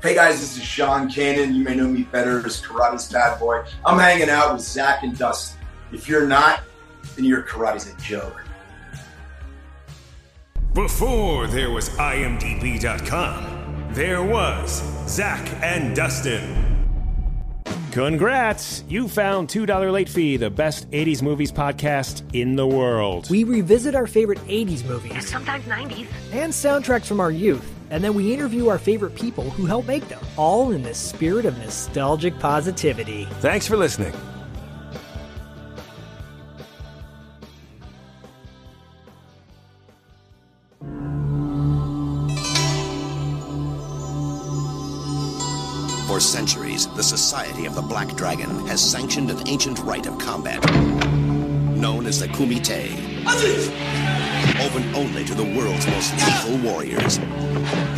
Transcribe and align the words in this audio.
Hey 0.00 0.14
guys, 0.14 0.38
this 0.38 0.56
is 0.56 0.62
Sean 0.62 1.08
Kanan. 1.08 1.52
You 1.54 1.64
may 1.64 1.74
know 1.74 1.88
me 1.88 2.04
better 2.04 2.38
as 2.46 2.60
Karate's 2.62 3.10
Bad 3.10 3.40
Boy. 3.40 3.64
I'm 3.84 3.98
hanging 3.98 4.30
out 4.30 4.52
with 4.52 4.62
Zak 4.62 5.02
and 5.02 5.18
Dustin. 5.18 5.58
If 5.92 6.08
you're 6.08 6.26
not, 6.26 6.60
then 7.16 7.24
your 7.24 7.42
karate's 7.42 7.92
a 7.92 7.96
joke. 7.96 8.40
Before 10.72 11.48
there 11.48 11.72
was 11.72 11.88
IMDb.com, 11.90 13.88
there 13.90 14.22
was 14.22 14.82
Zak 15.08 15.48
and 15.64 15.96
Dustin. 15.96 16.64
Congrats! 17.90 18.84
You 18.86 19.08
found 19.08 19.48
$2 19.48 19.90
Late 19.92 20.08
Fee, 20.08 20.36
the 20.36 20.50
best 20.50 20.88
80s 20.92 21.22
movies 21.22 21.50
podcast 21.50 22.22
in 22.32 22.54
the 22.54 22.66
world. 22.66 23.28
We 23.30 23.42
revisit 23.42 23.96
our 23.96 24.06
favorite 24.06 24.38
80s 24.46 24.84
movies 24.86 25.28
sometimes 25.28 25.64
90s. 25.64 26.06
and 26.30 26.52
soundtracks 26.52 27.06
from 27.06 27.18
our 27.18 27.32
youth, 27.32 27.68
and 27.90 28.02
then 28.02 28.14
we 28.14 28.32
interview 28.32 28.68
our 28.68 28.78
favorite 28.78 29.14
people 29.14 29.50
who 29.50 29.66
helped 29.66 29.88
make 29.88 30.08
them, 30.08 30.20
all 30.36 30.72
in 30.72 30.82
the 30.82 30.94
spirit 30.94 31.46
of 31.46 31.56
nostalgic 31.58 32.38
positivity. 32.38 33.26
Thanks 33.40 33.66
for 33.66 33.76
listening. 33.76 34.12
For 46.06 46.20
centuries, 46.20 46.88
the 46.88 47.02
Society 47.02 47.66
of 47.66 47.74
the 47.74 47.82
Black 47.82 48.16
Dragon 48.16 48.66
has 48.66 48.80
sanctioned 48.80 49.30
an 49.30 49.46
ancient 49.46 49.78
rite 49.80 50.06
of 50.06 50.18
combat 50.18 50.64
known 51.78 52.06
as 52.06 52.18
the 52.18 52.26
Kumite. 52.26 53.17
Open 53.28 54.94
only 54.94 55.22
to 55.24 55.34
the 55.34 55.44
world's 55.44 55.86
most 55.86 56.14
lethal 56.14 56.56
warriors. 56.58 57.18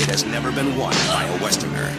It 0.01 0.07
has 0.07 0.25
never 0.25 0.51
been 0.51 0.77
won 0.77 0.93
by 1.07 1.25
a 1.25 1.41
Westerner. 1.41 1.95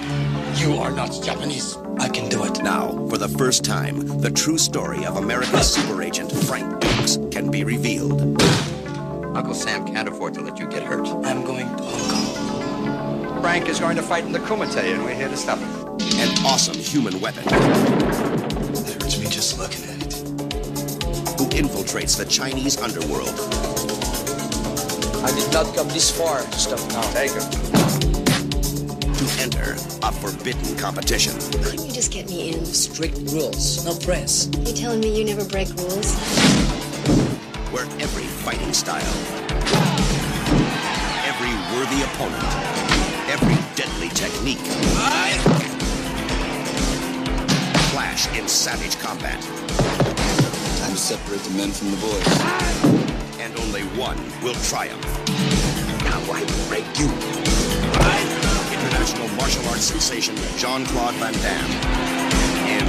You 0.56 0.76
are 0.76 0.92
not 0.92 1.18
Japanese. 1.24 1.78
I 1.98 2.10
can 2.10 2.28
do 2.28 2.44
it. 2.44 2.62
Now, 2.62 2.90
for 3.08 3.18
the 3.18 3.30
first 3.30 3.64
time, 3.64 4.20
the 4.20 4.30
true 4.30 4.58
story 4.58 5.06
of 5.06 5.16
America's 5.16 5.74
super 5.74 6.02
agent 6.02 6.30
Frank 6.30 6.82
Dux 6.82 7.20
can 7.32 7.50
be 7.50 7.64
revealed. 7.64 8.22
Uncle 9.34 9.54
Sam 9.54 9.88
can't 9.88 10.10
afford 10.10 10.34
to 10.34 10.42
let 10.42 10.60
you 10.60 10.68
get 10.68 10.84
hurt. 10.84 11.08
I'm 11.08 11.46
going 11.46 11.68
to 11.78 11.84
Hong 11.84 12.36
Kong. 12.36 13.42
Frank 13.42 13.70
is 13.70 13.80
going 13.80 13.96
to 13.96 14.04
fight 14.04 14.26
in 14.26 14.34
the 14.34 14.40
Kumite, 14.40 14.94
and 14.94 15.06
we're 15.06 15.16
here 15.16 15.30
to 15.30 15.38
stop 15.38 15.58
him. 15.58 15.70
An 16.20 16.46
awesome 16.46 16.76
human 16.76 17.22
weapon 17.22 17.46
It 17.48 19.02
hurts 19.02 19.18
me 19.18 19.28
just 19.28 19.58
looking 19.58 19.84
at 19.86 19.96
it. 19.96 20.01
Who 21.42 21.48
infiltrates 21.50 22.16
the 22.16 22.26
Chinese 22.26 22.78
underworld 22.78 23.34
I 25.26 25.34
did 25.34 25.52
not 25.52 25.74
come 25.76 25.88
this 25.88 26.12
far 26.16 26.42
to 26.42 26.60
stop 26.60 26.80
now. 26.90 27.02
Take 27.14 27.32
him. 27.32 27.42
to 29.14 29.42
enter 29.42 29.74
a 30.04 30.12
forbidden 30.12 30.78
competition. 30.78 31.34
Couldn't 31.64 31.86
you 31.86 31.92
just 31.92 32.12
get 32.12 32.30
me 32.30 32.54
in? 32.54 32.64
Strict 32.66 33.18
rules, 33.32 33.84
no 33.86 33.96
press. 34.06 34.50
You 34.66 34.74
telling 34.74 35.00
me 35.00 35.18
you 35.18 35.26
never 35.26 35.46
break 35.46 35.70
rules? 35.70 36.16
where 37.72 37.86
every 38.02 38.26
fighting 38.44 38.74
style, 38.74 39.02
every 41.26 41.54
worthy 41.74 42.04
opponent, 42.04 42.44
every 43.30 43.56
deadly 43.76 44.10
technique 44.10 44.60
clash 47.92 48.28
in 48.38 48.48
savage 48.48 48.98
combat, 49.00 49.40
Time 50.92 50.98
to 50.98 51.04
separate 51.04 51.40
the 51.40 51.58
men 51.58 51.72
from 51.72 51.90
the 51.90 51.96
boys. 52.02 53.40
and 53.40 53.58
only 53.62 53.84
one 53.98 54.18
will 54.44 54.56
triumph. 54.56 55.02
Now 56.04 56.20
I 56.34 56.44
break 56.68 56.84
you. 57.00 57.08
International 58.76 59.30
martial 59.38 59.66
arts 59.70 59.86
sensation 59.86 60.36
Jean 60.58 60.86
Claude 60.88 61.16
Van 61.16 61.32
Damme 61.32 61.72
in 62.68 62.86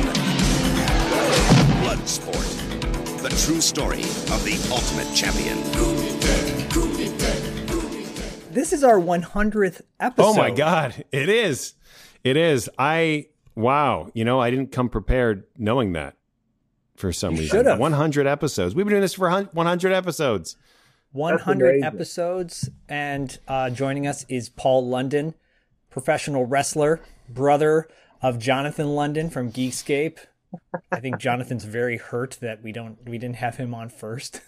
Bloodsport, 1.85 3.23
the 3.23 3.29
true 3.47 3.61
story 3.61 4.01
of 4.01 4.43
the 4.43 4.59
ultimate 4.73 5.15
champion. 5.15 5.63
This 8.53 8.73
is 8.73 8.83
our 8.83 8.99
100th 8.99 9.83
episode. 10.01 10.27
Oh 10.27 10.35
my 10.35 10.51
God, 10.51 11.05
it 11.13 11.29
is. 11.29 11.75
It 12.25 12.37
is. 12.37 12.69
I, 12.77 13.27
wow. 13.55 14.11
You 14.13 14.25
know, 14.25 14.41
I 14.41 14.51
didn't 14.51 14.73
come 14.73 14.89
prepared 14.89 15.45
knowing 15.57 15.93
that 15.93 16.17
for 17.03 17.13
some 17.13 17.35
reason. 17.35 17.79
100 17.79 18.27
episodes. 18.29 18.75
We've 18.77 18.87
been 18.87 18.93
doing 18.93 19.03
this 19.03 19.15
for 19.15 19.29
100 19.29 19.93
episodes. 19.93 20.57
100 21.11 21.83
episodes, 21.83 22.71
and 22.89 23.39
uh, 23.49 23.69
joining 23.71 24.07
us 24.07 24.25
is 24.29 24.49
Paul 24.49 24.87
London, 24.89 25.35
professional 25.91 26.47
wrestler, 26.47 27.01
brother 27.29 27.89
of 28.23 28.39
Jonathan 28.39 28.95
London 28.95 29.29
from 29.31 29.53
Geekscape. 29.53 30.19
I 30.93 31.01
think 31.01 31.19
Jonathan's 31.19 31.65
very 31.65 31.97
hurt 31.99 32.39
that 32.41 32.63
we 32.63 32.71
don't 32.73 32.97
we 33.07 33.19
didn't 33.19 33.37
have 33.37 33.57
him 33.57 33.75
on 33.75 33.89
first. 33.91 34.41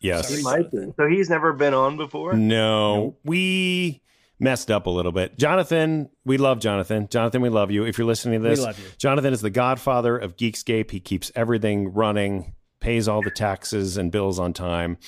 Yes. 0.00 0.34
He 0.34 0.42
might 0.42 0.70
be. 0.70 0.92
So 0.96 1.08
he's 1.08 1.28
never 1.28 1.52
been 1.54 1.74
on 1.74 1.96
before. 1.96 2.34
No, 2.34 3.16
we 3.24 4.00
messed 4.38 4.70
up 4.70 4.86
a 4.86 4.90
little 4.90 5.12
bit. 5.12 5.38
Jonathan, 5.38 6.10
we 6.24 6.36
love 6.36 6.58
Jonathan. 6.60 7.08
Jonathan, 7.08 7.40
we 7.40 7.48
love 7.48 7.70
you. 7.70 7.84
If 7.84 7.98
you're 7.98 8.06
listening 8.06 8.42
to 8.42 8.48
this, 8.48 8.58
We 8.58 8.66
love 8.66 8.78
you. 8.78 8.86
Jonathan 8.98 9.32
is 9.32 9.40
the 9.40 9.50
godfather 9.50 10.16
of 10.16 10.36
Geekscape. 10.36 10.90
He 10.90 11.00
keeps 11.00 11.32
everything 11.34 11.92
running, 11.92 12.54
pays 12.80 13.08
all 13.08 13.22
the 13.22 13.30
taxes 13.30 13.96
and 13.96 14.12
bills 14.12 14.38
on 14.38 14.52
time. 14.52 14.98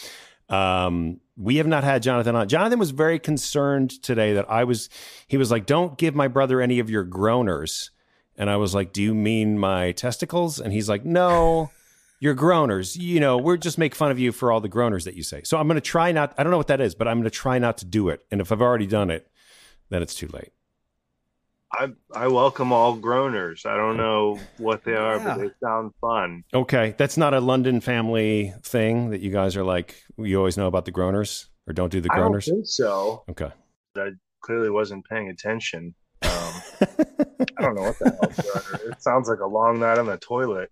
Um, 0.48 1.20
we 1.36 1.56
have 1.56 1.66
not 1.66 1.84
had 1.84 2.02
Jonathan 2.02 2.34
on. 2.34 2.48
Jonathan 2.48 2.78
was 2.78 2.90
very 2.90 3.18
concerned 3.18 3.90
today 4.02 4.32
that 4.32 4.50
I 4.50 4.64
was, 4.64 4.88
he 5.26 5.36
was 5.36 5.50
like, 5.50 5.66
don't 5.66 5.98
give 5.98 6.14
my 6.14 6.26
brother 6.26 6.60
any 6.60 6.78
of 6.78 6.88
your 6.88 7.04
groaners. 7.04 7.90
And 8.36 8.48
I 8.48 8.56
was 8.56 8.74
like, 8.74 8.92
do 8.92 9.02
you 9.02 9.14
mean 9.14 9.58
my 9.58 9.92
testicles? 9.92 10.58
And 10.58 10.72
he's 10.72 10.88
like, 10.88 11.04
no, 11.04 11.70
your 12.20 12.34
groaners. 12.34 12.96
You 12.98 13.20
know, 13.20 13.38
we're 13.38 13.56
just 13.56 13.78
make 13.78 13.94
fun 13.94 14.10
of 14.10 14.18
you 14.18 14.32
for 14.32 14.50
all 14.52 14.60
the 14.60 14.68
groaners 14.68 15.04
that 15.04 15.14
you 15.14 15.22
say. 15.22 15.42
So 15.44 15.56
I'm 15.58 15.66
going 15.68 15.76
to 15.76 15.80
try 15.80 16.12
not, 16.12 16.34
I 16.38 16.42
don't 16.42 16.50
know 16.50 16.56
what 16.58 16.66
that 16.68 16.80
is, 16.80 16.94
but 16.94 17.06
I'm 17.08 17.18
going 17.18 17.24
to 17.24 17.30
try 17.30 17.58
not 17.58 17.78
to 17.78 17.84
do 17.84 18.08
it. 18.08 18.24
And 18.30 18.40
if 18.40 18.50
I've 18.52 18.60
already 18.62 18.86
done 18.86 19.10
it, 19.10 19.26
then 19.90 20.02
it's 20.02 20.14
too 20.14 20.28
late. 20.28 20.50
I 21.70 21.88
I 22.14 22.28
welcome 22.28 22.72
all 22.72 22.96
groaners. 22.96 23.66
I 23.66 23.76
don't 23.76 23.98
know 23.98 24.38
what 24.56 24.84
they 24.84 24.94
are, 24.96 25.16
Yeah. 25.18 25.24
but 25.24 25.38
they 25.38 25.50
sound 25.62 25.92
fun. 26.00 26.44
Okay. 26.54 26.94
That's 26.96 27.18
not 27.18 27.34
a 27.34 27.40
London 27.40 27.82
family 27.82 28.54
thing 28.62 29.10
that 29.10 29.20
you 29.20 29.30
guys 29.30 29.54
are 29.54 29.64
like, 29.64 30.02
you 30.16 30.38
always 30.38 30.56
know 30.56 30.66
about 30.66 30.86
the 30.86 30.92
groaners 30.92 31.46
or 31.66 31.74
don't 31.74 31.92
do 31.92 32.00
the 32.00 32.08
I 32.10 32.16
don't 32.16 32.32
groaners. 32.32 32.46
think 32.46 32.64
so. 32.66 33.22
Okay. 33.28 33.50
I 33.98 34.10
clearly 34.40 34.70
wasn't 34.70 35.04
paying 35.10 35.28
attention. 35.28 35.94
Um, 36.22 36.30
I 37.58 37.60
don't 37.60 37.74
know 37.74 37.82
what 37.82 37.98
the 37.98 38.10
hell. 38.18 38.32
groaner- 38.70 38.92
It 38.92 39.02
sounds 39.02 39.28
like 39.28 39.40
a 39.40 39.46
long 39.46 39.78
night 39.78 39.98
on 39.98 40.06
the 40.06 40.16
toilet. 40.16 40.70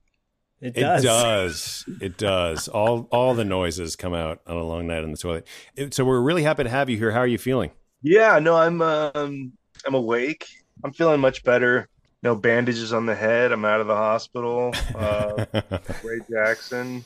It 0.61 0.77
It 0.77 0.81
does. 0.81 1.03
does. 1.03 1.85
It 2.01 2.17
does. 2.17 2.69
All 2.69 3.09
all 3.13 3.35
the 3.35 3.45
noises 3.45 3.95
come 3.97 4.15
out 4.15 4.41
on 4.47 4.57
a 4.57 4.63
long 4.65 4.87
night 4.87 5.05
in 5.05 5.11
the 5.11 5.17
toilet. 5.19 5.47
It- 5.77 5.93
so 5.95 6.05
we're 6.05 6.21
really 6.23 6.43
happy 6.45 6.65
to 6.65 6.71
have 6.71 6.89
you 6.89 6.97
here. 6.97 7.11
How 7.13 7.21
are 7.21 7.27
you 7.27 7.39
feeling? 7.39 7.71
Yeah, 8.03 8.39
no, 8.39 8.57
I'm 8.57 8.81
um 8.81 9.53
I'm 9.87 9.95
awake. 9.95 10.47
I'm 10.85 10.93
feeling 10.93 11.21
much 11.21 11.45
better. 11.45 11.89
No 12.23 12.35
bandages 12.35 12.93
on 12.93 13.07
the 13.07 13.15
head. 13.15 13.53
I'm 13.53 13.65
out 13.65 13.81
of 13.81 13.87
the 13.87 13.95
hospital. 13.95 14.73
Uh, 14.95 15.45
Ray 16.03 16.21
Jackson, 16.31 17.05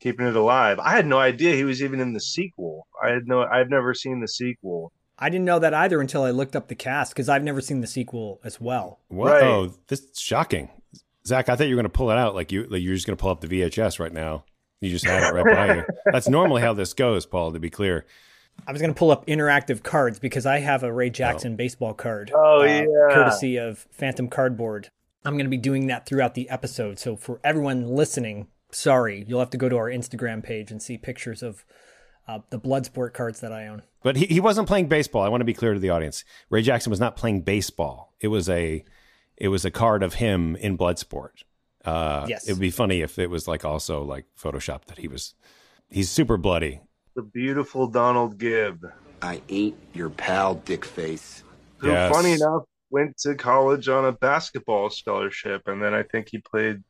keeping 0.00 0.26
it 0.26 0.34
alive. 0.36 0.78
I 0.80 0.90
had 0.96 1.06
no 1.06 1.18
idea 1.18 1.54
he 1.54 1.64
was 1.64 1.82
even 1.82 2.00
in 2.00 2.12
the 2.12 2.20
sequel. 2.20 2.86
I 3.02 3.10
had 3.10 3.26
no. 3.28 3.42
I've 3.42 3.68
never 3.70 3.94
seen 3.94 4.20
the 4.20 4.28
sequel. 4.28 4.92
I 5.18 5.28
didn't 5.30 5.44
know 5.44 5.58
that 5.58 5.72
either 5.74 6.00
until 6.00 6.22
I 6.24 6.30
looked 6.30 6.56
up 6.56 6.68
the 6.68 6.74
cast 6.74 7.12
because 7.12 7.28
I've 7.28 7.44
never 7.44 7.60
seen 7.60 7.80
the 7.82 7.86
sequel 7.86 8.40
as 8.44 8.60
well. 8.60 9.00
What? 9.08 9.32
Right. 9.32 9.42
Oh, 9.44 9.74
this 9.88 10.00
is 10.00 10.18
shocking. 10.20 10.70
Zak, 11.26 11.48
I 11.48 11.56
thought 11.56 11.66
you 11.66 11.74
were 11.74 11.82
going 11.82 11.90
to 11.90 11.96
pull 11.96 12.10
it 12.10 12.18
out 12.18 12.34
like 12.34 12.52
you 12.52 12.64
like 12.64 12.82
you're 12.82 12.94
just 12.94 13.06
going 13.06 13.16
to 13.16 13.20
pull 13.20 13.30
up 13.30 13.40
the 13.40 13.48
VHS 13.48 13.98
right 13.98 14.12
now. 14.12 14.44
You 14.80 14.90
just 14.90 15.06
had 15.06 15.22
it 15.22 15.34
right 15.34 15.44
by 15.44 15.74
you. 15.76 15.84
That's 16.12 16.28
normally 16.28 16.62
how 16.62 16.74
this 16.74 16.92
goes, 16.92 17.26
Paul. 17.26 17.52
To 17.52 17.58
be 17.58 17.70
clear. 17.70 18.06
I 18.66 18.72
was 18.72 18.80
going 18.80 18.92
to 18.92 18.98
pull 18.98 19.10
up 19.10 19.26
interactive 19.26 19.82
cards 19.82 20.18
because 20.18 20.46
I 20.46 20.60
have 20.60 20.82
a 20.82 20.92
Ray 20.92 21.10
Jackson 21.10 21.56
baseball 21.56 21.94
card. 21.94 22.30
Oh, 22.34 22.60
uh, 22.60 22.64
yeah. 22.64 22.84
Courtesy 23.12 23.56
of 23.56 23.86
Phantom 23.90 24.28
Cardboard. 24.28 24.88
I'm 25.24 25.34
going 25.34 25.44
to 25.46 25.50
be 25.50 25.56
doing 25.56 25.88
that 25.88 26.06
throughout 26.06 26.34
the 26.34 26.48
episode. 26.48 26.98
So 26.98 27.16
for 27.16 27.40
everyone 27.44 27.88
listening, 27.88 28.46
sorry, 28.70 29.24
you'll 29.26 29.40
have 29.40 29.50
to 29.50 29.58
go 29.58 29.68
to 29.68 29.76
our 29.76 29.90
Instagram 29.90 30.42
page 30.42 30.70
and 30.70 30.80
see 30.80 30.96
pictures 30.96 31.42
of 31.42 31.64
uh, 32.28 32.40
the 32.50 32.58
Bloodsport 32.58 33.12
cards 33.12 33.40
that 33.40 33.52
I 33.52 33.66
own. 33.66 33.82
But 34.02 34.16
he, 34.16 34.26
he 34.26 34.40
wasn't 34.40 34.68
playing 34.68 34.88
baseball. 34.88 35.22
I 35.22 35.28
want 35.28 35.40
to 35.40 35.46
be 35.46 35.54
clear 35.54 35.74
to 35.74 35.80
the 35.80 35.90
audience. 35.90 36.24
Ray 36.48 36.62
Jackson 36.62 36.90
was 36.90 37.00
not 37.00 37.16
playing 37.16 37.42
baseball. 37.42 38.14
It 38.20 38.28
was 38.28 38.48
a 38.48 38.84
it 39.36 39.48
was 39.48 39.64
a 39.64 39.70
card 39.70 40.02
of 40.02 40.14
him 40.14 40.56
in 40.56 40.78
Bloodsport. 40.78 41.44
Uh, 41.84 42.26
yes, 42.28 42.48
it 42.48 42.52
would 42.52 42.60
be 42.60 42.70
funny 42.70 43.00
if 43.00 43.18
it 43.18 43.30
was 43.30 43.46
like 43.46 43.64
also 43.64 44.02
like 44.02 44.24
Photoshop 44.40 44.86
that 44.86 44.98
he 44.98 45.08
was. 45.08 45.34
He's 45.88 46.10
super 46.10 46.36
bloody. 46.36 46.80
The 47.14 47.22
beautiful 47.22 47.86
Donald 47.86 48.38
Gibb. 48.38 48.84
I 49.22 49.40
ain't 49.48 49.76
your 49.94 50.10
pal, 50.10 50.56
Dick 50.56 50.84
Face. 50.84 51.42
Who, 51.78 51.88
yes. 51.88 52.12
funny 52.12 52.32
enough, 52.32 52.64
went 52.90 53.16
to 53.18 53.34
college 53.34 53.88
on 53.88 54.04
a 54.04 54.12
basketball 54.12 54.90
scholarship, 54.90 55.62
and 55.66 55.82
then 55.82 55.94
I 55.94 56.02
think 56.02 56.28
he 56.30 56.38
played 56.38 56.82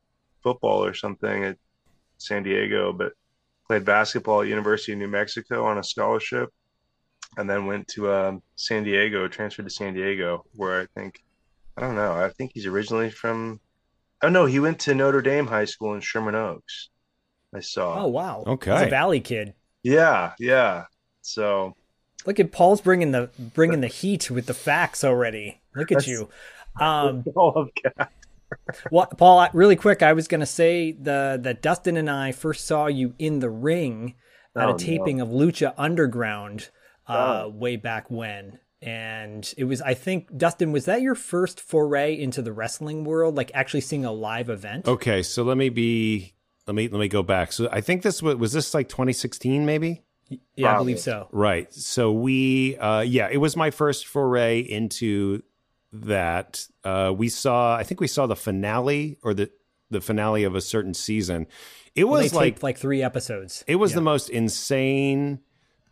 football 0.42 0.84
or 0.84 0.94
something 0.94 1.44
at 1.44 1.58
San 2.18 2.42
Diego, 2.42 2.92
but 2.92 3.12
played 3.66 3.84
basketball 3.84 4.42
at 4.42 4.48
University 4.48 4.92
of 4.92 4.98
New 4.98 5.08
Mexico 5.08 5.64
on 5.64 5.78
a 5.78 5.84
scholarship, 5.84 6.50
and 7.36 7.48
then 7.48 7.66
went 7.66 7.86
to 7.88 8.12
um, 8.12 8.42
San 8.54 8.84
Diego, 8.84 9.28
transferred 9.28 9.64
to 9.64 9.70
San 9.70 9.94
Diego, 9.94 10.44
where 10.54 10.80
I 10.80 10.86
think 10.98 11.22
I 11.76 11.82
don't 11.82 11.94
know. 11.94 12.12
I 12.12 12.30
think 12.30 12.52
he's 12.54 12.66
originally 12.66 13.10
from. 13.10 13.60
Oh 14.22 14.28
no, 14.28 14.46
he 14.46 14.60
went 14.60 14.80
to 14.80 14.94
Notre 14.94 15.22
Dame 15.22 15.46
High 15.46 15.66
School 15.66 15.94
in 15.94 16.00
Sherman 16.00 16.34
Oaks. 16.34 16.88
I 17.54 17.60
saw. 17.60 18.04
Oh 18.04 18.08
wow. 18.08 18.44
Okay. 18.46 18.72
He's 18.72 18.86
a 18.86 18.90
Valley 18.90 19.20
kid. 19.20 19.54
Yeah, 19.82 20.32
yeah. 20.38 20.84
So 21.22 21.74
look 22.24 22.40
at 22.40 22.52
Paul's 22.52 22.80
bringing 22.80 23.12
the 23.12 23.30
bringing 23.54 23.80
the 23.80 23.86
heat 23.88 24.30
with 24.30 24.46
the 24.46 24.54
facts 24.54 25.04
already. 25.04 25.60
Look 25.74 25.92
at 25.92 26.06
you. 26.06 26.28
Um, 26.80 27.24
all 27.34 27.68
I've 27.98 28.08
well, 28.90 29.06
Paul, 29.06 29.48
really 29.52 29.76
quick, 29.76 30.02
I 30.02 30.12
was 30.12 30.28
going 30.28 30.40
to 30.40 30.46
say 30.46 30.92
the 30.92 31.38
that 31.42 31.62
Dustin 31.62 31.96
and 31.96 32.08
I 32.08 32.32
first 32.32 32.66
saw 32.66 32.86
you 32.86 33.14
in 33.18 33.40
the 33.40 33.50
ring 33.50 34.14
at 34.56 34.68
oh, 34.68 34.74
a 34.74 34.78
taping 34.78 35.18
no. 35.18 35.24
of 35.24 35.30
Lucha 35.30 35.74
Underground 35.76 36.70
uh, 37.06 37.44
oh. 37.44 37.48
way 37.48 37.76
back 37.76 38.10
when. 38.10 38.58
And 38.82 39.52
it 39.56 39.64
was, 39.64 39.80
I 39.80 39.94
think, 39.94 40.36
Dustin, 40.36 40.70
was 40.70 40.84
that 40.84 41.00
your 41.00 41.14
first 41.14 41.60
foray 41.60 42.18
into 42.18 42.42
the 42.42 42.52
wrestling 42.52 43.04
world? 43.04 43.34
Like 43.34 43.50
actually 43.54 43.80
seeing 43.80 44.04
a 44.04 44.12
live 44.12 44.50
event? 44.50 44.86
Okay, 44.86 45.22
so 45.22 45.42
let 45.42 45.56
me 45.56 45.70
be, 45.70 46.34
let 46.66 46.74
me 46.74 46.88
let 46.88 46.98
me 46.98 47.08
go 47.08 47.22
back. 47.22 47.52
So 47.52 47.68
I 47.72 47.80
think 47.80 48.02
this 48.02 48.22
was 48.22 48.36
was 48.36 48.52
this 48.52 48.74
like 48.74 48.88
2016, 48.88 49.64
maybe. 49.64 50.02
Yeah, 50.56 50.74
I 50.74 50.78
believe 50.78 50.98
so. 50.98 51.28
Right. 51.30 51.72
So 51.72 52.12
we, 52.12 52.76
uh, 52.78 53.00
yeah, 53.00 53.28
it 53.30 53.36
was 53.36 53.56
my 53.56 53.70
first 53.70 54.06
foray 54.06 54.58
into 54.60 55.42
that 55.92 56.66
uh, 56.84 57.14
we 57.16 57.28
saw. 57.28 57.76
I 57.76 57.84
think 57.84 58.00
we 58.00 58.08
saw 58.08 58.26
the 58.26 58.36
finale 58.36 59.18
or 59.22 59.34
the 59.34 59.50
the 59.90 60.00
finale 60.00 60.44
of 60.44 60.54
a 60.54 60.60
certain 60.60 60.94
season. 60.94 61.46
It 61.94 62.04
was 62.04 62.34
like 62.34 62.62
like 62.62 62.78
three 62.78 63.02
episodes. 63.02 63.64
It 63.66 63.76
was 63.76 63.92
yeah. 63.92 63.96
the 63.96 64.02
most 64.02 64.28
insane, 64.28 65.40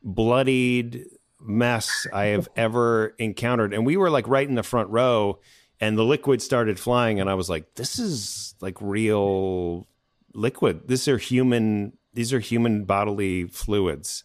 bloodied 0.02 1.06
mess 1.44 2.06
I 2.12 2.26
have 2.26 2.49
ever 2.56 3.14
encountered, 3.19 3.73
and 3.75 3.87
we 3.87 3.96
were 3.96 4.11
like 4.11 4.26
right 4.29 4.49
in 4.49 4.55
the 4.55 4.62
front 4.62 4.91
row, 4.91 5.41
and 5.81 5.96
the 5.96 6.05
liquid 6.05 6.43
started 6.43 6.79
flying, 6.79 7.20
and 7.20 7.29
I 7.29 7.35
was 7.35 7.50
like, 7.50 7.75
"This 7.75 7.99
is 7.99 8.55
like 8.61 8.76
real 8.81 9.87
liquid. 10.35 10.88
These 10.88 11.08
are 11.08 11.19
human. 11.19 11.96
These 12.12 12.32
are 12.32 12.41
human 12.41 12.85
bodily 12.85 13.44
fluids. 13.44 14.25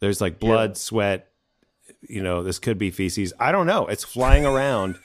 There's 0.00 0.20
like 0.20 0.38
blood, 0.38 0.70
yeah. 0.70 0.74
sweat, 0.74 1.28
you 2.08 2.22
know, 2.22 2.42
this 2.42 2.58
could 2.58 2.78
be 2.78 2.90
feces. 2.90 3.32
I 3.38 3.52
don't 3.52 3.66
know. 3.66 3.86
It's 3.86 4.04
flying 4.04 4.46
around 4.46 4.98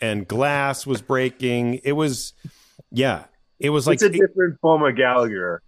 and 0.00 0.26
glass 0.26 0.86
was 0.86 1.02
breaking. 1.02 1.80
It 1.84 1.92
was, 1.92 2.34
yeah, 2.90 3.24
it 3.58 3.70
was 3.70 3.86
like 3.86 3.94
it's 3.94 4.04
a 4.04 4.10
different 4.10 4.54
it, 4.54 4.60
form 4.60 4.84
of 4.84 4.96
Gallagher. 4.96 5.62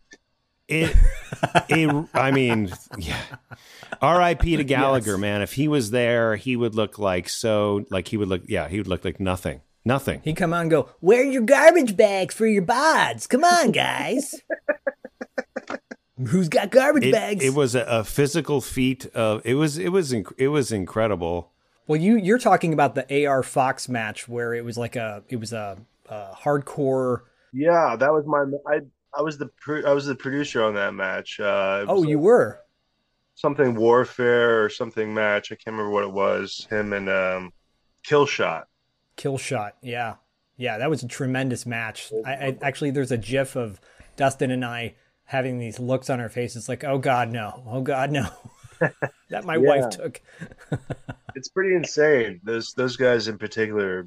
It, 0.68 0.94
it, 1.68 2.06
I 2.14 2.30
mean, 2.30 2.72
yeah. 2.98 3.20
R.I.P. 4.00 4.56
to 4.56 4.64
Gallagher, 4.76 5.12
yes. 5.12 5.20
man. 5.20 5.42
If 5.42 5.52
he 5.54 5.68
was 5.68 5.90
there, 5.90 6.36
he 6.36 6.56
would 6.56 6.74
look 6.74 6.98
like 6.98 7.28
so, 7.28 7.84
like 7.90 8.08
he 8.08 8.16
would 8.16 8.28
look, 8.28 8.42
yeah, 8.46 8.68
he 8.68 8.78
would 8.78 8.88
look 8.88 9.04
like 9.04 9.20
nothing. 9.20 9.60
Nothing. 9.84 10.20
He'd 10.24 10.36
come 10.36 10.52
on 10.52 10.62
and 10.62 10.70
go, 10.70 10.90
Where 11.00 11.20
are 11.20 11.24
your 11.24 11.42
garbage 11.42 11.96
bags 11.96 12.34
for 12.34 12.46
your 12.46 12.62
bods? 12.62 13.28
Come 13.28 13.44
on, 13.44 13.72
guys. 13.72 14.42
Who's 16.28 16.50
got 16.50 16.70
garbage 16.70 17.06
it, 17.06 17.12
bags? 17.12 17.42
It 17.42 17.54
was 17.54 17.74
a, 17.74 17.84
a, 17.84 18.04
physical 18.04 18.60
feat 18.60 19.06
of 19.14 19.40
it 19.46 19.54
was 19.54 19.78
it 19.78 19.88
was 19.88 20.12
inc- 20.12 20.34
it 20.36 20.48
was 20.48 20.70
incredible. 20.70 21.50
Well, 21.86 21.98
you 21.98 22.16
you're 22.16 22.38
talking 22.38 22.74
about 22.74 22.94
the 22.94 23.26
AR 23.26 23.42
Fox 23.42 23.88
match 23.88 24.28
where 24.28 24.52
it 24.52 24.62
was 24.62 24.76
like 24.76 24.96
a 24.96 25.24
it 25.30 25.36
was 25.36 25.54
a, 25.54 25.78
a 26.10 26.32
hardcore. 26.38 27.22
Yeah, 27.54 27.96
that 27.96 28.12
was 28.12 28.26
my 28.26 28.44
I 28.70 28.80
I 29.18 29.22
was 29.22 29.38
the 29.38 29.48
I 29.86 29.94
was 29.94 30.04
the 30.04 30.14
producer 30.14 30.62
on 30.62 30.74
that 30.74 30.92
match. 30.92 31.40
Uh, 31.40 31.86
oh, 31.88 32.02
you 32.02 32.18
were 32.18 32.60
something 33.40 33.74
warfare 33.74 34.62
or 34.62 34.68
something 34.68 35.14
match. 35.14 35.50
I 35.50 35.54
can't 35.54 35.74
remember 35.76 35.90
what 35.90 36.04
it 36.04 36.12
was. 36.12 36.66
Him 36.70 36.92
and 36.92 37.08
um, 37.08 37.52
Killshot. 38.06 38.64
Killshot, 39.16 39.72
yeah, 39.82 40.16
yeah, 40.56 40.78
that 40.78 40.90
was 40.90 41.02
a 41.02 41.08
tremendous 41.08 41.66
match. 41.66 42.12
I, 42.24 42.32
I 42.32 42.58
actually 42.62 42.90
there's 42.90 43.12
a 43.12 43.18
GIF 43.18 43.56
of 43.56 43.80
Dustin 44.16 44.50
and 44.50 44.64
I 44.64 44.94
having 45.24 45.58
these 45.58 45.78
looks 45.78 46.10
on 46.10 46.20
our 46.20 46.28
faces 46.28 46.68
like, 46.68 46.84
oh 46.84 46.98
God, 46.98 47.30
no. 47.30 47.62
Oh 47.66 47.80
God, 47.80 48.10
no. 48.10 48.28
that 49.30 49.44
my 49.44 49.58
wife 49.58 49.90
took. 49.90 50.20
it's 51.34 51.48
pretty 51.48 51.74
insane. 51.74 52.40
Those 52.42 52.72
those 52.74 52.96
guys 52.96 53.28
in 53.28 53.38
particular 53.38 54.00
are 54.00 54.06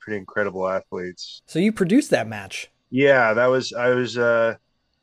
pretty 0.00 0.18
incredible 0.18 0.68
athletes. 0.68 1.42
So 1.46 1.58
you 1.58 1.72
produced 1.72 2.10
that 2.10 2.26
match. 2.26 2.70
Yeah, 2.90 3.34
that 3.34 3.46
was 3.46 3.72
I 3.72 3.90
was 3.90 4.18
uh 4.18 4.56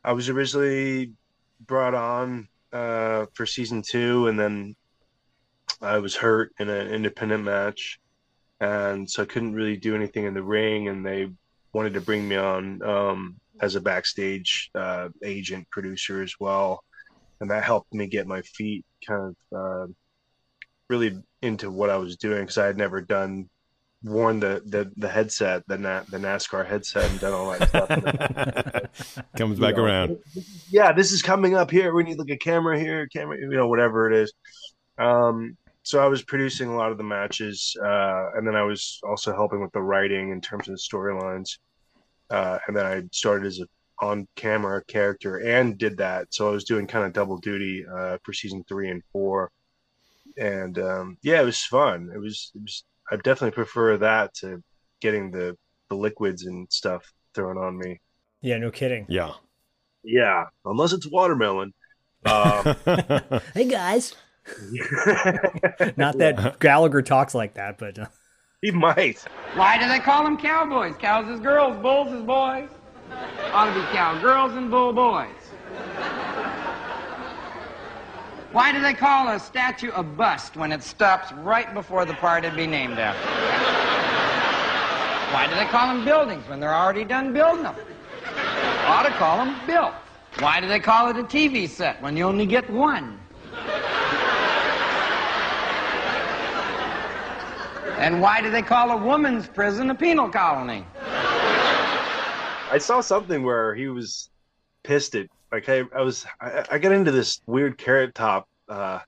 I 0.04 0.13
was 0.13 0.30
originally 0.30 1.13
brought 1.66 1.94
on 1.94 2.48
uh 2.73 3.25
for 3.33 3.45
season 3.45 3.81
two 3.81 4.27
and 4.27 4.39
then 4.39 4.75
I 5.81 6.00
was 6.00 6.15
hurt 6.15 6.53
in 6.59 6.69
an 6.69 6.88
independent 6.88 7.44
match 7.44 8.00
and 8.59 9.09
so 9.09 9.23
I 9.23 9.25
couldn't 9.25 9.56
really 9.56 9.77
do 9.77 9.95
anything 9.95 10.25
in 10.25 10.33
the 10.33 10.44
ring 10.44 10.88
and 10.88 11.06
they 11.06 11.29
wanted 11.73 11.94
to 11.95 12.01
bring 12.01 12.27
me 12.27 12.35
on 12.35 12.81
um 12.83 13.41
as 13.62 13.75
a 13.75 13.81
backstage 13.81 14.71
uh, 14.75 15.09
agent 15.23 15.69
producer 15.69 16.21
as 16.21 16.33
well, 16.39 16.83
and 17.39 17.50
that 17.51 17.63
helped 17.63 17.94
me 17.94 18.07
get 18.07 18.27
my 18.27 18.41
feet 18.41 18.83
kind 19.07 19.35
of 19.53 19.57
uh, 19.57 19.88
really 20.89 21.17
into 21.41 21.69
what 21.69 21.89
I 21.89 21.97
was 21.97 22.17
doing 22.17 22.41
because 22.41 22.57
I 22.57 22.65
had 22.65 22.77
never 22.77 23.01
done 23.01 23.50
worn 24.03 24.39
the 24.39 24.62
the, 24.65 24.92
the 24.98 25.09
headset 25.09 25.63
the 25.68 25.77
Na- 25.77 26.03
the 26.09 26.18
NASCAR 26.18 26.68
headset 26.68 27.09
and 27.09 27.19
done 27.19 27.33
all 27.33 27.51
that 27.51 27.69
stuff. 27.69 29.25
Comes 29.38 29.59
back 29.59 29.77
know, 29.77 29.83
around. 29.83 30.18
Yeah, 30.69 30.92
this 30.92 31.12
is 31.12 31.21
coming 31.21 31.56
up 31.56 31.71
here. 31.71 31.94
We 31.94 32.03
need 32.03 32.18
like 32.18 32.30
a 32.30 32.38
camera 32.38 32.80
here, 32.80 33.07
camera, 33.07 33.38
you 33.39 33.50
know, 33.50 33.68
whatever 33.68 34.12
it 34.12 34.18
is. 34.18 34.33
Um, 34.98 35.57
so 35.83 36.03
I 36.03 36.07
was 36.07 36.24
producing 36.24 36.69
a 36.69 36.75
lot 36.75 36.92
of 36.92 36.98
the 36.98 37.03
matches, 37.03 37.75
uh, 37.83 38.31
and 38.36 38.48
then 38.48 38.56
I 38.56 38.63
was 38.63 39.00
also 39.03 39.33
helping 39.33 39.62
with 39.62 39.71
the 39.71 39.81
writing 39.81 40.31
in 40.31 40.39
terms 40.39 40.67
of 40.67 40.75
the 40.75 40.79
storylines 40.79 41.58
uh, 42.31 42.58
and 42.65 42.75
then 42.75 42.86
I 42.86 43.03
started 43.12 43.46
as 43.46 43.60
a 43.60 43.65
on 44.03 44.27
camera 44.36 44.84
character 44.86 45.38
and 45.38 45.77
did 45.77 45.98
that. 45.98 46.34
So 46.34 46.48
I 46.48 46.51
was 46.51 46.63
doing 46.63 46.88
kind 46.88 47.05
of 47.05 47.13
double 47.13 47.38
duty 47.38 47.86
uh, 47.86 48.17
for 48.24 48.34
season 48.34 48.63
three 48.67 48.89
and 48.89 49.03
four, 49.12 49.51
and 50.39 50.79
um, 50.79 51.17
yeah, 51.22 51.41
it 51.41 51.46
was 51.46 51.63
fun. 51.63 52.10
It 52.13 52.17
was, 52.17 52.51
it 52.55 52.62
was. 52.62 52.84
I 53.12 53.18
definitely 53.18 53.51
prefer 53.51 53.98
that 53.98 54.34
to 54.36 54.63
getting 55.01 55.32
the 55.32 55.58
the 55.89 55.96
liquids 55.96 56.46
and 56.46 56.72
stuff 56.72 57.03
thrown 57.36 57.58
on 57.58 57.77
me. 57.77 58.00
Yeah, 58.41 58.58
no 58.58 58.72
kidding. 58.72 59.06
Yeah, 59.10 59.34
yeah, 60.03 60.46
unless 60.65 60.94
it's 60.94 61.10
watermelon. 61.12 61.74
Um, 62.25 62.75
hey 63.53 63.65
guys. 63.65 64.15
Not 65.98 66.18
that 66.18 66.58
Gallagher 66.60 67.01
talks 67.01 67.36
like 67.36 67.56
that, 67.56 67.77
but. 67.77 68.00
Uh... 68.00 68.06
He 68.62 68.72
might. 68.72 69.20
Why 69.56 69.77
do 69.80 69.88
they 69.88 70.00
call 70.00 70.24
them 70.24 70.38
cowboys? 70.38 70.96
Cows 70.98 71.27
is 71.30 71.39
girls, 71.39 71.82
bulls 71.82 72.12
is 72.12 72.22
boys. 72.22 72.70
Ought 73.51 73.65
to 73.65 73.74
be 73.74 73.82
cowgirls 73.88 74.53
and 74.53 74.72
bull 74.72 74.94
boys. 74.94 75.30
Why 78.51 78.74
do 78.74 78.81
they 78.81 78.93
call 78.93 79.29
a 79.29 79.39
statue 79.39 79.91
a 79.91 80.03
bust 80.03 80.58
when 80.58 80.74
it 80.74 80.84
stops 80.84 81.31
right 81.31 81.74
before 81.74 82.03
the 82.03 82.13
part 82.15 82.43
it'd 82.43 82.58
be 82.58 82.67
named 82.67 83.00
after? 83.00 83.29
Why 85.34 85.48
do 85.48 85.55
they 85.55 85.65
call 85.72 85.88
them 85.88 86.03
buildings 86.03 86.46
when 86.50 86.60
they're 86.60 86.75
already 86.75 87.05
done 87.05 87.31
building 87.31 87.63
them? 87.63 87.75
Ought 88.88 89.03
to 89.03 89.12
call 89.12 89.46
them 89.46 89.55
built. 89.65 89.93
Why 90.39 90.60
do 90.60 90.67
they 90.67 90.81
call 90.81 91.10
it 91.10 91.17
a 91.17 91.24
TV 91.24 91.70
set 91.70 92.01
when 92.01 92.17
you 92.17 92.25
only 92.25 92.46
get 92.46 92.70
one? 92.70 93.17
And 98.00 98.22
why 98.22 98.41
do 98.41 98.51
they 98.51 98.63
call 98.63 98.91
a 98.91 98.98
woman's 98.98 99.48
prison 99.48 99.91
a 99.91 99.96
penal 99.96 100.27
colony? 100.27 100.86
I 102.70 102.77
saw 102.79 103.00
something 103.00 103.43
where 103.43 103.75
he 103.75 103.88
was 103.88 104.29
pissed 104.84 105.15
at 105.15 105.27
like 105.51 105.70
I, 105.70 105.84
I 105.96 106.01
was 106.01 106.25
I, 106.39 106.65
I, 106.72 106.79
got 106.79 106.91
into 106.91 107.12
this 107.12 107.41
weird 107.46 107.77
Carrot 107.77 108.15
Top 108.15 108.48
uh 108.70 109.00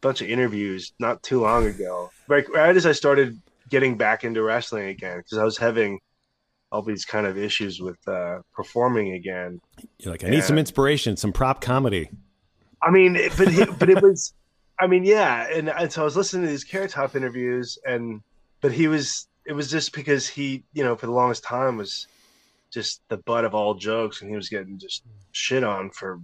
bunch 0.00 0.20
of 0.20 0.28
interviews 0.28 0.92
not 0.98 1.22
too 1.22 1.40
long 1.40 1.66
ago. 1.66 2.10
Right, 2.28 2.44
right 2.52 2.76
as 2.76 2.86
I 2.86 2.92
started 2.92 3.40
getting 3.68 3.96
back 3.96 4.24
into 4.24 4.42
wrestling 4.42 4.88
again 4.88 5.18
because 5.18 5.38
I 5.38 5.44
was 5.44 5.58
having 5.58 6.00
all 6.70 6.82
these 6.82 7.04
kind 7.04 7.26
of 7.26 7.36
issues 7.38 7.80
with 7.80 7.98
uh 8.06 8.40
performing 8.52 9.12
again. 9.12 9.60
You're 9.98 10.12
like, 10.12 10.24
I 10.24 10.28
need 10.28 10.36
and 10.36 10.44
some 10.44 10.58
inspiration, 10.58 11.16
some 11.16 11.32
prop 11.32 11.60
comedy. 11.60 12.10
I 12.82 12.90
mean, 12.90 13.14
but 13.36 13.48
it, 13.48 13.78
but 13.78 13.90
it 13.90 14.02
was, 14.02 14.32
I 14.78 14.86
mean, 14.86 15.04
yeah, 15.04 15.48
and, 15.52 15.68
and 15.68 15.90
so 15.90 16.02
I 16.02 16.04
was 16.04 16.16
listening 16.16 16.42
to 16.42 16.48
these 16.48 16.64
Carrot 16.64 16.90
Top 16.90 17.16
interviews, 17.16 17.78
and 17.84 18.20
but 18.60 18.72
he 18.72 18.88
was, 18.88 19.28
it 19.44 19.52
was 19.52 19.70
just 19.70 19.92
because 19.92 20.28
he, 20.28 20.62
you 20.72 20.84
know, 20.84 20.96
for 20.96 21.06
the 21.06 21.12
longest 21.12 21.42
time 21.42 21.76
was 21.76 22.06
just 22.72 23.00
the 23.08 23.16
butt 23.18 23.44
of 23.44 23.54
all 23.54 23.74
jokes, 23.74 24.20
and 24.20 24.30
he 24.30 24.36
was 24.36 24.48
getting 24.48 24.78
just 24.78 25.04
shit 25.32 25.64
on 25.64 25.90
for 25.90 26.20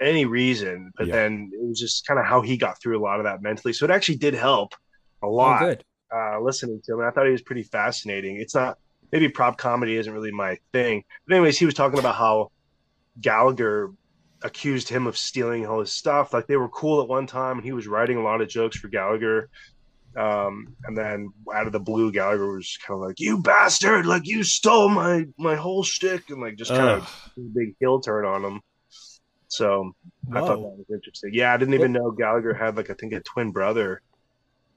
any 0.00 0.24
reason. 0.24 0.92
But 0.96 1.06
yeah. 1.06 1.14
then 1.14 1.50
it 1.52 1.66
was 1.66 1.78
just 1.78 2.06
kind 2.06 2.18
of 2.18 2.26
how 2.26 2.40
he 2.42 2.56
got 2.56 2.80
through 2.80 2.98
a 2.98 3.02
lot 3.02 3.20
of 3.20 3.24
that 3.24 3.42
mentally. 3.42 3.72
So 3.72 3.84
it 3.84 3.90
actually 3.90 4.16
did 4.16 4.34
help 4.34 4.74
a 5.22 5.26
lot. 5.26 5.62
Oh, 5.62 5.66
good. 5.66 5.84
Uh, 6.14 6.40
listening 6.40 6.80
to 6.84 6.92
him, 6.92 7.00
and 7.00 7.08
I 7.08 7.10
thought 7.10 7.26
he 7.26 7.32
was 7.32 7.42
pretty 7.42 7.64
fascinating. 7.64 8.36
It's 8.36 8.54
not 8.54 8.78
maybe 9.10 9.28
prop 9.28 9.58
comedy 9.58 9.96
isn't 9.96 10.12
really 10.12 10.30
my 10.30 10.58
thing, 10.72 11.02
but 11.26 11.34
anyways, 11.34 11.58
he 11.58 11.64
was 11.64 11.74
talking 11.74 11.98
about 11.98 12.14
how 12.14 12.52
Gallagher 13.20 13.90
accused 14.42 14.88
him 14.88 15.06
of 15.06 15.16
stealing 15.16 15.66
all 15.66 15.80
his 15.80 15.92
stuff. 15.92 16.32
Like 16.32 16.46
they 16.46 16.56
were 16.56 16.68
cool 16.68 17.02
at 17.02 17.08
one 17.08 17.26
time, 17.26 17.56
and 17.56 17.64
he 17.64 17.72
was 17.72 17.88
writing 17.88 18.18
a 18.18 18.22
lot 18.22 18.40
of 18.40 18.48
jokes 18.48 18.76
for 18.76 18.88
Gallagher. 18.88 19.48
Um, 20.16 20.76
and 20.84 20.96
then 20.96 21.30
out 21.52 21.66
of 21.66 21.72
the 21.72 21.80
blue, 21.80 22.12
Gallagher 22.12 22.52
was 22.54 22.78
kind 22.86 22.96
of 23.00 23.06
like, 23.06 23.18
"You 23.18 23.42
bastard! 23.42 24.06
Like 24.06 24.26
you 24.26 24.44
stole 24.44 24.88
my 24.88 25.26
my 25.38 25.56
whole 25.56 25.82
shtick," 25.82 26.30
and 26.30 26.40
like 26.40 26.56
just 26.56 26.70
kind 26.70 27.02
Ugh. 27.02 27.08
of 27.36 27.54
big 27.54 27.74
heel 27.80 28.00
turn 28.00 28.24
on 28.24 28.44
him. 28.44 28.60
So 29.48 29.92
Whoa. 30.26 30.38
I 30.38 30.40
thought 30.40 30.56
that 30.56 30.60
was 30.60 30.86
interesting. 30.92 31.30
Yeah, 31.32 31.52
I 31.52 31.56
didn't 31.56 31.74
even 31.74 31.92
know 31.92 32.10
Gallagher 32.12 32.54
had 32.54 32.76
like 32.76 32.90
I 32.90 32.94
think 32.94 33.12
a 33.12 33.20
twin 33.20 33.50
brother. 33.50 34.02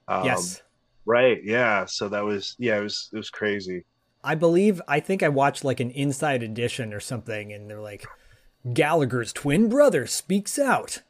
Um, 0.08 0.26
yes. 0.26 0.62
Right. 1.06 1.40
Yeah. 1.44 1.86
So 1.86 2.10
that 2.10 2.24
was 2.24 2.56
yeah. 2.58 2.78
It 2.78 2.84
was 2.84 3.10
it 3.14 3.18
was 3.18 3.30
crazy. 3.30 3.86
I 4.24 4.36
believe 4.36 4.82
I 4.88 5.00
think 5.00 5.24
I 5.24 5.30
watched 5.30 5.64
like 5.64 5.80
an 5.80 5.92
Inside 5.92 6.44
Edition 6.44 6.94
or 6.94 7.00
something, 7.00 7.54
and 7.54 7.70
they're 7.70 7.80
like, 7.80 8.06
Gallagher's 8.74 9.32
twin 9.32 9.70
brother 9.70 10.06
speaks 10.06 10.58
out. 10.60 11.02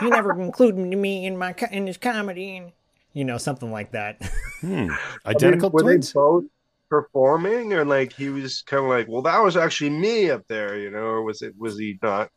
he 0.00 0.10
never 0.10 0.38
included 0.40 0.78
me 0.78 1.24
in 1.24 1.36
my 1.38 1.54
in 1.70 1.86
his 1.86 1.96
comedy, 1.96 2.74
you 3.16 3.24
know, 3.24 3.38
something 3.38 3.72
like 3.72 3.92
that. 3.92 4.22
hmm. 4.60 4.88
Identical 5.26 5.70
I 5.70 5.72
mean, 5.72 5.84
twins. 5.84 6.12
both 6.12 6.44
performing, 6.90 7.72
or 7.72 7.82
like 7.82 8.12
he 8.12 8.28
was 8.28 8.60
kind 8.60 8.84
of 8.84 8.90
like, 8.90 9.08
well, 9.08 9.22
that 9.22 9.42
was 9.42 9.56
actually 9.56 9.88
me 9.88 10.30
up 10.30 10.46
there, 10.48 10.78
you 10.78 10.90
know, 10.90 10.98
or 10.98 11.22
was 11.22 11.40
it 11.40 11.54
was 11.58 11.78
he 11.78 11.98
not? 12.02 12.28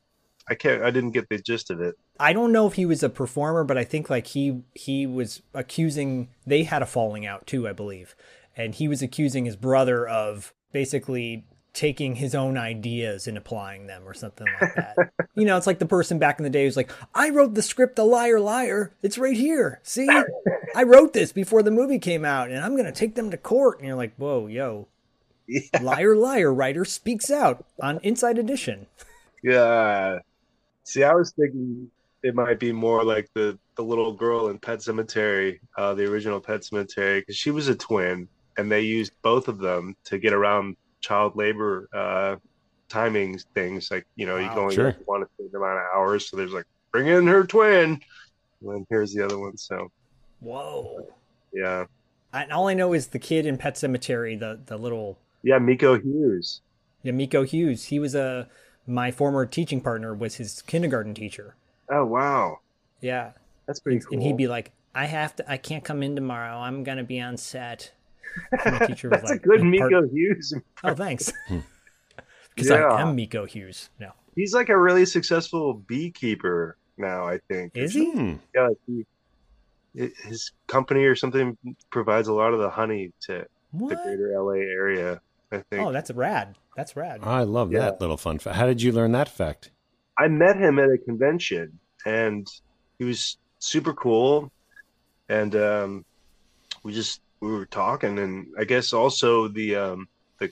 I 0.50 0.56
can't. 0.56 0.82
I 0.82 0.90
didn't 0.90 1.12
get 1.12 1.28
the 1.28 1.38
gist 1.38 1.70
of 1.70 1.82
it. 1.82 1.96
I 2.18 2.32
don't 2.32 2.54
know 2.54 2.66
if 2.66 2.74
he 2.74 2.86
was 2.86 3.04
a 3.04 3.10
performer, 3.10 3.66
but 3.66 3.78
I 3.78 3.84
think 3.84 4.10
like 4.10 4.28
he 4.28 4.62
he 4.74 5.06
was 5.06 5.42
accusing. 5.54 6.30
They 6.48 6.64
had 6.64 6.82
a 6.82 6.86
falling 6.86 7.26
out 7.26 7.46
too, 7.46 7.68
I 7.68 7.74
believe, 7.74 8.16
and 8.56 8.74
he 8.74 8.88
was 8.88 9.02
accusing 9.02 9.44
his 9.44 9.58
brother 9.58 10.08
of 10.08 10.54
basically 10.72 11.44
taking 11.74 12.16
his 12.16 12.34
own 12.34 12.58
ideas 12.58 13.28
and 13.28 13.38
applying 13.38 13.88
them 13.88 14.08
or 14.08 14.14
something 14.14 14.48
like 14.60 14.76
that. 14.76 14.98
you 15.36 15.46
know, 15.46 15.58
it's 15.58 15.68
like 15.68 15.80
the 15.80 15.86
person 15.86 16.20
back 16.20 16.40
in 16.40 16.44
the 16.44 16.50
day 16.50 16.66
who's 16.66 16.78
like, 16.78 16.92
I 17.14 17.30
wrote 17.30 17.54
the 17.54 17.62
script, 17.62 17.96
The 17.96 18.04
Liar 18.04 18.40
Liar. 18.40 18.92
It's 19.02 19.18
right 19.18 19.38
here. 19.38 19.80
See, 19.84 20.08
I 20.76 20.84
wrote 20.84 21.14
this 21.14 21.32
before 21.32 21.64
the 21.64 21.72
movie 21.72 22.00
came 22.00 22.26
out 22.26 22.50
and 22.50 22.64
I'm 22.64 22.74
going 22.74 22.86
to 22.86 22.92
take 22.92 23.16
them 23.16 23.32
to 23.32 23.38
court. 23.38 23.80
And 23.80 23.88
you're 23.88 23.98
like, 23.98 24.16
whoa, 24.18 24.48
yo. 24.48 24.88
Yeah. 25.48 25.62
Liar 25.82 26.16
Liar 26.16 26.54
writer 26.54 26.86
speaks 26.86 27.32
out 27.32 27.66
on 27.82 28.00
Inside 28.04 28.38
Edition. 28.38 28.88
Yeah. 29.42 30.20
See, 30.84 31.06
I 31.06 31.14
was 31.14 31.32
thinking 31.32 31.90
it 32.24 32.36
might 32.36 32.60
be 32.60 32.74
more 32.74 33.06
like 33.06 33.30
the, 33.34 33.58
the 33.78 33.82
little 33.82 34.12
girl 34.12 34.50
in 34.50 34.60
Pet 34.60 34.80
Sematary, 34.80 35.62
uh, 35.78 35.94
the 35.94 36.04
original 36.04 36.42
Pet 36.42 36.60
Sematary, 36.60 37.22
because 37.22 37.38
she 37.38 37.50
was 37.50 37.70
a 37.70 37.76
twin 37.76 38.28
and 38.58 38.70
they 38.70 38.82
used 38.82 39.14
both 39.22 39.48
of 39.48 39.60
them 39.60 39.96
to 40.04 40.18
get 40.18 40.34
around 40.34 40.76
child 41.01 41.36
labor 41.36 41.88
uh, 41.94 42.36
timing 42.88 43.39
things. 43.53 43.89
Like 43.91 44.06
you 44.15 44.25
know, 44.25 44.36
wow, 44.36 44.53
you 44.53 44.62
only 44.62 44.75
sure. 44.75 44.96
want 45.08 45.24
a 45.24 45.27
certain 45.38 45.56
amount 45.56 45.79
of 45.79 45.86
hours, 45.96 46.29
so 46.29 46.38
there's 46.38 46.51
like 46.51 46.65
bring 46.91 47.08
in 47.08 47.27
her 47.27 47.46
twin, 47.46 48.00
and 48.62 48.72
then 48.72 48.86
here's 48.89 49.13
the 49.13 49.24
other 49.24 49.39
one. 49.39 49.58
So, 49.58 49.91
whoa, 50.39 51.08
yeah. 51.53 51.86
And 52.32 52.51
all 52.51 52.68
I 52.68 52.74
know 52.74 52.94
is 52.94 53.08
the 53.08 53.20
kid 53.20 53.46
in 53.46 53.58
Pet 53.58 53.75
Sematary, 53.75 54.39
the 54.39 54.60
the 54.65 54.77
little 54.77 55.18
yeah, 55.44 55.58
Miko 55.60 56.00
Hughes. 56.00 56.62
Yeah, 57.03 57.13
Miko 57.13 57.44
Hughes. 57.44 57.86
He 57.86 58.00
was 58.00 58.15
a 58.15 58.48
my 58.86 59.12
former 59.12 59.46
teaching 59.46 59.82
partner 59.82 60.13
was 60.13 60.36
his 60.36 60.62
kindergarten 60.63 61.13
teacher. 61.13 61.56
Oh 61.89 62.06
wow. 62.06 62.60
Yeah. 63.01 63.32
That's 63.68 63.79
pretty 63.79 64.00
cool. 64.00 64.13
And 64.13 64.24
he'd 64.24 64.38
be 64.38 64.48
like, 64.48 64.72
I 64.94 65.06
have 65.06 65.36
to 65.38 65.51
I 65.51 65.58
can't 65.58 65.84
come 65.84 66.03
in 66.03 66.15
tomorrow. 66.15 66.58
I'm 66.58 66.84
gonna 66.84 67.03
be 67.03 67.22
on 67.22 67.38
set. 67.38 67.91
And 68.52 68.80
the 68.80 68.88
teacher 68.88 69.10
was 69.10 69.20
That's 69.22 69.32
like, 69.32 69.46
a 69.46 69.48
good 69.48 69.64
Miko 69.64 69.90
part... 69.90 70.12
Hughes. 70.12 70.54
Oh, 70.84 70.94
thanks. 70.94 71.32
Because 72.56 72.72
yeah. 72.72 72.88
I 72.88 73.02
am 73.02 73.16
Miko 73.16 73.46
Hughes. 73.46 73.90
No. 74.02 74.12
He's 74.36 74.54
like 74.54 74.68
a 74.68 74.78
really 74.78 75.06
successful 75.06 75.76
beekeeper 75.76 76.78
now, 76.98 77.26
I 77.26 77.40
think. 77.48 77.72
Is 77.76 77.94
he? 77.94 78.12
Hmm. 78.12 78.34
Yeah, 78.54 78.70
he, 78.86 79.06
his 79.96 80.52
company 80.68 81.06
or 81.06 81.16
something 81.16 81.58
provides 81.90 82.28
a 82.28 82.34
lot 82.34 82.54
of 82.54 82.60
the 82.60 82.70
honey 82.70 83.14
to 83.22 83.46
what? 83.72 83.90
the 83.90 83.96
greater 83.96 84.34
LA 84.38 84.54
area. 84.54 85.22
I 85.52 85.64
think. 85.70 85.86
Oh, 85.86 85.92
that's 85.92 86.12
rad. 86.12 86.56
That's 86.76 86.96
rad. 86.96 87.22
I 87.24 87.44
love 87.44 87.72
yeah. 87.72 87.80
that 87.80 88.02
little 88.02 88.18
fun 88.18 88.40
fact. 88.40 88.58
How 88.58 88.66
did 88.66 88.82
you 88.82 88.92
learn 88.92 89.14
that 89.14 89.30
fact? 89.30 89.72
I 90.18 90.28
met 90.28 90.58
him 90.58 90.80
at 90.80 90.90
a 90.90 90.98
convention, 90.98 91.80
and 92.06 92.48
he 93.00 93.06
was 93.06 93.38
super 93.60 93.94
cool, 93.94 94.52
and 95.30 95.56
um, 95.56 96.06
we 96.84 96.94
just 96.94 97.22
we 97.41 97.51
were 97.51 97.65
talking, 97.65 98.19
and 98.19 98.48
I 98.58 98.63
guess 98.63 98.93
also 98.93 99.48
the 99.48 99.75
um, 99.75 100.08
the 100.39 100.51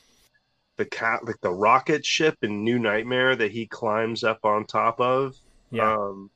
the 0.77 0.85
cat 0.85 1.25
like 1.25 1.39
the 1.41 1.51
rocket 1.51 2.05
ship 2.05 2.37
in 2.41 2.63
New 2.63 2.79
Nightmare 2.79 3.35
that 3.35 3.51
he 3.51 3.65
climbs 3.65 4.23
up 4.23 4.39
on 4.43 4.65
top 4.65 4.99
of. 4.99 5.35
Yeah. 5.71 5.93
Um, 5.93 6.29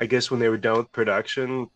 I 0.00 0.06
guess 0.06 0.30
when 0.30 0.40
they 0.40 0.48
were 0.48 0.58
done 0.58 0.78
with 0.78 0.92
production, 0.92 1.68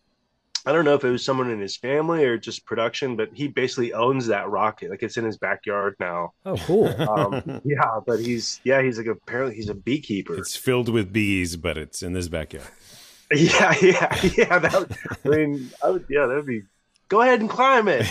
I 0.65 0.71
don't 0.71 0.85
know 0.85 0.93
if 0.93 1.03
it 1.03 1.09
was 1.09 1.25
someone 1.25 1.49
in 1.49 1.59
his 1.59 1.75
family 1.75 2.23
or 2.23 2.37
just 2.37 2.65
production, 2.65 3.17
but 3.17 3.29
he 3.33 3.49
basically 3.49 3.91
owns 3.91 4.27
that 4.27 4.49
rocket. 4.49 4.91
Like 4.91 5.03
it's 5.03 5.17
in 5.17 5.25
his 5.25 5.37
backyard 5.37 5.95
now. 5.99 6.33
Oh, 6.45 6.55
cool. 6.57 6.87
Um, 7.13 7.61
yeah, 7.65 7.99
but 8.05 8.19
he's 8.19 8.61
yeah, 8.63 8.81
he's 8.81 8.97
like 8.97 9.07
apparently 9.07 9.55
he's 9.55 9.69
a 9.69 9.75
beekeeper. 9.75 10.35
It's 10.35 10.55
filled 10.55 10.89
with 10.89 11.11
bees, 11.11 11.57
but 11.57 11.77
it's 11.77 12.01
in 12.01 12.13
his 12.13 12.29
backyard. 12.29 12.67
Yeah, 13.33 13.73
yeah, 13.81 14.15
yeah. 14.37 14.59
That, 14.59 14.95
I 15.25 15.27
mean, 15.27 15.71
I 15.83 15.89
would, 15.89 16.05
yeah, 16.07 16.27
that 16.27 16.35
would 16.35 16.45
be 16.45 16.61
Go 17.09 17.21
ahead 17.21 17.41
and 17.41 17.49
climb 17.49 17.87
it. 17.87 18.07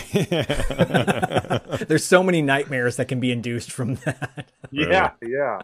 There's 1.87 2.05
so 2.05 2.23
many 2.23 2.41
nightmares 2.41 2.97
that 2.97 3.07
can 3.07 3.19
be 3.19 3.31
induced 3.31 3.71
from 3.71 3.95
that. 3.95 4.49
yeah, 4.71 5.11
yeah. 5.21 5.61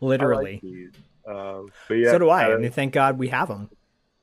Literally. 0.00 0.60
Like 0.62 0.92
um, 1.26 1.70
but 1.88 1.94
yeah, 1.94 2.12
so 2.12 2.18
do 2.18 2.28
I. 2.28 2.54
I 2.54 2.56
mean, 2.56 2.70
thank 2.70 2.92
God 2.92 3.18
we 3.18 3.28
have 3.28 3.48
them. 3.48 3.70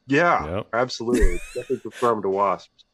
Yeah, 0.08 0.58
yep. 0.58 0.68
absolutely. 0.74 1.40
Definitely 1.54 1.78
prefer 1.78 2.10
them 2.10 2.22
to 2.22 2.30
wasps. 2.30 2.86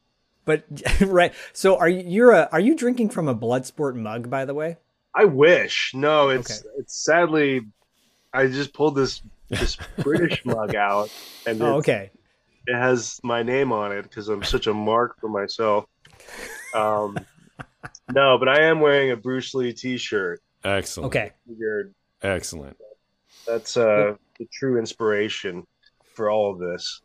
But 0.44 0.64
right, 1.00 1.32
so 1.52 1.76
are 1.76 1.88
you? 1.88 2.02
You're 2.06 2.32
a? 2.32 2.48
Are 2.50 2.60
you 2.60 2.74
drinking 2.74 3.10
from 3.10 3.28
a 3.28 3.34
Bloodsport 3.34 3.94
mug? 3.94 4.30
By 4.30 4.44
the 4.44 4.54
way, 4.54 4.78
I 5.14 5.26
wish. 5.26 5.92
No, 5.94 6.30
it's 6.30 6.60
okay. 6.60 6.68
it's 6.78 6.94
sadly, 6.94 7.62
I 8.32 8.46
just 8.46 8.72
pulled 8.72 8.96
this 8.96 9.22
this 9.48 9.76
British 9.98 10.44
mug 10.44 10.74
out, 10.74 11.10
and 11.46 11.62
oh, 11.62 11.76
okay, 11.76 12.10
it 12.66 12.76
has 12.76 13.20
my 13.22 13.42
name 13.42 13.72
on 13.72 13.92
it 13.92 14.02
because 14.02 14.28
I'm 14.28 14.42
such 14.42 14.66
a 14.66 14.74
mark 14.74 15.18
for 15.20 15.28
myself. 15.28 15.86
Um, 16.74 17.18
no, 18.12 18.38
but 18.38 18.48
I 18.48 18.64
am 18.64 18.80
wearing 18.80 19.10
a 19.10 19.16
Bruce 19.16 19.54
Lee 19.54 19.72
T-shirt. 19.72 20.40
Excellent. 20.64 21.06
Okay. 21.06 21.32
Excellent. 22.22 22.76
That's 23.46 23.76
uh, 23.76 24.14
the 24.38 24.46
true 24.52 24.78
inspiration 24.78 25.66
for 26.14 26.30
all 26.30 26.52
of 26.52 26.58
this. 26.58 27.00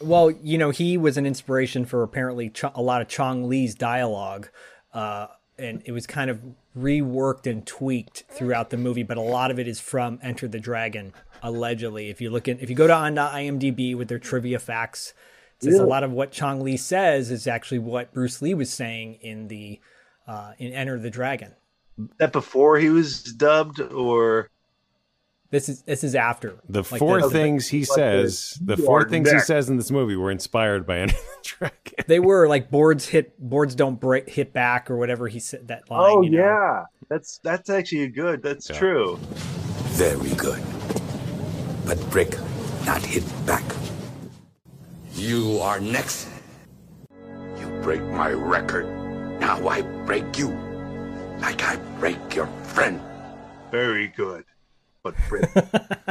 Well, 0.00 0.30
you 0.30 0.58
know, 0.58 0.70
he 0.70 0.98
was 0.98 1.16
an 1.16 1.24
inspiration 1.24 1.86
for 1.86 2.02
apparently 2.02 2.50
Ch- 2.50 2.64
a 2.74 2.82
lot 2.82 3.00
of 3.00 3.08
Chong 3.08 3.48
Li's 3.48 3.74
dialogue. 3.74 4.48
Uh, 4.92 5.28
and 5.58 5.82
it 5.86 5.92
was 5.92 6.06
kind 6.06 6.30
of 6.30 6.40
reworked 6.76 7.50
and 7.50 7.66
tweaked 7.66 8.24
throughout 8.30 8.70
the 8.70 8.76
movie, 8.76 9.02
but 9.02 9.16
a 9.16 9.22
lot 9.22 9.50
of 9.50 9.58
it 9.58 9.66
is 9.66 9.80
from 9.80 10.18
Enter 10.22 10.46
the 10.46 10.60
Dragon, 10.60 11.12
allegedly. 11.42 12.10
If 12.10 12.20
you 12.20 12.30
look 12.30 12.48
at 12.48 12.60
if 12.60 12.68
you 12.68 12.76
go 12.76 12.86
to 12.86 12.94
on 12.94 13.14
IMDb 13.14 13.96
with 13.96 14.08
their 14.08 14.18
trivia 14.18 14.58
facts, 14.58 15.14
it 15.58 15.64
says 15.64 15.76
yeah. 15.76 15.82
a 15.82 15.86
lot 15.86 16.04
of 16.04 16.12
what 16.12 16.32
Chong 16.32 16.60
Li 16.60 16.76
says 16.76 17.30
is 17.30 17.46
actually 17.46 17.78
what 17.78 18.12
Bruce 18.12 18.42
Lee 18.42 18.54
was 18.54 18.70
saying 18.70 19.14
in 19.22 19.48
the 19.48 19.80
uh, 20.26 20.52
in 20.58 20.72
Enter 20.72 20.98
the 20.98 21.10
Dragon. 21.10 21.52
That 22.18 22.32
before 22.32 22.78
he 22.78 22.90
was 22.90 23.22
dubbed, 23.22 23.80
or 23.80 24.50
this 25.50 25.68
is 25.68 25.82
this 25.82 26.02
is 26.02 26.14
after 26.14 26.58
the 26.68 26.82
like 26.90 26.98
four 26.98 27.20
the, 27.20 27.30
things 27.30 27.68
he 27.68 27.84
says. 27.84 28.58
The 28.60 28.76
four 28.76 29.08
things 29.08 29.30
he 29.30 29.38
says 29.38 29.68
in 29.68 29.76
this 29.76 29.90
movie 29.90 30.16
were 30.16 30.30
inspired 30.30 30.86
by 30.86 30.98
Enter 31.00 31.16
the 31.16 31.48
Dragon. 31.48 32.04
They 32.06 32.20
were 32.20 32.48
like 32.48 32.70
boards 32.70 33.08
hit 33.08 33.38
boards 33.38 33.74
don't 33.74 34.00
break 34.00 34.28
hit 34.28 34.52
back 34.52 34.90
or 34.90 34.96
whatever 34.96 35.28
he 35.28 35.38
said 35.38 35.68
that 35.68 35.88
line. 35.90 36.10
Oh 36.10 36.22
you 36.22 36.30
know? 36.30 36.38
yeah, 36.38 36.84
that's 37.08 37.38
that's 37.44 37.70
actually 37.70 38.08
good. 38.08 38.42
That's 38.42 38.68
yeah. 38.70 38.78
true. 38.78 39.18
Very 39.94 40.30
good, 40.34 40.62
but 41.86 41.98
brick 42.10 42.36
not 42.84 43.04
hit 43.04 43.24
back. 43.46 43.64
You 45.14 45.58
are 45.60 45.80
next. 45.80 46.28
You 47.58 47.66
break 47.82 48.02
my 48.02 48.30
record. 48.30 48.86
Now 49.40 49.66
I 49.68 49.82
break 49.82 50.38
you, 50.38 50.48
like 51.40 51.62
I 51.62 51.76
break 51.98 52.34
your 52.34 52.46
friend. 52.64 53.00
Very 53.70 54.08
good 54.08 54.44
but 55.06 55.14
Brick 55.28 55.54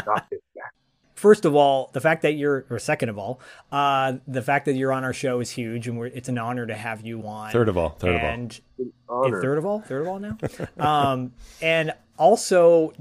knocked 0.05 0.31
it 0.31 0.43
back. 0.55 0.73
first 1.15 1.43
of 1.43 1.53
all, 1.53 1.89
the 1.91 1.99
fact 1.99 2.21
that 2.21 2.33
you're, 2.33 2.65
or 2.69 2.79
second 2.79 3.09
of 3.09 3.17
all, 3.17 3.41
uh, 3.71 4.13
the 4.25 4.41
fact 4.41 4.65
that 4.65 4.75
you're 4.75 4.93
on 4.93 5.03
our 5.03 5.11
show 5.11 5.41
is 5.41 5.51
huge, 5.51 5.87
and 5.87 6.01
it's 6.13 6.29
an 6.29 6.37
honor 6.37 6.65
to 6.65 6.75
have 6.75 7.05
you 7.05 7.21
on. 7.27 7.51
Third 7.51 7.67
of 7.67 7.77
all, 7.77 7.89
third 7.89 8.15
and 8.15 8.59
of 8.79 8.87
all, 9.09 9.29
third 9.29 9.57
of 9.57 9.65
all, 9.65 9.81
third 9.81 10.01
of 10.03 10.07
all 10.07 10.19
now. 10.19 10.37
um, 10.77 11.33
and 11.61 11.93
also, 12.17 12.93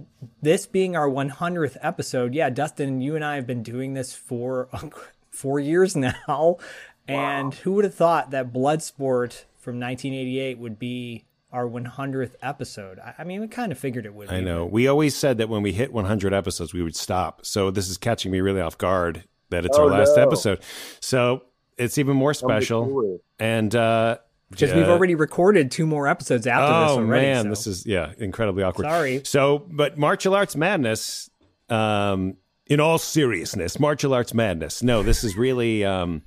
this 0.42 0.66
being 0.66 0.96
our 0.96 1.08
100th 1.08 1.76
episode, 1.80 2.34
yeah, 2.34 2.50
Dustin, 2.50 3.00
you 3.00 3.14
and 3.14 3.24
I 3.24 3.36
have 3.36 3.46
been 3.46 3.62
doing 3.62 3.94
this 3.94 4.14
for 4.14 4.68
four 5.30 5.60
years 5.60 5.94
now, 5.94 6.58
and 7.06 7.54
wow. 7.54 7.60
who 7.62 7.72
would 7.74 7.84
have 7.84 7.94
thought 7.94 8.32
that 8.32 8.52
Bloodsport 8.52 9.44
from 9.58 9.78
1988 9.78 10.58
would 10.58 10.78
be 10.78 11.24
our 11.54 11.66
100th 11.66 12.34
episode. 12.42 12.98
I, 13.18 13.22
mean, 13.22 13.40
we 13.40 13.46
kind 13.48 13.70
of 13.70 13.78
figured 13.78 14.04
it 14.04 14.12
would. 14.12 14.28
I 14.28 14.40
know. 14.40 14.66
We 14.66 14.88
always 14.88 15.14
said 15.14 15.38
that 15.38 15.48
when 15.48 15.62
we 15.62 15.72
hit 15.72 15.92
100 15.92 16.34
episodes, 16.34 16.74
we 16.74 16.82
would 16.82 16.96
stop. 16.96 17.46
So 17.46 17.70
this 17.70 17.88
is 17.88 17.96
catching 17.96 18.32
me 18.32 18.40
really 18.40 18.60
off 18.60 18.76
guard 18.76 19.24
that 19.50 19.64
it's 19.64 19.78
oh, 19.78 19.84
our 19.84 19.90
last 19.90 20.16
no. 20.16 20.22
episode. 20.22 20.62
So 21.00 21.42
it's 21.78 21.96
even 21.96 22.16
more 22.16 22.34
special. 22.34 23.20
And 23.38 23.74
uh, 23.74 24.18
because 24.50 24.74
we've 24.74 24.88
already 24.88 25.14
recorded 25.14 25.70
two 25.70 25.86
more 25.86 26.08
episodes 26.08 26.46
after 26.46 26.74
oh, 26.74 26.80
this 26.80 26.90
already. 26.90 27.26
Oh 27.26 27.34
man, 27.34 27.42
so. 27.44 27.48
this 27.50 27.66
is 27.68 27.86
yeah, 27.86 28.12
incredibly 28.18 28.64
awkward. 28.64 28.84
Sorry. 28.84 29.22
So, 29.24 29.66
but 29.70 29.96
martial 29.96 30.34
arts 30.34 30.56
madness. 30.56 31.30
Um, 31.70 32.36
in 32.66 32.80
all 32.80 32.98
seriousness, 32.98 33.78
martial 33.78 34.14
arts 34.14 34.34
madness. 34.34 34.82
No, 34.82 35.02
this 35.02 35.22
is 35.24 35.36
really. 35.36 35.84
Um, 35.84 36.22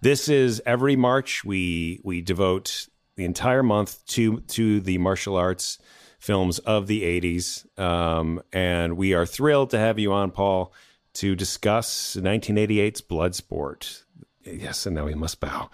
this 0.00 0.28
is 0.28 0.62
every 0.64 0.96
March 0.96 1.44
we 1.44 2.00
we 2.04 2.20
devote 2.20 2.88
the 3.16 3.24
entire 3.24 3.62
month 3.62 4.04
to 4.06 4.40
to 4.40 4.80
the 4.80 4.98
martial 4.98 5.36
arts 5.36 5.78
films 6.24 6.58
of 6.60 6.86
the 6.86 7.02
80s. 7.02 7.78
Um, 7.78 8.42
and 8.50 8.96
we 8.96 9.12
are 9.12 9.26
thrilled 9.26 9.70
to 9.70 9.78
have 9.78 9.98
you 9.98 10.14
on, 10.14 10.30
Paul, 10.30 10.72
to 11.14 11.36
discuss 11.36 12.16
1988's 12.16 13.02
Bloodsport. 13.02 14.04
Yes, 14.42 14.86
and 14.86 14.96
now 14.96 15.04
we 15.04 15.14
must 15.14 15.38
bow. 15.38 15.70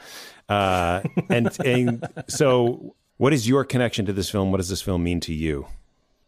Uh, 0.49 1.03
and, 1.29 1.57
and 1.65 2.05
so, 2.27 2.97
what 3.17 3.33
is 3.33 3.47
your 3.47 3.65
connection 3.65 4.07
to 4.07 4.13
this 4.13 4.29
film? 4.29 4.51
What 4.51 4.57
does 4.57 4.69
this 4.69 4.83
film 4.83 5.05
mean 5.05 5.21
to 5.21 5.33
you? 5.33 5.67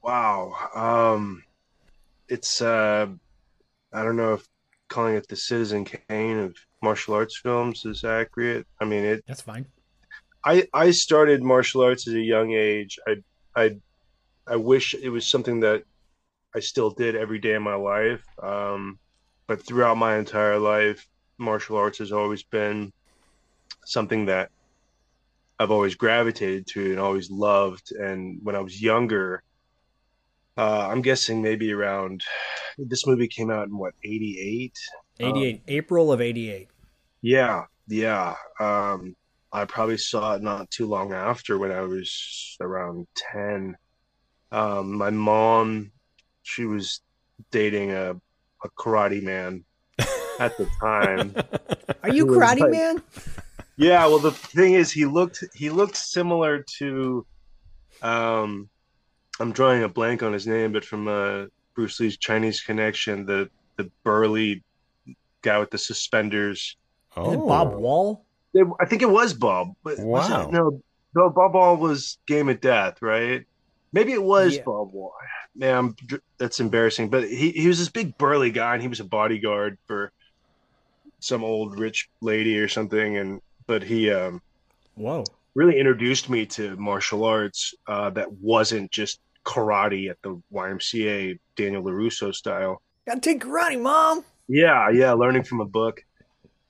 Wow. 0.03 0.55
Um, 0.75 1.43
it's, 2.29 2.63
uh, 2.63 3.09
I 3.93 4.05
don't 4.05 4.17
know 4.17 4.35
if 4.35 4.49
calling 4.89 5.17
it 5.17 5.27
the 5.27 5.37
Citizen 5.37 5.85
Kane 5.85 6.39
of 6.39 6.57
martial 6.81 7.15
arts 7.15 7.37
films 7.37 7.85
is 7.85 8.05
accurate. 8.05 8.69
I 8.81 8.85
mean, 8.85 9.05
it. 9.05 9.25
That's 9.27 9.43
fine. 9.43 9.67
I 10.45 10.67
I 10.73 10.91
started 10.91 11.43
martial 11.43 11.83
arts 11.83 12.09
at 12.09 12.15
a 12.15 12.21
young 12.21 12.53
age. 12.53 12.99
I 13.07 13.17
I 13.55 13.77
I 14.47 14.57
wish 14.57 14.95
it 14.95 15.09
was 15.09 15.27
something 15.27 15.61
that 15.61 15.85
I 16.55 16.61
still 16.61 16.91
did 16.91 17.17
every 17.17 17.39
day 17.39 17.55
of 17.55 17.63
my 17.63 17.75
life. 17.75 18.25
Um, 18.43 18.99
but 19.47 19.65
throughout 19.65 19.97
my 19.97 20.17
entire 20.17 20.59
life, 20.59 21.07
martial 21.39 21.77
arts 21.77 21.99
has 21.99 22.13
always 22.13 22.43
been 22.43 22.93
something 23.85 24.27
that 24.27 24.51
I've 25.59 25.71
always 25.71 25.95
gravitated 25.95 26.67
to 26.69 26.91
and 26.91 27.01
always 27.01 27.31
loved. 27.31 27.93
And 27.93 28.41
when 28.43 28.57
I 28.57 28.61
was 28.61 28.83
younger, 28.83 29.43
uh, 30.57 30.89
I'm 30.91 31.03
guessing 31.03 31.41
maybe 31.41 31.73
around 31.73 32.23
this 32.79 33.07
movie 33.07 33.29
came 33.29 33.51
out 33.51 33.69
in 33.69 33.77
what 33.77 33.95
88 34.05 34.77
88 35.21 35.55
um, 35.55 35.61
April 35.69 36.13
of 36.13 36.21
88 36.21 36.69
yeah 37.23 37.65
yeah 37.87 38.35
um, 38.61 39.15
I 39.53 39.65
probably 39.67 39.99
saw 39.99 40.35
it 40.35 40.43
not 40.43 40.71
too 40.71 40.87
long 40.87 41.13
after 41.13 41.59
when 41.59 41.71
I 41.71 41.83
was 41.83 42.57
around 42.61 43.07
10. 43.33 43.77
Um, 44.51 44.95
my 44.97 45.11
mom, 45.11 45.93
she 46.43 46.65
was 46.65 47.01
dating 47.51 47.93
a, 47.93 48.13
a 48.65 48.69
karate 48.79 49.23
man 49.23 49.65
at 50.39 50.57
the 50.57 50.69
time. 50.81 51.35
Are 52.03 52.09
you 52.09 52.27
karate 52.27 52.61
like, 52.61 52.71
man? 52.71 53.03
Yeah, 53.77 54.07
well 54.07 54.19
the 54.19 54.33
thing 54.33 54.75
is 54.75 54.93
he 54.93 55.07
looked 55.07 55.43
he 55.55 55.71
looked 55.71 55.97
similar 55.97 56.65
to 56.79 57.27
um 58.03 58.69
I'm 59.41 59.53
drawing 59.53 59.83
a 59.83 59.89
blank 59.89 60.23
on 60.23 60.33
his 60.33 60.47
name, 60.47 60.73
but 60.73 60.85
from 60.85 61.09
uh, 61.09 61.47
Bruce 61.75 61.99
Lee's 62.01 62.17
Chinese 62.17 62.61
connection, 62.61 63.27
the 63.27 63.51
the 63.77 63.91
burly 64.05 64.63
guy 65.41 65.59
with 65.59 65.71
the 65.71 65.79
suspenders. 65.79 66.77
Oh. 67.17 67.47
Bob 67.47 67.75
Wall? 67.75 68.25
It, 68.55 68.67
I 68.81 68.85
think 68.87 69.03
it 69.03 69.11
was 69.11 69.35
Bob. 69.35 69.75
But 69.83 69.99
wow. 69.99 70.49
It, 70.49 70.53
no, 70.53 70.83
no, 71.15 71.31
Bob 71.31 71.55
Wall 71.55 71.77
was 71.77 72.19
Game 72.27 72.49
of 72.49 72.61
Death, 72.61 73.01
right? 73.03 73.45
Maybe 73.93 74.13
it 74.13 74.23
was 74.23 74.57
yeah. 74.57 74.63
Bob 74.65 74.93
Wall. 74.93 75.13
Man, 75.55 75.95
that's 76.39 76.61
embarrassing. 76.61 77.11
But 77.11 77.25
he, 77.29 77.51
he 77.51 77.69
was 77.69 77.79
this 77.79 77.89
big 77.89 78.17
burly 78.17 78.51
guy, 78.51 78.75
and 78.75 78.83
he 78.83 78.89
was 78.89 79.01
a 79.01 79.05
bodyguard 79.05 79.79
for 79.87 80.13
some 81.21 81.45
old 81.45 81.79
rich 81.79 82.09
lady 82.21 82.59
or 82.59 82.69
something. 82.69 83.19
And 83.19 83.41
but 83.67 83.83
he, 83.83 84.11
um, 84.11 84.41
whoa, 84.95 85.25
really 85.55 85.79
introduced 85.79 86.31
me 86.31 86.47
to 86.47 86.77
martial 86.77 87.25
arts 87.25 87.75
uh, 87.87 88.11
that 88.11 88.33
wasn't 88.33 88.91
just 88.91 89.21
karate 89.45 90.11
at 90.11 90.17
the 90.23 90.41
YMCA 90.53 91.39
Daniel 91.57 91.83
LaRusso 91.83 92.35
style. 92.35 92.81
Gotta 93.07 93.21
take 93.21 93.43
karate, 93.43 93.81
mom. 93.81 94.25
Yeah, 94.49 94.91
yeah, 94.91 95.13
learning 95.13 95.45
from 95.45 95.61
a 95.61 95.65
book. 95.65 96.05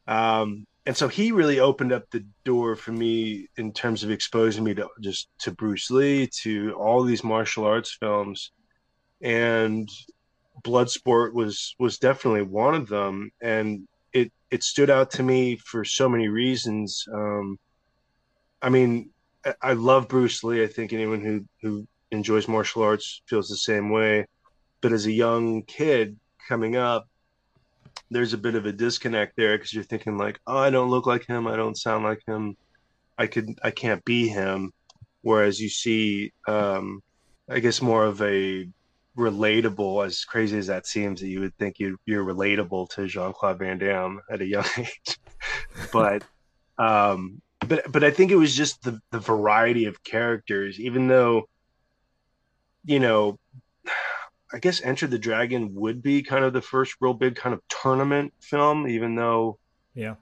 Um, 0.06 0.66
and 0.84 0.96
so 0.96 1.06
he 1.06 1.30
really 1.30 1.60
opened 1.60 1.92
up 1.92 2.10
the 2.10 2.24
door 2.44 2.74
for 2.74 2.92
me 2.92 3.48
in 3.56 3.72
terms 3.72 4.02
of 4.02 4.10
exposing 4.10 4.64
me 4.64 4.74
to 4.74 4.88
just 5.00 5.28
to 5.40 5.52
Bruce 5.52 5.90
Lee, 5.90 6.28
to 6.42 6.72
all 6.74 7.02
these 7.04 7.22
martial 7.22 7.64
arts 7.64 7.96
films, 7.98 8.50
and 9.20 9.88
Bloodsport 10.64 11.34
was 11.34 11.74
was 11.78 11.98
definitely 11.98 12.42
one 12.42 12.74
of 12.74 12.88
them, 12.88 13.30
and 13.40 13.86
it 14.12 14.32
it 14.50 14.64
stood 14.64 14.90
out 14.90 15.10
to 15.12 15.22
me 15.22 15.56
for 15.56 15.84
so 15.84 16.08
many 16.08 16.28
reasons. 16.28 17.04
Um, 17.12 17.58
I 18.60 18.68
mean, 18.68 19.10
I 19.60 19.74
love 19.74 20.08
Bruce 20.08 20.42
Lee. 20.42 20.64
I 20.64 20.66
think 20.66 20.92
anyone 20.92 21.20
who 21.20 21.44
who 21.60 21.86
enjoys 22.10 22.48
martial 22.48 22.82
arts 22.82 23.22
feels 23.26 23.48
the 23.48 23.56
same 23.56 23.90
way. 23.90 24.26
But 24.80 24.92
as 24.92 25.06
a 25.06 25.12
young 25.12 25.62
kid 25.62 26.18
coming 26.48 26.74
up, 26.74 27.06
there's 28.12 28.32
a 28.32 28.38
bit 28.38 28.54
of 28.54 28.66
a 28.66 28.72
disconnect 28.72 29.34
there 29.36 29.56
because 29.56 29.72
you're 29.72 29.84
thinking 29.84 30.18
like, 30.18 30.38
oh, 30.46 30.58
I 30.58 30.70
don't 30.70 30.90
look 30.90 31.06
like 31.06 31.26
him, 31.26 31.46
I 31.46 31.56
don't 31.56 31.76
sound 31.76 32.04
like 32.04 32.20
him, 32.26 32.56
I 33.18 33.26
could, 33.26 33.50
I 33.62 33.70
can't 33.70 34.04
be 34.04 34.28
him. 34.28 34.72
Whereas 35.22 35.60
you 35.60 35.68
see, 35.68 36.32
um, 36.48 37.00
I 37.48 37.60
guess 37.60 37.80
more 37.80 38.04
of 38.04 38.20
a 38.22 38.68
relatable, 39.16 40.04
as 40.04 40.24
crazy 40.24 40.58
as 40.58 40.66
that 40.66 40.86
seems, 40.86 41.20
that 41.20 41.28
you 41.28 41.40
would 41.40 41.56
think 41.58 41.78
you 41.78 41.96
you're 42.06 42.24
relatable 42.24 42.88
to 42.90 43.06
Jean 43.06 43.32
Claude 43.32 43.58
Van 43.58 43.78
Damme 43.78 44.20
at 44.30 44.40
a 44.40 44.46
young 44.46 44.66
age, 44.78 45.18
but. 45.92 46.24
Um, 46.78 47.40
but 47.68 47.90
but 47.92 48.04
I 48.04 48.10
think 48.10 48.30
it 48.30 48.36
was 48.36 48.54
just 48.54 48.82
the 48.82 49.00
the 49.10 49.20
variety 49.20 49.84
of 49.84 50.02
characters, 50.02 50.80
even 50.80 51.08
though 51.08 51.48
you 52.84 52.98
know 52.98 53.38
I 54.52 54.58
guess 54.58 54.82
Enter 54.82 55.06
the 55.06 55.18
Dragon 55.18 55.74
would 55.74 56.02
be 56.02 56.22
kind 56.22 56.44
of 56.44 56.52
the 56.52 56.60
first 56.60 56.96
real 57.00 57.14
big 57.14 57.36
kind 57.36 57.54
of 57.54 57.62
tournament 57.68 58.32
film, 58.40 58.86
even 58.86 59.14
though, 59.14 59.58
yeah, 59.94 60.16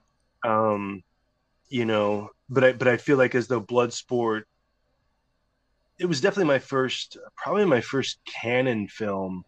um, 0.45 1.03
you 1.69 1.85
know, 1.85 2.31
but 2.49 2.65
I 2.65 2.73
but 2.73 2.89
I 2.89 2.97
feel 2.97 3.17
like 3.17 3.35
as 3.35 3.49
though 3.49 3.61
Bloodsport, 3.61 4.43
it 5.99 6.07
was 6.07 6.21
definitely 6.21 6.45
my 6.45 6.61
first, 6.61 7.17
probably 7.37 7.65
my 7.65 7.81
first 7.81 8.19
Cannon 8.25 8.87
film 8.87 9.45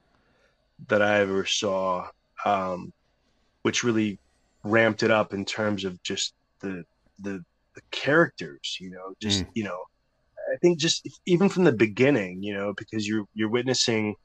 that 0.88 1.00
I 1.00 1.20
ever 1.20 1.46
saw, 1.46 2.08
um, 2.44 2.92
which 3.62 3.84
really 3.84 4.18
ramped 4.64 5.02
it 5.02 5.10
up 5.10 5.32
in 5.32 5.44
terms 5.44 5.84
of 5.84 6.02
just 6.02 6.34
the 6.60 6.84
the, 7.20 7.44
the 7.74 7.80
characters, 7.92 8.78
you 8.80 8.90
know, 8.90 9.14
just 9.20 9.44
mm. 9.44 9.48
you 9.54 9.64
know, 9.64 9.78
I 10.52 10.56
think 10.56 10.78
just 10.78 11.08
even 11.26 11.48
from 11.48 11.62
the 11.62 11.72
beginning, 11.72 12.42
you 12.42 12.54
know, 12.54 12.74
because 12.76 13.06
you're 13.06 13.26
you're 13.34 13.48
witnessing 13.48 14.16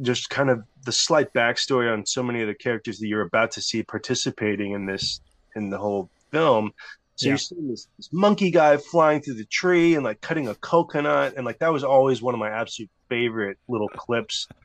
just 0.00 0.30
kind 0.30 0.50
of 0.50 0.64
the 0.84 0.92
slight 0.92 1.32
backstory 1.32 1.92
on 1.92 2.04
so 2.04 2.22
many 2.22 2.40
of 2.40 2.48
the 2.48 2.54
characters 2.54 2.98
that 2.98 3.06
you're 3.06 3.22
about 3.22 3.52
to 3.52 3.62
see 3.62 3.82
participating 3.82 4.72
in 4.72 4.86
this 4.86 5.20
in 5.54 5.70
the 5.70 5.78
whole 5.78 6.10
film. 6.30 6.72
So 7.16 7.26
yeah. 7.26 7.30
you're 7.30 7.38
seeing 7.38 7.68
this, 7.68 7.86
this, 7.96 8.12
monkey 8.12 8.50
guy 8.50 8.76
flying 8.76 9.20
through 9.20 9.34
the 9.34 9.44
tree 9.44 9.94
and 9.94 10.02
like 10.04 10.20
cutting 10.20 10.48
a 10.48 10.54
coconut, 10.56 11.34
and 11.36 11.46
like 11.46 11.60
that 11.60 11.72
was 11.72 11.84
always 11.84 12.20
one 12.20 12.34
of 12.34 12.40
my 12.40 12.50
absolute 12.50 12.90
favorite 13.08 13.58
little 13.68 13.88
clips. 13.88 14.48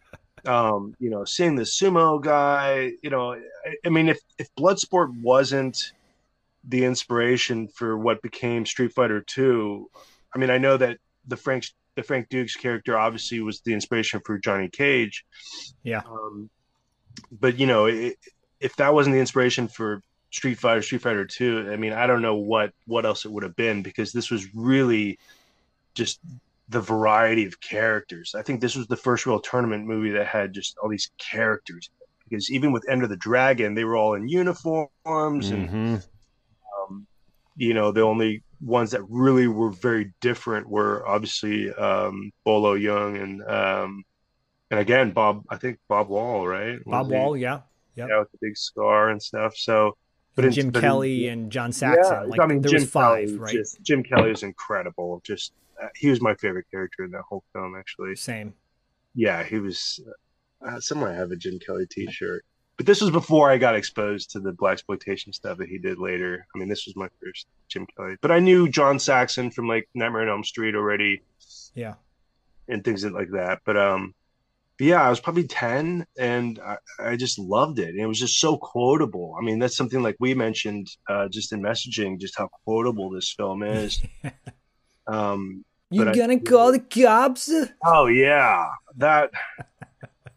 Um, 0.45 0.95
you 0.99 1.09
know, 1.09 1.25
seeing 1.25 1.55
the 1.55 1.63
sumo 1.63 2.21
guy. 2.23 2.93
You 3.03 3.09
know, 3.09 3.33
I, 3.33 3.75
I 3.85 3.89
mean, 3.89 4.07
if 4.07 4.21
if 4.37 4.47
Bloodsport 4.55 5.21
wasn't 5.21 5.91
the 6.63 6.85
inspiration 6.85 7.67
for 7.67 7.97
what 7.97 8.21
became 8.21 8.65
Street 8.65 8.93
Fighter 8.93 9.19
Two, 9.19 9.89
I 10.33 10.37
mean, 10.37 10.49
I 10.49 10.57
know 10.57 10.77
that 10.77 10.99
the 11.27 11.35
Frank 11.35 11.65
the 11.99 12.07
Frank 12.07 12.29
Dux 12.29 12.55
character 12.55 12.97
obviously 12.97 13.39
was 13.41 13.61
the 13.61 13.73
inspiration 13.73 14.21
for 14.25 14.37
Johnny 14.37 14.69
Cage. 14.69 15.25
Yeah. 15.83 16.01
Um, 16.09 16.49
but 17.31 17.57
you 17.59 17.67
know, 17.67 17.85
it, 17.85 18.17
if 18.59 18.75
that 18.77 18.93
wasn't 18.93 19.13
the 19.13 19.19
inspiration 19.19 19.67
for 19.67 20.01
Street 20.31 20.59
Fighter, 20.59 20.81
Street 20.81 21.01
Fighter 21.01 21.25
Two, 21.25 21.69
I 21.71 21.75
mean, 21.75 21.93
I 21.93 22.07
don't 22.07 22.21
know 22.21 22.35
what 22.35 22.71
what 22.85 23.05
else 23.05 23.25
it 23.25 23.31
would 23.31 23.43
have 23.43 23.55
been 23.55 23.81
because 23.83 24.11
this 24.11 24.29
was 24.31 24.53
really 24.53 25.17
just 25.95 26.19
the 26.69 26.79
variety 26.81 27.45
of 27.45 27.59
characters. 27.59 28.35
I 28.35 28.43
think 28.43 28.61
this 28.61 28.75
was 28.75 28.85
the 28.87 28.95
first 28.95 29.25
real 29.25 29.39
tournament 29.39 29.85
movie 29.87 30.11
that 30.11 30.27
had 30.27 30.53
just 30.53 30.77
all 30.77 30.89
these 30.89 31.09
characters. 31.17 31.89
because 32.29 32.51
even 32.51 32.71
with 32.71 32.87
Enter 32.87 33.07
the 33.07 33.17
Dragon, 33.17 33.73
they 33.73 33.83
were 33.83 33.97
all 33.97 34.13
in 34.13 34.29
uniforms, 34.29 34.91
Mhm. 35.51 35.51
and 35.73 36.03
um, 36.79 37.07
you 37.55 37.73
know 37.73 37.91
the 37.91 38.01
only 38.01 38.43
ones 38.61 38.91
that 38.91 39.01
really 39.09 39.47
were 39.47 39.71
very 39.71 40.13
different 40.21 40.67
were 40.69 41.07
obviously 41.07 41.71
um, 41.73 42.31
Bolo 42.43 42.77
Yeung 42.77 43.21
and 43.21 43.43
um, 43.43 44.03
and 44.71 44.79
again 44.79 45.11
Bob. 45.11 45.43
I 45.49 45.55
think 45.57 45.79
Bob 45.87 46.09
Wall, 46.09 46.47
right? 46.47 46.77
Bob 46.85 47.07
Was 47.07 47.11
he- 47.11 47.17
Wall, 47.17 47.37
yeah, 47.37 47.61
yeah. 47.95 48.07
yeah, 48.09 48.19
with 48.19 48.31
the 48.31 48.37
big 48.41 48.57
scar 48.57 49.09
and 49.09 49.21
stuff. 49.21 49.55
So, 49.55 49.95
but 50.35 50.45
And 50.45 50.53
in- 50.53 50.55
Jim 50.63 50.71
but 50.71 50.79
in- 50.79 50.89
Kelly 50.89 51.27
and 51.29 51.51
John 51.51 51.71
Saxon. 51.71 52.03
yeah, 52.13 52.21
like 52.23 52.39
I 52.39 52.45
mean, 52.45 52.61
there 52.61 52.71
Jim 52.71 52.81
was 52.81 52.89
five, 52.89 53.27
Kelly, 53.27 53.37
right? 53.37 53.53
Just, 53.53 53.81
Jim 53.81 54.03
Kelly 54.03 54.31
is 54.31 54.43
incredible. 54.43 55.21
Just 55.25 55.53
uh, 55.81 55.87
he 55.95 56.09
was 56.09 56.21
my 56.21 56.35
favorite 56.35 56.65
character 56.69 57.03
in 57.05 57.11
that 57.11 57.23
whole 57.29 57.43
film, 57.53 57.75
actually. 57.77 58.15
Same. 58.15 58.53
Yeah, 59.15 59.43
he 59.43 59.59
was. 59.59 59.99
Uh, 60.65 60.79
somewhere 60.81 61.11
I 61.11 61.15
have 61.15 61.31
a 61.31 61.37
Jim 61.37 61.57
Kelly 61.59 61.85
T-shirt, 61.89 62.43
but 62.79 62.85
this 62.85 63.01
was 63.01 63.11
before 63.11 63.51
I 63.51 63.57
got 63.57 63.75
exposed 63.75 64.29
to 64.31 64.39
the 64.39 64.53
black 64.53 64.71
exploitation 64.73 65.33
stuff 65.33 65.57
that 65.57 65.67
he 65.67 65.77
did 65.77 65.99
later. 65.99 66.47
I 66.55 66.57
mean, 66.57 66.69
this 66.69 66.85
was 66.85 66.95
my 66.95 67.09
first 67.21 67.45
Jim 67.67 67.85
Kelly, 67.97 68.15
but 68.21 68.31
I 68.31 68.39
knew 68.39 68.69
John 68.69 68.97
Saxon 68.99 69.51
from 69.51 69.67
like 69.67 69.89
Nightmare 69.93 70.21
on 70.21 70.29
Elm 70.29 70.43
Street 70.45 70.75
already 70.75 71.21
Yeah. 71.75 71.95
and 72.69 72.81
things 72.81 73.03
like 73.03 73.31
that. 73.31 73.59
But 73.65 73.75
um, 73.75 74.13
but 74.77 74.87
yeah, 74.87 75.01
I 75.03 75.09
was 75.09 75.19
probably 75.19 75.45
ten, 75.45 76.05
and 76.17 76.57
I, 76.59 76.77
I 76.99 77.15
just 77.17 77.37
loved 77.37 77.79
it. 77.79 77.89
And 77.89 77.99
it 77.99 78.05
was 78.05 78.17
just 78.17 78.39
so 78.39 78.55
quotable. 78.55 79.35
I 79.37 79.43
mean, 79.43 79.59
that's 79.59 79.75
something 79.75 80.01
like 80.01 80.15
we 80.21 80.33
mentioned 80.33 80.87
uh, 81.09 81.27
just 81.27 81.51
in 81.51 81.61
messaging, 81.61 82.17
just 82.17 82.37
how 82.37 82.47
quotable 82.63 83.09
this 83.09 83.33
film 83.33 83.61
is. 83.61 84.01
um, 85.07 85.65
You 85.89 86.05
but 86.05 86.15
I- 86.15 86.17
gonna 86.17 86.39
call 86.39 86.71
the 86.71 86.79
cops? 86.79 87.51
Oh 87.85 88.05
yeah, 88.05 88.67
that. 88.95 89.31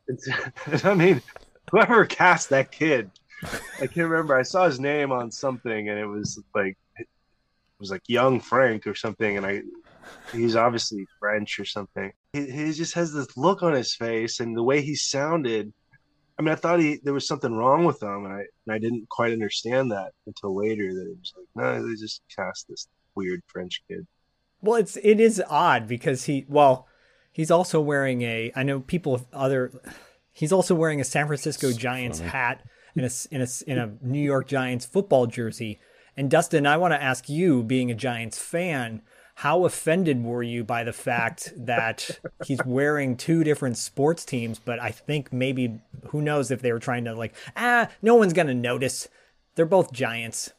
I 0.84 0.94
mean, 0.94 1.22
whoever 1.72 2.04
cast 2.04 2.50
that 2.50 2.70
kid, 2.70 3.10
I 3.42 3.86
can't 3.86 4.08
remember. 4.08 4.36
I 4.36 4.42
saw 4.42 4.66
his 4.66 4.78
name 4.78 5.10
on 5.10 5.30
something, 5.30 5.88
and 5.88 5.98
it 5.98 6.06
was 6.06 6.40
like 6.54 6.76
it 6.96 7.08
was 7.80 7.90
like 7.90 8.02
young 8.06 8.38
Frank 8.38 8.86
or 8.86 8.94
something, 8.94 9.36
and 9.36 9.44
I 9.44 9.62
he's 10.32 10.54
obviously 10.54 11.06
French 11.18 11.58
or 11.58 11.64
something. 11.64 12.12
He, 12.32 12.50
he 12.50 12.72
just 12.72 12.94
has 12.94 13.12
this 13.12 13.36
look 13.36 13.62
on 13.62 13.72
his 13.72 13.94
face, 13.94 14.38
and 14.38 14.56
the 14.56 14.62
way 14.62 14.80
he 14.80 14.94
sounded. 14.94 15.72
I 16.38 16.42
mean, 16.42 16.52
I 16.52 16.56
thought 16.56 16.80
he 16.80 17.00
there 17.02 17.14
was 17.14 17.26
something 17.26 17.52
wrong 17.52 17.84
with 17.84 18.02
him, 18.02 18.26
and 18.26 18.32
I 18.32 18.44
and 18.66 18.74
I 18.74 18.78
didn't 18.78 19.08
quite 19.08 19.32
understand 19.32 19.90
that 19.90 20.12
until 20.26 20.56
later. 20.56 20.94
That 20.94 21.10
it 21.10 21.18
was 21.18 21.34
like, 21.36 21.46
no, 21.56 21.86
they 21.86 21.94
just 21.96 22.22
cast 22.34 22.68
this 22.68 22.86
weird 23.14 23.42
French 23.48 23.82
kid. 23.88 24.06
Well, 24.60 24.76
it's 24.76 24.96
it 25.02 25.18
is 25.20 25.42
odd 25.48 25.88
because 25.88 26.24
he 26.24 26.46
well, 26.48 26.86
he's 27.32 27.50
also 27.50 27.80
wearing 27.80 28.22
a. 28.22 28.52
I 28.54 28.62
know 28.62 28.80
people 28.80 29.26
other. 29.32 29.72
He's 30.32 30.52
also 30.52 30.74
wearing 30.74 31.00
a 31.00 31.04
San 31.04 31.26
Francisco 31.26 31.72
Giants 31.72 32.20
hat 32.20 32.62
in 32.94 33.04
a 33.04 33.10
in 33.30 33.42
a 33.78 33.82
a 33.82 33.90
New 34.00 34.20
York 34.22 34.46
Giants 34.48 34.86
football 34.86 35.26
jersey. 35.26 35.78
And 36.16 36.30
Dustin, 36.30 36.66
I 36.66 36.76
want 36.76 36.92
to 36.92 37.02
ask 37.02 37.28
you, 37.28 37.62
being 37.62 37.90
a 37.90 37.94
Giants 37.94 38.38
fan, 38.38 39.00
how 39.36 39.64
offended 39.64 40.22
were 40.22 40.42
you 40.42 40.62
by 40.62 40.84
the 40.84 40.92
fact 40.92 41.52
that 41.56 42.18
he's 42.44 42.60
wearing 42.66 43.16
two 43.16 43.44
different 43.44 43.78
sports 43.78 44.24
teams? 44.24 44.58
But 44.58 44.80
I 44.80 44.90
think 44.90 45.32
maybe 45.32 45.80
who 46.08 46.20
knows 46.20 46.50
if 46.50 46.62
they 46.62 46.72
were 46.72 46.78
trying 46.78 47.04
to 47.04 47.14
like 47.14 47.34
ah, 47.56 47.88
no 48.00 48.14
one's 48.14 48.32
gonna 48.32 48.54
notice. 48.54 49.08
They're 49.54 49.66
both 49.66 49.92
Giants. 49.92 50.52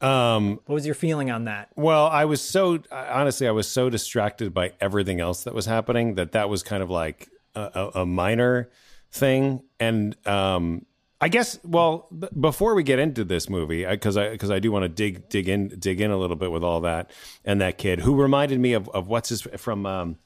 Um, 0.00 0.60
What 0.66 0.74
was 0.74 0.86
your 0.86 0.94
feeling 0.94 1.30
on 1.30 1.44
that? 1.44 1.68
Well, 1.76 2.06
I 2.06 2.24
was 2.24 2.40
so 2.40 2.80
honestly, 2.90 3.46
I 3.46 3.52
was 3.52 3.68
so 3.68 3.90
distracted 3.90 4.52
by 4.52 4.72
everything 4.80 5.20
else 5.20 5.44
that 5.44 5.54
was 5.54 5.66
happening 5.66 6.14
that 6.14 6.32
that 6.32 6.48
was 6.48 6.62
kind 6.62 6.82
of 6.82 6.90
like 6.90 7.28
a, 7.54 7.60
a, 7.94 8.00
a 8.00 8.06
minor 8.06 8.70
thing. 9.10 9.62
And 9.80 10.16
um, 10.26 10.86
I 11.20 11.28
guess, 11.28 11.58
well, 11.64 12.08
b- 12.16 12.28
before 12.38 12.74
we 12.74 12.82
get 12.82 12.98
into 12.98 13.24
this 13.24 13.48
movie, 13.48 13.84
because 13.84 14.16
I 14.16 14.30
because 14.30 14.50
I, 14.50 14.58
do 14.58 14.70
want 14.70 14.84
to 14.84 14.88
dig 14.88 15.28
dig 15.28 15.48
in 15.48 15.68
dig 15.78 16.00
in 16.00 16.10
a 16.10 16.16
little 16.16 16.36
bit 16.36 16.50
with 16.50 16.62
all 16.62 16.80
that 16.82 17.10
and 17.44 17.60
that 17.60 17.78
kid 17.78 18.00
who 18.00 18.20
reminded 18.20 18.60
me 18.60 18.72
of, 18.72 18.88
of 18.90 19.08
what's 19.08 19.28
his 19.28 19.42
from. 19.56 19.86
Um, 19.86 20.16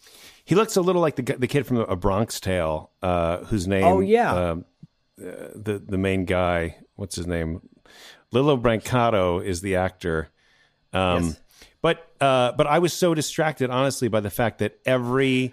he 0.45 0.55
looks 0.55 0.77
a 0.77 0.83
little 0.83 1.01
like 1.01 1.17
the 1.17 1.23
the 1.23 1.47
kid 1.47 1.67
from 1.67 1.79
A 1.79 1.97
Bronx 1.97 2.41
Tale, 2.41 2.91
uh, 3.03 3.39
whose 3.45 3.67
name. 3.69 3.85
Oh, 3.85 4.01
yeah. 4.01 4.35
um, 4.51 4.65
uh, 5.21 5.49
the 5.55 5.83
the 5.85 5.99
main 5.99 6.25
guy. 6.25 6.77
What's 6.97 7.17
his 7.17 7.27
name? 7.27 7.61
Lillo 8.33 8.57
Brancato 8.57 9.45
is 9.45 9.61
the 9.61 9.77
actor. 9.77 10.31
Um, 10.93 11.25
Yes. 11.25 11.39
But 11.83 12.07
uh, 12.21 12.53
but 12.53 12.69
I 12.69 12.79
was 12.79 12.93
so 12.93 13.13
distracted, 13.13 13.69
honestly, 13.69 14.07
by 14.07 14.21
the 14.21 14.31
fact 14.31 14.61
that 14.61 14.79
every 14.87 15.53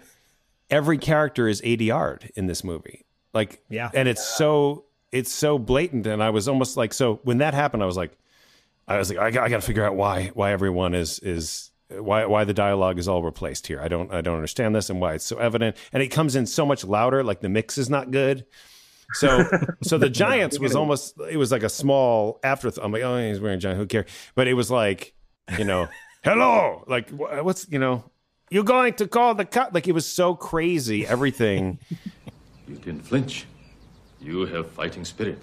every 0.70 0.96
character 0.96 1.48
is 1.48 1.60
ADR'd 1.62 2.30
in 2.36 2.46
this 2.46 2.62
movie. 2.62 3.04
Like, 3.32 3.62
Yeah. 3.68 3.90
and 3.94 4.08
it's 4.08 4.24
so 4.24 4.84
it's 5.12 5.32
so 5.32 5.58
blatant, 5.58 6.06
and 6.06 6.22
I 6.22 6.30
was 6.30 6.46
almost 6.48 6.76
like, 6.76 6.92
so 6.94 7.20
when 7.24 7.38
that 7.38 7.52
happened, 7.54 7.82
I 7.82 7.86
was 7.86 7.96
like, 7.96 8.16
I 8.86 8.96
was 8.98 9.08
like, 9.10 9.18
I, 9.18 9.30
got- 9.32 9.44
I 9.44 9.48
got 9.48 9.60
to 9.60 9.66
figure 9.66 9.84
out 9.84 9.96
why 9.96 10.30
why 10.34 10.52
everyone 10.52 10.94
is 10.94 11.18
is 11.20 11.70
why 11.88 12.24
why 12.26 12.44
the 12.44 12.54
dialogue 12.54 12.98
is 12.98 13.08
all 13.08 13.22
replaced 13.22 13.66
here. 13.66 13.80
I 13.80 13.88
don't 13.88 14.12
I 14.12 14.20
don't 14.20 14.36
understand 14.36 14.74
this 14.74 14.90
and 14.90 15.00
why 15.00 15.14
it's 15.14 15.24
so 15.24 15.38
evident, 15.38 15.76
and 15.92 16.02
it 16.02 16.08
comes 16.08 16.36
in 16.36 16.46
so 16.46 16.64
much 16.66 16.84
louder. 16.84 17.22
Like 17.24 17.40
the 17.40 17.48
mix 17.48 17.78
is 17.78 17.88
not 17.90 18.10
good. 18.10 18.46
So 19.14 19.44
so 19.82 19.98
the 19.98 20.08
Giants 20.10 20.58
was 20.60 20.76
almost 20.76 21.14
it 21.30 21.36
was 21.36 21.50
like 21.50 21.62
a 21.64 21.68
small 21.68 22.38
afterthought. 22.44 22.84
I'm 22.84 22.92
like, 22.92 23.02
oh, 23.02 23.18
he's 23.28 23.40
wearing 23.40 23.58
a 23.58 23.60
giant. 23.60 23.78
Who 23.78 23.86
cares? 23.86 24.08
But 24.36 24.46
it 24.48 24.54
was 24.54 24.70
like, 24.70 25.14
you 25.58 25.64
know, 25.64 25.88
hello, 26.24 26.84
like 26.86 27.10
what's 27.10 27.68
you 27.68 27.80
know, 27.80 28.04
you're 28.50 28.62
going 28.64 28.94
to 28.94 29.08
call 29.08 29.34
the 29.34 29.44
cut. 29.44 29.74
Like 29.74 29.88
it 29.88 29.92
was 29.92 30.06
so 30.06 30.34
crazy. 30.36 31.06
Everything. 31.06 31.78
You 32.70 32.76
didn't 32.76 33.02
flinch. 33.04 33.46
You 34.20 34.46
have 34.46 34.70
fighting 34.70 35.04
spirit. 35.04 35.42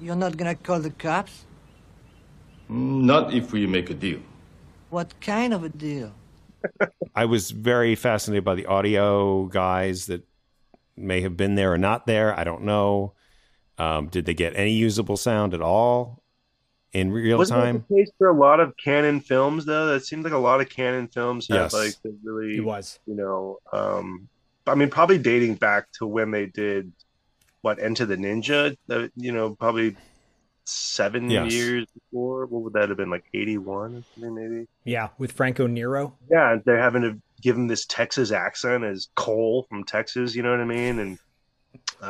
You're 0.00 0.16
not 0.16 0.36
gonna 0.36 0.54
call 0.54 0.80
the 0.80 0.90
cops? 0.90 1.44
Mm, 2.70 3.02
Not 3.04 3.32
if 3.32 3.52
we 3.52 3.66
make 3.66 3.88
a 3.90 3.94
deal. 3.94 4.20
What 4.90 5.18
kind 5.20 5.54
of 5.54 5.64
a 5.64 5.68
deal? 5.70 6.12
I 7.14 7.24
was 7.24 7.50
very 7.50 7.94
fascinated 7.94 8.44
by 8.44 8.54
the 8.54 8.66
audio 8.66 9.46
guys 9.46 10.06
that 10.06 10.22
may 10.96 11.22
have 11.22 11.36
been 11.36 11.54
there 11.54 11.72
or 11.72 11.78
not 11.78 12.06
there. 12.06 12.38
I 12.38 12.44
don't 12.44 12.62
know. 12.64 13.14
Um, 13.78 14.08
did 14.08 14.26
they 14.26 14.34
get 14.34 14.52
any 14.54 14.72
usable 14.72 15.16
sound 15.16 15.54
at 15.54 15.62
all 15.62 16.22
in 16.92 17.10
real 17.10 17.38
Wasn't 17.38 17.58
time? 17.58 17.74
that 17.76 17.88
the 17.88 17.94
case 18.02 18.10
for 18.18 18.28
a 18.28 18.38
lot 18.38 18.60
of 18.60 18.76
Cannon 18.76 19.20
films 19.20 19.64
though? 19.64 19.86
That 19.86 20.04
seemed 20.04 20.24
like 20.24 20.34
a 20.34 20.38
lot 20.38 20.60
of 20.60 20.68
Cannon 20.68 21.08
films 21.08 21.48
had 21.48 21.54
Yes. 21.56 21.72
like 21.72 21.94
the 22.04 22.14
really 22.22 22.58
It 22.58 22.64
was. 22.64 22.98
you 23.06 23.14
know, 23.14 23.58
um 23.72 24.28
I 24.66 24.74
mean 24.74 24.90
probably 24.90 25.18
dating 25.18 25.54
back 25.56 25.86
to 25.98 26.06
when 26.06 26.30
they 26.30 26.46
did 26.46 26.92
what 27.62 27.78
Enter 27.80 28.06
the 28.06 28.16
Ninja, 28.16 28.76
uh, 28.90 29.08
you 29.16 29.32
know, 29.32 29.54
probably 29.54 29.96
seven 30.64 31.28
Yes. 31.30 31.52
years 31.52 31.86
before. 31.94 32.46
What 32.46 32.62
would 32.62 32.72
that 32.74 32.88
have 32.88 32.98
been 32.98 33.10
like 33.10 33.24
eighty 33.34 33.58
one 33.58 33.96
or 33.96 34.02
something 34.14 34.34
maybe? 34.34 34.66
Yeah, 34.84 35.08
with 35.18 35.32
Franco 35.32 35.66
Nero. 35.66 36.16
Yeah, 36.30 36.56
they're 36.64 36.78
having 36.78 37.02
to 37.02 37.20
give 37.40 37.56
him 37.56 37.66
this 37.66 37.86
Texas 37.86 38.30
accent 38.30 38.84
as 38.84 39.08
Cole 39.16 39.66
from 39.68 39.84
Texas, 39.84 40.34
you 40.34 40.42
know 40.42 40.50
what 40.52 40.60
I 40.60 40.64
mean? 40.64 40.98
And 41.00 41.18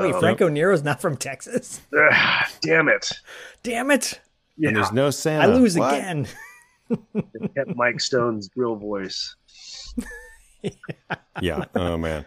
Wait, 0.00 0.12
um, 0.14 0.20
Franco 0.20 0.48
Nero's 0.48 0.82
not 0.82 1.00
from 1.00 1.16
Texas. 1.16 1.80
ah, 1.96 2.50
damn 2.62 2.88
it. 2.88 3.10
Damn 3.62 3.90
it! 3.90 4.20
And 4.62 4.76
there's 4.76 4.92
no 4.92 5.10
Santa. 5.10 5.44
I 5.44 5.46
lose 5.54 5.76
What? 5.78 5.94
again. 5.94 6.26
They 7.14 7.48
kept 7.56 7.74
Mike 7.74 8.00
Stone's 8.02 8.50
real 8.54 8.76
voice. 8.76 9.34
Yeah. 11.40 11.64
Oh 11.74 11.96
man. 11.96 12.24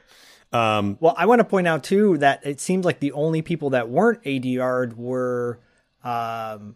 Um, 0.51 0.97
Well, 0.99 1.13
I 1.17 1.25
want 1.25 1.39
to 1.39 1.45
point 1.45 1.67
out 1.67 1.83
too 1.83 2.17
that 2.19 2.45
it 2.45 2.59
seems 2.59 2.85
like 2.85 2.99
the 2.99 3.11
only 3.11 3.41
people 3.41 3.71
that 3.71 3.89
weren't 3.89 4.23
ADR'd 4.23 4.97
were 4.97 5.59
um, 6.03 6.75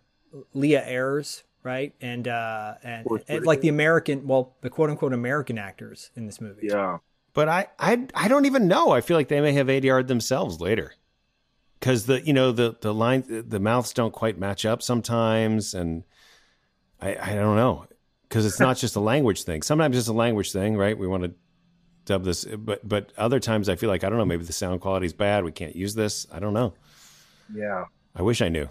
Leah 0.54 0.84
Ayres, 0.86 1.44
right, 1.64 1.94
and 2.02 2.28
uh, 2.28 2.74
and, 2.84 3.08
and 3.28 3.46
like 3.46 3.62
the 3.62 3.70
American, 3.70 4.28
well, 4.28 4.56
the 4.62 4.70
quote 4.70 4.90
unquote 4.90 5.14
American 5.14 5.58
actors 5.58 6.12
in 6.16 6.26
this 6.26 6.42
movie. 6.42 6.68
Yeah. 6.68 6.98
but 7.34 7.48
I, 7.48 7.68
I 7.80 8.08
I 8.14 8.28
don't 8.28 8.46
even 8.46 8.68
know. 8.68 8.92
I 8.92 9.02
feel 9.02 9.16
like 9.18 9.28
they 9.28 9.42
may 9.42 9.54
have 9.54 9.68
ADR'd 9.68 10.08
themselves 10.08 10.60
later. 10.60 10.94
Because 11.80 12.08
the 12.08 12.20
you 12.26 12.34
know 12.34 12.52
the 12.52 12.76
the 12.82 12.94
line 12.94 13.24
the 13.48 13.60
mouths 13.60 13.94
don't 13.94 14.12
quite 14.12 14.38
match 14.38 14.66
up 14.66 14.82
sometimes, 14.82 15.74
and 15.74 16.04
I 17.02 17.16
I 17.16 17.36
don't 17.36 17.56
know 17.56 17.86
because 18.28 18.46
it's 18.46 18.60
not 18.60 18.76
just 18.76 18.98
a 18.98 19.00
language 19.00 19.44
thing. 19.44 19.62
Sometimes 19.62 19.98
it's 19.98 20.10
a 20.10 20.14
language 20.14 20.52
thing, 20.52 20.76
right? 20.76 20.98
We 20.98 21.08
want 21.08 21.24
to 21.24 21.32
dub 22.10 22.24
this, 22.26 22.44
but 22.46 22.86
but 22.88 23.14
other 23.18 23.40
times 23.40 23.70
I 23.70 23.76
feel 23.76 23.90
like 23.90 24.04
I 24.04 24.10
don't 24.10 24.18
know. 24.18 24.26
Maybe 24.26 24.44
the 24.44 24.52
sound 24.54 24.82
quality 24.82 25.06
is 25.06 25.14
bad. 25.14 25.44
We 25.44 25.52
can't 25.52 25.76
use 25.76 25.94
this. 25.96 26.28
I 26.32 26.40
don't 26.40 26.54
know. 26.54 26.74
Yeah. 27.54 27.86
I 28.16 28.22
wish 28.22 28.42
I 28.42 28.50
knew. 28.50 28.68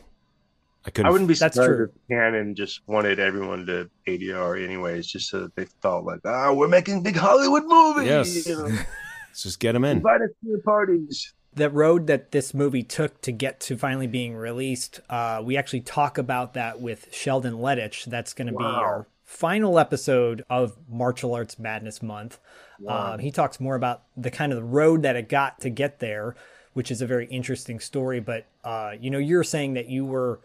I 0.85 0.91
couldn't. 0.91 1.07
I 1.09 1.11
wouldn't 1.11 1.29
be 1.29 1.35
That's 1.35 1.57
true. 1.57 1.85
if 1.85 2.09
Cannon 2.09 2.55
just 2.55 2.81
wanted 2.87 3.19
everyone 3.19 3.67
to 3.67 3.89
ADR 4.07 4.63
anyways, 4.63 5.07
just 5.07 5.29
so 5.31 5.41
that 5.43 5.55
they 5.57 5.67
felt 5.83 6.05
like, 6.05 6.21
ah, 6.25 6.53
we're 6.53 6.69
making 6.69 7.03
big 7.03 7.17
Hollywood 7.17 7.65
movies. 7.67 8.07
Yes. 8.09 8.47
You 8.47 8.57
know, 8.57 8.65
Let's 9.29 9.43
just 9.43 9.61
get 9.61 9.73
them 9.73 9.85
in. 9.85 9.99
invite 9.99 10.23
us 10.23 10.31
to 10.43 10.49
your 10.51 10.61
parties. 10.63 11.33
the 11.55 11.71
road 11.71 12.07
that 12.09 12.33
this 12.33 12.55
movie 12.55 12.83
took 12.83 13.21
to 13.23 13.33
get 13.33 13.61
to 13.61 13.77
finally 13.77 14.07
being 14.07 14.35
released, 14.35 15.01
uh, 15.11 15.41
we 15.45 15.57
actually 15.57 15.81
talk 15.83 16.19
about 16.19 16.55
that 16.55 16.81
with 16.81 17.09
Sheldon 17.13 17.55
Lettich. 17.55 18.05
That's 18.07 18.33
going 18.35 18.49
to 18.49 18.57
be 18.57 18.65
our 18.65 19.07
final 19.25 19.79
episode 19.79 20.43
of 20.49 20.77
Martial 20.89 21.35
Arts 21.35 21.59
Madness 21.59 22.03
Month. 22.03 22.39
Wow. 22.81 23.15
Um, 23.15 23.19
he 23.21 23.31
talks 23.31 23.61
more 23.61 23.75
about 23.75 24.03
the 24.17 24.31
kind 24.31 24.53
of 24.53 24.57
the 24.57 24.65
road 24.65 25.03
that 25.03 25.17
it 25.17 25.29
got 25.29 25.61
to 25.61 25.71
get 25.71 25.99
there, 25.99 26.35
which 26.73 26.91
is 26.91 27.03
a 27.03 27.07
very 27.07 27.27
interesting 27.27 27.81
story. 27.81 28.21
But 28.21 28.47
uh, 28.65 28.93
you 29.01 29.11
know, 29.11 29.19
you're 29.19 29.45
saying 29.45 29.75
that 29.75 29.89
you 29.89 30.05
were 30.05 30.41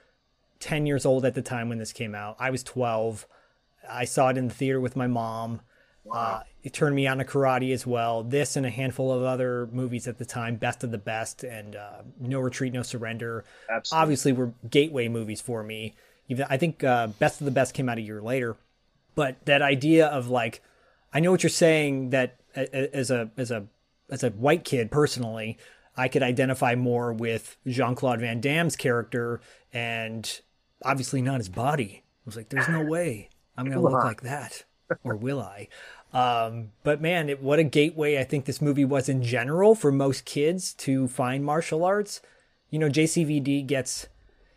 10 0.59 0.85
years 0.85 1.05
old 1.05 1.25
at 1.25 1.35
the 1.35 1.41
time 1.41 1.69
when 1.69 1.77
this 1.77 1.91
came 1.91 2.15
out. 2.15 2.37
I 2.39 2.49
was 2.49 2.63
12. 2.63 3.27
I 3.89 4.05
saw 4.05 4.29
it 4.29 4.37
in 4.37 4.47
the 4.47 4.53
theater 4.53 4.79
with 4.79 4.95
my 4.95 5.07
mom. 5.07 5.61
Wow. 6.05 6.15
Uh, 6.15 6.43
it 6.63 6.73
turned 6.73 6.95
me 6.95 7.07
on 7.07 7.17
to 7.17 7.25
karate 7.25 7.73
as 7.73 7.85
well. 7.85 8.23
This 8.23 8.55
and 8.55 8.65
a 8.65 8.69
handful 8.69 9.11
of 9.11 9.23
other 9.23 9.67
movies 9.71 10.07
at 10.07 10.17
the 10.17 10.25
time, 10.25 10.55
Best 10.55 10.83
of 10.83 10.91
the 10.91 10.97
Best 10.97 11.43
and 11.43 11.75
uh, 11.75 12.01
No 12.19 12.39
Retreat, 12.39 12.73
No 12.73 12.81
Surrender. 12.81 13.43
Absolutely. 13.69 14.01
Obviously, 14.01 14.31
were 14.33 14.53
gateway 14.69 15.07
movies 15.07 15.41
for 15.41 15.63
me. 15.63 15.95
Even 16.29 16.45
I 16.49 16.57
think 16.57 16.83
uh, 16.83 17.07
Best 17.07 17.41
of 17.41 17.45
the 17.45 17.51
Best 17.51 17.73
came 17.73 17.89
out 17.89 17.97
a 17.97 18.01
year 18.01 18.21
later, 18.21 18.55
but 19.15 19.37
that 19.45 19.61
idea 19.61 20.07
of 20.07 20.29
like, 20.29 20.61
I 21.13 21.19
know 21.19 21.31
what 21.31 21.43
you're 21.43 21.49
saying. 21.49 22.11
That 22.11 22.37
as 22.55 23.11
a 23.11 23.29
as 23.37 23.51
a 23.51 23.67
as 24.09 24.23
a 24.23 24.29
white 24.31 24.63
kid 24.63 24.91
personally, 24.91 25.57
I 25.95 26.07
could 26.07 26.23
identify 26.23 26.75
more 26.75 27.13
with 27.13 27.57
Jean 27.67 27.95
Claude 27.95 28.19
Van 28.19 28.41
Damme's 28.41 28.75
character 28.75 29.41
and 29.71 30.41
obviously 30.83 31.21
not 31.21 31.37
his 31.37 31.49
body. 31.49 32.03
I 32.03 32.21
was 32.25 32.35
like, 32.35 32.49
there's 32.49 32.69
no 32.69 32.83
way 32.83 33.29
I'm 33.57 33.65
going 33.65 33.77
to 33.77 33.83
look 33.83 34.03
like 34.03 34.21
that. 34.21 34.63
Or 35.03 35.15
will 35.15 35.41
I? 35.41 35.67
Um, 36.13 36.71
but 36.83 37.01
man, 37.01 37.29
it, 37.29 37.41
what 37.41 37.59
a 37.59 37.63
gateway 37.63 38.19
I 38.19 38.23
think 38.23 38.45
this 38.45 38.61
movie 38.61 38.85
was 38.85 39.09
in 39.09 39.23
general 39.23 39.73
for 39.75 39.91
most 39.91 40.25
kids 40.25 40.73
to 40.75 41.07
find 41.07 41.43
martial 41.43 41.83
arts. 41.83 42.21
You 42.69 42.79
know, 42.79 42.89
JCVD 42.89 43.65
gets 43.65 44.07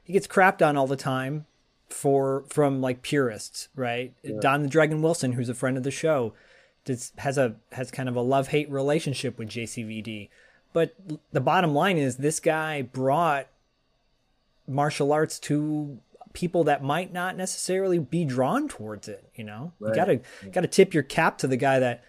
he 0.02 0.12
gets 0.12 0.26
crapped 0.26 0.66
on 0.66 0.76
all 0.76 0.86
the 0.86 0.96
time 0.96 1.46
for 1.88 2.44
from 2.48 2.80
like 2.80 3.02
purists, 3.02 3.68
right? 3.74 4.12
Yeah. 4.22 4.36
Don 4.40 4.62
the 4.62 4.68
Dragon 4.68 5.00
Wilson, 5.00 5.32
who's 5.32 5.48
a 5.48 5.54
friend 5.54 5.76
of 5.76 5.82
the 5.82 5.90
show, 5.90 6.34
has 7.18 7.38
a 7.38 7.56
has 7.72 7.90
kind 7.90 8.08
of 8.08 8.16
a 8.16 8.20
love 8.20 8.48
hate 8.48 8.70
relationship 8.70 9.38
with 9.38 9.48
JCVD. 9.48 10.28
But 10.72 10.94
the 11.32 11.40
bottom 11.40 11.74
line 11.74 11.96
is 11.96 12.16
this 12.16 12.40
guy 12.40 12.82
brought 12.82 13.48
martial 14.68 15.12
arts 15.12 15.38
to 15.38 15.98
people 16.32 16.64
that 16.64 16.82
might 16.82 17.12
not 17.12 17.36
necessarily 17.36 17.98
be 17.98 18.24
drawn 18.24 18.68
towards 18.68 19.08
it, 19.08 19.30
you 19.34 19.42
know? 19.42 19.72
Right. 19.80 19.90
You 19.90 19.94
got 19.94 20.04
to 20.04 20.50
got 20.50 20.60
to 20.60 20.68
tip 20.68 20.92
your 20.92 21.02
cap 21.02 21.38
to 21.38 21.46
the 21.46 21.56
guy 21.56 21.78
that 21.78 22.04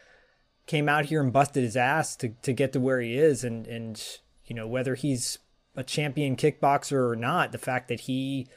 came 0.65 0.89
out 0.89 1.05
here 1.05 1.21
and 1.21 1.31
busted 1.31 1.63
his 1.63 1.77
ass 1.77 2.15
to 2.17 2.29
to 2.41 2.51
get 2.53 2.73
to 2.73 2.79
where 2.79 2.99
he 2.99 3.17
is 3.17 3.43
and 3.43 3.65
and 3.67 4.19
you 4.45 4.55
know, 4.55 4.67
whether 4.67 4.95
he's 4.95 5.39
a 5.75 5.83
champion 5.83 6.35
kickboxer 6.35 7.09
or 7.09 7.15
not, 7.15 7.51
the 7.51 7.57
fact 7.57 7.87
that 7.87 8.01
he 8.01 8.47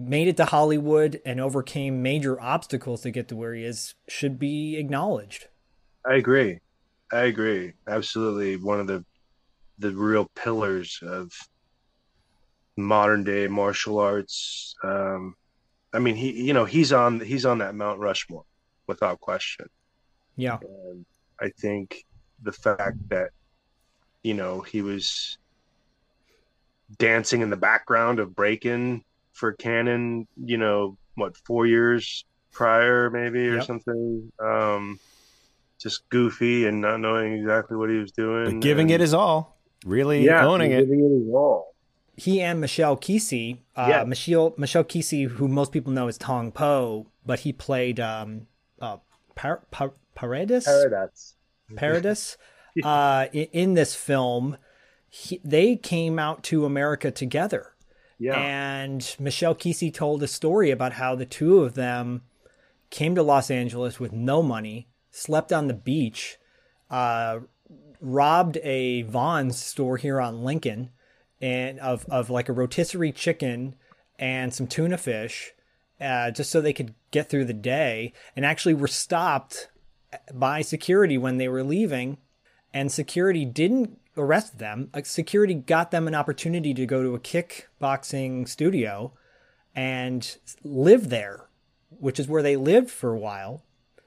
made 0.00 0.28
it 0.28 0.36
to 0.38 0.46
Hollywood 0.46 1.20
and 1.24 1.40
overcame 1.40 2.02
major 2.02 2.40
obstacles 2.40 3.02
to 3.02 3.10
get 3.10 3.28
to 3.28 3.36
where 3.36 3.54
he 3.54 3.64
is 3.64 3.94
should 4.08 4.38
be 4.38 4.76
acknowledged. 4.76 5.46
I 6.06 6.14
agree. 6.14 6.60
I 7.12 7.22
agree. 7.22 7.72
Absolutely, 7.88 8.56
one 8.56 8.80
of 8.80 8.86
the 8.86 9.04
the 9.78 9.92
real 9.92 10.30
pillars 10.34 10.98
of 11.02 11.32
modern 12.76 13.24
day 13.24 13.46
martial 13.46 13.98
arts. 13.98 14.74
Um, 14.82 15.34
I 15.92 15.98
mean, 15.98 16.14
he 16.14 16.32
you 16.32 16.52
know 16.52 16.64
he's 16.64 16.92
on 16.92 17.20
he's 17.20 17.44
on 17.44 17.58
that 17.58 17.74
Mount 17.74 17.98
Rushmore 17.98 18.44
without 18.86 19.20
question. 19.20 19.66
Yeah, 20.36 20.58
and 20.62 21.04
I 21.40 21.50
think 21.58 22.04
the 22.42 22.52
fact 22.52 22.96
that 23.08 23.30
you 24.22 24.34
know 24.34 24.60
he 24.60 24.82
was 24.82 25.38
dancing 26.98 27.40
in 27.40 27.50
the 27.50 27.56
background 27.56 28.18
of 28.18 28.34
breaking 28.34 29.04
for 29.32 29.52
Cannon, 29.52 30.26
you 30.36 30.58
know, 30.58 30.96
what 31.14 31.36
four 31.36 31.66
years 31.66 32.24
prior, 32.52 33.10
maybe 33.10 33.48
or 33.48 33.56
yep. 33.56 33.64
something. 33.64 34.32
Um, 34.42 34.98
just 35.78 36.08
goofy 36.10 36.66
and 36.66 36.80
not 36.80 36.98
knowing 36.98 37.32
exactly 37.32 37.76
what 37.76 37.90
he 37.90 37.96
was 37.96 38.12
doing. 38.12 38.44
But 38.44 38.60
giving 38.60 38.86
and, 38.86 38.96
it 38.96 39.00
his 39.00 39.14
all, 39.14 39.58
really 39.84 40.24
yeah, 40.24 40.46
owning 40.46 40.72
it. 40.72 40.80
Giving 40.80 41.00
it 41.00 41.24
his 41.24 41.34
all. 41.34 41.74
He 42.16 42.42
and 42.42 42.60
Michelle 42.60 42.98
Qissi, 42.98 43.58
uh, 43.76 43.86
yeah. 43.88 44.04
Michel 44.04 44.54
Michel 44.58 44.84
Qissi, 44.84 45.26
who 45.26 45.48
most 45.48 45.72
people 45.72 45.92
know 45.92 46.06
as 46.06 46.18
Tong 46.18 46.52
Po, 46.52 47.06
but 47.24 47.40
he 47.40 47.52
played 47.52 47.98
um, 47.98 48.46
uh, 48.80 48.98
Par- 49.34 49.62
Par- 49.70 49.94
Paredes. 50.14 50.66
Paradis. 50.66 51.34
Paradis. 51.76 52.36
uh, 52.84 53.26
in, 53.32 53.46
in, 53.52 53.74
this 53.74 53.94
film, 53.94 54.58
he, 55.08 55.40
they 55.42 55.76
came 55.76 56.18
out 56.18 56.42
to 56.44 56.66
America 56.66 57.10
together. 57.10 57.72
Yeah. 58.20 58.38
And 58.38 59.16
Michelle 59.18 59.54
Qissi 59.54 59.92
told 59.92 60.22
a 60.22 60.28
story 60.28 60.70
about 60.70 60.92
how 60.92 61.14
the 61.14 61.24
two 61.24 61.60
of 61.60 61.74
them 61.74 62.22
came 62.90 63.14
to 63.14 63.22
Los 63.22 63.50
Angeles 63.50 63.98
with 63.98 64.12
no 64.12 64.42
money 64.42 64.88
slept 65.10 65.52
on 65.52 65.68
the 65.68 65.74
beach, 65.74 66.36
uh, 66.90 67.40
robbed 68.00 68.58
a 68.62 69.02
Vons 69.02 69.58
store 69.58 69.96
here 69.96 70.20
on 70.20 70.44
Lincoln, 70.44 70.90
and 71.40 71.78
of 71.80 72.04
of 72.10 72.28
like 72.30 72.48
a 72.48 72.52
rotisserie 72.52 73.12
chicken 73.12 73.74
and 74.18 74.52
some 74.52 74.66
tuna 74.66 74.98
fish, 74.98 75.52
uh, 76.00 76.30
just 76.30 76.50
so 76.50 76.60
they 76.60 76.72
could 76.72 76.94
get 77.10 77.30
through 77.30 77.46
the 77.46 77.54
day, 77.54 78.12
and 78.36 78.44
actually 78.44 78.74
were 78.74 78.88
stopped 78.88 79.70
by 80.34 80.60
security 80.60 81.16
when 81.16 81.38
they 81.38 81.48
were 81.48 81.64
leaving, 81.64 82.18
and 82.74 82.92
security 82.92 83.44
didn't 83.44 83.98
arrest 84.20 84.58
them. 84.58 84.90
security 85.04 85.54
got 85.54 85.90
them 85.90 86.06
an 86.06 86.14
opportunity 86.14 86.74
to 86.74 86.86
go 86.86 87.02
to 87.02 87.14
a 87.14 87.20
kickboxing 87.20 88.48
studio 88.48 89.12
and 89.74 90.36
live 90.62 91.08
there, 91.10 91.46
which 91.88 92.18
is 92.18 92.28
where 92.28 92.42
they 92.42 92.56
lived 92.56 92.90
for 92.90 93.12
a 93.12 93.18
while. 93.18 93.62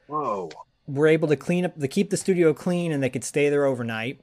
Whoa 0.08 0.50
We 0.88 1.00
were 1.00 1.08
able 1.08 1.28
to 1.30 1.36
clean 1.36 1.66
up, 1.66 1.80
to 1.80 1.88
keep 1.88 2.10
the 2.10 2.18
studio 2.18 2.54
clean, 2.54 2.92
and 2.92 3.02
they 3.02 3.10
could 3.10 3.24
stay 3.24 3.50
there 3.50 3.66
overnight. 3.66 4.22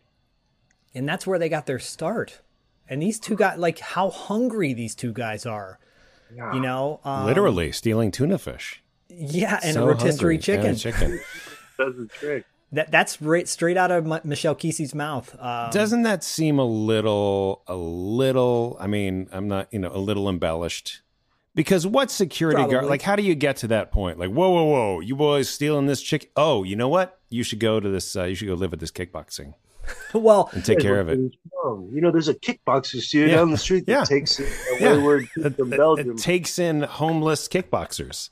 And 0.94 1.08
that's 1.08 1.26
where 1.26 1.38
they 1.38 1.48
got 1.48 1.66
their 1.66 1.78
start. 1.78 2.40
And 2.88 3.00
these 3.00 3.20
two 3.20 3.36
got 3.36 3.58
like 3.58 3.78
how 3.78 4.10
hungry 4.10 4.72
these 4.72 4.94
two 4.94 5.12
guys 5.12 5.46
are. 5.46 5.78
Yeah. 6.34 6.52
You 6.54 6.60
know, 6.60 7.00
um, 7.04 7.26
literally 7.26 7.72
stealing 7.72 8.10
tuna 8.10 8.38
fish. 8.38 8.82
Yeah, 9.08 9.58
and 9.62 9.74
so 9.74 9.84
a 9.84 9.86
rotisserie 9.86 10.38
chicken. 10.38 10.66
And 10.66 10.78
chicken. 10.78 11.20
Does 11.78 11.96
the 11.96 12.06
trick. 12.06 12.44
That 12.72 12.90
that's 12.90 13.20
right 13.20 13.48
straight 13.48 13.76
out 13.76 13.90
of 13.90 14.10
M- 14.10 14.20
Michel 14.22 14.54
Qissi's 14.54 14.94
mouth. 14.94 15.34
Um, 15.40 15.70
Doesn't 15.70 16.02
that 16.02 16.22
seem 16.22 16.58
a 16.58 16.64
little, 16.64 17.62
a 17.66 17.74
little? 17.74 18.76
I 18.78 18.86
mean, 18.86 19.28
I'm 19.32 19.48
not, 19.48 19.68
you 19.72 19.80
know, 19.80 19.90
a 19.92 19.98
little 19.98 20.28
embellished 20.28 21.02
because 21.54 21.86
what 21.86 22.10
security 22.10 22.56
Probably. 22.56 22.74
guard? 22.74 22.86
Like, 22.86 23.02
how 23.02 23.16
do 23.16 23.22
you 23.22 23.34
get 23.34 23.56
to 23.58 23.68
that 23.68 23.90
point? 23.90 24.18
Like, 24.18 24.30
whoa, 24.30 24.50
whoa, 24.50 24.64
whoa! 24.64 25.00
You 25.00 25.16
boys 25.16 25.48
stealing 25.48 25.86
this 25.86 26.00
chick? 26.00 26.30
Oh, 26.36 26.62
you 26.62 26.76
know 26.76 26.88
what? 26.88 27.18
You 27.28 27.42
should 27.42 27.60
go 27.60 27.80
to 27.80 27.88
this. 27.88 28.14
Uh, 28.14 28.24
you 28.24 28.34
should 28.34 28.48
go 28.48 28.54
live 28.54 28.72
at 28.72 28.78
this 28.78 28.90
kickboxing. 28.90 29.54
well, 30.14 30.50
and 30.52 30.64
take 30.64 30.78
care 30.78 31.00
of 31.00 31.08
it. 31.08 31.18
You 31.18 32.00
know, 32.00 32.10
there's 32.10 32.28
a 32.28 32.34
kickboxer 32.34 33.00
studio 33.00 33.28
yeah. 33.28 33.36
down 33.36 33.50
the 33.50 33.58
street 33.58 33.86
that 33.86 33.92
yeah. 33.92 34.04
takes 34.04 34.38
in 34.38 34.46
yeah. 34.78 34.96
wayward 34.96 35.28
from 35.28 35.70
Belgium. 35.70 36.12
It, 36.12 36.18
takes 36.18 36.58
in 36.58 36.82
homeless 36.82 37.48
kickboxers. 37.48 38.30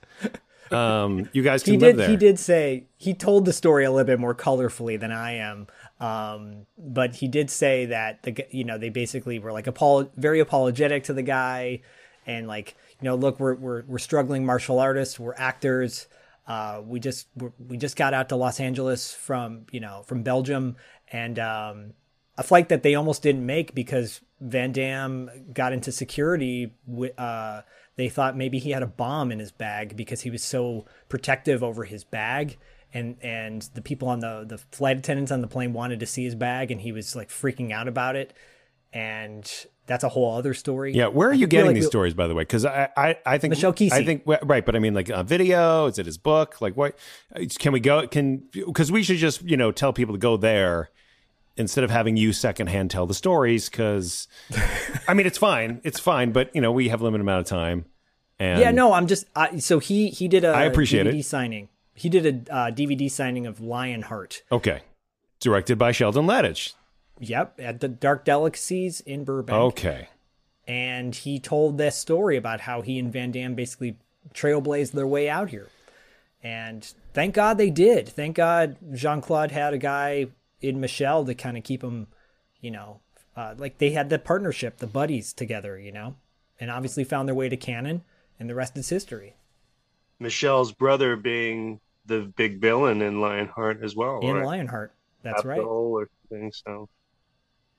Um, 0.73 1.29
you 1.33 1.43
guys 1.43 1.63
can 1.63 1.75
he 1.75 1.79
live 1.79 1.97
there. 1.97 2.09
He 2.09 2.17
did 2.17 2.39
say 2.39 2.85
he 2.97 3.15
told 3.15 3.45
the 3.45 3.53
story 3.53 3.85
a 3.85 3.91
little 3.91 4.07
bit 4.07 4.21
more 4.21 4.35
colorfully 4.35 4.99
than 4.99 5.13
I 5.13 5.33
am. 5.37 5.67
Um, 6.01 6.67
but 6.77 7.17
he 7.17 7.29
did 7.29 7.51
say 7.51 7.87
that 7.87 8.23
the 8.23 8.47
you 8.51 8.65
know 8.65 8.79
they 8.79 8.91
basically 8.91 9.39
were 9.39 9.53
like 9.53 9.67
apolo- 9.67 10.11
very 10.17 10.41
apologetic 10.41 11.05
to 11.05 11.13
the 11.13 11.23
guy 11.23 11.81
and 12.29 12.47
like 12.47 12.77
you 13.01 13.07
know, 13.07 13.15
look, 13.15 13.41
we're 13.41 13.55
we're 13.55 13.83
we're 13.87 13.99
struggling 13.99 14.45
martial 14.45 14.79
artists, 14.79 15.19
we're 15.19 15.35
actors. 15.37 16.07
Uh, 16.47 16.81
we 16.85 17.01
just 17.01 17.29
we 17.69 17.77
just 17.77 17.97
got 17.97 18.15
out 18.15 18.29
to 18.29 18.37
Los 18.37 18.61
Angeles 18.61 19.13
from 19.13 19.67
you 19.71 19.81
know 19.81 20.03
from 20.07 20.23
Belgium, 20.23 20.77
and 21.11 21.39
um, 21.39 21.95
a 22.37 22.43
flight 22.43 22.69
that 22.69 22.83
they 22.83 22.95
almost 22.95 23.23
didn't 23.23 23.45
make 23.45 23.75
because 23.75 24.21
Van 24.41 24.73
Damme 24.73 25.31
got 25.53 25.73
into 25.73 25.91
security. 25.91 26.75
Uh, 27.17 27.63
they 27.99 28.09
thought 28.09 28.37
maybe 28.37 28.61
he 28.61 28.71
had 28.71 28.83
a 28.83 28.87
bomb 28.87 29.33
in 29.33 29.41
his 29.41 29.51
bag 29.51 29.97
because 29.97 30.21
he 30.21 30.31
was 30.31 30.43
so 30.43 30.87
protective 31.09 31.65
over 31.65 31.85
his 31.85 32.05
bag 32.05 32.57
and 32.95 33.17
and 33.21 33.69
the 33.75 33.83
people 33.83 34.09
on 34.09 34.21
the 34.21 34.45
the 34.47 34.57
flight 34.71 34.97
attendants 34.97 35.33
on 35.33 35.43
the 35.43 35.49
plane 35.49 35.73
wanted 35.73 36.01
to 36.01 36.07
see 36.07 36.25
his 36.25 36.37
bag 36.37 36.71
and 36.71 36.81
he 36.81 36.93
was 36.93 37.15
like 37.17 37.29
freaking 37.29 37.73
out 37.73 37.89
about 37.89 38.17
it 38.17 38.33
and 38.93 39.67
that's 39.87 40.05
a 40.05 40.09
whole 40.11 40.37
other 40.37 40.53
story. 40.55 40.93
Yeah, 40.93 41.09
where 41.09 41.29
are 41.29 41.35
you 41.35 41.47
getting 41.47 41.69
like 41.69 41.75
these 41.75 41.87
stories, 41.87 42.13
by 42.13 42.27
the 42.27 42.35
way? 42.35 42.43
Because 42.43 42.67
I, 42.67 42.91
I, 42.95 43.17
I 43.25 43.39
think 43.39 43.53
Michelle 43.53 43.73
Qissi. 43.73 43.93
I 43.93 44.05
think 44.05 44.23
right, 44.27 44.65
but 44.65 44.77
I 44.77 44.79
mean, 44.79 44.93
like 44.93 45.09
a 45.09 45.25
video. 45.25 45.87
Is 45.87 45.99
it 45.99 46.05
his 46.05 46.19
book? 46.19 46.61
Like, 46.61 46.77
what? 46.77 46.97
Uh, 47.35 47.45
can 47.59 47.73
we 47.73 47.81
go? 47.81 48.07
Can 48.07 48.45
because 48.53 48.93
we 48.93 49.03
should 49.03 49.17
just 49.17 49.43
you 49.43 49.57
know 49.57 49.73
tell 49.73 49.95
people 49.95 50.15
to 50.15 50.19
go 50.19 50.37
there 50.37 50.91
instead 51.59 51.85
of 51.85 51.91
having 51.91 52.17
you 52.17 52.33
secondhand 52.33 52.91
tell 52.91 53.07
the 53.07 53.15
stories. 53.15 53.69
Because 53.69 54.29
I 55.09 55.15
mean, 55.15 55.27
it's 55.27 55.39
fine, 55.39 55.81
it's 55.85 56.01
fine, 56.01 56.33
but 56.33 56.55
you 56.55 56.61
know, 56.61 56.73
we 56.73 56.89
have 56.89 57.01
a 57.01 57.05
limited 57.05 57.23
amount 57.23 57.41
of 57.41 57.47
time. 57.47 57.85
And 58.39 58.61
yeah, 58.61 58.71
no, 58.71 58.93
I'm 58.93 59.07
just 59.07 59.27
I, 59.35 59.59
so 59.59 59.79
he 59.79 60.11
he 60.11 60.29
did 60.29 60.45
a 60.45 60.49
I 60.49 60.65
appreciate 60.65 61.07
DVD 61.07 61.21
it. 61.21 61.25
signing. 61.25 61.69
He 61.95 62.09
did 62.09 62.49
a 62.49 62.55
uh, 62.55 62.71
DVD 62.71 63.11
signing 63.11 63.47
of 63.47 63.61
Lionheart. 63.61 64.43
Okay, 64.53 64.83
directed 65.41 65.77
by 65.77 65.93
Sheldon 65.93 66.27
Lettich. 66.27 66.75
Yep, 67.21 67.59
at 67.59 67.81
the 67.81 67.89
Dark 67.89 68.25
Delicacies 68.25 69.01
in 69.01 69.25
Burbank. 69.25 69.59
Okay. 69.59 70.09
And 70.69 71.15
he 71.15 71.41
told 71.41 71.79
this 71.79 71.97
story 71.97 72.37
about 72.37 72.61
how 72.61 72.83
he 72.83 72.99
and 72.99 73.13
Van 73.13 73.33
Damme 73.33 73.55
basically 73.55 73.97
trailblazed 74.35 74.93
their 74.93 75.07
way 75.07 75.29
out 75.29 75.51
here. 75.51 75.69
And 76.43 76.85
thank 77.15 77.35
God 77.35 77.59
they 77.59 77.71
did. 77.71 78.09
Thank 78.09 78.37
God 78.37 78.77
Jean 78.93 79.21
Claude 79.21 79.51
had 79.51 79.75
a 79.75 79.79
guy 79.79 80.27
in 80.61 80.81
Michelle 80.81 81.25
to 81.25 81.35
kind 81.35 81.57
of 81.57 81.65
keep 81.65 81.83
him, 81.83 82.09
you 82.61 82.71
know, 82.71 83.01
uh, 83.37 83.55
like 83.57 83.79
they 83.79 83.91
had 83.91 84.11
the 84.11 84.19
partnership, 84.19 84.79
the 84.79 84.87
buddies 84.87 85.33
together, 85.33 85.79
you 85.79 85.93
know, 85.93 86.17
and 86.59 86.71
obviously 86.71 87.05
found 87.05 87.29
their 87.29 87.35
way 87.35 87.49
to 87.49 87.57
Cannon, 87.57 88.03
and 88.39 88.51
the 88.51 88.55
rest 88.55 88.77
is 88.77 88.89
history. 88.89 89.37
Michelle's 90.19 90.73
brother 90.73 91.17
being 91.17 91.81
the 92.07 92.21
big 92.37 92.61
villain 92.61 93.03
in 93.03 93.21
Lionheart 93.21 93.83
as 93.83 93.95
well. 93.95 94.19
In 94.21 94.35
right? 94.35 94.45
Lionheart, 94.45 94.93
that's 95.23 95.45
right. 95.45 95.61
Or 95.61 96.09
thing, 96.29 96.53
so 96.53 96.89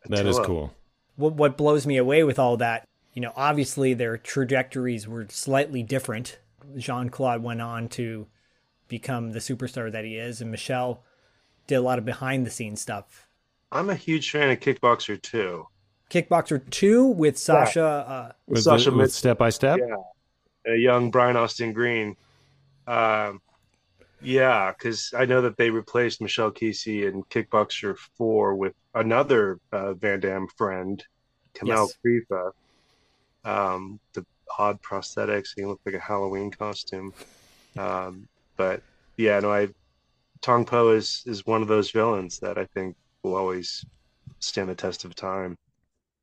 that 0.06 0.26
is 0.26 0.40
cool. 0.40 0.74
What 1.18 1.34
what 1.34 1.58
blows 1.58 1.86
me 1.86 1.98
away 1.98 2.24
with 2.24 2.40
all 2.40 2.56
that, 2.58 2.88
you 3.14 3.22
know, 3.22 3.34
obviously 3.36 3.94
their 3.94 4.18
trajectories 4.18 5.08
were 5.08 5.28
slightly 5.30 5.84
different. 5.84 6.40
Jean 6.78 7.10
Claude 7.10 7.44
went 7.44 7.62
on 7.62 7.90
to 7.90 8.28
become 8.88 9.32
the 9.32 9.40
superstar 9.40 9.92
that 9.92 10.06
he 10.06 10.16
is, 10.16 10.40
and 10.40 10.52
Michelle 10.52 11.04
did 11.70 11.76
a 11.76 11.82
lot 11.82 12.00
of 12.00 12.06
behind 12.06 12.46
the 12.46 12.50
scenes 12.50 12.82
stuff. 12.82 13.28
I'm 13.72 13.90
a 13.90 13.96
huge 13.96 14.32
fan 14.32 14.50
of 14.50 14.60
Kickboxer 14.60 15.22
too. 15.22 15.68
Kickboxer 16.10 16.68
two 16.72 17.06
with 17.06 17.38
Sasha. 17.38 17.86
Uh, 17.86 18.32
With, 18.48 18.64
Sasha 18.64 18.90
the- 18.92 18.98
with 18.98 19.14
step 19.14 19.38
by 19.38 19.52
step. 19.52 19.80
Yeah, 19.80 20.74
a 20.74 20.76
young 20.76 21.12
Brian 21.12 21.38
Austin 21.38 21.72
Green. 21.72 22.18
Um, 22.88 23.42
yeah, 24.22 24.72
because 24.72 25.14
I 25.16 25.26
know 25.26 25.42
that 25.44 25.56
they 25.58 25.70
replaced 25.70 26.20
Michel 26.20 26.52
Qissi 26.52 27.08
in 27.08 27.24
Kickboxer 27.26 27.96
Four 28.18 28.56
with 28.56 28.74
another 28.96 29.60
uh, 29.72 29.94
Van 29.94 30.20
Damme 30.20 30.48
friend, 30.58 31.02
Kamel 31.54 31.88
Yes. 31.88 31.98
Krifa. 32.04 32.52
Um, 33.46 34.00
the 34.14 34.26
odd 34.58 34.82
prosthetics, 34.82 35.50
he 35.56 35.64
looked 35.64 35.86
like 35.86 35.96
a 35.96 36.00
Halloween 36.00 36.50
costume. 36.52 37.14
Um, 37.78 38.28
but 38.58 38.82
yeah, 39.16 39.40
no, 39.40 39.52
I 39.54 39.70
Tong 40.42 40.66
Po 40.66 40.92
is 40.92 41.24
is 41.26 41.46
one 41.46 41.62
of 41.62 41.68
those 41.68 41.92
villains 41.92 42.40
that 42.40 42.58
I 42.58 42.66
think 42.66 42.96
will 43.24 43.36
always 43.36 43.86
stand 44.40 44.70
the 44.70 44.76
test 44.76 45.06
of 45.06 45.16
time. 45.16 45.58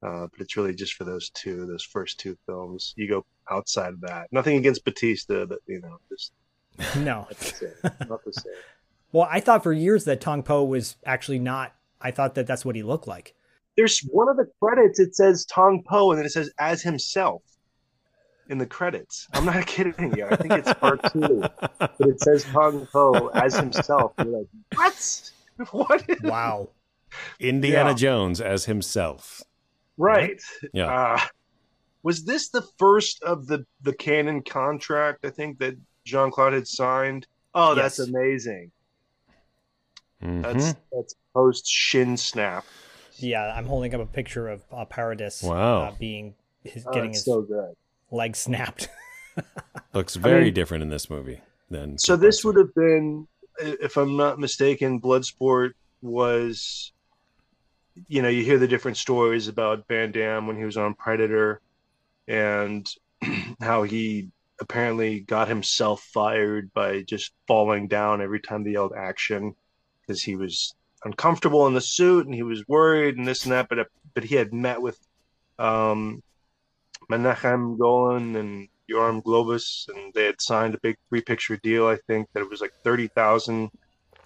Uh, 0.02 0.26
but 0.30 0.40
it's 0.40 0.56
really 0.56 0.74
just 0.74 0.94
for 0.94 1.04
those 1.04 1.30
two, 1.30 1.66
those 1.66 1.82
first 1.82 2.20
two 2.20 2.36
films. 2.46 2.94
You 2.96 3.08
go 3.08 3.24
outside 3.50 3.94
of 3.94 4.00
that. 4.02 4.28
Nothing 4.30 4.56
against 4.56 4.84
Batista, 4.84 5.46
but 5.46 5.58
you 5.66 5.80
know, 5.80 5.98
just 6.08 6.32
no, 6.96 7.02
not 7.02 7.28
the 7.30 7.44
same. 7.44 8.08
Not 8.08 8.24
the 8.24 8.32
same. 8.32 8.52
well, 9.12 9.28
I 9.30 9.40
thought 9.40 9.62
for 9.62 9.72
years 9.72 10.04
that 10.04 10.20
Tong 10.20 10.42
Po 10.42 10.64
was 10.64 10.96
actually 11.04 11.38
not. 11.38 11.74
I 12.00 12.10
thought 12.10 12.34
that 12.34 12.46
that's 12.46 12.64
what 12.64 12.76
he 12.76 12.82
looked 12.82 13.06
like. 13.06 13.34
There's 13.76 14.00
one 14.00 14.28
of 14.28 14.36
the 14.36 14.48
credits. 14.62 14.98
It 14.98 15.14
says 15.14 15.44
Tong 15.46 15.82
Po, 15.86 16.10
and 16.10 16.18
then 16.18 16.26
it 16.26 16.32
says 16.32 16.50
as 16.58 16.82
himself 16.82 17.42
in 18.48 18.58
the 18.58 18.66
credits. 18.66 19.28
I'm 19.32 19.44
not 19.44 19.66
kidding 19.66 20.14
you. 20.16 20.26
I 20.26 20.36
think 20.36 20.52
it's 20.52 20.72
part 20.74 21.00
two, 21.12 21.42
but 21.78 21.94
it 22.00 22.20
says 22.20 22.44
Tong 22.44 22.86
Po 22.92 23.28
as 23.28 23.56
himself. 23.56 24.12
You're 24.18 24.26
like, 24.38 24.48
what? 24.74 25.30
What? 25.70 26.04
Wow. 26.22 26.68
Indiana 27.40 27.90
Yeah. 27.90 27.94
Jones 27.96 28.40
as 28.42 28.66
himself. 28.66 29.42
Right. 29.96 30.40
Yeah. 30.74 30.86
Uh, 31.14 31.20
was 32.02 32.24
this 32.24 32.50
the 32.50 32.60
first 32.78 33.22
of 33.22 33.46
the 33.46 33.64
the 33.80 33.94
Cannon 33.94 34.42
contract? 34.42 35.24
I 35.24 35.30
think 35.30 35.58
that 35.60 35.76
Jean 36.04 36.30
Claude 36.30 36.52
had 36.52 36.68
signed. 36.68 37.26
Oh, 37.54 37.74
that's 37.74 37.98
Yes. 37.98 38.08
amazing. 38.08 38.70
Mhm. 40.22 40.42
That's 40.42 40.74
that's 40.92 41.14
post 41.34 41.66
Shin 41.66 42.16
Snap. 42.18 42.64
Yeah, 43.16 43.52
I'm 43.56 43.64
holding 43.66 43.94
up 43.94 44.00
a 44.02 44.06
picture 44.06 44.48
of 44.48 44.62
uh, 44.70 44.84
Paradis. 44.84 45.42
Wow. 45.42 45.84
uh, 45.84 45.92
being 45.98 46.34
his, 46.64 46.86
Oh, 46.86 46.92
getting 46.92 47.12
his 47.12 47.24
so 47.24 47.40
good. 47.40 47.74
Leg 48.10 48.36
snapped. 48.36 48.88
Looks 49.92 50.16
very 50.16 50.44
mean- 50.44 50.54
different 50.54 50.82
in 50.82 50.88
this 50.90 51.10
movie 51.10 51.40
than. 51.70 51.98
So 51.98 52.16
this 52.16 52.44
would 52.44 52.56
have 52.56 52.74
been, 52.74 53.26
if 53.58 53.96
I'm 53.96 54.16
not 54.16 54.38
mistaken, 54.38 55.00
Bloodsport 55.00 55.72
was. 56.02 56.92
You 58.08 58.20
know, 58.20 58.28
you 58.28 58.44
hear 58.44 58.58
the 58.58 58.68
different 58.68 58.98
stories 58.98 59.48
about 59.48 59.88
Van 59.88 60.12
Damme 60.12 60.46
when 60.46 60.58
he 60.58 60.66
was 60.66 60.76
on 60.76 60.92
Predator, 60.92 61.62
and 62.28 62.86
how 63.60 63.84
he 63.84 64.28
apparently 64.60 65.20
got 65.20 65.48
himself 65.48 66.02
fired 66.02 66.72
by 66.74 67.02
just 67.02 67.32
falling 67.46 67.88
down 67.88 68.20
every 68.20 68.40
time 68.40 68.64
they 68.64 68.72
yelled 68.72 68.92
action 68.96 69.54
because 70.00 70.22
he 70.22 70.36
was 70.36 70.74
uncomfortable 71.04 71.66
in 71.66 71.74
the 71.74 71.80
suit 71.80 72.26
and 72.26 72.34
he 72.34 72.42
was 72.42 72.66
worried 72.68 73.16
and 73.16 73.26
this 73.26 73.44
and 73.44 73.52
that. 73.52 73.68
But 73.68 73.88
but 74.14 74.24
he 74.24 74.34
had 74.34 74.52
met 74.52 74.80
with 74.80 74.98
um, 75.58 76.22
Menahem 77.08 77.76
Golan 77.78 78.36
and 78.36 78.68
Yoram 78.90 79.22
Globus, 79.22 79.88
and 79.88 80.12
they 80.14 80.24
had 80.24 80.40
signed 80.40 80.74
a 80.74 80.80
big 80.80 80.96
three 81.08 81.20
picture 81.20 81.56
deal. 81.56 81.86
I 81.86 81.96
think 82.06 82.28
that 82.32 82.40
it 82.40 82.50
was 82.50 82.60
like 82.60 82.72
thirty 82.84 83.08
thousand 83.08 83.70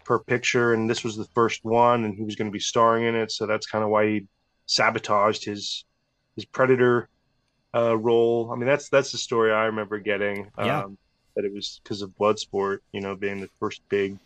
per 0.04 0.18
picture, 0.18 0.72
and 0.74 0.88
this 0.88 1.04
was 1.04 1.16
the 1.16 1.28
first 1.34 1.64
one, 1.64 2.04
and 2.04 2.14
he 2.14 2.24
was 2.24 2.36
going 2.36 2.48
to 2.50 2.52
be 2.52 2.60
starring 2.60 3.04
in 3.04 3.14
it. 3.14 3.32
So 3.32 3.46
that's 3.46 3.66
kind 3.66 3.84
of 3.84 3.90
why 3.90 4.06
he 4.06 4.26
sabotaged 4.66 5.44
his 5.44 5.84
his 6.36 6.44
Predator 6.44 7.08
uh, 7.74 7.96
role. 7.96 8.50
I 8.52 8.56
mean, 8.56 8.66
that's 8.66 8.88
that's 8.88 9.12
the 9.12 9.18
story 9.18 9.52
I 9.52 9.64
remember 9.66 9.98
getting. 9.98 10.50
Um, 10.58 10.66
Yeah. 10.66 10.84
That 11.36 11.44
it 11.44 11.54
was 11.54 11.80
because 11.82 12.02
of 12.02 12.10
Bloodsport, 12.20 12.78
you 12.92 13.00
know, 13.00 13.14
being 13.14 13.40
the 13.40 13.48
first 13.60 13.82
big. 13.88 14.18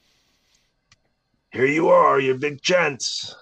Here 1.52 1.66
you 1.66 1.88
are, 1.90 2.18
you 2.18 2.34
big 2.34 2.62
chance. 2.62 3.36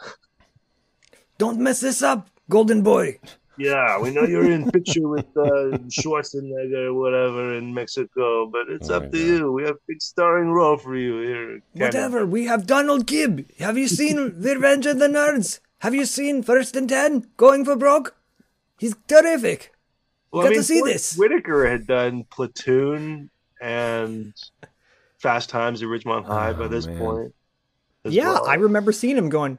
Don't 1.38 1.60
mess 1.60 1.80
this 1.80 2.02
up, 2.02 2.28
Golden 2.50 2.82
Boy. 2.82 3.18
Yeah, 3.58 3.98
we 4.00 4.10
know 4.10 4.22
you're 4.22 4.50
in 4.50 4.70
picture 4.70 5.06
with 5.06 5.26
uh, 5.36 5.76
Schwarzenegger 5.88 6.86
or 6.86 6.94
whatever 6.94 7.54
in 7.54 7.74
Mexico, 7.74 8.46
but 8.46 8.68
it's 8.70 8.88
Oh 8.90 8.96
up 8.96 9.02
to 9.12 9.18
God. 9.18 9.18
you. 9.18 9.52
We 9.52 9.62
have 9.64 9.76
big 9.86 10.00
starring 10.00 10.48
role 10.50 10.78
for 10.78 10.96
you 10.96 11.20
here. 11.20 11.60
Whatever. 11.74 12.24
We 12.24 12.46
have 12.46 12.66
Donald 12.66 13.06
Gibb. 13.06 13.44
Have 13.58 13.76
you 13.76 13.88
seen 13.88 14.16
Revenge 14.38 14.86
of 14.86 14.98
the 14.98 15.06
Nerds? 15.08 15.60
Have 15.80 15.94
you 15.94 16.06
seen 16.06 16.42
First 16.42 16.76
and 16.76 16.88
Ten? 16.88 17.26
Going 17.36 17.64
for 17.64 17.76
broke? 17.76 18.16
He's 18.78 18.94
terrific. 19.06 19.74
Well, 20.32 20.42
Got 20.42 20.48
I 20.48 20.50
mean, 20.50 20.58
to 20.60 20.64
see 20.64 20.80
Whit- 20.82 20.92
this. 20.94 21.16
Whitaker 21.16 21.68
had 21.68 21.86
done 21.86 22.24
Platoon 22.30 23.28
and 23.60 24.32
Fast 25.18 25.50
Times 25.50 25.82
at 25.82 25.88
Ridgemont 25.88 26.24
High 26.24 26.54
by 26.54 26.64
Oh, 26.64 26.68
this 26.68 26.86
man. 26.86 26.98
point. 26.98 27.34
Yeah, 28.04 28.32
well. 28.32 28.46
I 28.48 28.54
remember 28.54 28.92
seeing 28.92 29.16
him 29.16 29.28
going, 29.28 29.58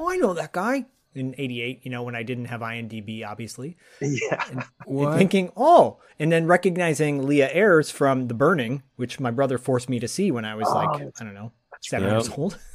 Oh, 0.00 0.08
I 0.10 0.16
know 0.16 0.32
that 0.32 0.52
guy. 0.52 0.86
In 1.18 1.34
88, 1.36 1.80
you 1.82 1.90
know, 1.90 2.02
when 2.02 2.14
I 2.14 2.22
didn't 2.22 2.46
have 2.46 2.60
IMDb, 2.60 3.26
obviously. 3.26 3.76
Yeah. 4.00 4.44
And 4.50 4.64
thinking, 5.18 5.50
oh, 5.56 5.98
and 6.18 6.30
then 6.30 6.46
recognizing 6.46 7.26
Leah 7.26 7.50
Ayres 7.52 7.90
from 7.90 8.28
The 8.28 8.34
Burning, 8.34 8.82
which 8.96 9.20
my 9.20 9.30
brother 9.30 9.58
forced 9.58 9.88
me 9.88 9.98
to 10.00 10.08
see 10.08 10.30
when 10.30 10.44
I 10.44 10.54
was 10.54 10.68
like, 10.68 10.88
Oh, 10.88 11.12
I 11.20 11.24
don't 11.24 11.34
know, 11.34 11.52
seven 11.80 12.08
right. 12.08 12.14
years 12.14 12.30
old. 12.30 12.58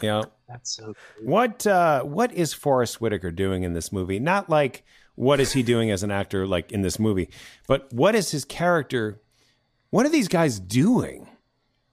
Yeah. 0.00 0.22
That's 0.48 0.74
so 0.74 0.86
cool. 0.86 0.94
What 1.22 1.64
uh, 1.64 2.02
what 2.02 2.32
is 2.32 2.52
Forest 2.52 3.00
Whitaker 3.00 3.30
doing 3.30 3.62
in 3.62 3.72
this 3.72 3.92
movie? 3.92 4.18
Not 4.18 4.50
like 4.50 4.84
what 5.14 5.38
is 5.38 5.52
he 5.52 5.62
doing 5.62 5.92
as 5.92 6.02
an 6.02 6.10
actor, 6.10 6.44
like 6.44 6.72
in 6.72 6.82
this 6.82 6.98
movie, 6.98 7.28
but 7.68 7.92
what 7.92 8.16
is 8.16 8.32
his 8.32 8.44
character? 8.44 9.20
What 9.90 10.04
are 10.04 10.08
these 10.08 10.26
guys 10.26 10.58
doing? 10.58 11.28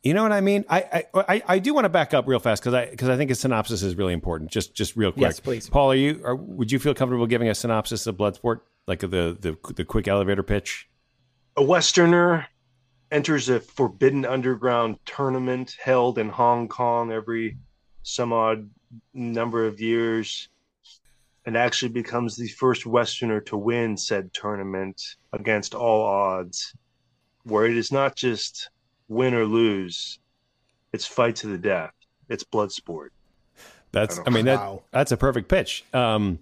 You 0.03 0.13
know 0.13 0.23
what 0.23 0.31
I 0.31 0.39
mean? 0.39 0.63
I 0.69 1.03
I, 1.13 1.23
I, 1.27 1.43
I 1.47 1.59
do 1.59 1.73
want 1.73 1.85
to 1.85 1.89
back 1.89 2.13
up 2.13 2.27
real 2.27 2.39
fast 2.39 2.61
because 2.61 2.73
I 2.73 2.89
because 2.89 3.09
I 3.09 3.17
think 3.17 3.31
a 3.31 3.35
synopsis 3.35 3.83
is 3.83 3.95
really 3.95 4.13
important. 4.13 4.49
Just 4.49 4.73
just 4.73 4.95
real 4.95 5.11
quick. 5.11 5.23
Yes, 5.23 5.39
please. 5.39 5.69
Paul, 5.69 5.91
are 5.91 5.95
you? 5.95 6.21
Are, 6.23 6.35
would 6.35 6.71
you 6.71 6.79
feel 6.79 6.93
comfortable 6.93 7.27
giving 7.27 7.49
a 7.49 7.55
synopsis 7.55 8.07
of 8.07 8.15
Bloodsport, 8.15 8.61
like 8.87 9.01
the 9.01 9.07
the 9.07 9.57
the 9.73 9.83
quick 9.83 10.07
elevator 10.07 10.43
pitch? 10.43 10.87
A 11.57 11.63
Westerner 11.63 12.47
enters 13.11 13.49
a 13.49 13.59
forbidden 13.59 14.25
underground 14.25 14.99
tournament 15.05 15.75
held 15.81 16.17
in 16.17 16.29
Hong 16.29 16.69
Kong 16.69 17.11
every 17.11 17.57
some 18.03 18.31
odd 18.31 18.69
number 19.13 19.65
of 19.65 19.81
years 19.81 20.47
and 21.45 21.57
actually 21.57 21.89
becomes 21.89 22.35
the 22.35 22.47
first 22.47 22.85
Westerner 22.85 23.41
to 23.41 23.57
win 23.57 23.97
said 23.97 24.33
tournament 24.33 25.01
against 25.33 25.73
all 25.73 26.03
odds, 26.03 26.73
where 27.43 27.65
it 27.65 27.75
is 27.75 27.91
not 27.91 28.15
just 28.15 28.69
win 29.09 29.33
or 29.33 29.43
lose, 29.45 30.19
it's 30.93 31.05
fight 31.05 31.35
to 31.37 31.47
the 31.47 31.57
death. 31.57 31.91
It's 32.29 32.43
blood 32.43 32.71
sport. 32.71 33.11
That's, 33.91 34.19
I 34.19 34.23
I, 34.27 34.29
mean, 34.29 34.45
that 34.45 34.81
that's 34.91 35.11
a 35.11 35.17
perfect 35.17 35.49
pitch. 35.49 35.83
Um, 35.93 36.39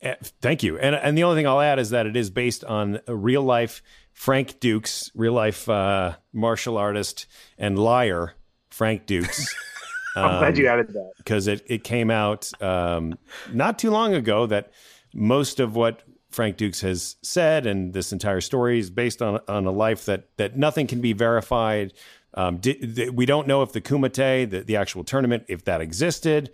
eh, 0.00 0.14
thank 0.40 0.62
you. 0.62 0.78
And 0.78 0.94
and 0.94 1.18
the 1.18 1.24
only 1.24 1.36
thing 1.36 1.46
I'll 1.46 1.60
add 1.60 1.78
is 1.78 1.90
that 1.90 2.06
it 2.06 2.16
is 2.16 2.30
based 2.30 2.64
on 2.64 3.00
a 3.06 3.14
real 3.14 3.42
life 3.42 3.82
Frank 4.12 4.60
Dux, 4.60 5.10
real 5.14 5.32
life 5.32 5.68
uh, 5.68 6.16
martial 6.32 6.78
artist 6.78 7.26
and 7.58 7.78
liar 7.78 8.34
Frank 8.70 9.06
Dux. 9.06 9.54
I'm 10.16 10.38
glad 10.38 10.56
you 10.56 10.66
added 10.68 10.88
that. 10.94 11.12
because 11.18 11.46
it 11.46 11.62
it 11.66 11.84
came 11.84 12.10
out 12.10 12.50
um, 12.62 13.18
not 13.52 13.78
too 13.78 13.90
long 13.90 14.14
ago 14.14 14.46
that 14.46 14.72
most 15.12 15.60
of 15.60 15.76
what 15.76 16.02
Frank 16.36 16.58
Dux 16.58 16.82
has 16.82 17.16
said 17.22 17.64
and 17.64 17.94
this 17.94 18.12
entire 18.12 18.42
story 18.42 18.78
is 18.78 18.90
based 18.90 19.22
on 19.22 19.40
on 19.48 19.64
a 19.64 19.70
life 19.70 20.04
that 20.04 20.28
that 20.36 20.54
nothing 20.54 20.86
can 20.86 21.00
be 21.00 21.14
verified. 21.14 21.94
Um, 22.34 22.58
di- 22.58 22.74
th- 22.74 23.10
we 23.10 23.24
don't 23.24 23.48
know 23.48 23.62
if 23.62 23.72
the 23.72 23.80
Kumite, 23.80 24.50
the, 24.50 24.60
the 24.60 24.76
actual 24.76 25.02
tournament, 25.02 25.44
if 25.48 25.64
that 25.64 25.80
existed. 25.80 26.50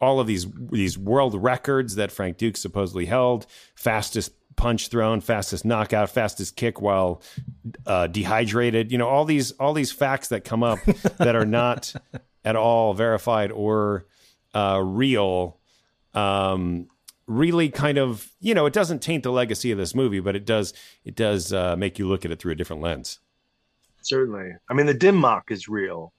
All 0.00 0.20
of 0.20 0.28
these 0.28 0.46
these 0.70 0.96
world 0.96 1.34
records 1.34 1.96
that 1.96 2.12
Frank 2.12 2.38
Dux 2.38 2.60
supposedly 2.60 3.06
held, 3.06 3.46
fastest 3.74 4.30
punch 4.54 4.86
thrown, 4.86 5.20
fastest 5.20 5.64
knockout, 5.64 6.10
fastest 6.10 6.54
kick 6.54 6.80
while 6.80 7.20
uh, 7.86 8.06
dehydrated. 8.06 8.92
You 8.92 8.98
know, 8.98 9.08
all 9.08 9.24
these 9.24 9.50
all 9.52 9.74
these 9.74 9.90
facts 9.90 10.28
that 10.28 10.44
come 10.44 10.62
up 10.62 10.78
that 11.18 11.34
are 11.34 11.44
not 11.44 11.92
at 12.44 12.54
all 12.54 12.94
verified 12.94 13.50
or 13.50 14.06
uh, 14.54 14.80
real. 14.80 15.58
Um, 16.12 16.86
really 17.26 17.68
kind 17.70 17.98
of 17.98 18.30
you 18.40 18.54
know 18.54 18.66
it 18.66 18.72
doesn't 18.72 19.00
taint 19.00 19.22
the 19.22 19.32
legacy 19.32 19.70
of 19.70 19.78
this 19.78 19.94
movie, 19.94 20.20
but 20.20 20.36
it 20.36 20.44
does 20.44 20.72
it 21.04 21.14
does 21.14 21.52
uh, 21.52 21.76
make 21.76 21.98
you 21.98 22.06
look 22.08 22.24
at 22.24 22.30
it 22.30 22.38
through 22.38 22.52
a 22.52 22.56
different 22.56 22.82
lens. 22.82 23.20
Certainly, 24.02 24.52
I 24.70 24.74
mean 24.74 24.86
the 24.86 24.94
dim 24.94 25.20
mak 25.20 25.44
is 25.50 25.68
real. 25.68 26.12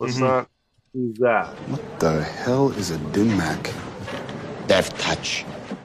Let's 0.00 0.14
Mm-hmm. 0.14 0.24
not 0.24 0.48
use 0.94 1.18
that. 1.20 1.54
What 1.70 2.00
the 2.00 2.22
hell 2.22 2.70
is 2.72 2.90
a 2.90 2.98
dim 3.12 3.36
mak? 3.36 3.72
Death 4.66 4.96
touch. 4.98 5.44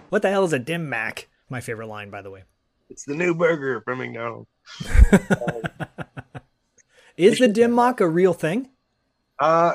What 0.09 0.21
the 0.21 0.29
hell 0.29 0.43
is 0.45 0.53
a 0.53 0.59
dim 0.59 0.89
mak? 0.89 1.27
My 1.49 1.61
favorite 1.61 1.87
line, 1.87 2.09
by 2.09 2.21
the 2.21 2.31
way. 2.31 2.43
It's 2.89 3.03
the 3.05 3.15
new 3.15 3.35
burger 3.35 3.81
from 3.81 3.99
McDonald's. 3.99 4.49
Is 7.17 7.39
the 7.39 7.47
dim 7.47 7.73
mak 7.73 7.99
a 7.99 8.07
real 8.07 8.33
thing? 8.33 8.69
Uh, 9.39 9.73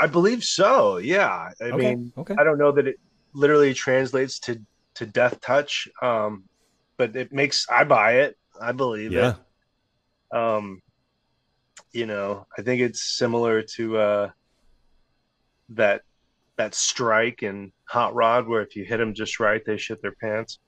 I 0.00 0.06
believe 0.06 0.44
so. 0.44 0.98
Yeah. 0.98 1.50
I 1.60 1.64
Okay, 1.64 1.76
mean, 1.94 2.12
okay. 2.16 2.34
I 2.38 2.44
don't 2.44 2.58
know 2.58 2.72
that 2.72 2.86
it 2.86 3.00
literally 3.38 3.72
translates 3.72 4.40
to 4.40 4.60
to 4.96 5.06
death 5.06 5.40
touch, 5.40 5.86
um, 6.02 6.44
but 6.98 7.14
it 7.14 7.32
makes 7.32 7.66
I 7.70 7.84
buy 7.84 8.14
it. 8.22 8.36
I 8.60 8.72
believe 8.72 9.12
Yeah. 9.12 9.36
it. 10.32 10.36
Um, 10.36 10.80
you 11.92 12.04
know, 12.06 12.46
I 12.58 12.62
think 12.62 12.82
it's 12.82 13.16
similar 13.16 13.62
to 13.76 13.96
uh 13.96 14.30
that 15.70 16.02
that 16.56 16.74
strike 16.74 17.42
and 17.42 17.70
Hot 17.88 18.14
Rod, 18.14 18.48
where 18.48 18.62
if 18.62 18.74
you 18.74 18.84
hit 18.84 18.96
them 18.98 19.14
just 19.14 19.38
right, 19.38 19.62
they 19.64 19.76
shit 19.76 20.02
their 20.02 20.14
pants. 20.20 20.58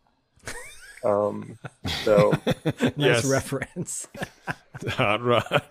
Um, 1.05 1.59
so 2.05 2.39
nice 2.81 2.97
Yes. 2.97 3.25
reference. 3.25 4.09
Hot 4.91 5.23
rod. 5.23 5.63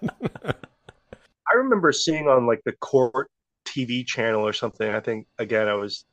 I 1.51 1.55
remember 1.55 1.91
seeing 1.93 2.27
on 2.27 2.45
like 2.45 2.61
the 2.65 2.73
court 2.73 3.29
TV 3.65 4.05
channel 4.05 4.45
or 4.45 4.53
something. 4.53 4.87
I 4.93 4.99
think 4.99 5.25
again 5.37 5.67
I 5.67 5.75
was 5.75 6.05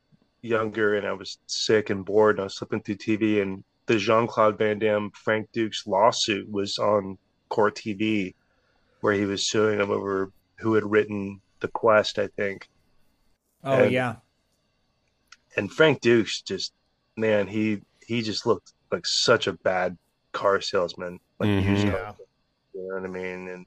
younger 0.47 0.95
and 0.97 1.07
I 1.07 1.13
was 1.13 1.39
sick 1.47 1.91
and 1.91 2.05
bored 2.05 2.37
and 2.37 2.41
I 2.43 2.45
was 2.45 2.57
flipping 2.59 2.83
through 2.83 2.97
TV 2.97 3.43
and 3.43 3.63
the 3.87 3.99
Jean 3.99 4.27
Claude 4.27 4.59
Van 4.59 4.79
Damme 4.79 5.11
Frank 5.13 5.49
Dux 5.53 5.87
lawsuit 5.87 6.51
was 6.51 6.79
on 6.79 7.19
court 7.49 7.77
TV 7.77 8.35
where 9.01 9.13
he 9.15 9.25
was 9.25 9.49
suing 9.49 9.79
him 9.81 9.91
over 9.91 10.31
who 10.57 10.75
had 10.75 10.85
written 10.85 11.41
The 11.61 11.69
Quest, 11.69 12.19
I 12.19 12.29
think. 12.29 12.69
Oh 13.63 13.83
And- 13.85 13.93
yeah. 13.93 14.17
And 15.57 15.73
Frank 15.73 16.01
Dux 16.01 16.43
just 16.43 16.73
man, 17.17 17.47
he 17.47 17.81
he 18.07 18.23
just 18.23 18.47
looked 18.47 18.73
like 18.93 19.07
such 19.07 19.47
a 19.47 19.53
bad 19.53 19.97
car 20.33 20.61
salesman. 20.61 21.19
Like 21.39 21.49
Mhm. 21.49 21.69
used 21.69 21.87
Yeah. 21.87 21.93
car 21.93 22.15
you 22.75 22.89
know 22.89 22.95
what 22.95 23.05
I 23.05 23.09
mean? 23.09 23.49
And 23.49 23.67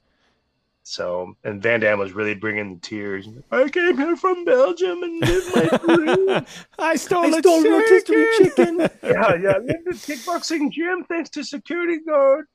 so, 0.90 1.36
and 1.44 1.62
Van 1.62 1.82
Damme 1.82 2.00
was 2.00 2.14
really 2.14 2.34
bringing 2.34 2.74
the 2.74 2.80
tears. 2.80 3.30
I 3.52 3.70
came 3.70 3.96
here 3.96 4.16
from 4.16 4.44
Belgium 4.44 5.04
and 5.04 5.22
did 5.22 5.44
my 5.54 5.78
dream. 5.78 6.46
I 6.80 6.96
stole, 6.96 7.26
I 7.26 7.28
a 7.28 7.34
stole 7.34 7.64
rotisserie 7.64 8.28
chicken. 8.40 8.80
chicken. 8.80 8.90
yeah, 9.04 9.36
yeah. 9.36 9.50
I 9.52 9.58
lived 9.60 9.86
in 9.86 9.94
kickboxing 9.94 10.72
gym 10.72 11.06
thanks 11.08 11.30
to 11.30 11.44
security 11.44 12.00
guard. 12.00 12.48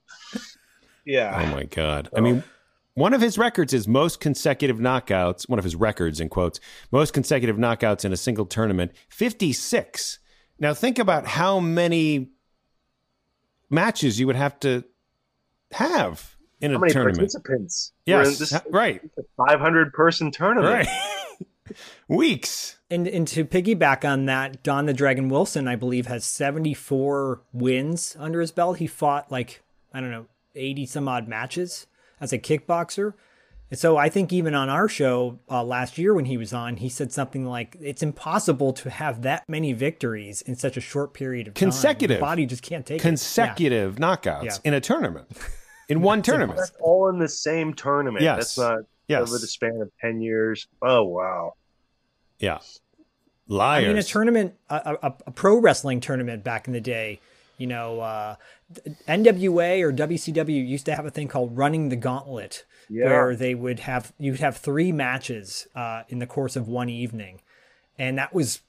Yeah. 1.05 1.45
Oh 1.47 1.55
my 1.55 1.63
god! 1.63 2.09
I 2.13 2.19
mean, 2.19 2.43
one 2.95 3.15
of 3.15 3.21
his 3.21 3.39
records 3.39 3.73
is 3.73 3.87
most 3.87 4.19
consecutive 4.19 4.79
knockouts. 4.79 5.49
One 5.49 5.61
of 5.61 5.65
his 5.65 5.77
records, 5.77 6.19
in 6.19 6.29
quotes, 6.29 6.59
most 6.91 7.15
consecutive 7.15 7.57
knockouts 7.57 8.05
in 8.05 8.13
a 8.13 8.17
single 8.17 8.47
tournament, 8.47 8.91
fifty-six. 9.11 10.19
Now 10.59 10.75
think 10.75 10.99
about 10.99 11.25
how 11.25 11.61
many 11.61 12.31
matches 13.71 14.19
you 14.19 14.27
would 14.27 14.35
have 14.35 14.59
to 14.61 14.83
have 15.71 16.34
in 16.65 16.73
a 16.73 16.75
How 16.75 16.81
many 16.81 16.93
tournament. 16.93 17.19
participants? 17.19 17.93
Yes, 18.07 18.29
in 18.33 18.39
this 18.39 18.63
right, 18.71 19.01
500 19.37 19.93
person 19.93 20.31
tournament. 20.31 20.73
right. 20.89 20.89
Weeks. 22.09 22.79
And 22.91 23.07
and 23.09 23.27
to 23.29 23.45
piggyback 23.45 24.09
on 24.09 24.27
that, 24.27 24.63
Don 24.63 24.87
the 24.87 24.93
Dragon 24.93 25.29
Wilson, 25.29 25.67
I 25.67 25.77
believe, 25.77 26.07
has 26.07 26.25
74 26.25 27.41
wins 27.53 28.17
under 28.19 28.41
his 28.41 28.51
belt. 28.53 28.79
He 28.79 28.87
fought 28.87 29.33
like, 29.33 29.63
I 29.93 30.01
don't 30.01 30.11
know, 30.11 30.27
80 30.55 30.87
some 30.87 31.09
odd 31.09 31.27
matches 31.27 31.87
as 32.21 32.33
a 32.33 32.39
kickboxer. 32.39 33.15
And 33.71 33.79
so 33.81 33.97
I 33.97 34.09
think 34.11 34.33
even 34.33 34.55
on 34.55 34.69
our 34.69 34.89
show 34.89 35.41
uh, 35.51 35.65
last 35.65 35.97
year 35.99 36.13
when 36.15 36.27
he 36.27 36.37
was 36.37 36.53
on, 36.53 36.77
he 36.77 36.89
said 36.91 37.11
something 37.11 37.47
like, 37.47 37.77
it's 37.81 38.03
impossible 38.03 38.73
to 38.75 38.91
have 38.91 39.23
that 39.23 39.43
many 39.49 39.73
victories 39.73 40.43
in 40.43 40.55
such 40.55 40.77
a 40.77 40.81
short 40.81 41.15
period 41.15 41.49
of 41.49 41.55
time. 41.55 41.71
Consecutive. 41.71 42.21
Body 42.21 42.45
just 42.47 42.63
can't 42.63 42.85
take 42.87 42.99
it. 43.01 43.03
Consecutive 43.03 43.97
knockouts 43.97 44.45
Yeah. 44.45 44.57
in 44.65 44.75
a 44.75 44.81
tournament, 44.81 45.27
in 45.89 46.01
one 46.03 46.23
tournament. 46.23 46.59
That's 46.59 46.73
all 46.81 47.09
in 47.09 47.19
the 47.19 47.29
same 47.29 47.75
tournament. 47.75 48.23
Yes. 48.23 48.37
That's 48.55 48.59
not 48.59 48.79
Yes. 49.07 49.23
over 49.29 49.39
the 49.39 49.47
span 49.47 49.81
of 49.83 49.91
10 50.01 50.23
years. 50.23 50.67
Oh, 50.81 51.03
wow. 51.05 51.55
Yeah, 52.39 52.59
I 53.51 53.83
mean, 53.83 53.97
a 53.99 54.03
tournament, 54.03 54.55
a, 54.71 54.97
a, 55.03 55.15
a 55.27 55.31
pro 55.31 55.59
wrestling 55.59 56.01
tournament 56.01 56.43
back 56.43 56.67
in 56.67 56.73
the 56.73 56.81
day, 56.81 57.21
you 57.59 57.67
know, 57.67 58.01
uh, 58.01 58.37
NWA 59.07 59.83
or 59.83 59.93
WCW 59.93 60.67
used 60.67 60.87
to 60.87 60.95
have 60.95 61.05
a 61.07 61.11
thing 61.11 61.29
called 61.29 61.57
Running 61.57 61.91
the 61.91 61.97
Gauntlet, 61.97 62.65
Yeah. 62.89 63.05
where 63.07 63.37
they 63.37 63.55
would 63.55 63.81
have 63.81 64.13
you'd 64.19 64.41
have 64.41 64.57
three 64.57 64.93
matches 64.93 65.67
uh, 65.75 66.03
in 66.09 66.19
the 66.19 66.27
course 66.27 66.57
of 66.57 66.67
one 66.69 66.89
evening, 66.89 67.41
and 67.99 68.17
that 68.19 68.33
was 68.35 68.61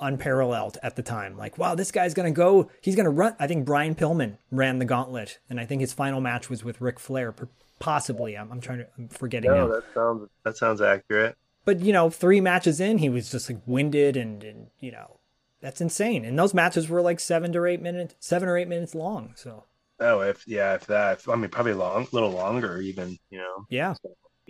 unparalleled 0.00 0.78
at 0.82 0.96
the 0.96 1.02
time. 1.02 1.36
Like, 1.36 1.58
wow, 1.58 1.74
this 1.74 1.92
guy's 1.92 2.14
gonna 2.14 2.30
go, 2.30 2.70
he's 2.80 2.96
gonna 2.96 3.10
run. 3.10 3.36
I 3.38 3.46
think 3.46 3.64
Brian 3.64 3.94
Pillman 3.94 4.38
ran 4.50 4.78
the 4.78 4.84
Gauntlet, 4.84 5.38
and 5.48 5.60
I 5.60 5.66
think 5.66 5.80
his 5.80 5.92
final 5.92 6.20
match 6.20 6.48
was 6.50 6.64
with 6.64 6.80
Ric 6.80 6.98
Flair, 6.98 7.34
possibly. 7.78 8.36
I'm, 8.36 8.50
I'm 8.52 8.60
trying 8.60 8.78
to, 8.78 8.88
I'm 8.98 9.08
forgetting 9.08 9.50
now. 9.50 9.66
No, 9.66 9.74
that 9.74 9.84
sounds 9.94 10.28
that 10.44 10.56
sounds 10.56 10.80
accurate. 10.80 11.36
But 11.64 11.80
you 11.80 11.92
know, 11.92 12.10
three 12.10 12.40
matches 12.40 12.80
in, 12.80 12.98
he 12.98 13.08
was 13.08 13.30
just 13.30 13.50
like 13.50 13.60
winded 13.66 14.16
and, 14.16 14.42
and 14.42 14.66
you 14.80 14.92
know, 14.92 15.18
that's 15.60 15.80
insane. 15.80 16.24
And 16.24 16.38
those 16.38 16.54
matches 16.54 16.88
were 16.88 17.02
like 17.02 17.20
seven 17.20 17.52
to 17.52 17.64
eight 17.66 17.82
minutes, 17.82 18.14
seven 18.18 18.48
or 18.48 18.56
eight 18.56 18.68
minutes 18.68 18.94
long. 18.94 19.34
So 19.36 19.64
Oh, 20.00 20.20
if 20.22 20.48
yeah, 20.48 20.74
if 20.74 20.86
that, 20.86 21.20
I 21.28 21.36
mean, 21.36 21.50
probably 21.50 21.74
long, 21.74 22.04
a 22.10 22.14
little 22.14 22.30
longer, 22.30 22.80
even. 22.80 23.18
You 23.28 23.38
know. 23.38 23.66
yeah, 23.68 23.94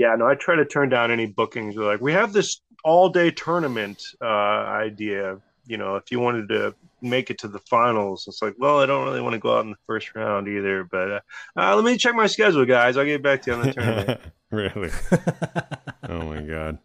Yeah, 0.01 0.16
no, 0.16 0.26
I 0.26 0.34
try 0.34 0.57
to 0.57 0.64
turn 0.64 0.88
down 0.88 1.11
any 1.11 1.26
bookings. 1.26 1.76
We're 1.76 1.84
like, 1.84 2.01
we 2.01 2.14
have 2.14 2.32
this 2.32 2.62
all-day 2.84 3.32
tournament 3.32 4.03
uh, 4.22 4.24
idea. 4.24 5.36
You 5.66 5.76
know, 5.76 5.96
if 5.96 6.11
you 6.11 6.18
wanted 6.20 6.48
to 6.48 6.74
make 7.03 7.28
it 7.28 7.36
to 7.40 7.48
the 7.48 7.59
finals, 7.59 8.24
it's 8.26 8.40
like, 8.40 8.55
well, 8.59 8.80
I 8.80 8.86
don't 8.86 9.05
really 9.05 9.20
want 9.20 9.34
to 9.34 9.38
go 9.38 9.59
out 9.59 9.64
in 9.66 9.70
the 9.72 9.76
first 9.86 10.14
round 10.14 10.48
either. 10.48 10.84
But 10.84 11.11
uh, 11.11 11.20
uh, 11.55 11.76
let 11.76 11.84
me 11.84 11.98
check 11.98 12.14
my 12.14 12.28
schedule, 12.28 12.64
guys. 12.64 12.96
I'll 12.96 13.05
get 13.05 13.22
back 13.22 13.42
to 13.42 13.51
you 13.51 13.57
on 13.59 13.66
the 13.66 13.72
tournament. 13.74 14.20
really? 14.51 14.90
oh 16.09 16.22
my 16.22 16.40
god! 16.40 16.78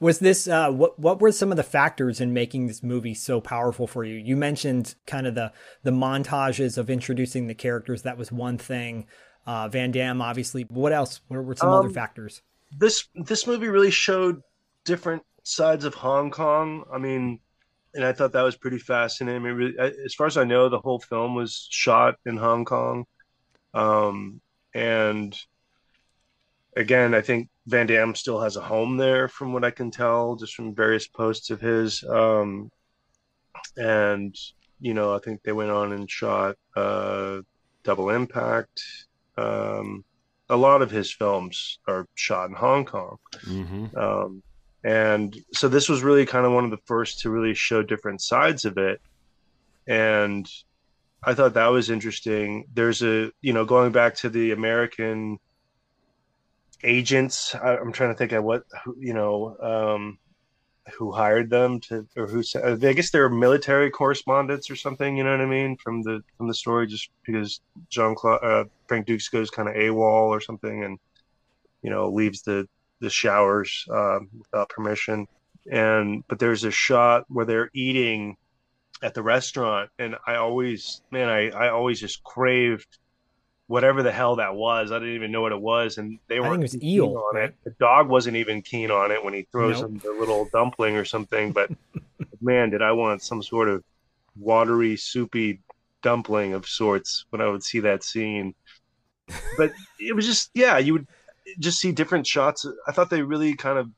was 0.00 0.18
this 0.18 0.48
uh, 0.48 0.72
what? 0.72 0.98
What 0.98 1.20
were 1.20 1.30
some 1.30 1.52
of 1.52 1.56
the 1.56 1.62
factors 1.62 2.20
in 2.20 2.32
making 2.32 2.66
this 2.66 2.82
movie 2.82 3.14
so 3.14 3.40
powerful 3.40 3.86
for 3.86 4.02
you? 4.02 4.16
You 4.16 4.36
mentioned 4.36 4.96
kind 5.06 5.28
of 5.28 5.36
the 5.36 5.52
the 5.84 5.92
montages 5.92 6.76
of 6.76 6.90
introducing 6.90 7.46
the 7.46 7.54
characters. 7.54 8.02
That 8.02 8.18
was 8.18 8.32
one 8.32 8.58
thing. 8.58 9.06
Uh, 9.46 9.68
Van 9.68 9.92
Damme, 9.92 10.20
obviously. 10.20 10.64
What 10.64 10.92
else? 10.92 11.20
What 11.28 11.44
were 11.44 11.54
some 11.54 11.70
other 11.70 11.86
Um, 11.86 11.94
factors? 11.94 12.42
This 12.70 13.08
this 13.14 13.46
movie 13.46 13.68
really 13.68 13.90
showed 13.90 14.42
different 14.84 15.22
sides 15.42 15.84
of 15.84 15.94
Hong 15.94 16.30
Kong. 16.30 16.84
I 16.92 16.98
mean, 16.98 17.40
and 17.94 18.04
I 18.04 18.12
thought 18.12 18.32
that 18.32 18.42
was 18.42 18.56
pretty 18.56 18.78
fascinating. 18.78 19.42
I 19.42 19.44
mean, 19.44 19.54
really, 19.54 19.78
as 20.04 20.14
far 20.14 20.26
as 20.26 20.36
I 20.36 20.44
know, 20.44 20.68
the 20.68 20.80
whole 20.80 21.00
film 21.00 21.34
was 21.34 21.68
shot 21.70 22.16
in 22.26 22.36
Hong 22.36 22.64
Kong, 22.64 23.04
um, 23.74 24.40
and 24.74 25.36
again, 26.76 27.14
I 27.14 27.20
think 27.20 27.48
Van 27.66 27.86
Damme 27.86 28.14
still 28.14 28.40
has 28.40 28.56
a 28.56 28.60
home 28.62 28.96
there, 28.96 29.28
from 29.28 29.52
what 29.52 29.64
I 29.64 29.70
can 29.70 29.90
tell, 29.90 30.36
just 30.36 30.54
from 30.54 30.74
various 30.74 31.06
posts 31.06 31.50
of 31.50 31.60
his. 31.60 32.04
Um, 32.04 32.70
and 33.76 34.34
you 34.80 34.94
know, 34.94 35.14
I 35.14 35.18
think 35.18 35.42
they 35.42 35.52
went 35.52 35.70
on 35.70 35.92
and 35.92 36.10
shot 36.10 36.56
uh, 36.76 37.40
Double 37.82 38.10
Impact. 38.10 38.82
Um, 39.36 40.04
a 40.50 40.56
lot 40.56 40.82
of 40.82 40.90
his 40.90 41.12
films 41.12 41.78
are 41.86 42.06
shot 42.14 42.48
in 42.48 42.54
Hong 42.54 42.84
Kong. 42.84 43.16
hmm 43.44 43.86
Um, 43.96 44.42
and 44.84 45.36
so 45.52 45.68
this 45.68 45.88
was 45.88 46.02
really 46.02 46.24
kind 46.24 46.46
of 46.46 46.52
one 46.52 46.64
of 46.64 46.70
the 46.70 46.84
first 46.86 47.20
to 47.20 47.30
really 47.30 47.54
show 47.54 47.82
different 47.82 48.22
sides 48.22 48.64
of 48.64 48.78
it. 48.78 49.00
And 49.86 50.48
I 51.24 51.34
thought 51.34 51.54
that 51.54 51.66
was 51.66 51.90
interesting. 51.90 52.64
There's 52.72 53.02
a, 53.02 53.30
you 53.40 53.52
know, 53.52 53.64
going 53.64 53.92
back 53.92 54.14
to 54.16 54.28
the 54.30 54.52
American 54.52 55.38
agents, 56.84 57.54
I, 57.54 57.76
I'm 57.76 57.92
trying 57.92 58.12
to 58.12 58.18
think 58.18 58.32
of 58.32 58.44
what, 58.44 58.62
you 58.98 59.14
know, 59.14 59.56
um, 59.60 60.18
who 60.96 61.12
hired 61.12 61.50
them 61.50 61.80
to, 61.80 62.06
or 62.16 62.26
who, 62.26 62.42
sa- 62.42 62.64
I 62.64 62.76
guess 62.76 63.10
they're 63.10 63.28
military 63.28 63.90
correspondents 63.90 64.70
or 64.70 64.76
something, 64.76 65.16
you 65.16 65.24
know 65.24 65.32
what 65.32 65.40
I 65.40 65.46
mean? 65.46 65.76
From 65.76 66.02
the, 66.02 66.22
from 66.36 66.48
the 66.48 66.54
story, 66.54 66.86
just 66.86 67.10
because 67.24 67.60
Jean 67.90 68.14
Claude, 68.14 68.44
uh, 68.44 68.64
Frank 68.86 69.06
Dux 69.06 69.28
goes 69.28 69.50
kind 69.50 69.68
of 69.68 69.74
AWOL 69.74 70.28
or 70.28 70.40
something 70.40 70.84
and, 70.84 70.98
you 71.82 71.90
know, 71.90 72.10
leaves 72.10 72.42
the, 72.42 72.68
the 73.00 73.10
showers 73.10 73.86
um, 73.90 74.28
without 74.38 74.68
permission. 74.68 75.26
And 75.70 76.24
but 76.28 76.38
there's 76.38 76.64
a 76.64 76.70
shot 76.70 77.24
where 77.28 77.44
they're 77.44 77.70
eating 77.74 78.36
at 79.02 79.14
the 79.14 79.22
restaurant, 79.22 79.90
and 79.98 80.16
I 80.26 80.36
always, 80.36 81.02
man, 81.10 81.28
I 81.28 81.50
I 81.50 81.68
always 81.68 82.00
just 82.00 82.24
craved 82.24 82.98
whatever 83.68 84.02
the 84.02 84.10
hell 84.10 84.36
that 84.36 84.54
was. 84.54 84.90
I 84.90 84.98
didn't 84.98 85.14
even 85.14 85.30
know 85.30 85.42
what 85.42 85.52
it 85.52 85.60
was, 85.60 85.98
and 85.98 86.18
they 86.26 86.40
weren't 86.40 86.54
think 86.54 86.60
it 86.60 86.76
was 86.76 86.80
keen 86.80 86.90
eel, 86.90 87.16
on 87.16 87.36
it. 87.36 87.54
The 87.64 87.70
dog 87.78 88.08
wasn't 88.08 88.36
even 88.36 88.62
keen 88.62 88.90
on 88.90 89.12
it 89.12 89.22
when 89.22 89.34
he 89.34 89.46
throws 89.52 89.80
Nope. 89.80 89.90
him 89.90 89.98
the 89.98 90.12
little 90.18 90.48
dumpling 90.52 90.96
or 90.96 91.04
something. 91.04 91.52
But 91.52 91.70
man, 92.40 92.70
did 92.70 92.82
I 92.82 92.92
want 92.92 93.22
some 93.22 93.42
sort 93.42 93.68
of 93.68 93.84
watery, 94.36 94.96
soupy 94.96 95.60
dumpling 96.02 96.54
of 96.54 96.66
sorts 96.66 97.26
when 97.30 97.40
I 97.40 97.48
would 97.48 97.62
see 97.62 97.80
that 97.80 98.02
scene. 98.02 98.54
But 99.56 99.72
it 100.00 100.16
was 100.16 100.26
just, 100.26 100.50
yeah, 100.54 100.78
you 100.78 100.94
would 100.94 101.06
just 101.58 101.78
see 101.78 101.92
different 101.92 102.26
shots. 102.26 102.66
I 102.86 102.92
thought 102.92 103.10
they 103.10 103.22
really 103.22 103.54
kind 103.54 103.78
of 103.78 103.90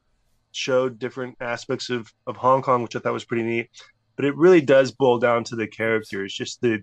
showed 0.52 0.98
different 0.98 1.36
aspects 1.40 1.90
of, 1.90 2.12
of 2.26 2.36
Hong 2.36 2.62
Kong, 2.62 2.82
which 2.82 2.96
I 2.96 2.98
thought 2.98 3.12
was 3.12 3.24
pretty 3.24 3.44
neat. 3.44 3.70
But 4.16 4.24
it 4.24 4.36
really 4.36 4.60
does 4.60 4.90
boil 4.90 5.18
down 5.18 5.44
to 5.44 5.56
the 5.56 5.66
characters, 5.66 6.34
just 6.34 6.60
the 6.60 6.82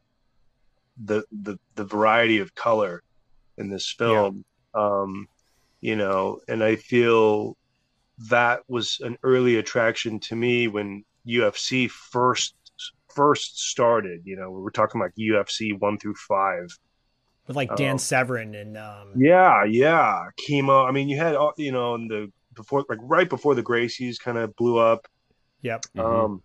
the 1.04 1.24
the, 1.32 1.58
the 1.76 1.86
variety 1.86 2.39
of 2.39 2.56
color 2.56 3.04
in 3.58 3.70
this 3.70 3.91
film. 3.91 4.43
Yeah. 4.76 4.82
Um, 4.82 5.28
you 5.82 5.95
know, 5.95 6.39
and 6.48 6.64
I 6.64 6.76
feel 6.76 7.58
that 8.30 8.62
was 8.68 9.00
an 9.02 9.18
early 9.24 9.58
attraction 9.58 10.20
to 10.22 10.36
me 10.36 10.68
when 10.68 11.04
UFC 11.28 11.89
first 11.89 12.56
first 13.14 13.60
started. 13.70 14.22
You 14.26 14.36
know, 14.38 14.52
we 14.52 14.62
were 14.62 14.72
talking 14.72 15.00
about 15.00 15.14
UFC 15.18 15.78
one 15.80 15.98
through 15.98 16.16
five 16.16 16.68
with 17.48 17.56
like 17.56 17.76
Dan 17.76 17.93
um, 17.93 17.98
Severn 17.98 18.56
and 18.56 18.78
um... 18.78 19.14
yeah, 19.16 19.64
yeah, 19.64 20.26
Kimo. 20.38 20.84
I 20.84 20.91
mean, 20.91 21.10
you 21.10 21.18
had 21.18 21.36
all 21.36 21.54
you 21.58 21.72
know 21.72 21.95
in 21.95 22.08
the 22.08 22.32
before 22.54 22.86
like 22.89 23.00
right 23.02 23.30
before 23.30 23.56
the 23.56 23.64
Gracies 23.64 24.20
kind 24.20 24.38
of 24.38 24.56
blew 24.56 24.78
up. 24.78 25.08
Yep. 25.62 25.86
Um, 25.98 26.06
mm-hmm. 26.06 26.36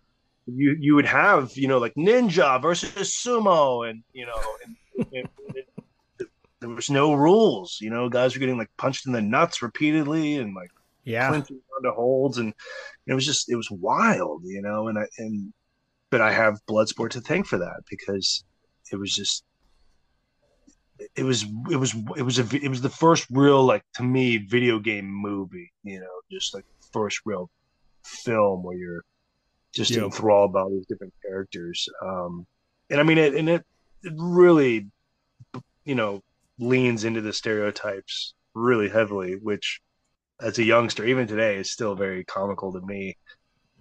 You 0.47 0.76
you 0.78 0.95
would 0.95 1.07
have 1.07 1.53
you 1.57 1.68
know 1.68 1.78
like 1.78 1.95
Ninja 1.95 2.61
versus 2.61 2.90
Sumo, 3.11 3.88
and 3.88 4.03
you 4.12 4.26
know, 4.26 4.40
and, 4.64 4.76
and, 5.12 5.28
and, 5.57 6.28
there 6.61 6.70
was 6.70 6.90
no 6.90 7.14
rules. 7.14 7.78
You 7.80 7.90
know, 7.90 8.09
guys 8.09 8.34
were 8.34 8.40
getting 8.40 8.59
like 8.59 8.70
punched 8.76 9.07
in 9.07 9.12
the 9.12 9.20
nuts 9.20 9.62
repeatedly, 9.62 10.36
and 10.36 10.55
like 10.55 10.70
yeah, 11.05 11.28
clinching 11.28 11.61
onto 11.76 11.90
holds, 11.90 12.38
and 12.38 12.55
it 13.07 13.14
was 13.14 13.26
just 13.26 13.51
it 13.51 13.57
was 13.57 13.70
wild, 13.70 14.43
you 14.45 14.62
know. 14.62 14.88
And 14.88 14.99
I 14.99 15.07
and 15.18 15.53
but 16.11 16.20
I 16.20 16.32
have 16.32 16.61
Bloodsport 16.68 17.11
to 17.11 17.20
thank 17.20 17.47
for 17.47 17.59
that 17.59 17.82
because 17.90 18.45
it 18.93 18.97
was 18.97 19.14
just 19.14 19.45
it 21.16 21.24
was 21.24 21.45
it 21.70 21.76
was 21.76 21.95
it 22.16 22.22
was 22.22 22.38
a 22.38 22.57
it 22.57 22.68
was 22.68 22.80
the 22.80 22.88
first 22.88 23.26
real 23.30 23.64
like 23.64 23.82
to 23.95 24.03
me 24.03 24.36
video 24.36 24.78
game 24.78 25.07
movie 25.07 25.72
you 25.82 25.99
know 25.99 26.20
just 26.30 26.55
like 26.55 26.64
first 26.93 27.20
real 27.24 27.51
film 28.05 28.62
where 28.62 28.76
you're 28.76 29.05
just 29.72 29.90
yeah. 29.90 30.02
enthralled 30.02 30.52
by 30.52 30.60
all 30.60 30.70
these 30.70 30.86
different 30.86 31.12
characters 31.22 31.88
um 32.04 32.46
and 32.90 33.00
i 33.00 33.02
mean 33.02 33.18
it 33.18 33.34
and 33.34 33.48
it, 33.48 33.64
it 34.02 34.12
really 34.16 34.88
you 35.84 35.94
know 35.94 36.20
leans 36.58 37.04
into 37.04 37.20
the 37.20 37.32
stereotypes 37.32 38.34
really 38.54 38.88
heavily 38.88 39.36
which 39.36 39.80
as 40.40 40.58
a 40.58 40.64
youngster 40.64 41.04
even 41.04 41.26
today 41.26 41.56
is 41.56 41.70
still 41.70 41.94
very 41.94 42.24
comical 42.24 42.72
to 42.72 42.80
me 42.82 43.16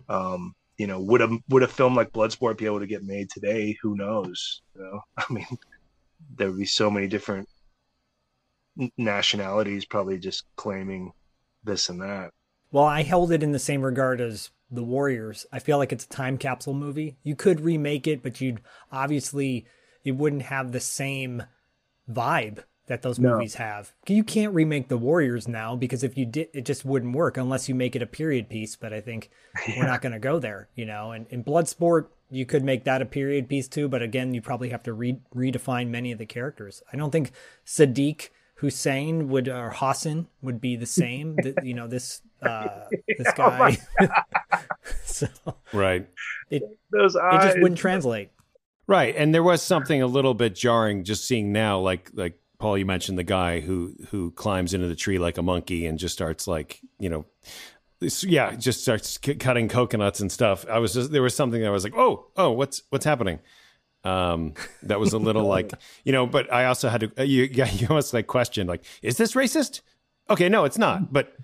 um 0.10 0.54
you 0.78 0.88
know 0.88 1.00
would 1.00 1.22
a 1.22 1.38
would 1.50 1.64
a 1.64 1.68
film 1.68 1.96
like 1.96 2.12
bloodsport 2.12 2.58
be 2.58 2.66
able 2.66 2.80
to 2.80 2.88
get 2.88 3.04
made 3.04 3.30
today 3.30 3.78
who 3.82 3.96
knows 3.96 4.62
you 4.76 4.82
know 4.82 5.02
i 5.18 5.24
mean 5.32 5.46
there 6.38 6.50
would 6.50 6.60
be 6.60 6.66
so 6.66 6.90
many 6.90 7.08
different 7.08 7.48
nationalities 8.98 9.86
probably 9.86 10.18
just 10.18 10.46
claiming 10.56 11.12
this 11.64 11.90
and 11.90 12.02
that. 12.02 12.32
Well, 12.72 12.86
I 12.86 13.04
held 13.04 13.32
it 13.32 13.44
in 13.44 13.52
the 13.52 13.60
same 13.60 13.82
regard 13.82 14.22
as 14.22 14.50
The 14.72 14.84
Warriors. 14.84 15.46
I 15.52 15.60
feel 15.60 15.78
like 15.78 15.92
it's 15.92 16.06
a 16.06 16.10
time 16.10 16.38
capsule 16.38 16.74
movie. 16.74 17.18
You 17.24 17.36
could 17.36 17.62
remake 17.62 18.08
it, 18.08 18.24
but 18.24 18.42
you'd 18.42 18.62
obviously 18.92 19.66
it 20.04 20.14
wouldn't 20.14 20.44
have 20.44 20.72
the 20.72 20.80
same 20.80 21.44
vibe 22.10 22.64
that 22.88 23.02
those 23.02 23.20
no. 23.20 23.34
movies 23.34 23.56
have. 23.56 23.94
You 24.08 24.24
can't 24.24 24.54
remake 24.54 24.88
The 24.88 24.98
Warriors 24.98 25.48
now 25.48 25.76
because 25.76 26.04
if 26.04 26.18
you 26.18 26.26
did, 26.26 26.50
it 26.54 26.66
just 26.66 26.84
wouldn't 26.84 27.16
work 27.16 27.38
unless 27.38 27.70
you 27.70 27.76
make 27.76 27.96
it 27.96 28.02
a 28.02 28.08
period 28.08 28.50
piece. 28.50 28.76
But 28.76 28.94
I 28.94 29.02
think 29.02 29.30
yeah. 29.68 29.76
we're 29.80 29.88
not 29.88 30.02
going 30.02 30.14
to 30.14 30.20
go 30.20 30.40
there, 30.40 30.70
you 30.76 30.86
know. 30.86 31.12
And 31.12 31.28
in 31.30 31.44
Bloodsport, 31.44 32.08
you 32.30 32.46
could 32.46 32.64
make 32.64 32.86
that 32.86 33.02
a 33.02 33.06
period 33.06 33.50
piece 33.50 33.68
too, 33.68 33.88
but 33.88 34.02
again, 34.02 34.34
you 34.34 34.42
probably 34.42 34.70
have 34.70 34.84
to 34.84 34.94
re- 34.94 35.22
redefine 35.36 35.90
many 35.90 36.12
of 36.12 36.18
the 36.18 36.26
characters. 36.26 36.82
I 36.92 36.98
don't 36.98 37.12
think 37.12 37.32
Sadiq 37.66 38.30
Hussein 38.56 39.28
would 39.30 39.48
or 39.48 39.72
Hassan 39.72 40.28
would 40.42 40.62
be 40.62 40.76
the 40.76 40.86
same. 40.86 41.36
the, 41.38 41.56
you 41.64 41.74
know 41.74 41.88
this 41.88 42.22
uh, 42.42 42.86
this 43.08 43.28
oh 43.28 43.34
guy. 43.36 43.78
Oh 44.00 44.08
so 45.04 45.28
right, 45.74 46.08
it 46.50 46.64
those 46.92 47.16
eyes. 47.16 47.44
it 47.44 47.48
just 47.48 47.60
wouldn't 47.62 47.80
translate. 47.80 48.30
Right, 48.88 49.16
and 49.16 49.34
there 49.34 49.44
was 49.44 49.62
something 49.62 50.02
a 50.02 50.08
little 50.08 50.34
bit 50.34 50.56
jarring 50.56 51.04
just 51.04 51.28
seeing 51.28 51.52
now, 51.52 51.80
like 51.80 52.12
like 52.14 52.40
Paul, 52.60 52.78
you 52.78 52.86
mentioned 52.86 53.18
the 53.18 53.24
guy 53.24 53.60
who 53.60 53.96
who 54.10 54.32
climbs 54.32 54.74
into 54.74 54.88
the 54.88 54.96
tree 54.96 55.18
like 55.18 55.38
a 55.38 55.42
monkey 55.42 55.86
and 55.86 55.98
just 55.98 56.14
starts 56.14 56.48
like 56.48 56.80
you 57.00 57.10
know 57.10 57.26
yeah, 58.24 58.56
just 58.56 58.82
starts 58.82 59.20
c- 59.24 59.36
cutting 59.36 59.68
coconuts 59.68 60.20
and 60.20 60.32
stuff. 60.32 60.66
I 60.68 60.80
was 60.80 60.94
just 60.94 61.12
there 61.12 61.22
was 61.22 61.36
something 61.36 61.62
that 61.62 61.68
I 61.68 61.72
was 61.72 61.84
like, 61.84 61.96
oh, 61.96 62.28
oh, 62.36 62.52
what's 62.52 62.82
what's 62.90 63.06
happening? 63.06 63.40
Um, 64.04 64.56
that 64.84 65.00
was 65.00 65.14
a 65.14 65.20
little 65.20 65.46
like 65.48 65.72
you 66.04 66.12
know, 66.12 66.26
but 66.26 66.52
I 66.52 66.66
also 66.66 66.90
had 66.90 67.02
to 67.02 67.12
uh, 67.20 67.24
you 67.24 67.44
yeah, 67.52 67.70
you 67.72 67.88
almost 67.88 68.14
like 68.14 68.28
question 68.28 68.68
like, 68.68 68.84
is 69.02 69.18
this 69.18 69.34
racist? 69.34 69.82
Okay, 70.30 70.50
no, 70.50 70.66
it's 70.66 70.78
not, 70.78 71.14
but 71.14 71.36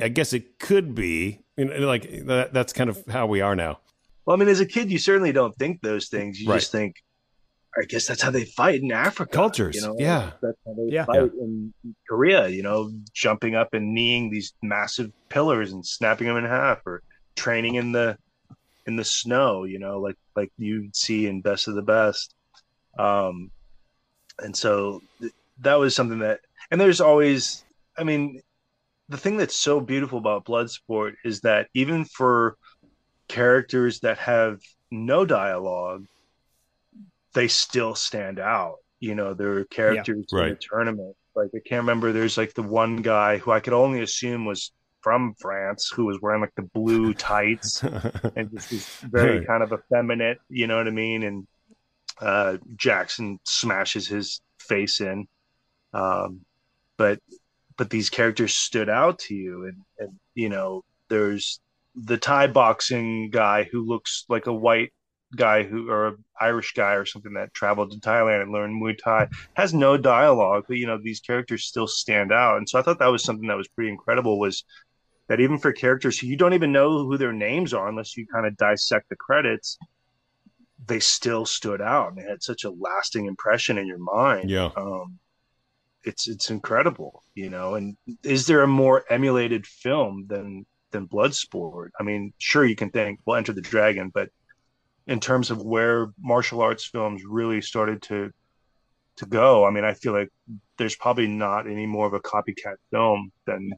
I 0.00 0.08
guess 0.08 0.32
it 0.32 0.58
could 0.58 0.94
be. 0.94 1.40
You 1.56 1.66
know, 1.66 1.86
like 1.86 2.26
that, 2.26 2.52
that's 2.52 2.72
kind 2.72 2.90
of 2.90 3.02
how 3.08 3.26
we 3.26 3.40
are 3.40 3.56
now. 3.56 3.80
Well, 4.24 4.36
I 4.36 4.38
mean, 4.38 4.48
as 4.48 4.60
a 4.60 4.66
kid, 4.66 4.90
you 4.90 4.98
certainly 4.98 5.32
don't 5.32 5.54
think 5.56 5.80
those 5.80 6.08
things. 6.08 6.40
You 6.40 6.50
right. 6.50 6.58
just 6.58 6.72
think, 6.72 6.96
I 7.80 7.84
guess 7.84 8.06
that's 8.06 8.22
how 8.22 8.30
they 8.30 8.44
fight 8.44 8.80
in 8.82 8.92
Africa. 8.92 9.32
Cultures, 9.32 9.76
you 9.76 9.82
know, 9.82 9.96
yeah. 9.98 10.32
That's 10.42 10.58
how 10.66 10.74
they 10.74 10.92
yeah. 10.92 11.04
fight 11.04 11.16
yeah. 11.16 11.42
in 11.42 11.74
Korea. 12.08 12.48
You 12.48 12.62
know, 12.62 12.90
jumping 13.14 13.54
up 13.54 13.74
and 13.74 13.94
kneeing 13.94 14.30
these 14.30 14.52
massive 14.62 15.12
pillars 15.28 15.72
and 15.72 15.86
snapping 15.86 16.26
them 16.26 16.36
in 16.36 16.44
half, 16.44 16.86
or 16.86 17.02
training 17.36 17.76
in 17.76 17.92
the 17.92 18.18
in 18.86 18.96
the 18.96 19.04
snow. 19.04 19.64
You 19.64 19.78
know, 19.78 20.00
like 20.00 20.16
like 20.34 20.50
you 20.58 20.90
see 20.92 21.26
in 21.26 21.40
Best 21.40 21.68
of 21.68 21.74
the 21.74 21.82
Best. 21.82 22.34
Um, 22.98 23.50
and 24.38 24.56
so 24.56 25.02
th- 25.20 25.32
that 25.60 25.74
was 25.74 25.94
something 25.94 26.20
that, 26.20 26.40
and 26.70 26.80
there's 26.80 27.02
always, 27.02 27.62
I 27.98 28.04
mean, 28.04 28.40
the 29.08 29.16
thing 29.16 29.36
that's 29.36 29.56
so 29.56 29.80
beautiful 29.80 30.18
about 30.18 30.44
Bloodsport 30.44 31.14
is 31.24 31.40
that 31.42 31.68
even 31.74 32.04
for 32.04 32.56
characters 33.28 34.00
that 34.00 34.18
have 34.18 34.60
no 34.90 35.24
dialogue 35.24 36.06
they 37.36 37.46
still 37.48 37.94
stand 37.94 38.40
out. 38.40 38.76
You 38.98 39.14
know, 39.14 39.34
there 39.34 39.58
are 39.58 39.64
characters 39.66 40.24
yeah, 40.32 40.38
right. 40.38 40.48
in 40.48 40.54
the 40.54 40.60
tournament. 40.60 41.16
Like 41.36 41.50
I 41.54 41.58
can't 41.58 41.82
remember. 41.82 42.10
There's 42.10 42.38
like 42.38 42.54
the 42.54 42.62
one 42.62 42.96
guy 42.96 43.36
who 43.36 43.52
I 43.52 43.60
could 43.60 43.74
only 43.74 44.00
assume 44.00 44.46
was 44.46 44.72
from 45.02 45.34
France 45.38 45.92
who 45.94 46.06
was 46.06 46.18
wearing 46.20 46.40
like 46.40 46.54
the 46.56 46.62
blue 46.62 47.12
tights 47.32 47.82
and 47.82 48.50
just 48.50 48.72
was 48.72 48.86
very 49.02 49.38
right. 49.38 49.46
kind 49.46 49.62
of 49.62 49.72
effeminate. 49.72 50.38
You 50.48 50.66
know 50.66 50.78
what 50.78 50.88
I 50.88 50.92
mean? 50.92 51.22
And 51.22 51.46
uh, 52.20 52.56
Jackson 52.74 53.38
smashes 53.44 54.08
his 54.08 54.40
face 54.58 55.02
in. 55.02 55.28
Um, 55.92 56.40
but 56.96 57.20
but 57.76 57.90
these 57.90 58.10
characters 58.10 58.54
stood 58.54 58.88
out 58.88 59.18
to 59.20 59.34
you, 59.34 59.64
and 59.64 59.76
and 59.98 60.18
you 60.34 60.48
know, 60.48 60.82
there's 61.08 61.60
the 61.94 62.16
Thai 62.16 62.48
boxing 62.48 63.30
guy 63.30 63.64
who 63.64 63.82
looks 63.82 64.24
like 64.28 64.46
a 64.46 64.52
white 64.52 64.92
guy 65.34 65.62
who 65.62 65.90
or 65.90 66.08
an 66.08 66.24
Irish 66.40 66.72
guy 66.74 66.94
or 66.94 67.04
something 67.04 67.34
that 67.34 67.52
traveled 67.52 67.90
to 67.90 67.98
Thailand 67.98 68.42
and 68.42 68.52
learned 68.52 68.80
Muay 68.80 68.96
Thai 68.96 69.28
has 69.54 69.74
no 69.74 69.96
dialogue, 69.96 70.64
but 70.68 70.76
you 70.76 70.86
know 70.86 70.98
these 71.02 71.20
characters 71.20 71.64
still 71.64 71.86
stand 71.86 72.32
out, 72.32 72.58
and 72.58 72.68
so 72.68 72.78
I 72.78 72.82
thought 72.82 72.98
that 72.98 73.06
was 73.06 73.24
something 73.24 73.48
that 73.48 73.56
was 73.56 73.68
pretty 73.68 73.90
incredible. 73.90 74.38
Was 74.38 74.64
that 75.28 75.40
even 75.40 75.58
for 75.58 75.72
characters 75.72 76.18
who 76.18 76.26
you 76.26 76.36
don't 76.36 76.54
even 76.54 76.72
know 76.72 77.04
who 77.04 77.18
their 77.18 77.32
names 77.32 77.74
are 77.74 77.88
unless 77.88 78.16
you 78.16 78.26
kind 78.26 78.46
of 78.46 78.56
dissect 78.56 79.08
the 79.08 79.16
credits, 79.16 79.76
they 80.86 81.00
still 81.00 81.44
stood 81.44 81.80
out 81.80 82.08
and 82.08 82.18
they 82.18 82.28
had 82.28 82.42
such 82.42 82.64
a 82.64 82.70
lasting 82.70 83.26
impression 83.26 83.78
in 83.78 83.86
your 83.86 83.98
mind. 83.98 84.48
Yeah. 84.48 84.70
Um, 84.76 85.18
it's 86.06 86.28
it's 86.28 86.50
incredible, 86.50 87.22
you 87.34 87.50
know. 87.50 87.74
And 87.74 87.96
is 88.22 88.46
there 88.46 88.62
a 88.62 88.68
more 88.68 89.04
emulated 89.10 89.66
film 89.66 90.26
than 90.28 90.64
than 90.92 91.08
Bloodsport? 91.08 91.88
I 92.00 92.04
mean, 92.04 92.32
sure 92.38 92.64
you 92.64 92.76
can 92.76 92.90
think, 92.90 93.20
well, 93.26 93.36
Enter 93.36 93.52
the 93.52 93.60
Dragon, 93.60 94.10
but 94.14 94.30
in 95.06 95.20
terms 95.20 95.50
of 95.50 95.62
where 95.62 96.08
martial 96.18 96.62
arts 96.62 96.86
films 96.86 97.22
really 97.28 97.60
started 97.60 98.02
to 98.02 98.32
to 99.16 99.26
go. 99.26 99.66
I 99.66 99.70
mean, 99.70 99.84
I 99.84 99.94
feel 99.94 100.12
like 100.12 100.28
there's 100.76 100.96
probably 100.96 101.26
not 101.26 101.66
any 101.66 101.86
more 101.86 102.06
of 102.06 102.12
a 102.12 102.20
copycat 102.20 102.76
film 102.90 103.32
than 103.46 103.72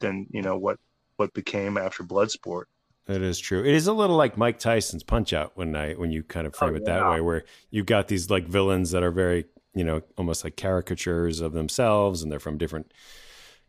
than 0.00 0.26
you 0.30 0.42
know 0.42 0.56
what 0.56 0.78
what 1.16 1.32
became 1.34 1.76
after 1.76 2.04
Bloodsport. 2.04 2.64
That 3.06 3.20
is 3.20 3.38
true. 3.40 3.64
It 3.64 3.74
is 3.74 3.88
a 3.88 3.92
little 3.92 4.16
like 4.16 4.36
Mike 4.36 4.60
Tyson's 4.60 5.02
Punch 5.02 5.32
Out 5.32 5.52
when 5.56 5.74
I 5.74 5.94
when 5.94 6.12
you 6.12 6.22
kind 6.22 6.46
of 6.46 6.54
frame 6.54 6.74
oh, 6.74 6.76
it 6.76 6.84
that 6.84 7.10
way, 7.10 7.20
where 7.20 7.44
you've 7.70 7.86
got 7.86 8.08
these 8.08 8.30
like 8.30 8.46
villains 8.46 8.92
that 8.92 9.02
are 9.02 9.10
very 9.10 9.46
you 9.74 9.84
know 9.84 10.02
almost 10.16 10.44
like 10.44 10.56
caricatures 10.56 11.40
of 11.40 11.52
themselves, 11.52 12.22
and 12.22 12.30
they're 12.30 12.40
from 12.40 12.58
different 12.58 12.92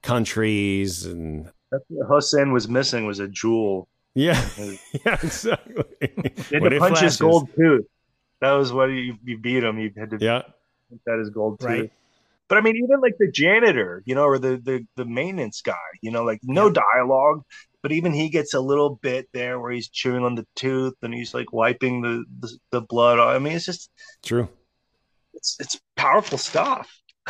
countries. 0.02 1.06
And 1.06 1.52
that's 1.72 1.84
what 1.88 2.08
Hossein 2.08 2.52
was 2.52 2.68
missing 2.68 3.06
was 3.06 3.20
a 3.20 3.28
jewel 3.28 3.88
yeah, 4.16 4.46
yeah, 5.06 5.18
exactly. 5.22 5.84
He 6.50 6.56
had 6.56 6.64
to 6.64 6.80
punch 6.80 7.00
his 7.00 7.18
gold 7.18 7.50
tooth. 7.56 7.86
That 8.42 8.52
was 8.52 8.74
what 8.74 8.86
you, 8.86 9.18
you 9.24 9.38
beat 9.38 9.64
him. 9.64 9.80
You 9.80 9.92
had 9.96 10.12
to 10.12 10.18
yeah. 10.20 10.44
that 11.06 11.20
his 11.20 11.30
gold 11.30 11.60
tooth. 11.60 11.70
Right. 11.70 11.92
But 12.50 12.58
I 12.58 12.62
mean, 12.62 12.76
even 12.76 13.00
like 13.00 13.16
the 13.18 13.32
janitor, 13.32 14.04
you 14.06 14.16
know, 14.16 14.26
or 14.26 14.38
the 14.38 14.58
the, 14.58 14.86
the 14.96 15.06
maintenance 15.06 15.62
guy, 15.62 15.74
you 16.02 16.12
know, 16.12 16.24
like 16.24 16.40
no 16.44 16.68
yeah. 16.68 16.82
dialogue. 16.94 17.44
but 17.82 17.92
even 17.92 18.14
he 18.14 18.30
gets 18.30 18.54
a 18.54 18.60
little 18.60 19.00
bit 19.02 19.28
there 19.34 19.60
where 19.60 19.72
he's 19.72 19.90
chewing 19.90 20.24
on 20.24 20.36
the 20.36 20.46
tooth 20.56 20.96
and 21.02 21.14
he's 21.14 21.34
like 21.34 21.54
wiping 21.54 22.02
the 22.02 22.26
the, 22.40 22.58
the 22.72 22.82
blood. 22.82 23.20
I 23.20 23.40
mean, 23.40 23.54
it's 23.54 23.66
just 23.66 23.90
true. 24.24 24.50
It's 25.44 25.58
it's 25.60 25.82
powerful 25.98 26.38
stuff. 26.38 27.02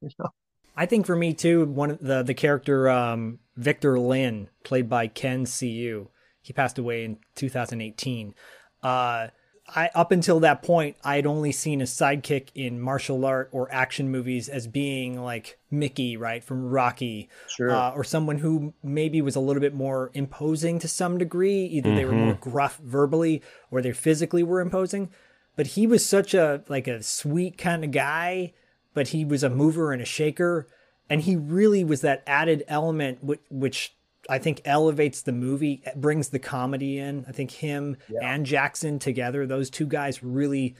you 0.00 0.08
know? 0.18 0.30
I 0.74 0.86
think 0.86 1.04
for 1.04 1.14
me 1.14 1.34
too, 1.34 1.66
one 1.66 1.90
of 1.90 2.00
the 2.00 2.22
the 2.22 2.32
character 2.32 2.88
um, 2.88 3.40
Victor 3.54 3.98
Lin, 3.98 4.48
played 4.64 4.88
by 4.88 5.08
Ken 5.08 5.44
Siu, 5.44 6.08
he 6.40 6.54
passed 6.54 6.78
away 6.78 7.04
in 7.04 7.18
2018. 7.34 8.34
Uh, 8.82 9.28
I 9.68 9.90
up 9.94 10.10
until 10.10 10.40
that 10.40 10.62
point, 10.62 10.96
I 11.04 11.16
had 11.16 11.26
only 11.26 11.52
seen 11.52 11.82
a 11.82 11.84
sidekick 11.84 12.48
in 12.54 12.80
martial 12.80 13.26
art 13.26 13.50
or 13.52 13.70
action 13.70 14.10
movies 14.10 14.48
as 14.48 14.66
being 14.66 15.22
like 15.22 15.58
Mickey, 15.70 16.16
right 16.16 16.42
from 16.42 16.70
Rocky, 16.70 17.28
sure. 17.48 17.70
uh, 17.70 17.90
or 17.90 18.04
someone 18.04 18.38
who 18.38 18.72
maybe 18.82 19.20
was 19.20 19.36
a 19.36 19.40
little 19.40 19.60
bit 19.60 19.74
more 19.74 20.10
imposing 20.14 20.78
to 20.78 20.88
some 20.88 21.18
degree. 21.18 21.66
Either 21.66 21.90
mm-hmm. 21.90 21.96
they 21.96 22.04
were 22.06 22.12
more 22.12 22.34
mm-hmm. 22.34 22.50
gruff 22.50 22.78
verbally, 22.78 23.42
or 23.70 23.82
they 23.82 23.92
physically 23.92 24.42
were 24.42 24.60
imposing. 24.60 25.10
But 25.56 25.68
he 25.68 25.86
was 25.86 26.04
such 26.04 26.34
a 26.34 26.62
like 26.68 26.88
a 26.88 27.02
sweet 27.02 27.58
kind 27.58 27.84
of 27.84 27.90
guy, 27.90 28.52
but 28.92 29.08
he 29.08 29.24
was 29.24 29.42
a 29.42 29.50
mover 29.50 29.92
and 29.92 30.02
a 30.02 30.06
shaker, 30.06 30.66
and 31.08 31.22
he 31.22 31.36
really 31.36 31.84
was 31.84 32.00
that 32.00 32.22
added 32.26 32.64
element 32.66 33.22
which, 33.22 33.40
which 33.50 33.94
I 34.28 34.38
think 34.38 34.62
elevates 34.64 35.22
the 35.22 35.32
movie, 35.32 35.82
brings 35.96 36.28
the 36.28 36.38
comedy 36.38 36.98
in. 36.98 37.24
I 37.28 37.32
think 37.32 37.50
him 37.50 37.96
yeah. 38.08 38.20
and 38.22 38.46
Jackson 38.46 38.98
together, 38.98 39.46
those 39.46 39.70
two 39.70 39.86
guys 39.86 40.22
really 40.22 40.76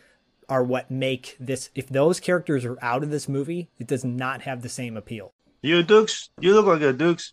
are 0.49 0.65
what 0.65 0.91
make 0.91 1.37
this. 1.39 1.71
If 1.75 1.89
those 1.89 2.21
characters 2.21 2.65
are 2.65 2.79
out 2.83 3.03
of 3.03 3.11
this 3.11 3.29
movie, 3.29 3.71
it 3.79 3.87
does 3.87 4.05
not 4.05 4.43
have 4.43 4.63
the 4.63 4.69
same 4.69 4.97
appeal. 4.97 5.33
You 5.63 5.83
Dux, 5.83 6.31
you 6.41 6.55
look 6.55 6.67
like 6.67 6.83
a 6.83 6.93
Dux. 6.93 7.33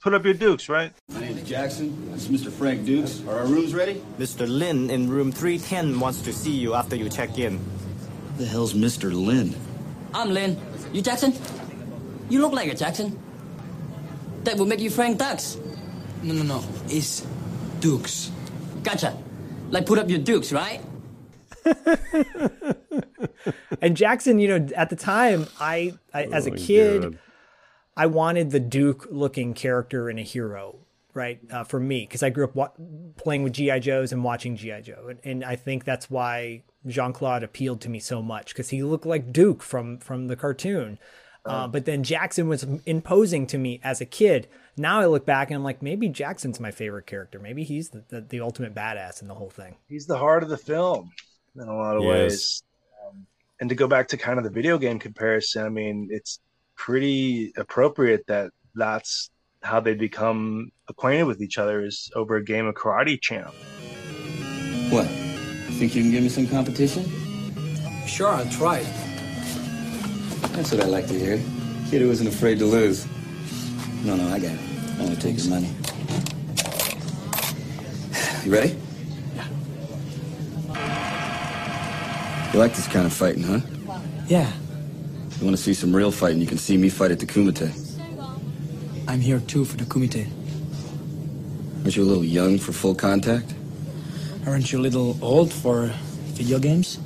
Put 0.00 0.14
up 0.14 0.24
your 0.24 0.34
Dukes, 0.34 0.68
right? 0.68 0.92
My 1.08 1.18
name's 1.18 1.42
Jackson. 1.42 2.12
This 2.12 2.30
is 2.30 2.40
Mr. 2.40 2.52
Frank 2.52 2.86
Dux. 2.86 3.20
Are 3.26 3.38
our 3.38 3.46
rooms 3.46 3.74
ready? 3.74 4.00
Mr. 4.16 4.46
Lin 4.48 4.90
in 4.90 5.10
room 5.10 5.32
310 5.32 5.98
wants 5.98 6.22
to 6.22 6.32
see 6.32 6.52
you 6.52 6.74
after 6.74 6.94
you 6.94 7.08
check 7.08 7.36
in. 7.36 7.58
Who 7.58 8.44
the 8.44 8.46
hell's 8.46 8.74
Mr. 8.74 9.12
Lin? 9.12 9.56
I'm 10.14 10.30
Lin. 10.30 10.56
You 10.92 11.02
Jackson? 11.02 11.32
You 12.30 12.40
look 12.40 12.52
like 12.52 12.70
a 12.70 12.76
Jackson. 12.76 13.18
That 14.44 14.56
will 14.56 14.66
make 14.66 14.78
you 14.78 14.88
Frank 14.88 15.18
Dux. 15.18 15.58
No, 16.22 16.32
no, 16.32 16.44
no. 16.44 16.64
It's 16.86 17.26
Dux. 17.80 18.30
Gotcha. 18.84 19.18
Like 19.70 19.84
put 19.84 19.98
up 19.98 20.08
your 20.08 20.20
Dukes, 20.20 20.52
right? 20.52 20.80
and 23.82 23.96
Jackson, 23.96 24.38
you 24.38 24.46
know, 24.46 24.68
at 24.76 24.90
the 24.90 24.96
time, 24.96 25.48
I, 25.58 25.94
I 26.14 26.26
oh 26.26 26.32
as 26.32 26.46
a 26.46 26.52
oh 26.52 26.56
kid, 26.56 27.02
God. 27.02 27.18
I 27.98 28.06
wanted 28.06 28.50
the 28.50 28.60
Duke 28.60 29.08
looking 29.10 29.54
character 29.54 30.08
in 30.08 30.18
a 30.18 30.22
hero, 30.22 30.76
right? 31.14 31.40
Uh, 31.50 31.64
for 31.64 31.80
me, 31.80 32.02
because 32.02 32.22
I 32.22 32.30
grew 32.30 32.44
up 32.44 32.54
wa- 32.54 32.70
playing 33.16 33.42
with 33.42 33.54
GI 33.54 33.80
Joes 33.80 34.12
and 34.12 34.22
watching 34.22 34.56
GI 34.56 34.82
Joe, 34.82 35.08
and, 35.08 35.18
and 35.24 35.44
I 35.44 35.56
think 35.56 35.84
that's 35.84 36.08
why 36.08 36.62
Jean 36.86 37.12
Claude 37.12 37.42
appealed 37.42 37.80
to 37.82 37.88
me 37.88 37.98
so 37.98 38.22
much 38.22 38.54
because 38.54 38.68
he 38.70 38.82
looked 38.82 39.04
like 39.04 39.32
Duke 39.32 39.62
from 39.62 39.98
from 39.98 40.28
the 40.28 40.36
cartoon. 40.36 40.98
Uh, 41.44 41.66
but 41.66 41.86
then 41.86 42.02
Jackson 42.02 42.46
was 42.46 42.66
imposing 42.84 43.46
to 43.46 43.56
me 43.56 43.80
as 43.82 44.02
a 44.02 44.04
kid. 44.04 44.48
Now 44.76 45.00
I 45.00 45.06
look 45.06 45.24
back 45.24 45.48
and 45.48 45.56
I'm 45.56 45.64
like, 45.64 45.82
maybe 45.82 46.08
Jackson's 46.10 46.60
my 46.60 46.70
favorite 46.70 47.06
character. 47.06 47.38
Maybe 47.38 47.64
he's 47.64 47.88
the, 47.88 48.04
the, 48.08 48.20
the 48.20 48.40
ultimate 48.40 48.74
badass 48.74 49.22
in 49.22 49.28
the 49.28 49.34
whole 49.34 49.48
thing. 49.48 49.76
He's 49.88 50.06
the 50.06 50.18
heart 50.18 50.42
of 50.42 50.50
the 50.50 50.58
film 50.58 51.10
in 51.56 51.62
a 51.62 51.74
lot 51.74 51.96
of 51.96 52.02
yes. 52.02 52.12
ways. 52.12 52.62
Um, 53.06 53.26
and 53.60 53.70
to 53.70 53.74
go 53.74 53.86
back 53.86 54.08
to 54.08 54.18
kind 54.18 54.36
of 54.36 54.44
the 54.44 54.50
video 54.50 54.76
game 54.76 54.98
comparison, 54.98 55.64
I 55.64 55.70
mean, 55.70 56.08
it's 56.10 56.40
pretty 56.78 57.52
appropriate 57.58 58.24
that 58.28 58.50
that's 58.74 59.30
how 59.62 59.80
they 59.80 59.94
become 59.94 60.70
acquainted 60.88 61.24
with 61.24 61.42
each 61.42 61.58
other 61.58 61.84
is 61.84 62.10
over 62.14 62.36
a 62.36 62.44
game 62.44 62.66
of 62.66 62.74
karate 62.74 63.20
champ. 63.20 63.52
What? 64.90 65.06
Think 65.78 65.94
you 65.94 66.02
can 66.02 66.10
give 66.10 66.22
me 66.22 66.28
some 66.28 66.46
competition? 66.46 67.04
Sure, 68.06 68.28
I'll 68.28 68.48
try. 68.48 68.82
That's 70.52 70.72
what 70.72 70.80
I 70.82 70.86
like 70.86 71.06
to 71.08 71.18
hear. 71.18 71.36
Kid 71.90 72.00
who 72.00 72.10
isn't 72.10 72.26
afraid 72.26 72.58
to 72.60 72.64
lose. 72.64 73.06
No, 74.04 74.16
no, 74.16 74.28
I 74.28 74.38
got 74.38 74.52
it. 74.52 74.60
I 74.98 75.02
want 75.02 75.14
to 75.14 75.20
take 75.20 75.34
his 75.34 75.48
money. 75.48 75.70
You 78.44 78.52
ready? 78.52 78.78
Yeah. 79.34 79.46
You 82.52 82.58
like 82.58 82.74
this 82.74 82.86
kind 82.86 83.04
of 83.04 83.12
fighting, 83.12 83.42
huh? 83.42 83.60
Yeah. 84.26 84.50
You 85.38 85.44
want 85.44 85.56
to 85.56 85.62
see 85.62 85.72
some 85.72 85.94
real 85.94 86.10
fighting, 86.10 86.40
you 86.40 86.48
can 86.48 86.58
see 86.58 86.76
me 86.76 86.88
fight 86.88 87.12
at 87.12 87.20
the 87.20 87.26
Kumite. 87.26 87.70
I'm 89.06 89.20
here 89.20 89.38
too 89.38 89.64
for 89.64 89.76
the 89.76 89.84
Kumite. 89.84 90.26
Aren't 91.84 91.96
you 91.96 92.02
a 92.02 92.04
little 92.04 92.24
young 92.24 92.58
for 92.58 92.72
full 92.72 92.94
contact? 92.94 93.54
Aren't 94.46 94.72
you 94.72 94.80
a 94.80 94.82
little 94.82 95.16
old 95.22 95.52
for 95.52 95.92
video 96.34 96.58
games? 96.58 96.98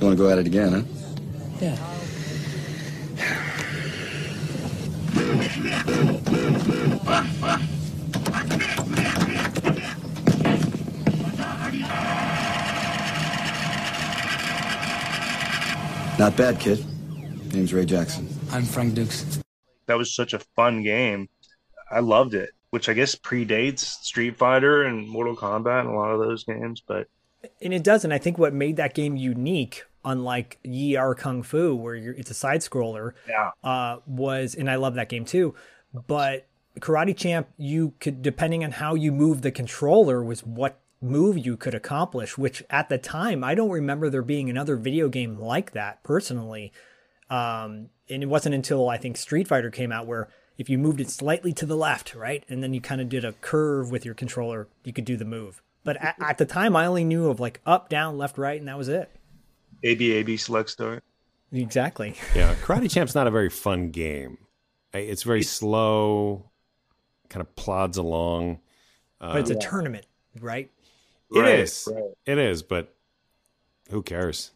You 0.00 0.06
want 0.06 0.16
to 0.16 0.22
go 0.22 0.30
at 0.30 0.38
it 0.38 0.46
again, 0.46 0.72
huh? 0.72 0.82
Yeah. 1.60 1.76
Not 16.18 16.36
bad, 16.36 16.60
kid. 16.60 16.89
Name's 17.52 17.72
Ray 17.72 17.84
Jackson. 17.84 18.28
I'm 18.52 18.64
Frank 18.64 18.94
Dux. 18.94 19.40
That 19.86 19.98
was 19.98 20.14
such 20.14 20.34
a 20.34 20.38
fun 20.56 20.82
game. 20.82 21.28
I 21.90 22.00
loved 22.00 22.34
it, 22.34 22.50
which 22.70 22.88
I 22.88 22.92
guess 22.92 23.14
predates 23.16 23.80
Street 23.80 24.36
Fighter 24.36 24.82
and 24.82 25.08
Mortal 25.08 25.36
Kombat 25.36 25.80
and 25.80 25.88
a 25.88 25.92
lot 25.92 26.12
of 26.12 26.20
those 26.20 26.44
games, 26.44 26.82
but 26.86 27.08
and 27.62 27.72
it 27.72 27.82
doesn't. 27.82 28.12
I 28.12 28.18
think 28.18 28.38
what 28.38 28.52
made 28.52 28.76
that 28.76 28.94
game 28.94 29.16
unique 29.16 29.84
unlike 30.04 30.58
Yie 30.64 30.96
Ar 30.96 31.14
Kung 31.14 31.42
Fu, 31.42 31.74
where 31.74 31.94
it's 31.94 32.30
a 32.30 32.34
side 32.34 32.60
scroller, 32.60 33.12
yeah. 33.28 33.50
uh, 33.62 33.98
was, 34.06 34.54
and 34.54 34.70
I 34.70 34.76
love 34.76 34.94
that 34.94 35.08
game 35.08 35.24
too. 35.24 35.54
But 35.92 36.46
Karate 36.78 37.16
Champ, 37.16 37.48
you 37.56 37.94
could, 38.00 38.22
depending 38.22 38.64
on 38.64 38.72
how 38.72 38.94
you 38.94 39.12
move 39.12 39.42
the 39.42 39.50
controller, 39.50 40.22
was 40.22 40.44
what 40.44 40.78
move 41.02 41.38
you 41.38 41.56
could 41.56 41.74
accomplish, 41.74 42.38
which 42.38 42.62
at 42.70 42.88
the 42.88 42.98
time, 42.98 43.42
I 43.42 43.54
don't 43.54 43.70
remember 43.70 44.10
there 44.10 44.22
being 44.22 44.48
another 44.48 44.76
video 44.76 45.08
game 45.08 45.38
like 45.38 45.72
that 45.72 46.02
personally. 46.02 46.72
Um, 47.30 47.90
and 48.08 48.22
it 48.22 48.26
wasn't 48.26 48.54
until 48.54 48.88
I 48.88 48.96
think 48.96 49.16
Street 49.16 49.48
Fighter 49.48 49.70
came 49.70 49.92
out 49.92 50.06
where 50.06 50.28
if 50.58 50.68
you 50.68 50.76
moved 50.76 51.00
it 51.00 51.08
slightly 51.08 51.52
to 51.54 51.64
the 51.64 51.76
left, 51.76 52.14
right, 52.14 52.44
and 52.48 52.62
then 52.62 52.74
you 52.74 52.80
kind 52.80 53.00
of 53.00 53.08
did 53.08 53.24
a 53.24 53.32
curve 53.34 53.90
with 53.90 54.04
your 54.04 54.14
controller, 54.14 54.68
you 54.84 54.92
could 54.92 55.04
do 55.06 55.16
the 55.16 55.24
move. 55.24 55.62
But 55.84 55.96
at, 55.96 56.16
at 56.20 56.38
the 56.38 56.44
time, 56.44 56.76
I 56.76 56.86
only 56.86 57.04
knew 57.04 57.28
of 57.28 57.40
like 57.40 57.60
up, 57.64 57.88
down, 57.88 58.18
left, 58.18 58.36
right, 58.36 58.58
and 58.58 58.68
that 58.68 58.76
was 58.76 58.88
it. 58.88 59.10
ABAB 59.82 60.38
select 60.38 60.68
start. 60.68 61.02
Exactly. 61.52 62.14
Yeah, 62.34 62.54
Karate 62.56 62.90
Champ's 62.90 63.14
not 63.14 63.26
a 63.26 63.30
very 63.30 63.48
fun 63.48 63.90
game. 63.90 64.38
It's 64.92 65.22
very 65.22 65.42
slow, 65.42 66.50
kind 67.28 67.40
of 67.40 67.54
plods 67.56 67.96
along. 67.96 68.60
But 69.18 69.38
it's 69.38 69.50
a 69.50 69.54
um, 69.54 69.60
tournament, 69.60 70.06
right? 70.40 70.70
It 71.34 71.38
right, 71.38 71.58
is. 71.60 71.88
Right. 71.90 72.04
It 72.26 72.38
is, 72.38 72.62
but 72.62 72.94
who 73.90 74.02
cares? 74.02 74.50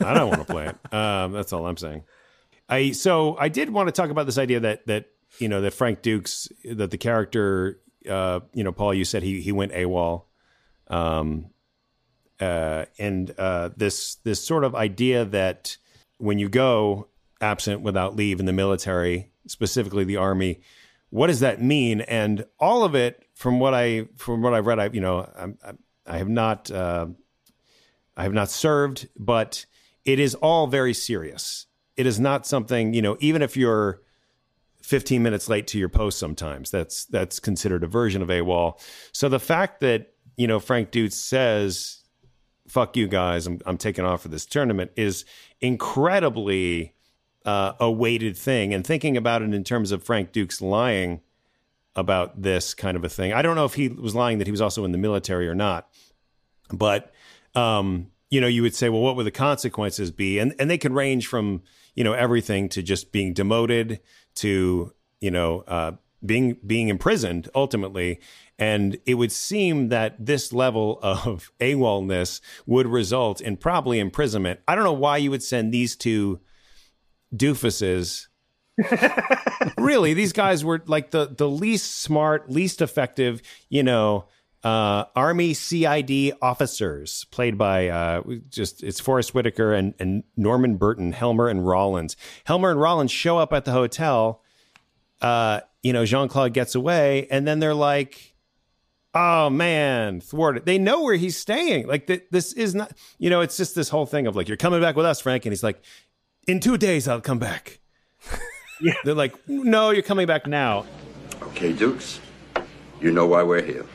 I 0.00 0.14
don't 0.14 0.28
want 0.28 0.46
to 0.46 0.52
play 0.52 0.66
it. 0.66 0.94
Um, 0.94 1.32
that's 1.32 1.52
all 1.52 1.66
I'm 1.66 1.76
saying. 1.76 2.04
I 2.68 2.92
so 2.92 3.36
I 3.38 3.48
did 3.48 3.70
want 3.70 3.88
to 3.88 3.92
talk 3.92 4.10
about 4.10 4.26
this 4.26 4.38
idea 4.38 4.60
that 4.60 4.86
that 4.86 5.06
you 5.38 5.48
know 5.48 5.60
that 5.60 5.72
Frank 5.72 6.02
Dux 6.02 6.48
that 6.64 6.90
the 6.90 6.98
character 6.98 7.80
uh, 8.08 8.40
you 8.52 8.64
know 8.64 8.72
Paul 8.72 8.94
you 8.94 9.04
said 9.04 9.22
he 9.22 9.40
he 9.40 9.52
went 9.52 9.72
AWOL 9.72 10.24
um, 10.88 11.50
uh, 12.40 12.84
and 12.98 13.32
uh, 13.38 13.70
this 13.76 14.16
this 14.16 14.44
sort 14.44 14.64
of 14.64 14.74
idea 14.74 15.24
that 15.24 15.76
when 16.18 16.38
you 16.38 16.48
go 16.48 17.08
absent 17.40 17.80
without 17.82 18.16
leave 18.16 18.40
in 18.40 18.46
the 18.46 18.52
military, 18.52 19.30
specifically 19.46 20.04
the 20.04 20.16
army, 20.16 20.60
what 21.10 21.28
does 21.28 21.40
that 21.40 21.62
mean? 21.62 22.00
And 22.02 22.44
all 22.58 22.84
of 22.84 22.94
it, 22.94 23.24
from 23.34 23.58
what 23.58 23.74
I 23.74 24.06
from 24.16 24.42
what 24.42 24.54
I've 24.54 24.66
read, 24.66 24.78
I 24.78 24.90
you 24.92 25.00
know 25.00 25.28
I'm, 25.36 25.58
I 26.06 26.18
have 26.18 26.28
not 26.28 26.70
uh, 26.70 27.06
I 28.16 28.22
have 28.22 28.32
not 28.32 28.50
served, 28.50 29.08
but 29.16 29.66
it 30.04 30.18
is 30.18 30.34
all 30.36 30.66
very 30.66 30.94
serious. 30.94 31.66
It 31.96 32.06
is 32.06 32.20
not 32.20 32.46
something 32.46 32.94
you 32.94 33.02
know, 33.02 33.16
even 33.20 33.42
if 33.42 33.56
you're 33.56 34.02
15 34.82 35.22
minutes 35.22 35.48
late 35.48 35.66
to 35.66 35.78
your 35.78 35.88
post 35.88 36.16
sometimes 36.16 36.70
that's 36.70 37.06
that's 37.06 37.40
considered 37.40 37.82
a 37.82 37.88
version 37.88 38.22
of 38.22 38.28
AWOL. 38.28 38.80
So 39.12 39.28
the 39.28 39.40
fact 39.40 39.80
that 39.80 40.12
you 40.36 40.46
know 40.46 40.60
Frank 40.60 40.92
Dux 40.92 41.14
says 41.14 42.04
fuck 42.68 42.96
you 42.96 43.08
guys, 43.08 43.46
I'm, 43.46 43.60
I'm 43.66 43.78
taking 43.78 44.04
off 44.04 44.22
for 44.22 44.28
this 44.28 44.46
tournament 44.46 44.90
is 44.96 45.24
incredibly 45.60 46.94
uh, 47.44 47.72
a 47.80 47.90
weighted 47.90 48.36
thing. 48.36 48.74
And 48.74 48.86
thinking 48.86 49.16
about 49.16 49.42
it 49.42 49.54
in 49.54 49.64
terms 49.64 49.92
of 49.92 50.02
Frank 50.02 50.32
Dux 50.32 50.60
lying 50.60 51.20
about 51.94 52.42
this 52.42 52.74
kind 52.74 52.96
of 52.96 53.04
a 53.04 53.08
thing, 53.08 53.32
I 53.32 53.42
don't 53.42 53.56
know 53.56 53.64
if 53.64 53.74
he 53.74 53.88
was 53.88 54.14
lying 54.14 54.38
that 54.38 54.46
he 54.46 54.50
was 54.50 54.60
also 54.60 54.84
in 54.84 54.92
the 54.92 54.98
military 54.98 55.48
or 55.48 55.54
not, 55.54 55.88
but 56.72 57.12
um, 57.56 58.10
you 58.30 58.40
know, 58.40 58.46
you 58.46 58.62
would 58.62 58.74
say, 58.74 58.88
well, 58.88 59.00
what 59.00 59.16
would 59.16 59.26
the 59.26 59.30
consequences 59.30 60.10
be? 60.10 60.38
And 60.38 60.54
and 60.58 60.70
they 60.70 60.78
can 60.78 60.92
range 60.92 61.26
from 61.26 61.62
you 61.94 62.04
know 62.04 62.12
everything 62.12 62.68
to 62.70 62.82
just 62.82 63.12
being 63.12 63.32
demoted 63.32 64.00
to 64.36 64.92
you 65.20 65.30
know 65.30 65.60
uh, 65.66 65.92
being 66.24 66.58
being 66.66 66.88
imprisoned 66.88 67.48
ultimately. 67.54 68.20
And 68.58 68.98
it 69.04 69.14
would 69.14 69.32
seem 69.32 69.88
that 69.88 70.24
this 70.24 70.52
level 70.52 70.98
of 71.02 71.50
AWOLness 71.60 72.40
would 72.66 72.86
result 72.86 73.40
in 73.40 73.56
probably 73.56 73.98
imprisonment. 73.98 74.60
I 74.66 74.74
don't 74.74 74.84
know 74.84 74.92
why 74.92 75.18
you 75.18 75.30
would 75.30 75.42
send 75.42 75.72
these 75.72 75.96
two 75.96 76.40
doofuses. 77.34 78.28
really, 79.78 80.14
these 80.14 80.32
guys 80.32 80.64
were 80.64 80.82
like 80.86 81.10
the 81.10 81.26
the 81.26 81.48
least 81.48 82.00
smart, 82.00 82.50
least 82.50 82.82
effective, 82.82 83.40
you 83.68 83.82
know, 83.82 84.26
uh, 84.64 85.04
Army 85.14 85.54
CID 85.54 86.32
officers, 86.42 87.24
played 87.30 87.56
by 87.56 87.88
uh, 87.88 88.22
just 88.48 88.82
it's 88.82 88.98
Forest 89.00 89.34
Whitaker 89.34 89.72
and, 89.72 89.94
and 89.98 90.24
Norman 90.36 90.76
Burton, 90.76 91.12
Helmer 91.12 91.48
and 91.48 91.66
Rollins. 91.66 92.16
Helmer 92.44 92.70
and 92.70 92.80
Rollins 92.80 93.10
show 93.10 93.38
up 93.38 93.52
at 93.52 93.64
the 93.64 93.72
hotel. 93.72 94.42
Uh, 95.20 95.60
you 95.82 95.92
know, 95.92 96.04
Jean 96.04 96.28
Claude 96.28 96.52
gets 96.52 96.74
away, 96.74 97.26
and 97.30 97.46
then 97.46 97.60
they're 97.60 97.74
like, 97.74 98.34
"Oh 99.14 99.50
man, 99.50 100.20
thwarted." 100.20 100.66
They 100.66 100.78
know 100.78 101.02
where 101.02 101.16
he's 101.16 101.36
staying. 101.36 101.86
Like 101.86 102.06
th- 102.06 102.24
this 102.30 102.52
is 102.52 102.74
not, 102.74 102.92
you 103.18 103.30
know, 103.30 103.40
it's 103.42 103.56
just 103.56 103.74
this 103.74 103.88
whole 103.88 104.06
thing 104.06 104.26
of 104.26 104.34
like, 104.34 104.48
"You're 104.48 104.56
coming 104.56 104.80
back 104.80 104.96
with 104.96 105.06
us, 105.06 105.20
Frank," 105.20 105.46
and 105.46 105.52
he's 105.52 105.62
like, 105.62 105.80
"In 106.48 106.58
two 106.60 106.76
days, 106.76 107.06
I'll 107.06 107.20
come 107.20 107.38
back." 107.38 107.78
yeah. 108.80 108.94
They're 109.04 109.14
like, 109.14 109.34
"No, 109.48 109.90
you're 109.90 110.02
coming 110.02 110.26
back 110.26 110.46
now." 110.46 110.86
Okay, 111.40 111.72
Dukes, 111.72 112.20
you 113.00 113.12
know 113.12 113.26
why 113.26 113.42
we're 113.42 113.62
here. 113.62 113.86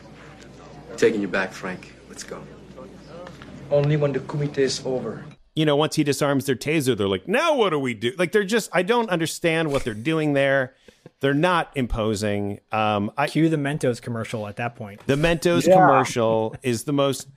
Taking 0.96 1.20
you 1.20 1.28
back, 1.28 1.52
Frank. 1.52 1.94
Let's 2.08 2.22
go. 2.22 2.42
Only 3.70 3.96
when 3.96 4.12
the 4.12 4.20
kumite 4.20 4.58
is 4.58 4.82
over. 4.84 5.24
You 5.54 5.66
know, 5.66 5.76
once 5.76 5.96
he 5.96 6.04
disarms 6.04 6.46
their 6.46 6.56
taser, 6.56 6.96
they're 6.96 7.08
like, 7.08 7.28
now 7.28 7.56
what 7.56 7.70
do 7.70 7.78
we 7.78 7.94
do? 7.94 8.12
Like, 8.18 8.32
they're 8.32 8.44
just, 8.44 8.70
I 8.72 8.82
don't 8.82 9.10
understand 9.10 9.70
what 9.70 9.84
they're 9.84 9.94
doing 9.94 10.32
there. 10.32 10.74
They're 11.20 11.34
not 11.34 11.70
imposing. 11.74 12.60
Um, 12.70 13.10
I, 13.16 13.28
Cue 13.28 13.48
the 13.48 13.56
Mentos 13.56 14.00
commercial 14.00 14.46
at 14.46 14.56
that 14.56 14.76
point. 14.76 15.06
The 15.06 15.16
Mentos 15.16 15.66
yeah. 15.66 15.74
commercial 15.74 16.56
is 16.62 16.84
the 16.84 16.92
most 16.92 17.28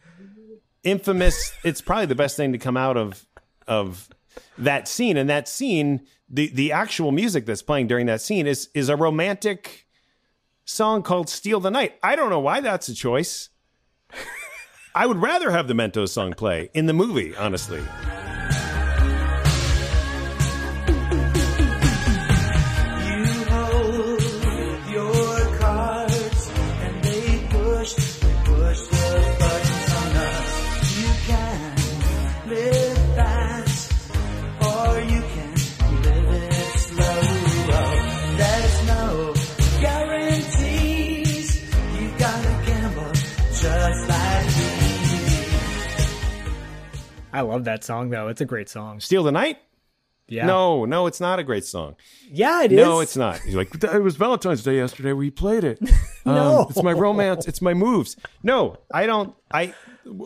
infamous. 0.84 1.54
It's 1.64 1.82
probably 1.82 2.06
the 2.06 2.16
best 2.16 2.38
thing 2.38 2.52
to 2.54 2.58
come 2.58 2.78
out 2.78 2.98
of 2.98 3.28
of 3.68 4.10
that 4.58 4.88
scene. 4.88 5.18
And 5.18 5.30
that 5.30 5.48
scene, 5.48 6.06
the 6.30 6.48
the 6.48 6.72
actual 6.72 7.12
music 7.12 7.46
that's 7.46 7.62
playing 7.62 7.88
during 7.88 8.06
that 8.06 8.22
scene 8.22 8.48
is 8.48 8.70
is 8.74 8.90
a 8.90 8.96
romantic 8.96 9.85
song 10.66 11.04
called 11.04 11.30
"Steal 11.30 11.60
the 11.60 11.72
Night." 11.72 11.98
I 12.04 12.16
don't 12.16 12.30
know 12.30 12.40
why 12.40 12.60
that's 12.60 12.90
a 12.90 12.94
choice. 12.94 13.50
I 14.96 15.06
would 15.06 15.18
rather 15.18 15.52
have 15.52 15.68
the 15.68 15.74
Mentos 15.74 16.10
song 16.10 16.34
play 16.34 16.70
in 16.74 16.86
the 16.86 16.94
movie, 16.94 17.36
honestly. 17.36 17.84
I 47.36 47.42
love 47.42 47.66
that 47.66 47.84
song 47.84 48.10
though. 48.12 48.30
It's 48.30 48.40
a 48.40 48.46
great 48.46 48.70
song. 48.70 49.02
Steal 49.02 49.24
the 49.24 49.32
Night? 49.32 49.58
Yeah. 50.28 50.46
No, 50.46 50.86
no, 50.86 51.06
it's 51.06 51.20
not 51.20 51.38
a 51.38 51.44
great 51.44 51.66
song. 51.66 51.98
Yeah, 52.32 52.64
it 52.64 52.72
is. 52.72 52.78
No, 52.78 53.02
it's 53.02 53.18
not. 53.18 53.40
He's 53.42 53.56
like, 53.56 53.76
it 53.84 54.02
was 54.02 54.16
Valentine's 54.16 54.64
Day 54.64 54.78
yesterday. 54.78 55.12
We 55.12 55.30
played 55.30 55.66
it. 55.66 55.80
no, 56.26 56.62
um, 56.62 56.68
it's 56.70 56.82
my 56.82 56.94
romance. 56.94 57.46
It's 57.46 57.62
my 57.62 57.74
moves. 57.74 58.16
No, 58.42 58.78
I 58.92 59.06
don't. 59.06 59.36
I, 59.52 59.76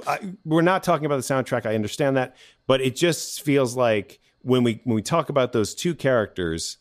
I, 0.07 0.19
we're 0.45 0.61
not 0.61 0.83
talking 0.83 1.05
about 1.05 1.17
the 1.17 1.33
soundtrack. 1.33 1.65
I 1.65 1.75
understand 1.75 2.15
that, 2.15 2.37
but 2.67 2.79
it 2.79 2.95
just 2.95 3.41
feels 3.41 3.75
like 3.75 4.19
when 4.41 4.63
we 4.63 4.79
when 4.83 4.95
we 4.95 5.01
talk 5.01 5.29
about 5.29 5.51
those 5.51 5.73
two 5.73 5.95
characters, 5.95 6.77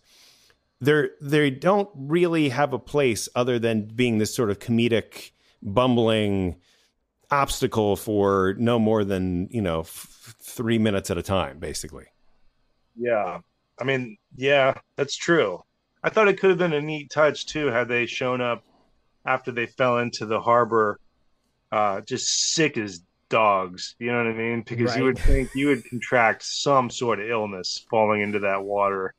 they're 0.80 1.10
they 1.20 1.50
don't 1.50 1.88
really 1.96 2.50
have 2.50 2.74
a 2.74 2.78
place 2.78 3.30
other 3.34 3.58
than 3.58 3.86
being 3.86 4.18
this 4.18 4.32
sort 4.32 4.50
of 4.50 4.58
comedic, 4.58 5.32
bumbling 5.62 6.56
obstacle 7.30 7.96
for 7.96 8.54
no 8.58 8.78
more 8.78 9.04
than 9.04 9.48
you 9.50 9.62
know 9.62 9.80
f- 9.80 10.34
three 10.40 10.78
minutes 10.78 11.10
at 11.10 11.18
a 11.18 11.22
time, 11.22 11.58
basically. 11.58 12.06
Yeah, 12.96 13.40
I 13.80 13.84
mean, 13.84 14.16
yeah, 14.36 14.74
that's 14.96 15.16
true. 15.16 15.62
I 16.02 16.10
thought 16.10 16.28
it 16.28 16.40
could 16.40 16.50
have 16.50 16.58
been 16.58 16.72
a 16.72 16.80
neat 16.80 17.10
touch 17.10 17.46
too 17.46 17.66
had 17.66 17.88
they 17.88 18.06
shown 18.06 18.40
up 18.40 18.64
after 19.24 19.52
they 19.52 19.66
fell 19.66 19.98
into 19.98 20.26
the 20.26 20.40
harbor, 20.40 21.00
uh, 21.72 22.00
just 22.02 22.54
sick 22.54 22.78
as 22.78 23.02
dogs. 23.28 23.94
You 23.98 24.12
know 24.12 24.18
what 24.18 24.32
I 24.32 24.32
mean? 24.32 24.62
Because 24.62 24.90
right. 24.90 24.98
you 24.98 25.04
would 25.04 25.18
think 25.18 25.50
you 25.54 25.68
would 25.68 25.84
contract 25.84 26.44
some 26.44 26.90
sort 26.90 27.20
of 27.20 27.28
illness 27.28 27.84
falling 27.90 28.22
into 28.22 28.38
that 28.40 28.62
water. 28.62 29.14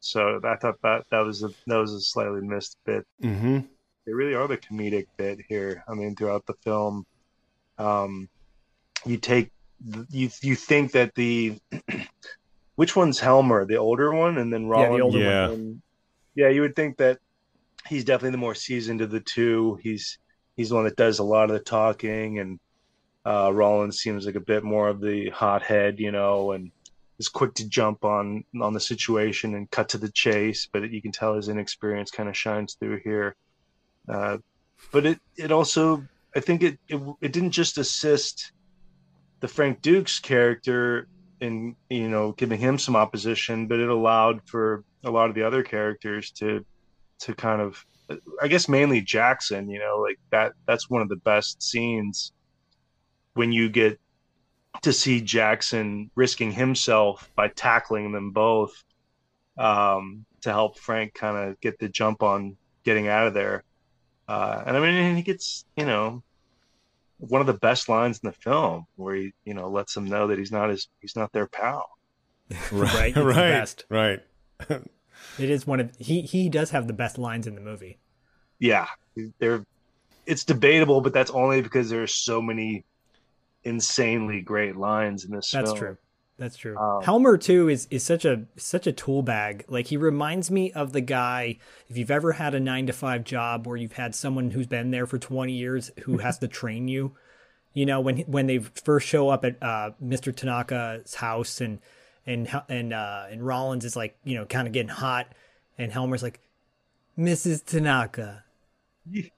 So 0.00 0.40
I 0.44 0.56
thought 0.56 0.80
that 0.82 1.04
that 1.10 1.20
was 1.20 1.42
a 1.42 1.48
that 1.66 1.76
was 1.76 1.92
a 1.92 2.00
slightly 2.00 2.42
missed 2.42 2.78
bit. 2.84 3.06
Mm-hmm. 3.22 3.60
They 4.06 4.12
really 4.12 4.34
are 4.34 4.46
the 4.46 4.58
comedic 4.58 5.06
bit 5.16 5.38
here. 5.48 5.82
I 5.88 5.94
mean, 5.94 6.14
throughout 6.14 6.44
the 6.46 6.54
film, 6.62 7.06
um, 7.78 8.28
you 9.04 9.16
take 9.16 9.50
you 10.10 10.30
you 10.40 10.54
think 10.54 10.92
that 10.92 11.14
the 11.14 11.58
which 12.76 12.96
one's 12.96 13.20
Helmer, 13.20 13.64
the 13.64 13.76
older 13.76 14.12
one, 14.12 14.38
and 14.38 14.52
then 14.52 14.66
Rollins. 14.66 14.90
Yeah, 14.90 14.96
the 14.96 15.02
older 15.02 15.18
yeah. 15.18 15.48
one. 15.48 15.82
Yeah, 16.34 16.48
you 16.48 16.62
would 16.62 16.74
think 16.74 16.96
that 16.98 17.18
he's 17.86 18.04
definitely 18.04 18.32
the 18.32 18.38
more 18.38 18.54
seasoned 18.54 19.00
of 19.00 19.10
the 19.10 19.20
two. 19.20 19.78
He's 19.82 20.18
he's 20.56 20.70
the 20.70 20.74
one 20.74 20.84
that 20.84 20.96
does 20.96 21.18
a 21.18 21.24
lot 21.24 21.50
of 21.50 21.52
the 21.56 21.60
talking, 21.60 22.38
and 22.38 22.58
uh, 23.24 23.52
Rollins 23.52 23.98
seems 23.98 24.26
like 24.26 24.34
a 24.34 24.40
bit 24.40 24.64
more 24.64 24.88
of 24.88 25.00
the 25.00 25.30
hothead, 25.30 26.00
you 26.00 26.12
know, 26.12 26.52
and 26.52 26.70
is 27.18 27.28
quick 27.28 27.54
to 27.54 27.68
jump 27.68 28.04
on 28.04 28.44
on 28.60 28.72
the 28.72 28.80
situation 28.80 29.54
and 29.54 29.70
cut 29.70 29.90
to 29.90 29.98
the 29.98 30.10
chase. 30.10 30.68
But 30.70 30.90
you 30.90 31.02
can 31.02 31.12
tell 31.12 31.34
his 31.34 31.48
inexperience 31.48 32.10
kind 32.10 32.28
of 32.28 32.36
shines 32.36 32.74
through 32.74 33.00
here. 33.04 33.36
Uh, 34.08 34.38
but 34.92 35.06
it 35.06 35.20
it 35.36 35.52
also 35.52 36.04
I 36.36 36.40
think 36.40 36.62
it, 36.62 36.78
it 36.88 37.00
it 37.20 37.32
didn't 37.32 37.52
just 37.52 37.78
assist 37.78 38.52
the 39.40 39.48
Frank 39.48 39.82
Dux 39.82 40.18
character 40.18 41.08
in 41.40 41.76
you 41.90 42.08
know 42.08 42.32
giving 42.32 42.58
him 42.58 42.78
some 42.78 42.96
opposition, 42.96 43.66
but 43.66 43.80
it 43.80 43.88
allowed 43.88 44.40
for 44.46 44.84
a 45.04 45.10
lot 45.10 45.28
of 45.28 45.34
the 45.34 45.46
other 45.46 45.62
characters 45.62 46.30
to 46.32 46.64
to 47.20 47.34
kind 47.34 47.60
of 47.60 47.84
I 48.42 48.48
guess 48.48 48.68
mainly 48.68 49.00
Jackson, 49.00 49.68
you 49.68 49.78
know, 49.78 49.98
like 49.98 50.18
that 50.30 50.52
that's 50.66 50.90
one 50.90 51.02
of 51.02 51.08
the 51.08 51.16
best 51.16 51.62
scenes 51.62 52.32
when 53.34 53.52
you 53.52 53.68
get 53.68 53.98
to 54.82 54.92
see 54.92 55.20
Jackson 55.20 56.10
risking 56.14 56.52
himself 56.52 57.30
by 57.36 57.48
tackling 57.48 58.12
them 58.12 58.30
both 58.32 58.84
um, 59.56 60.24
to 60.42 60.50
help 60.50 60.78
Frank 60.78 61.14
kind 61.14 61.36
of 61.36 61.60
get 61.60 61.78
the 61.78 61.88
jump 61.88 62.22
on 62.22 62.56
getting 62.84 63.08
out 63.08 63.26
of 63.26 63.34
there. 63.34 63.64
Uh, 64.26 64.62
and 64.66 64.76
I 64.76 64.80
mean, 64.80 65.16
he 65.16 65.22
gets, 65.22 65.64
you 65.76 65.84
know, 65.84 66.22
one 67.18 67.40
of 67.40 67.46
the 67.46 67.54
best 67.54 67.88
lines 67.88 68.20
in 68.22 68.28
the 68.28 68.32
film 68.32 68.86
where 68.96 69.14
he, 69.14 69.32
you 69.44 69.54
know, 69.54 69.68
lets 69.68 69.94
them 69.94 70.06
know 70.06 70.28
that 70.28 70.38
he's 70.38 70.52
not 70.52 70.70
his, 70.70 70.88
he's 71.00 71.16
not 71.16 71.32
their 71.32 71.46
pal. 71.46 71.84
right, 72.72 73.16
right, 73.16 73.84
right. 73.88 74.20
it 74.68 75.50
is 75.50 75.66
one 75.66 75.80
of 75.80 75.90
he 75.98 76.20
he 76.22 76.48
does 76.48 76.70
have 76.70 76.86
the 76.86 76.92
best 76.92 77.16
lines 77.16 77.46
in 77.46 77.54
the 77.54 77.60
movie. 77.60 77.98
Yeah, 78.58 78.86
they're 79.38 79.64
it's 80.26 80.44
debatable, 80.44 81.00
but 81.00 81.12
that's 81.12 81.30
only 81.30 81.62
because 81.62 81.90
there 81.90 82.02
are 82.02 82.06
so 82.06 82.40
many 82.40 82.84
insanely 83.62 84.40
great 84.40 84.76
lines 84.76 85.24
in 85.24 85.30
this. 85.32 85.50
That's 85.50 85.70
film. 85.70 85.78
true. 85.78 85.96
That's 86.36 86.56
true. 86.56 86.76
Um, 86.76 87.02
Helmer 87.02 87.36
too 87.36 87.68
is 87.68 87.86
is 87.90 88.02
such 88.02 88.24
a 88.24 88.44
such 88.56 88.86
a 88.86 88.92
tool 88.92 89.22
bag. 89.22 89.64
Like 89.68 89.86
he 89.86 89.96
reminds 89.96 90.50
me 90.50 90.72
of 90.72 90.92
the 90.92 91.00
guy. 91.00 91.58
If 91.88 91.96
you've 91.96 92.10
ever 92.10 92.32
had 92.32 92.54
a 92.54 92.60
nine 92.60 92.86
to 92.88 92.92
five 92.92 93.22
job 93.24 93.66
where 93.66 93.76
you've 93.76 93.92
had 93.92 94.14
someone 94.14 94.50
who's 94.50 94.66
been 94.66 94.90
there 94.90 95.06
for 95.06 95.18
twenty 95.18 95.52
years 95.52 95.92
who 96.02 96.18
has 96.18 96.38
to 96.38 96.48
train 96.48 96.88
you, 96.88 97.14
you 97.72 97.86
know 97.86 98.00
when 98.00 98.18
when 98.20 98.46
they 98.48 98.58
first 98.58 99.06
show 99.06 99.28
up 99.28 99.44
at 99.44 99.62
uh, 99.62 99.92
Mr. 100.02 100.34
Tanaka's 100.34 101.14
house 101.14 101.60
and 101.60 101.78
and 102.26 102.48
and 102.68 102.92
uh, 102.92 103.26
and 103.30 103.46
Rollins 103.46 103.84
is 103.84 103.94
like 103.94 104.16
you 104.24 104.34
know 104.34 104.44
kind 104.44 104.66
of 104.66 104.72
getting 104.72 104.88
hot, 104.88 105.28
and 105.78 105.92
Helmer's 105.92 106.22
like, 106.22 106.40
Mrs. 107.16 107.64
Tanaka, 107.64 108.42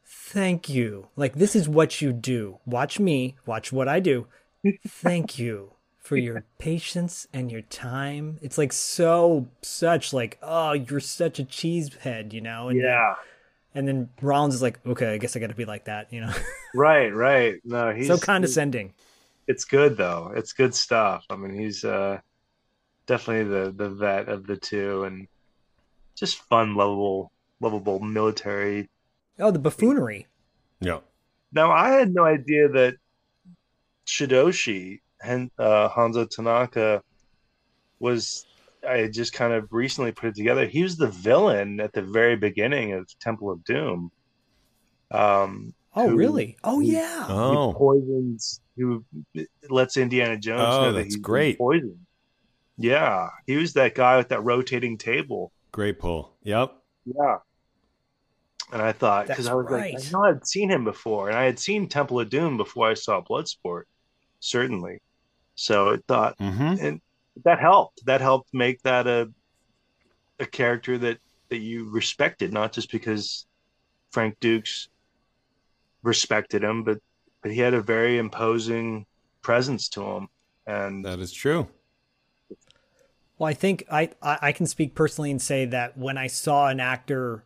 thank 0.07 0.70
you. 0.70 1.09
Like 1.14 1.34
this 1.34 1.55
is 1.55 1.68
what 1.68 2.01
you 2.01 2.14
do. 2.14 2.59
Watch 2.64 2.99
me. 2.99 3.36
Watch 3.44 3.70
what 3.70 3.86
I 3.86 4.01
do. 4.01 4.28
Thank 4.88 5.38
you 5.38 5.76
for 6.07 6.16
your 6.16 6.44
patience 6.59 7.26
and 7.32 7.50
your 7.50 7.62
time. 7.62 8.38
It's 8.40 8.57
like 8.57 8.72
so 8.72 9.48
such 9.62 10.12
like 10.12 10.38
oh 10.40 10.72
you're 10.72 11.00
such 11.00 11.40
a 11.40 11.44
cheesehead, 11.44 12.32
you 12.32 12.40
know. 12.40 12.68
And 12.68 12.80
yeah. 12.80 13.14
Then, 13.74 13.88
and 13.88 13.88
then 13.88 14.09
Rollins 14.22 14.54
is 14.54 14.62
like, 14.62 14.78
okay, 14.86 15.12
I 15.12 15.18
guess 15.18 15.36
I 15.36 15.40
got 15.40 15.48
to 15.48 15.54
be 15.54 15.64
like 15.64 15.84
that, 15.84 16.11
you 16.12 16.20
know. 16.20 16.32
right, 16.74 17.12
right. 17.12 17.57
No, 17.64 17.90
he's 17.94 18.07
so 18.07 18.18
condescending. 18.18 18.94
It's 19.48 19.64
good 19.64 19.96
though. 19.96 20.32
It's 20.34 20.52
good 20.52 20.74
stuff. 20.74 21.24
I 21.28 21.34
mean, 21.34 21.59
he's 21.59 21.84
uh 21.84 22.20
definitely 23.07 23.52
the 23.52 23.72
the 23.72 23.90
vet 23.90 24.28
of 24.28 24.46
the 24.46 24.57
two, 24.57 25.04
and 25.04 25.26
just 26.14 26.38
fun, 26.44 26.76
lovable 26.76 27.32
lovable 27.61 27.98
military. 27.98 28.88
Oh, 29.40 29.50
the 29.50 29.59
buffoonery. 29.59 30.28
Yeah. 30.80 31.00
Now 31.50 31.72
I 31.72 31.90
had 31.90 32.14
no 32.14 32.24
idea 32.24 32.68
that 32.68 32.94
Shidoshi 34.07 35.00
and 35.00 35.00
uh, 35.24 35.88
Hanzo 35.88 36.28
Tanaka 36.28 37.02
was. 38.00 38.46
I 38.86 38.98
had 38.98 39.12
just 39.12 39.32
kind 39.32 39.52
of 39.52 39.66
recently 39.72 40.12
put 40.12 40.28
it 40.28 40.36
together. 40.36 40.64
He 40.66 40.82
was 40.84 40.96
the 40.96 41.08
villain 41.08 41.80
at 41.80 41.92
the 41.92 42.02
very 42.02 42.36
beginning 42.36 42.92
of 42.92 43.08
Temple 43.18 43.50
of 43.50 43.64
Doom. 43.64 44.12
Um, 45.10 45.74
Oh, 45.98 46.08
who- 46.10 46.16
really? 46.16 46.56
Oh, 46.62 46.80
yeah. 46.80 47.24
Oh. 47.28 47.68
He 47.72 47.78
poisons. 47.78 48.60
Who 48.76 49.02
lets 49.70 49.96
Indiana 49.96 50.36
Jones 50.36 50.60
Oh, 50.62 50.82
know 50.82 50.92
that 50.92 50.92
that's 50.92 51.04
he's 51.06 51.14
been 51.16 51.22
great. 51.22 51.58
poisoned. 51.58 51.98
Yeah, 52.76 53.30
he 53.46 53.56
was 53.56 53.72
that 53.72 53.94
guy 53.94 54.18
with 54.18 54.28
that 54.28 54.44
rotating 54.44 54.98
table. 54.98 55.50
Great 55.72 55.98
pull. 55.98 56.34
Yep. 56.42 56.76
Yeah. 57.06 57.38
And 58.72 58.82
I 58.82 58.92
thought 58.92 59.28
because 59.28 59.46
I 59.48 59.54
was 59.54 59.64
like, 59.64 59.72
right. 59.80 59.94
I 59.98 60.10
know 60.12 60.24
I'd 60.24 60.46
seen 60.46 60.70
him 60.70 60.84
before, 60.84 61.28
and 61.30 61.38
I 61.38 61.44
had 61.44 61.58
seen 61.58 61.88
Temple 61.88 62.20
of 62.20 62.28
Doom 62.28 62.58
before 62.58 62.88
I 62.90 62.94
saw 62.94 63.22
Bloodsport, 63.22 63.84
certainly. 64.40 65.00
So 65.57 65.94
I 65.94 65.96
thought, 66.07 66.38
Mhm. 66.38 66.80
and 66.80 67.00
that 67.44 67.59
helped. 67.59 68.04
That 68.07 68.20
helped 68.20 68.54
make 68.54 68.80
that 68.82 69.07
a 69.07 69.32
a 70.38 70.46
character 70.46 70.98
that 70.98 71.18
that 71.48 71.59
you 71.59 71.88
respected, 71.90 72.52
not 72.52 72.72
just 72.72 72.90
because 72.92 73.46
Frank 74.11 74.38
Dux 74.40 74.88
respected 76.02 76.62
him, 76.62 76.84
but 76.84 76.98
but 77.42 77.52
he 77.52 77.59
had 77.59 77.74
a 77.74 77.80
very 77.80 78.18
imposing 78.18 79.07
presence 79.42 79.88
to 79.90 80.02
him, 80.02 80.28
and 80.66 81.04
That 81.04 81.18
is 81.20 81.32
true. 81.32 81.68
Well, 83.38 83.48
I 83.48 83.54
think 83.54 83.84
I, 83.90 84.11
I 84.22 84.38
I 84.42 84.52
can 84.52 84.66
speak 84.66 84.94
personally 84.94 85.30
and 85.30 85.40
say 85.40 85.64
that 85.66 85.96
when 85.96 86.18
I 86.18 86.26
saw 86.26 86.68
an 86.68 86.80
actor 86.80 87.44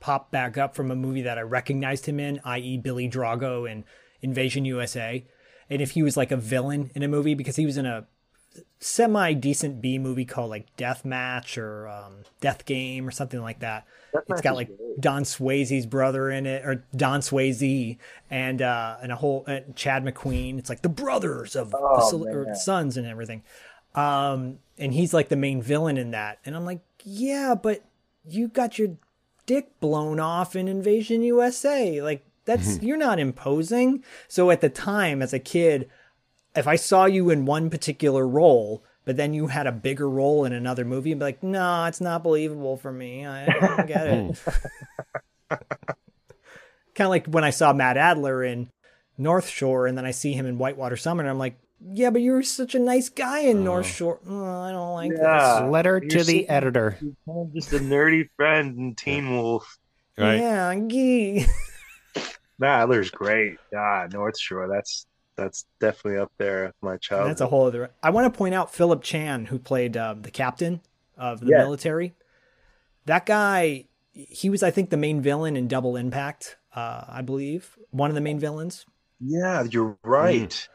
pop 0.00 0.30
back 0.30 0.58
up 0.58 0.74
from 0.74 0.90
a 0.90 0.96
movie 0.96 1.22
that 1.22 1.38
I 1.38 1.42
recognized 1.42 2.06
him 2.06 2.20
in, 2.20 2.40
i.e., 2.44 2.78
Billy 2.78 3.08
Drago 3.08 3.70
in 3.70 3.84
Invasion 4.22 4.64
USA, 4.64 5.24
and 5.70 5.80
if 5.82 5.92
he 5.92 6.02
was 6.02 6.16
like 6.16 6.30
a 6.30 6.36
villain 6.36 6.90
in 6.94 7.02
a 7.02 7.08
movie 7.08 7.34
because 7.34 7.56
he 7.56 7.66
was 7.66 7.76
in 7.76 7.86
a 7.86 8.06
semi 8.78 9.32
decent 9.34 9.80
B 9.80 9.98
movie 9.98 10.24
called 10.24 10.50
like 10.50 10.74
Death 10.76 11.04
Match 11.04 11.58
or 11.58 11.88
um, 11.88 12.24
Death 12.40 12.64
Game 12.64 13.06
or 13.06 13.10
something 13.10 13.40
like 13.40 13.60
that. 13.60 13.84
Death 14.12 14.22
it's 14.22 14.30
Match 14.30 14.42
got 14.42 14.54
like 14.54 14.68
great. 14.68 15.00
Don 15.00 15.22
Swayze's 15.24 15.86
brother 15.86 16.30
in 16.30 16.46
it, 16.46 16.64
or 16.64 16.84
Don 16.94 17.20
Swayze, 17.20 17.98
and 18.30 18.62
uh, 18.62 18.96
and 19.02 19.12
a 19.12 19.16
whole 19.16 19.44
uh, 19.46 19.60
Chad 19.74 20.04
McQueen. 20.04 20.58
It's 20.58 20.68
like 20.68 20.82
the 20.82 20.88
brothers 20.88 21.56
of 21.56 21.70
the 21.70 21.78
Oh, 21.78 22.26
or 22.26 22.54
sons 22.54 22.96
and 22.96 23.06
everything. 23.06 23.42
Um, 23.94 24.58
and 24.78 24.92
he's 24.92 25.14
like 25.14 25.28
the 25.28 25.36
main 25.36 25.62
villain 25.62 25.96
in 25.96 26.10
that. 26.10 26.38
And 26.44 26.54
I'm 26.54 26.64
like, 26.64 26.80
yeah, 27.02 27.54
but 27.54 27.82
you 28.28 28.48
got 28.48 28.78
your 28.78 28.90
dick 29.46 29.80
blown 29.80 30.20
off 30.20 30.54
in 30.54 30.68
Invasion 30.68 31.22
USA. 31.22 32.02
Like 32.02 32.24
that's 32.46 32.76
mm-hmm. 32.76 32.86
you're 32.86 32.96
not 32.96 33.18
imposing. 33.18 34.02
So 34.28 34.50
at 34.50 34.62
the 34.62 34.70
time, 34.70 35.20
as 35.20 35.34
a 35.34 35.38
kid, 35.38 35.90
if 36.54 36.66
I 36.66 36.76
saw 36.76 37.04
you 37.04 37.28
in 37.28 37.44
one 37.44 37.68
particular 37.68 38.26
role, 38.26 38.82
but 39.04 39.16
then 39.16 39.34
you 39.34 39.48
had 39.48 39.66
a 39.66 39.72
bigger 39.72 40.08
role 40.08 40.44
in 40.44 40.52
another 40.52 40.84
movie, 40.84 41.12
I'd 41.12 41.18
be 41.18 41.24
like, 41.24 41.42
no, 41.42 41.84
it's 41.84 42.00
not 42.00 42.22
believable 42.22 42.76
for 42.76 42.90
me. 42.90 43.26
I, 43.26 43.44
I 43.44 43.76
don't 43.76 43.86
get 43.86 44.06
it. 44.06 44.32
Mm. 44.32 45.60
kind 46.94 47.06
of 47.06 47.10
like 47.10 47.26
when 47.26 47.44
I 47.44 47.50
saw 47.50 47.72
Matt 47.72 47.96
Adler 47.98 48.42
in 48.42 48.70
North 49.18 49.48
Shore, 49.48 49.86
and 49.86 49.96
then 49.96 50.06
I 50.06 50.10
see 50.10 50.32
him 50.32 50.46
in 50.46 50.58
Whitewater 50.58 50.96
Summer, 50.96 51.22
and 51.22 51.30
I'm 51.30 51.38
like, 51.38 51.58
yeah, 51.92 52.10
but 52.10 52.22
you're 52.22 52.42
such 52.42 52.74
a 52.74 52.78
nice 52.78 53.08
guy 53.08 53.40
in 53.40 53.58
uh-huh. 53.58 53.64
North 53.64 53.86
Shore. 53.86 54.18
Oh, 54.26 54.62
I 54.62 54.72
don't 54.72 54.94
like 54.94 55.12
Yeah. 55.14 55.66
Letter 55.66 55.98
You're 56.02 56.10
to 56.10 56.18
the 56.18 56.24
sitting- 56.24 56.50
editor. 56.50 56.96
He's 57.00 57.12
kind 57.26 57.46
of 57.46 57.54
just 57.54 57.72
a 57.72 57.78
nerdy 57.78 58.28
friend 58.36 58.78
in 58.78 58.94
Teen 58.94 59.36
Wolf. 59.36 59.78
Right. 60.16 60.38
Yeah, 60.38 60.74
gee. 60.86 61.46
Adler's 62.62 63.10
great. 63.10 63.58
God, 63.72 64.12
North 64.12 64.38
Shore. 64.38 64.68
That's 64.68 65.06
that's 65.36 65.66
definitely 65.80 66.18
up 66.20 66.32
there. 66.38 66.72
My 66.80 66.96
childhood. 66.96 67.30
That's 67.30 67.40
a 67.42 67.46
whole 67.46 67.66
other. 67.66 67.90
I 68.02 68.10
want 68.10 68.32
to 68.32 68.36
point 68.36 68.54
out 68.54 68.72
Philip 68.72 69.02
Chan, 69.02 69.46
who 69.46 69.58
played 69.58 69.96
uh, 69.96 70.14
the 70.20 70.30
captain 70.30 70.80
of 71.18 71.40
the 71.40 71.50
Yeah. 71.50 71.58
military. 71.58 72.14
That 73.04 73.26
guy, 73.26 73.84
he 74.12 74.48
was, 74.48 74.62
I 74.62 74.70
think, 74.70 74.90
the 74.90 74.96
main 74.96 75.20
villain 75.20 75.56
in 75.56 75.68
Double 75.68 75.96
Impact. 75.96 76.56
Uh, 76.74 77.04
I 77.08 77.22
believe 77.22 77.76
one 77.90 78.10
of 78.10 78.14
the 78.14 78.20
main 78.22 78.38
villains. 78.38 78.86
Yeah, 79.20 79.62
you're 79.70 79.96
right. 80.02 80.68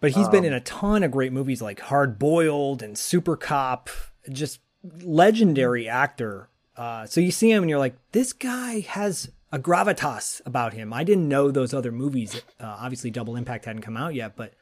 But 0.00 0.12
he's 0.12 0.28
been 0.28 0.40
Um, 0.40 0.46
in 0.46 0.52
a 0.54 0.60
ton 0.60 1.02
of 1.02 1.10
great 1.10 1.32
movies 1.32 1.62
like 1.62 1.80
Hard 1.80 2.18
Boiled 2.18 2.82
and 2.82 2.96
Super 2.98 3.36
Cop. 3.36 3.88
Just 4.30 4.60
legendary 5.02 5.88
actor. 5.88 6.48
Uh, 6.76 7.06
so 7.06 7.20
you 7.20 7.30
see 7.30 7.50
him 7.50 7.62
and 7.62 7.70
you're 7.70 7.78
like, 7.78 7.94
this 8.12 8.32
guy 8.32 8.80
has 8.80 9.30
a 9.52 9.58
gravitas 9.58 10.40
about 10.46 10.72
him. 10.72 10.92
I 10.92 11.04
didn't 11.04 11.28
know 11.28 11.50
those 11.50 11.74
other 11.74 11.92
movies. 11.92 12.42
Uh, 12.58 12.76
obviously, 12.80 13.10
Double 13.10 13.36
Impact 13.36 13.66
hadn't 13.66 13.82
come 13.82 13.96
out 13.96 14.14
yet, 14.14 14.34
but 14.34 14.54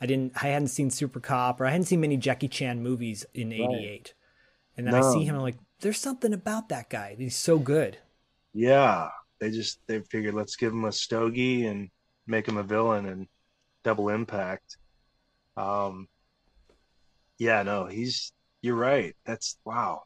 I 0.00 0.06
didn't. 0.06 0.32
I 0.36 0.48
hadn't 0.48 0.68
seen 0.68 0.90
Super 0.90 1.18
Cop 1.18 1.60
or 1.60 1.66
I 1.66 1.70
hadn't 1.70 1.86
seen 1.86 2.00
many 2.00 2.18
Jackie 2.18 2.48
Chan 2.48 2.82
movies 2.82 3.24
in 3.34 3.52
'88. 3.52 4.14
And 4.76 4.86
then 4.86 4.94
I 4.94 5.00
see 5.12 5.24
him, 5.24 5.36
I'm 5.36 5.42
like, 5.42 5.58
there's 5.80 5.98
something 5.98 6.32
about 6.32 6.68
that 6.68 6.90
guy. 6.90 7.14
He's 7.16 7.36
so 7.36 7.58
good. 7.58 7.98
Yeah, 8.52 9.08
they 9.40 9.50
just 9.50 9.78
they 9.86 10.00
figured 10.00 10.34
let's 10.34 10.56
give 10.56 10.72
him 10.72 10.84
a 10.84 10.92
stogie 10.92 11.66
and 11.66 11.90
make 12.26 12.46
him 12.48 12.56
a 12.56 12.62
villain 12.62 13.06
and 13.06 13.28
double 13.82 14.08
impact. 14.08 14.76
Um, 15.56 16.08
yeah, 17.38 17.62
no, 17.62 17.86
he's 17.86 18.32
you're 18.62 18.76
right. 18.76 19.14
That's 19.24 19.58
wow. 19.64 20.02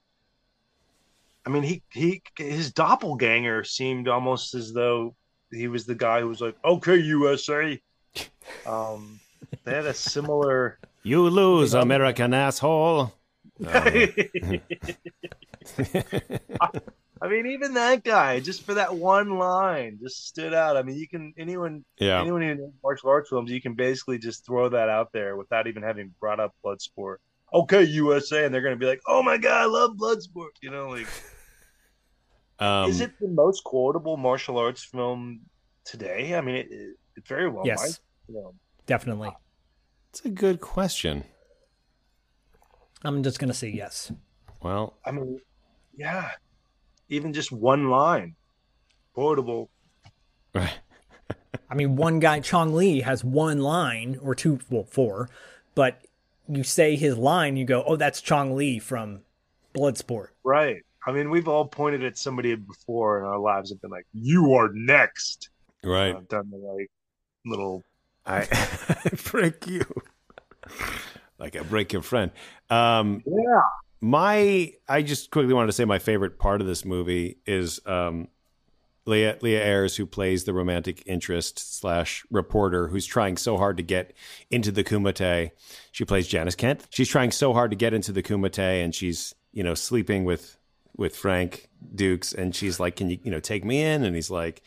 I 1.48 1.50
mean, 1.50 1.62
he 1.62 1.82
he 1.90 2.20
his 2.36 2.70
doppelganger 2.74 3.64
seemed 3.64 4.06
almost 4.06 4.54
as 4.54 4.74
though 4.74 5.14
he 5.50 5.66
was 5.66 5.86
the 5.86 5.94
guy 5.94 6.20
who 6.20 6.28
was 6.28 6.42
like, 6.42 6.56
"Okay, 6.62 6.96
USA." 6.96 7.80
Um, 8.66 9.18
they 9.64 9.72
had 9.72 9.86
a 9.86 9.94
similar. 9.94 10.78
You 11.02 11.28
lose, 11.30 11.72
American 11.74 12.34
asshole. 12.34 13.14
Um, 16.60 16.70
I 17.20 17.28
mean, 17.28 17.46
even 17.46 17.74
that 17.74 18.04
guy, 18.04 18.38
just 18.40 18.62
for 18.62 18.74
that 18.74 18.94
one 18.94 19.38
line, 19.38 19.98
just 20.00 20.28
stood 20.28 20.54
out. 20.54 20.76
I 20.76 20.82
mean, 20.82 20.96
you 20.96 21.08
can 21.08 21.34
anyone, 21.36 21.84
Yeah. 21.98 22.20
anyone 22.20 22.42
who 22.42 22.54
knows 22.54 22.72
martial 22.82 23.10
arts 23.10 23.30
films, 23.30 23.50
you 23.50 23.60
can 23.60 23.74
basically 23.74 24.18
just 24.18 24.46
throw 24.46 24.68
that 24.68 24.88
out 24.88 25.12
there 25.12 25.36
without 25.36 25.66
even 25.66 25.82
having 25.82 26.14
brought 26.20 26.38
up 26.40 26.54
Bloodsport. 26.64 27.16
Okay, 27.52 27.82
USA, 27.82 28.44
and 28.44 28.54
they're 28.54 28.60
going 28.62 28.74
to 28.74 28.78
be 28.78 28.86
like, 28.86 29.00
"Oh 29.08 29.22
my 29.22 29.36
god, 29.38 29.62
I 29.62 29.64
love 29.66 29.96
Bloodsport." 29.96 30.50
You 30.62 30.70
know, 30.70 30.90
like, 30.90 31.08
um, 32.58 32.90
is 32.90 33.00
it 33.00 33.12
the 33.20 33.28
most 33.28 33.64
quotable 33.64 34.16
martial 34.16 34.58
arts 34.58 34.82
film 34.84 35.40
today? 35.84 36.34
I 36.34 36.40
mean, 36.40 36.56
it, 36.56 36.68
it, 36.70 36.96
it 37.16 37.26
very 37.26 37.48
well 37.48 37.66
Yes. 37.66 37.78
might. 37.78 37.98
You 38.28 38.34
know. 38.34 38.54
Definitely. 38.86 39.30
It's 40.10 40.24
a 40.24 40.28
good 40.30 40.60
question. 40.60 41.24
I'm 43.04 43.22
just 43.22 43.38
gonna 43.38 43.54
say 43.54 43.68
yes. 43.68 44.10
Well, 44.62 44.94
I 45.04 45.12
mean, 45.12 45.40
yeah, 45.96 46.30
even 47.08 47.32
just 47.32 47.52
one 47.52 47.90
line, 47.90 48.34
quotable. 49.14 49.70
I 50.54 51.74
mean, 51.74 51.96
one 51.96 52.18
guy, 52.18 52.40
Chong 52.40 52.74
Li, 52.74 53.00
has 53.02 53.22
one 53.22 53.60
line 53.60 54.18
or 54.22 54.34
two, 54.34 54.58
well, 54.70 54.84
four, 54.84 55.28
but 55.74 56.00
you 56.48 56.64
say 56.64 56.96
his 56.96 57.16
line, 57.18 57.56
you 57.56 57.64
go, 57.64 57.84
oh, 57.86 57.96
that's 57.96 58.20
Chong 58.20 58.56
Li 58.56 58.78
from 58.78 59.20
Bloodsport. 59.74 60.28
Right. 60.42 60.82
I 61.06 61.12
mean, 61.12 61.30
we've 61.30 61.48
all 61.48 61.66
pointed 61.66 62.04
at 62.04 62.18
somebody 62.18 62.54
before 62.54 63.18
in 63.18 63.24
our 63.24 63.38
lives 63.38 63.70
and 63.70 63.80
been 63.80 63.90
like, 63.90 64.06
"You 64.12 64.54
are 64.54 64.70
next." 64.72 65.50
Right. 65.84 66.14
I've 66.14 66.28
done 66.28 66.50
the 66.50 66.56
like 66.56 66.90
little. 67.46 67.84
I 68.26 68.46
break 69.30 69.66
you 69.66 69.84
like 71.38 71.56
I 71.56 71.62
break 71.62 71.92
your 71.92 72.02
friend. 72.02 72.30
Um, 72.70 73.22
yeah. 73.26 73.62
My, 74.00 74.72
I 74.88 75.02
just 75.02 75.30
quickly 75.30 75.54
wanted 75.54 75.68
to 75.68 75.72
say 75.72 75.84
my 75.84 75.98
favorite 75.98 76.38
part 76.38 76.60
of 76.60 76.66
this 76.66 76.84
movie 76.84 77.38
is 77.46 77.80
um, 77.84 78.28
Leah 79.06 79.38
Leah 79.40 79.64
Ayres, 79.64 79.96
who 79.96 80.06
plays 80.06 80.44
the 80.44 80.52
romantic 80.52 81.02
interest 81.06 81.78
slash 81.80 82.24
reporter, 82.30 82.88
who's 82.88 83.06
trying 83.06 83.36
so 83.36 83.56
hard 83.56 83.76
to 83.78 83.82
get 83.82 84.14
into 84.50 84.70
the 84.70 84.84
Kumite. 84.84 85.50
She 85.90 86.04
plays 86.04 86.28
Janice 86.28 86.54
Kent. 86.54 86.86
She's 86.90 87.08
trying 87.08 87.32
so 87.32 87.52
hard 87.52 87.70
to 87.70 87.76
get 87.76 87.94
into 87.94 88.12
the 88.12 88.22
Kumite, 88.22 88.84
and 88.84 88.94
she's 88.94 89.34
you 89.52 89.64
know 89.64 89.74
sleeping 89.74 90.24
with 90.24 90.57
with 90.98 91.16
Frank 91.16 91.70
Dux, 91.94 92.34
and 92.34 92.54
she's 92.54 92.78
like, 92.78 92.96
"Can 92.96 93.08
you 93.08 93.18
you 93.22 93.30
know 93.30 93.40
take 93.40 93.64
me 93.64 93.82
in?" 93.82 94.04
And 94.04 94.14
he's 94.14 94.30
like, 94.30 94.62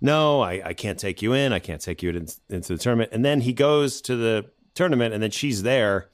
"No, 0.00 0.40
I, 0.40 0.62
I 0.64 0.72
can't 0.72 0.98
take 0.98 1.20
you 1.20 1.34
in. 1.34 1.52
I 1.52 1.58
can't 1.58 1.82
take 1.82 2.02
you 2.02 2.10
in, 2.10 2.28
into 2.48 2.74
the 2.74 2.78
tournament." 2.78 3.10
And 3.12 3.22
then 3.22 3.42
he 3.42 3.52
goes 3.52 4.00
to 4.02 4.16
the 4.16 4.46
tournament, 4.74 5.12
and 5.12 5.22
then 5.22 5.30
she's 5.30 5.62
there. 5.62 6.08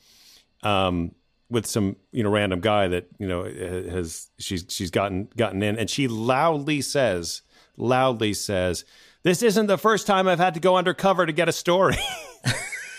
Um, 0.65 1.15
with 1.51 1.65
some 1.65 1.97
you 2.11 2.23
know 2.23 2.31
random 2.31 2.61
guy 2.61 2.89
that 2.89 3.07
you 3.19 3.29
know 3.29 3.45
has 3.45 4.29
she's 4.39 4.67
she's 4.69 4.91
gotten 4.91 5.29
gotten 5.37 5.63
in 5.63 5.79
and 5.79 5.89
she 5.89 6.07
loudly 6.07 6.83
says 6.83 7.41
loudly 7.79 8.35
says 8.35 8.85
this 9.23 9.43
isn't 9.43 9.67
the 9.67 9.79
first 9.79 10.07
time 10.07 10.29
I've 10.29 10.39
had 10.39 10.53
to 10.55 10.61
go 10.61 10.77
undercover 10.77 11.25
to 11.25 11.33
get 11.33 11.49
a 11.49 11.53
story. 11.53 11.97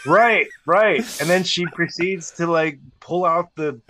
Right, 0.06 0.48
right. 0.66 1.00
And 1.20 1.30
then 1.30 1.44
she 1.44 1.66
proceeds 1.68 2.32
to 2.32 2.48
like 2.48 2.80
pull 3.00 3.26
out 3.26 3.54
the 3.56 3.82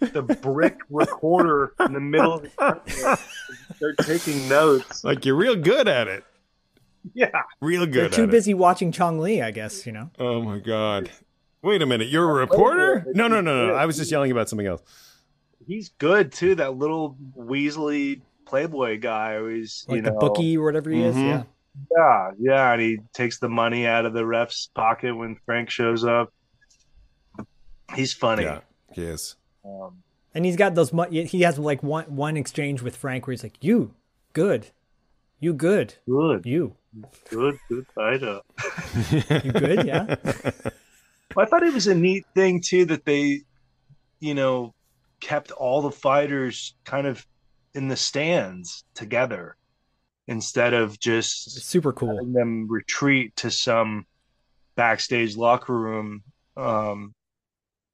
the 0.00 0.22
brick 0.22 0.78
recorder 0.90 1.72
in 1.80 1.92
the 1.92 2.00
middle 2.00 2.34
of 2.34 2.42
the 2.42 3.20
They're 3.80 3.94
taking 3.94 4.48
notes. 4.48 5.04
Like 5.04 5.24
you're 5.24 5.36
real 5.36 5.56
good 5.56 5.88
at 5.88 6.08
it. 6.08 6.24
Yeah. 7.14 7.30
Real 7.60 7.86
good. 7.86 7.94
They're 7.94 8.08
too 8.10 8.22
at 8.24 8.30
busy 8.30 8.54
watching 8.54 8.92
Chong 8.92 9.18
Li, 9.18 9.42
I 9.42 9.50
guess. 9.50 9.86
You 9.86 9.92
know. 9.92 10.10
Oh 10.18 10.42
my 10.42 10.58
god. 10.58 11.10
Wait 11.62 11.82
a 11.82 11.86
minute. 11.86 12.08
You're 12.08 12.30
a 12.30 12.34
reporter? 12.34 13.04
No, 13.14 13.26
no, 13.28 13.40
no, 13.40 13.68
no. 13.68 13.74
I 13.74 13.86
was 13.86 13.96
just 13.96 14.10
yelling 14.10 14.30
about 14.30 14.48
something 14.48 14.66
else. 14.66 14.82
He's 15.66 15.90
good 15.98 16.32
too. 16.32 16.54
That 16.54 16.76
little 16.76 17.16
Weasley 17.36 18.22
Playboy 18.46 19.00
guy, 19.00 19.36
always 19.36 19.84
Like 19.88 19.96
you 19.96 20.02
the 20.02 20.12
bookie 20.12 20.56
or 20.56 20.64
whatever 20.64 20.90
he 20.90 21.02
is. 21.02 21.14
Mhm. 21.16 21.28
Yeah. 21.28 21.42
Yeah, 21.96 22.30
yeah, 22.40 22.72
and 22.72 22.82
he 22.82 22.98
takes 23.12 23.38
the 23.38 23.48
money 23.48 23.86
out 23.86 24.04
of 24.04 24.12
the 24.12 24.26
ref's 24.26 24.68
pocket 24.74 25.16
when 25.16 25.36
Frank 25.46 25.70
shows 25.70 26.04
up. 26.04 26.32
He's 27.94 28.12
funny. 28.12 28.42
Yeah. 28.42 28.60
He 28.92 29.02
is. 29.02 29.36
Um, 29.68 30.02
And 30.34 30.44
he's 30.44 30.56
got 30.56 30.74
those. 30.74 30.90
He 31.10 31.42
has 31.42 31.58
like 31.58 31.82
one 31.82 32.04
one 32.14 32.36
exchange 32.36 32.82
with 32.82 32.96
Frank 32.96 33.26
where 33.26 33.32
he's 33.32 33.42
like, 33.42 33.62
"You 33.62 33.94
good, 34.32 34.68
you 35.40 35.52
good, 35.52 35.94
good, 36.06 36.46
you 36.46 36.76
good, 37.30 37.58
good 37.68 37.86
fighter. 37.94 38.40
you 39.44 39.52
good, 39.52 39.86
yeah." 39.86 40.14
Well, 41.36 41.44
I 41.44 41.48
thought 41.48 41.62
it 41.62 41.74
was 41.74 41.86
a 41.86 41.94
neat 41.94 42.24
thing 42.34 42.62
too 42.62 42.86
that 42.86 43.04
they, 43.04 43.42
you 44.18 44.34
know, 44.34 44.74
kept 45.20 45.50
all 45.50 45.82
the 45.82 45.90
fighters 45.90 46.74
kind 46.84 47.06
of 47.06 47.24
in 47.74 47.88
the 47.88 47.96
stands 47.96 48.82
together 48.94 49.56
instead 50.26 50.72
of 50.72 50.98
just 50.98 51.62
super 51.62 51.92
cool 51.92 52.24
them 52.24 52.66
retreat 52.68 53.36
to 53.36 53.50
some 53.50 54.06
backstage 54.74 55.36
locker 55.36 55.76
room. 55.78 56.22
Um, 56.56 57.14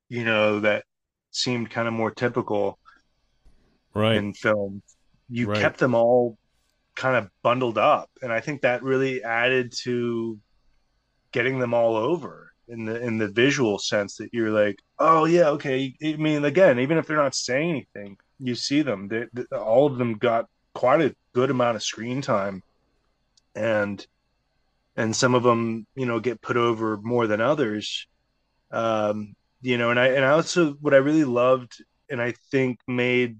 you 0.08 0.24
know 0.24 0.60
that 0.60 0.84
seemed 1.34 1.70
kind 1.70 1.88
of 1.88 1.94
more 1.94 2.10
typical 2.10 2.78
Right. 3.94 4.16
in 4.16 4.34
film. 4.34 4.82
You 5.28 5.48
Right. 5.48 5.60
kept 5.60 5.78
them 5.78 5.94
all 5.94 6.36
kind 6.96 7.16
of 7.16 7.30
bundled 7.42 7.78
up, 7.78 8.10
and 8.22 8.32
I 8.32 8.40
think 8.40 8.62
that 8.62 8.82
really 8.82 9.22
added 9.22 9.72
to 9.82 10.38
getting 11.32 11.58
them 11.58 11.74
all 11.74 11.96
over 11.96 12.52
in 12.68 12.84
the 12.84 13.00
in 13.00 13.18
the 13.18 13.28
visual 13.28 13.78
sense 13.78 14.16
that 14.16 14.30
you're 14.32 14.50
like, 14.50 14.78
oh 14.98 15.24
yeah, 15.24 15.48
okay. 15.50 15.94
I 16.02 16.16
mean, 16.16 16.44
again, 16.44 16.78
even 16.78 16.98
if 16.98 17.06
they're 17.06 17.16
not 17.16 17.34
saying 17.34 17.70
anything, 17.70 18.16
you 18.38 18.54
see 18.54 18.82
them. 18.82 19.08
They, 19.08 19.26
they, 19.32 19.44
all 19.56 19.86
of 19.86 19.98
them 19.98 20.14
got 20.18 20.46
quite 20.74 21.00
a 21.00 21.14
good 21.34 21.50
amount 21.50 21.76
of 21.76 21.82
screen 21.82 22.20
time, 22.22 22.62
and 23.54 24.04
and 24.96 25.14
some 25.14 25.34
of 25.34 25.42
them, 25.42 25.86
you 25.96 26.06
know, 26.06 26.20
get 26.20 26.40
put 26.40 26.56
over 26.56 26.96
more 26.96 27.26
than 27.26 27.40
others. 27.40 28.06
Um, 28.70 29.34
you 29.64 29.78
know, 29.78 29.88
and 29.88 29.98
I 29.98 30.08
and 30.08 30.26
I 30.26 30.30
also 30.30 30.74
what 30.74 30.92
I 30.92 30.98
really 30.98 31.24
loved 31.24 31.82
and 32.10 32.20
I 32.20 32.34
think 32.50 32.80
made 32.86 33.38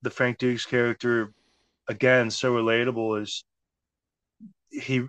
the 0.00 0.08
Frank 0.08 0.38
Dux 0.38 0.64
character 0.64 1.34
again 1.88 2.30
so 2.30 2.54
relatable 2.54 3.20
is 3.20 3.44
he 4.70 5.02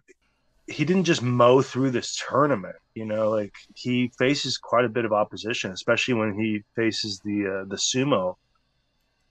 he 0.67 0.83
didn't 0.83 1.05
just 1.05 1.21
mow 1.21 1.61
through 1.61 1.91
this 1.91 2.21
tournament 2.27 2.75
you 2.93 3.05
know 3.05 3.29
like 3.29 3.53
he 3.75 4.11
faces 4.17 4.57
quite 4.57 4.83
a 4.83 4.89
bit 4.89 5.05
of 5.05 5.13
opposition 5.13 5.71
especially 5.71 6.15
when 6.15 6.37
he 6.37 6.61
faces 6.75 7.21
the 7.23 7.61
uh, 7.61 7.65
the 7.69 7.77
sumo. 7.77 8.35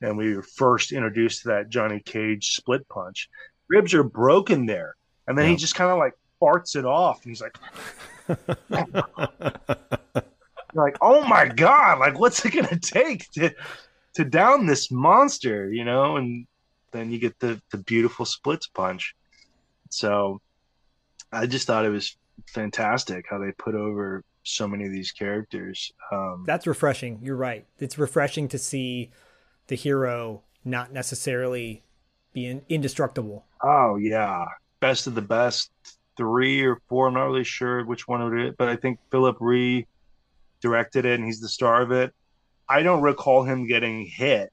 And 0.00 0.16
we 0.16 0.34
were 0.34 0.42
first 0.42 0.92
introduced 0.92 1.42
to 1.42 1.48
that 1.48 1.68
Johnny 1.68 2.00
Cage 2.00 2.56
split 2.56 2.88
punch. 2.88 3.28
Ribs 3.68 3.92
are 3.92 4.02
broken 4.02 4.64
there 4.64 4.96
and 5.28 5.36
then 5.36 5.46
he 5.46 5.56
just 5.56 5.74
kind 5.74 5.90
of 5.90 5.98
like 5.98 6.14
farts 6.42 6.74
it 6.74 6.86
off 6.86 7.22
and 7.22 7.30
he's 7.30 7.42
like 7.42 7.58
like 10.74 10.96
oh 11.00 11.24
my 11.26 11.46
god 11.48 11.98
like 11.98 12.18
what's 12.18 12.44
it 12.44 12.52
gonna 12.52 12.78
take 12.78 13.30
to 13.30 13.50
to 14.14 14.24
down 14.24 14.66
this 14.66 14.90
monster 14.90 15.70
you 15.72 15.84
know 15.84 16.16
and 16.16 16.46
then 16.92 17.10
you 17.10 17.18
get 17.18 17.38
the 17.40 17.60
the 17.70 17.78
beautiful 17.78 18.24
splits 18.24 18.66
punch 18.66 19.14
so 19.90 20.40
i 21.32 21.46
just 21.46 21.66
thought 21.66 21.84
it 21.84 21.90
was 21.90 22.16
fantastic 22.48 23.26
how 23.28 23.38
they 23.38 23.52
put 23.52 23.74
over 23.74 24.22
so 24.44 24.66
many 24.66 24.84
of 24.84 24.92
these 24.92 25.12
characters 25.12 25.92
um 26.10 26.42
That's 26.46 26.66
refreshing. 26.66 27.20
You're 27.22 27.36
right. 27.36 27.64
It's 27.78 27.96
refreshing 27.96 28.48
to 28.48 28.58
see 28.58 29.10
the 29.68 29.76
hero 29.76 30.42
not 30.64 30.92
necessarily 30.92 31.82
being 32.32 32.62
indestructible. 32.68 33.44
oh 33.62 33.96
yeah 33.96 34.44
best 34.80 35.06
of 35.06 35.14
the 35.14 35.22
best 35.22 35.70
three 36.16 36.62
or 36.64 36.80
four 36.88 37.06
i'm 37.08 37.14
not 37.14 37.24
really 37.26 37.44
sure 37.44 37.84
which 37.84 38.08
one 38.08 38.20
it 38.36 38.48
is 38.48 38.54
but 38.58 38.68
i 38.68 38.74
think 38.76 38.98
Phillip 39.10 39.36
Rhee 39.40 39.86
directed 40.62 41.04
it 41.04 41.18
and 41.18 41.24
he's 41.26 41.40
the 41.40 41.48
star 41.48 41.82
of 41.82 41.90
it 41.92 42.14
i 42.68 42.82
don't 42.82 43.02
recall 43.02 43.42
him 43.42 43.66
getting 43.66 44.06
hit 44.06 44.50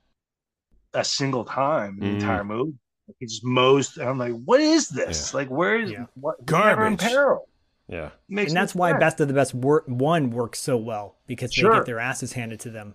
a 0.94 1.04
single 1.04 1.46
time 1.46 1.94
in 1.94 2.00
the 2.00 2.06
Mm. 2.08 2.14
entire 2.16 2.44
movie 2.44 2.74
he 3.20 3.26
just 3.26 3.44
mows 3.46 3.98
i'm 3.98 4.18
like 4.18 4.34
what 4.46 4.60
is 4.60 4.90
this 4.90 5.34
like 5.34 5.48
where 5.50 5.80
is 5.80 5.94
what 6.16 6.36
he's 6.40 6.50
never 6.52 6.86
in 6.88 6.96
Garbage. 6.96 7.00
peril 7.00 7.48
Yeah. 7.88 8.10
Makes 8.28 8.52
and 8.52 8.58
that's 8.58 8.76
why 8.76 8.92
sense. 8.92 9.00
Best 9.00 9.20
of 9.20 9.28
the 9.28 9.34
Best 9.34 9.54
wor- 9.56 9.84
one 9.88 10.30
works 10.30 10.60
so 10.60 10.78
well 10.78 11.16
because 11.26 11.50
they 11.52 11.62
Sure. 11.62 11.74
get 11.74 11.86
their 11.86 12.00
asses 12.00 12.34
handed 12.34 12.60
to 12.62 12.70
them. 12.70 12.94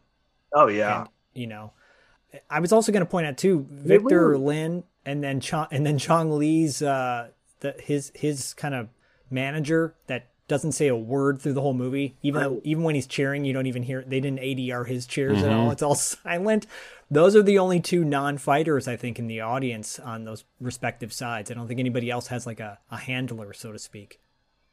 oh 0.52 0.68
yeah 0.68 1.00
And, 1.00 1.08
you 1.34 1.46
know, 1.48 1.72
I 2.50 2.60
was 2.60 2.72
also 2.72 2.92
going 2.92 3.04
to 3.04 3.10
point 3.10 3.26
out 3.26 3.36
too, 3.36 3.66
Victor 3.70 4.28
really- 4.30 4.44
Lin 4.44 4.84
and 5.04 5.22
then 5.22 5.40
Chong, 5.40 5.66
and 5.72 5.84
then 5.84 5.98
Chong 5.98 6.30
Li's 6.38 6.80
uh, 6.82 7.30
the 7.60 7.72
his 7.80 8.12
his 8.14 8.54
kind 8.54 8.74
of 8.74 8.88
manager 9.30 9.94
that 10.06 10.28
doesn't 10.46 10.72
say 10.72 10.88
a 10.88 10.96
word 10.96 11.40
through 11.40 11.54
the 11.54 11.60
whole 11.62 11.74
movie. 11.74 12.16
Even 12.22 12.42
though, 12.42 12.60
even 12.64 12.82
when 12.84 12.94
he's 12.94 13.06
cheering, 13.06 13.44
you 13.44 13.52
don't 13.52 13.66
even 13.66 13.82
hear. 13.82 14.04
They 14.06 14.20
didn't 14.20 14.40
ADR 14.40 14.86
his 14.86 15.06
cheers 15.06 15.42
at 15.42 15.50
all. 15.52 15.68
Mhm. 15.68 15.72
It's 15.72 15.82
all 15.82 15.94
silent. 15.96 16.66
Those 17.10 17.34
are 17.36 17.42
the 17.42 17.58
only 17.58 17.80
two 17.80 18.04
non-fighters 18.04 18.86
I 18.88 18.96
think 18.96 19.18
in 19.18 19.26
the 19.26 19.40
audience 19.40 19.98
on 19.98 20.24
those 20.24 20.44
respective 20.60 21.12
sides. 21.12 21.50
I 21.50 21.54
don't 21.54 21.66
think 21.68 21.80
anybody 21.80 22.10
else 22.10 22.26
has 22.28 22.46
like 22.46 22.60
a, 22.60 22.78
a 22.90 22.96
handler, 22.96 23.52
so 23.52 23.72
to 23.72 23.78
speak. 23.78 24.20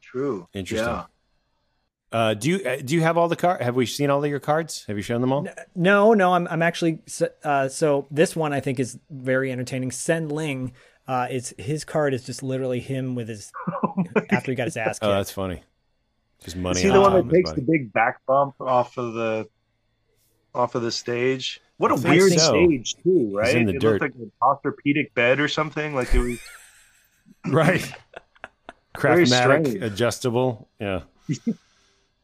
True. 0.02 0.48
Interesting. 0.54 0.88
Yeah. 0.88 1.06
Uh, 2.14 2.34
do 2.34 2.50
you 2.50 2.58
uh, 2.68 2.76
do 2.84 2.94
you 2.94 3.02
have 3.02 3.18
all 3.18 3.30
the 3.30 3.38
card? 3.38 3.62
Have 3.62 3.76
we 3.78 3.86
seen 3.86 4.10
all 4.10 4.22
of 4.22 4.30
your 4.30 4.42
cards? 4.42 4.84
Have 4.88 4.98
you 4.98 5.04
shown 5.04 5.22
them 5.22 5.32
all? 5.32 5.48
No, 5.76 6.14
no, 6.14 6.34
I'm 6.34 6.46
I'm 6.50 6.62
actually 6.62 7.00
uh, 7.46 7.70
so 7.70 8.06
this 8.12 8.36
one 8.36 8.52
I 8.52 8.60
think 8.60 8.82
is 8.82 9.00
very 9.10 9.50
entertaining. 9.50 9.92
Sen 9.92 10.28
Ling, 10.28 10.74
uh, 11.12 11.28
is 11.30 11.54
his 11.58 11.84
card 11.84 12.14
is 12.14 12.24
just 12.24 12.42
literally 12.42 12.80
him 12.80 13.16
with 13.16 13.28
his 13.28 13.52
after 14.30 14.50
he 14.50 14.56
got 14.56 14.64
his 14.64 14.78
ass 14.78 14.98
kicked. 14.98 15.10
Oh, 15.10 15.14
that's 15.14 15.30
funny. 15.30 15.62
Just 16.42 16.56
money. 16.56 16.78
Is 16.78 16.84
he 16.84 16.90
the 16.90 17.02
one 17.02 17.12
that 17.12 17.26
of 17.26 17.30
takes 17.30 17.52
the 17.52 17.62
big 17.62 17.92
back 17.92 18.26
bump 18.26 18.56
off 18.62 18.98
of 18.98 19.14
the 19.14 19.50
off 20.56 20.76
of 20.76 20.84
the 20.84 20.92
stage? 20.92 21.60
What 21.76 21.92
a 21.92 21.96
weird 21.96 22.32
so. 22.32 22.38
stage 22.38 22.96
too, 23.04 23.30
right? 23.36 23.54
in 23.54 23.66
the 23.66 23.74
it 23.74 23.82
dirt. 23.82 24.02
looked 24.02 24.16
like 24.16 24.22
an 24.24 24.32
orthopedic 24.42 25.14
bed 25.14 25.42
or 25.42 25.50
something. 25.50 25.94
Like 25.94 26.16
it 26.16 26.20
was 26.20 26.40
right? 27.48 27.82
Very 28.98 29.26
Craftmatic, 29.26 29.82
adjustable. 29.82 30.70
Yeah. 30.80 31.02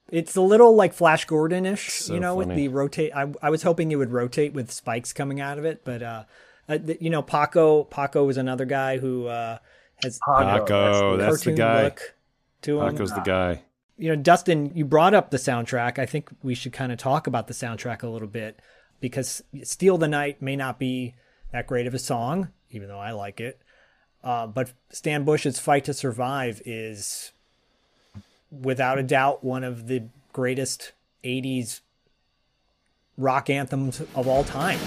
It's 0.10 0.38
a 0.38 0.42
little 0.42 0.76
like 0.76 0.94
Flash 0.94 1.26
Gordon-ish, 1.26 1.92
So 1.92 2.14
you 2.14 2.22
know, 2.22 2.36
with 2.36 2.56
the 2.56 2.70
rotate. 2.70 3.12
I, 3.14 3.34
I 3.42 3.50
was 3.50 3.64
hoping 3.64 3.92
it 3.92 3.98
would 3.98 4.12
rotate 4.12 4.54
with 4.54 4.72
spikes 4.72 5.12
coming 5.12 5.42
out 5.42 5.58
of 5.58 5.66
it, 5.66 5.84
but 5.84 6.02
uh, 6.02 6.24
uh 6.70 6.78
you 7.00 7.10
know, 7.10 7.22
Paco 7.22 7.84
Paco 7.84 8.26
was 8.26 8.38
another 8.38 8.66
guy 8.66 8.98
who 8.98 9.28
uh 9.28 9.58
has 10.04 10.20
Paco, 10.26 11.18
that's 11.18 11.42
the 11.42 11.54
guy. 11.54 11.84
look 11.84 12.16
to 12.62 12.82
him. 12.82 12.92
Paco's 12.92 13.12
the 13.14 13.22
guy. 13.22 13.64
you 13.98 14.10
know, 14.10 14.22
Dustin, 14.22 14.72
you 14.76 14.86
brought 14.86 15.14
up 15.14 15.32
the 15.32 15.38
soundtrack. 15.38 15.98
I 15.98 16.06
think 16.06 16.30
we 16.44 16.54
should 16.56 16.74
kind 16.74 16.92
of 16.92 16.98
talk 17.00 17.26
about 17.28 17.48
the 17.48 17.54
soundtrack 17.54 18.04
a 18.04 18.08
little 18.08 18.28
bit 18.28 18.60
because 19.00 19.44
Steal 19.64 19.98
the 19.98 20.08
Night 20.08 20.42
may 20.42 20.56
not 20.56 20.78
be 20.80 21.16
that 21.52 21.66
great 21.68 21.88
of 21.88 21.94
a 21.94 22.00
song, 22.00 22.50
even 22.72 22.88
though 22.88 23.00
I 23.00 23.12
like 23.12 23.40
it. 23.40 23.60
Uh, 24.24 24.46
but 24.48 24.72
Stan 24.90 25.24
Bush's 25.24 25.60
Fight 25.60 25.86
to 25.86 25.94
Survive 25.94 26.62
is 26.66 27.32
without 28.52 28.98
a 28.98 29.04
doubt 29.04 29.44
one 29.44 29.64
of 29.64 29.88
the 29.88 30.04
greatest 30.34 30.92
80s 31.24 31.82
rock 33.18 33.50
anthems 33.50 34.02
of 34.16 34.28
all 34.28 34.44
time. 34.44 34.80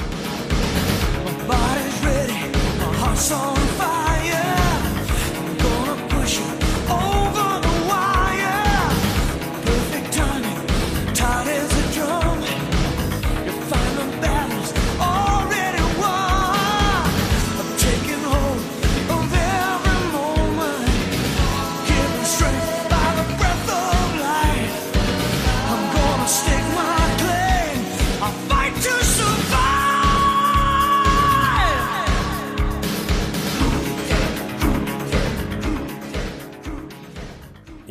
My 3.28 3.89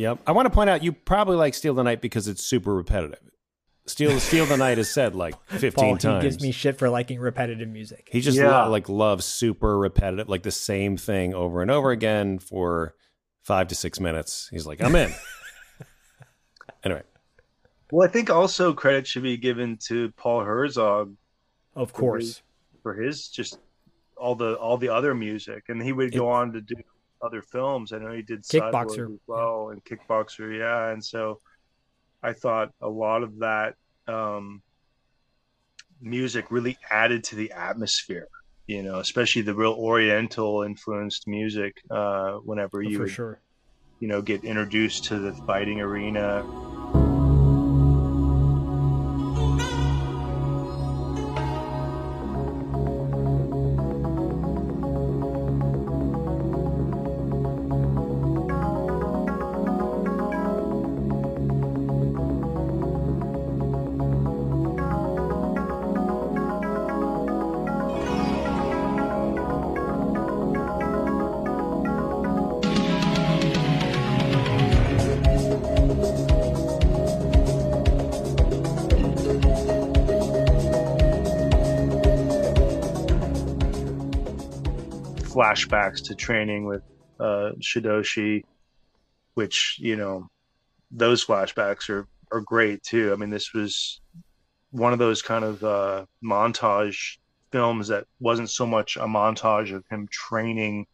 Yep. 0.00 0.20
I 0.26 0.32
want 0.32 0.46
to 0.46 0.50
point 0.50 0.70
out 0.70 0.82
you 0.82 0.92
probably 0.92 1.36
like 1.36 1.52
Steal 1.52 1.74
the 1.74 1.82
Night 1.82 2.00
because 2.00 2.26
it's 2.26 2.42
super 2.42 2.74
repetitive. 2.74 3.20
Steal 3.86 4.18
Steal 4.18 4.46
the 4.46 4.56
Night 4.56 4.78
is 4.78 4.90
said 4.90 5.14
like 5.14 5.34
15 5.48 5.72
Paul, 5.72 5.96
times. 5.98 6.22
he 6.24 6.30
gives 6.30 6.42
me 6.42 6.52
shit 6.52 6.78
for 6.78 6.88
liking 6.88 7.20
repetitive 7.20 7.68
music. 7.68 8.08
He 8.10 8.22
just 8.22 8.38
Yeah. 8.38 8.64
lo- 8.64 8.70
like 8.70 8.88
loves 8.88 9.26
super 9.26 9.76
repetitive, 9.78 10.26
like 10.28 10.42
the 10.42 10.50
same 10.50 10.96
thing 10.96 11.34
over 11.34 11.60
and 11.60 11.70
over 11.70 11.90
again 11.90 12.38
for 12.38 12.94
five 13.42 13.68
to 13.68 13.74
six 13.74 14.00
minutes. 14.00 14.48
He's 14.50 14.66
like, 14.66 14.82
I'm 14.82 14.94
in. 14.96 15.12
anyway, 16.84 17.02
Well, 17.90 18.08
I 18.08 18.10
think 18.10 18.30
also 18.30 18.72
credit 18.72 19.06
should 19.06 19.22
be 19.22 19.36
given 19.36 19.76
to 19.88 20.10
Paul 20.12 20.40
Hertzog, 20.44 21.14
of 21.74 21.90
for 21.90 21.96
course. 21.98 22.22
his, 22.24 22.42
for 22.82 22.94
his 22.94 23.28
just 23.28 23.58
all 24.16 24.34
the 24.34 24.54
all 24.54 24.76
the 24.78 24.88
other 24.88 25.14
music, 25.14 25.64
and 25.68 25.82
he 25.82 25.92
would 25.92 26.12
go 26.12 26.28
on 26.28 26.52
to 26.52 26.60
do 26.62 26.74
other 27.22 27.42
films. 27.42 27.92
I 27.92 27.98
know 27.98 28.12
he 28.12 28.22
did 28.22 28.42
Kickboxer. 28.42 29.12
as 29.12 29.20
well, 29.26 29.70
and 29.70 29.84
Kickboxer, 29.84 30.58
yeah. 30.58 30.90
And 30.90 31.04
so 31.04 31.40
I 32.22 32.32
thought 32.32 32.72
a 32.80 32.88
lot 32.88 33.22
of 33.22 33.38
that 33.40 33.74
um, 34.06 34.62
music 36.00 36.46
really 36.50 36.78
added 36.90 37.24
to 37.24 37.36
the 37.36 37.52
atmosphere. 37.52 38.28
You 38.66 38.82
know, 38.84 39.00
especially 39.00 39.42
the 39.42 39.54
real 39.54 39.72
Oriental 39.72 40.62
influenced 40.62 41.26
music. 41.26 41.76
Uh, 41.90 42.34
whenever 42.44 42.82
you 42.82 42.96
Oh, 42.96 42.98
for 42.98 43.02
would, 43.04 43.10
sure. 43.12 43.40
you 43.98 44.06
know, 44.08 44.22
get 44.22 44.44
introduced 44.44 45.04
to 45.06 45.18
the 45.18 45.32
fighting 45.46 45.80
arena. 45.80 46.44
Flashbacks 85.40 86.02
to 86.04 86.14
training 86.14 86.66
with 86.66 86.82
uh, 87.18 87.52
Shidoshi, 87.60 88.42
which 89.34 89.78
you 89.80 89.96
know, 89.96 90.28
those 90.90 91.24
flashbacks 91.24 91.88
are 91.88 92.06
are 92.32 92.40
great 92.40 92.82
too. 92.82 93.12
I 93.12 93.16
mean, 93.16 93.30
this 93.30 93.52
was 93.54 94.00
one 94.70 94.92
of 94.92 94.98
those 94.98 95.22
kind 95.22 95.44
of 95.44 95.64
uh, 95.64 96.06
montage 96.22 97.18
films 97.50 97.88
that 97.88 98.04
wasn't 98.20 98.50
so 98.50 98.66
much 98.66 98.96
a 98.96 99.06
montage 99.06 99.74
of 99.74 99.84
him 99.90 100.08
training 100.10 100.86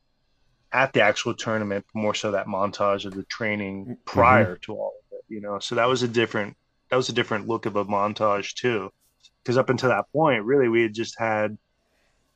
at 0.73 0.93
the 0.93 1.03
actual 1.03 1.35
tournament, 1.35 1.85
more 1.95 2.15
so 2.15 2.31
that 2.33 2.47
montage 2.47 3.05
of 3.05 3.15
the 3.15 3.25
training 3.25 3.97
prior 4.05 4.57
to 4.57 4.73
all 4.73 4.95
of 5.13 5.19
it. 5.19 5.25
You 5.29 5.41
know, 5.41 5.59
so 5.59 5.75
that 5.75 5.89
was 5.89 6.03
a 6.03 6.09
different 6.09 6.57
that 6.91 6.97
was 6.97 7.09
a 7.09 7.13
different 7.13 7.49
look 7.49 7.67
of 7.67 7.77
a 7.77 7.85
montage 7.85 8.55
too, 8.55 8.91
because 9.43 9.59
up 9.59 9.71
until 9.71 9.91
that 9.91 10.07
point, 10.13 10.45
really, 10.45 10.69
we 10.69 10.83
had 10.83 10.95
just 10.95 11.19
had 11.19 11.59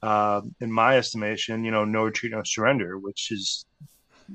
uh, 0.03 0.40
in 0.61 0.72
my 0.72 0.96
estimation, 0.96 1.64
you 1.64 1.70
know, 1.70 1.84
no 1.84 2.05
retreat, 2.05 2.32
no 2.32 2.42
surrender, 2.44 2.98
which 2.98 3.30
is 3.30 3.66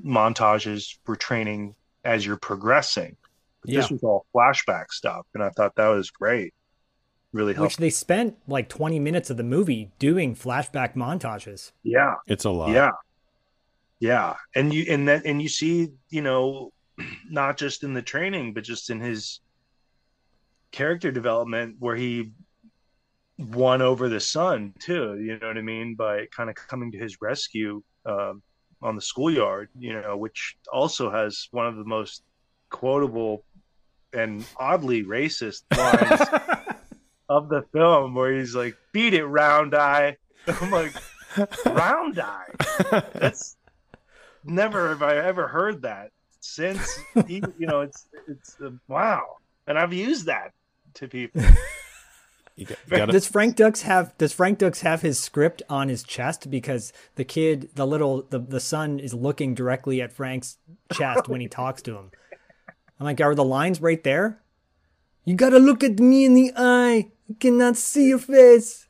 montages 0.04 0.98
for 1.04 1.16
training 1.16 1.74
as 2.04 2.24
you're 2.24 2.36
progressing. 2.36 3.16
But 3.62 3.74
this 3.74 3.90
was 3.90 4.02
all 4.02 4.26
flashback 4.34 4.90
stuff, 4.90 5.26
and 5.34 5.42
I 5.42 5.50
thought 5.50 5.74
that 5.76 5.88
was 5.88 6.10
great. 6.10 6.54
Really 7.32 7.52
helped. 7.52 7.64
Which 7.64 7.72
helped. 7.72 7.80
they 7.80 7.90
spent 7.90 8.36
like 8.46 8.68
20 8.68 8.98
minutes 9.00 9.30
of 9.30 9.36
the 9.36 9.42
movie 9.42 9.90
doing 9.98 10.34
flashback 10.34 10.94
montages. 10.94 11.72
Yeah, 11.82 12.14
it's 12.26 12.44
a 12.44 12.50
lot. 12.50 12.70
yeah, 12.70 12.92
yeah, 13.98 14.34
and 14.54 14.72
you 14.72 14.86
and 14.88 15.08
that 15.08 15.26
and 15.26 15.42
you 15.42 15.48
see, 15.48 15.88
you 16.10 16.22
know, 16.22 16.72
not 17.28 17.56
just 17.56 17.82
in 17.82 17.92
the 17.92 18.02
training, 18.02 18.54
but 18.54 18.62
just 18.62 18.90
in 18.90 19.00
his 19.00 19.40
character 20.70 21.10
development, 21.10 21.76
where 21.78 21.96
he 21.96 22.30
won 23.38 23.82
over 23.82 24.08
the 24.08 24.20
son 24.20 24.72
too. 24.78 25.18
You 25.20 25.38
know 25.38 25.48
what 25.48 25.58
I 25.58 25.62
mean 25.62 25.94
by 25.94 26.26
kind 26.34 26.48
of 26.50 26.56
coming 26.56 26.92
to 26.92 26.98
his 26.98 27.20
rescue 27.20 27.82
um, 28.04 28.42
on 28.82 28.94
the 28.96 29.02
schoolyard. 29.02 29.68
You 29.78 30.00
know, 30.00 30.16
which 30.16 30.56
also 30.72 31.10
has 31.10 31.48
one 31.50 31.66
of 31.66 31.76
the 31.76 31.84
most 31.84 32.22
quotable 32.70 33.44
and 34.12 34.44
oddly 34.56 35.04
racist 35.04 35.62
lines 35.76 36.20
of 37.28 37.48
the 37.48 37.62
film, 37.72 38.14
where 38.14 38.32
he's 38.36 38.54
like, 38.54 38.76
"Beat 38.92 39.14
it, 39.14 39.24
round 39.26 39.74
eye." 39.74 40.16
I'm 40.46 40.70
like, 40.70 40.94
"Round 41.66 42.18
eye." 42.18 42.46
That's 43.14 43.56
never 44.44 44.88
have 44.90 45.02
I 45.02 45.16
ever 45.16 45.48
heard 45.48 45.82
that 45.82 46.10
since. 46.40 46.98
he- 47.26 47.42
You 47.58 47.66
know, 47.66 47.80
it's 47.80 48.06
it's 48.28 48.56
uh, 48.64 48.70
wow, 48.88 49.22
and 49.66 49.78
I've 49.78 49.92
used 49.92 50.26
that 50.26 50.52
to 50.94 51.08
people. 51.08 51.42
You 52.56 52.66
got, 52.66 52.78
you 52.90 52.96
gotta- 52.96 53.12
Does 53.12 53.26
Frank 53.26 53.56
Dux 53.56 53.82
have 53.82 54.16
does 54.18 54.32
Frank 54.32 54.58
Dux 54.58 54.80
have 54.80 55.02
his 55.02 55.18
script 55.18 55.62
on 55.68 55.88
his 55.88 56.02
chest 56.02 56.50
because 56.50 56.92
the 57.16 57.24
kid, 57.24 57.70
the 57.74 57.86
little 57.86 58.22
the, 58.30 58.38
the 58.38 58.60
son 58.60 58.98
is 58.98 59.12
looking 59.14 59.54
directly 59.54 60.00
at 60.00 60.12
Frank's 60.12 60.58
chest 60.92 61.28
when 61.28 61.40
he 61.40 61.48
talks 61.48 61.82
to 61.82 61.96
him. 61.96 62.10
I'm 62.98 63.04
like, 63.04 63.20
are 63.20 63.34
the 63.34 63.44
lines 63.44 63.80
right 63.80 64.02
there? 64.02 64.40
You 65.24 65.34
gotta 65.34 65.58
look 65.58 65.84
at 65.84 65.98
me 66.00 66.24
in 66.24 66.34
the 66.34 66.52
eye. 66.56 67.10
You 67.28 67.34
cannot 67.34 67.76
see 67.76 68.08
your 68.08 68.18
face. 68.18 68.88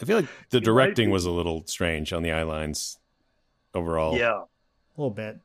I 0.00 0.04
feel 0.04 0.16
like 0.20 0.28
the 0.50 0.60
directing 0.60 1.10
was 1.10 1.24
a 1.24 1.30
little 1.30 1.64
strange 1.66 2.12
on 2.12 2.22
the 2.22 2.30
eye 2.32 2.42
lines 2.44 2.98
overall. 3.74 4.16
Yeah. 4.16 4.42
A 4.42 5.00
little 5.00 5.10
bit. 5.10 5.38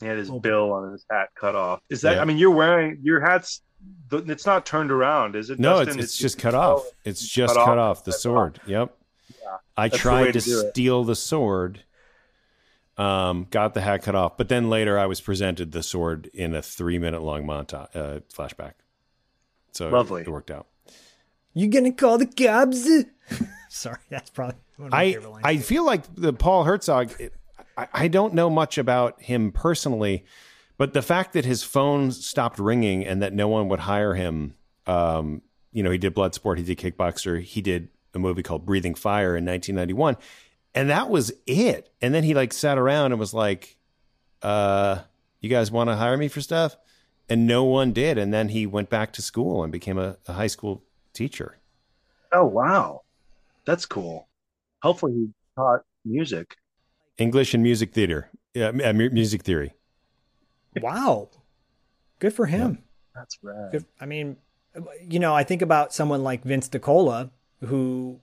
He 0.00 0.06
had 0.06 0.18
his 0.18 0.30
bill 0.30 0.72
on 0.72 0.90
his 0.92 1.04
hat 1.10 1.28
cut 1.34 1.54
off. 1.54 1.80
Is 1.88 2.00
that? 2.02 2.16
Yeah. 2.16 2.22
I 2.22 2.24
mean, 2.24 2.36
you're 2.38 2.50
wearing 2.50 2.98
your 3.02 3.20
hat's. 3.20 3.62
Th- 4.10 4.24
It's 4.28 4.46
not 4.46 4.66
turned 4.66 4.90
around, 4.90 5.36
is 5.36 5.50
it? 5.50 5.58
No, 5.58 5.78
Dustin? 5.84 5.98
it's, 6.00 6.12
it's 6.12 6.18
just 6.18 6.38
cut 6.38 6.54
off. 6.54 6.84
It's 7.04 7.26
just 7.26 7.54
cut 7.54 7.78
off, 7.78 8.04
the 8.04 8.12
sword. 8.12 8.60
Yep. 8.66 8.94
I 9.76 9.88
That's 9.88 10.02
the 10.02 10.08
way 10.10 10.14
tried 10.24 10.32
to 10.32 10.40
to 10.40 10.46
do 10.50 10.60
it. 10.60 10.70
steal 10.70 11.04
the 11.04 11.16
sword. 11.16 11.82
Um, 12.98 13.46
got 13.50 13.72
the 13.72 13.80
hat 13.80 14.02
cut 14.02 14.14
off, 14.14 14.36
but 14.36 14.48
then 14.50 14.68
later 14.68 14.98
I 14.98 15.06
was 15.06 15.20
presented 15.20 15.72
the 15.72 15.82
sword 15.82 16.28
in 16.34 16.54
a 16.54 16.60
three 16.60 16.98
minute 16.98 17.22
long 17.22 17.44
montage 17.44 17.88
uh, 17.96 18.20
flashback. 18.32 18.72
So 19.72 19.88
it- 19.88 19.92
Lovely. 19.92 20.22
It, 20.22 20.28
worked 20.28 20.50
out. 20.50 20.66
You 21.54 21.68
gonna 21.68 21.92
call 21.92 22.18
the 22.18 22.26
cops? 22.26 22.86
Sorry, 23.70 23.98
that's 24.10 24.28
probably 24.30 24.56
one 24.76 24.86
of 24.88 24.92
my 24.92 24.98
I 25.02 25.12
favorite 25.12 25.30
lines. 25.30 25.42
I 25.46 25.56
feel 25.58 25.86
like 25.86 26.02
the 26.14 26.32
Paul 26.34 26.64
Hertzog. 26.66 27.18
it- 27.18 27.34
I, 27.78 27.88
I 27.94 28.08
don't 28.08 28.34
know 28.34 28.50
much 28.50 28.76
about 28.76 29.22
him 29.22 29.50
personally, 29.52 30.26
but 30.82 30.94
the 30.94 31.00
fact 31.00 31.32
that 31.34 31.44
his 31.44 31.62
phone 31.62 32.10
stopped 32.10 32.58
ringing 32.58 33.06
and 33.06 33.22
that 33.22 33.32
no 33.32 33.46
one 33.46 33.68
would 33.68 33.78
hire 33.78 34.14
him. 34.14 34.56
Um, 34.84 35.40
you 35.70 35.80
know, 35.80 35.92
he 35.92 35.96
did 35.96 36.12
Bloodsport, 36.12 36.58
he 36.58 36.64
did 36.64 36.76
Kickboxer, 36.76 37.40
he 37.40 37.62
did 37.62 37.88
a 38.14 38.18
movie 38.18 38.42
called 38.42 38.66
Breathing 38.66 38.96
Fire 38.96 39.36
in 39.36 39.44
1991, 39.44 40.16
and 40.74 40.90
that 40.90 41.08
was 41.08 41.32
it. 41.46 41.92
And 42.02 42.12
then 42.12 42.24
he 42.24 42.34
like 42.34 42.52
sat 42.52 42.78
around 42.78 43.12
and 43.12 43.20
was 43.20 43.32
like, 43.32 43.76
"Uh, 44.42 45.02
you 45.38 45.48
guys 45.48 45.70
want 45.70 45.88
to 45.88 45.94
hire 45.94 46.16
me 46.16 46.26
for 46.26 46.40
stuff?" 46.40 46.76
And 47.28 47.46
no 47.46 47.62
one 47.62 47.92
did. 47.92 48.18
And 48.18 48.34
then 48.34 48.48
he 48.48 48.66
went 48.66 48.90
back 48.90 49.12
to 49.12 49.22
school 49.22 49.62
and 49.62 49.70
became 49.70 49.98
a, 49.98 50.16
a 50.26 50.32
high 50.32 50.48
school 50.48 50.82
teacher. 51.12 51.58
Oh 52.32 52.44
wow, 52.44 53.02
that's 53.64 53.86
cool. 53.86 54.26
Hopefully, 54.82 55.12
he 55.12 55.28
taught 55.54 55.82
music. 56.04 56.56
English 57.18 57.54
and 57.54 57.62
music 57.62 57.94
theater, 57.94 58.30
yeah, 58.52 58.72
uh, 58.84 58.92
music 58.92 59.44
theory. 59.44 59.74
Wow, 60.80 61.28
good 62.18 62.32
for 62.32 62.46
him. 62.46 62.82
That's 63.14 63.38
rad. 63.42 63.72
Good. 63.72 63.84
I 64.00 64.06
mean, 64.06 64.36
you 65.06 65.18
know, 65.18 65.34
I 65.34 65.44
think 65.44 65.60
about 65.62 65.92
someone 65.92 66.22
like 66.22 66.44
Vince 66.44 66.68
DiCola 66.68 67.30
who 67.60 68.20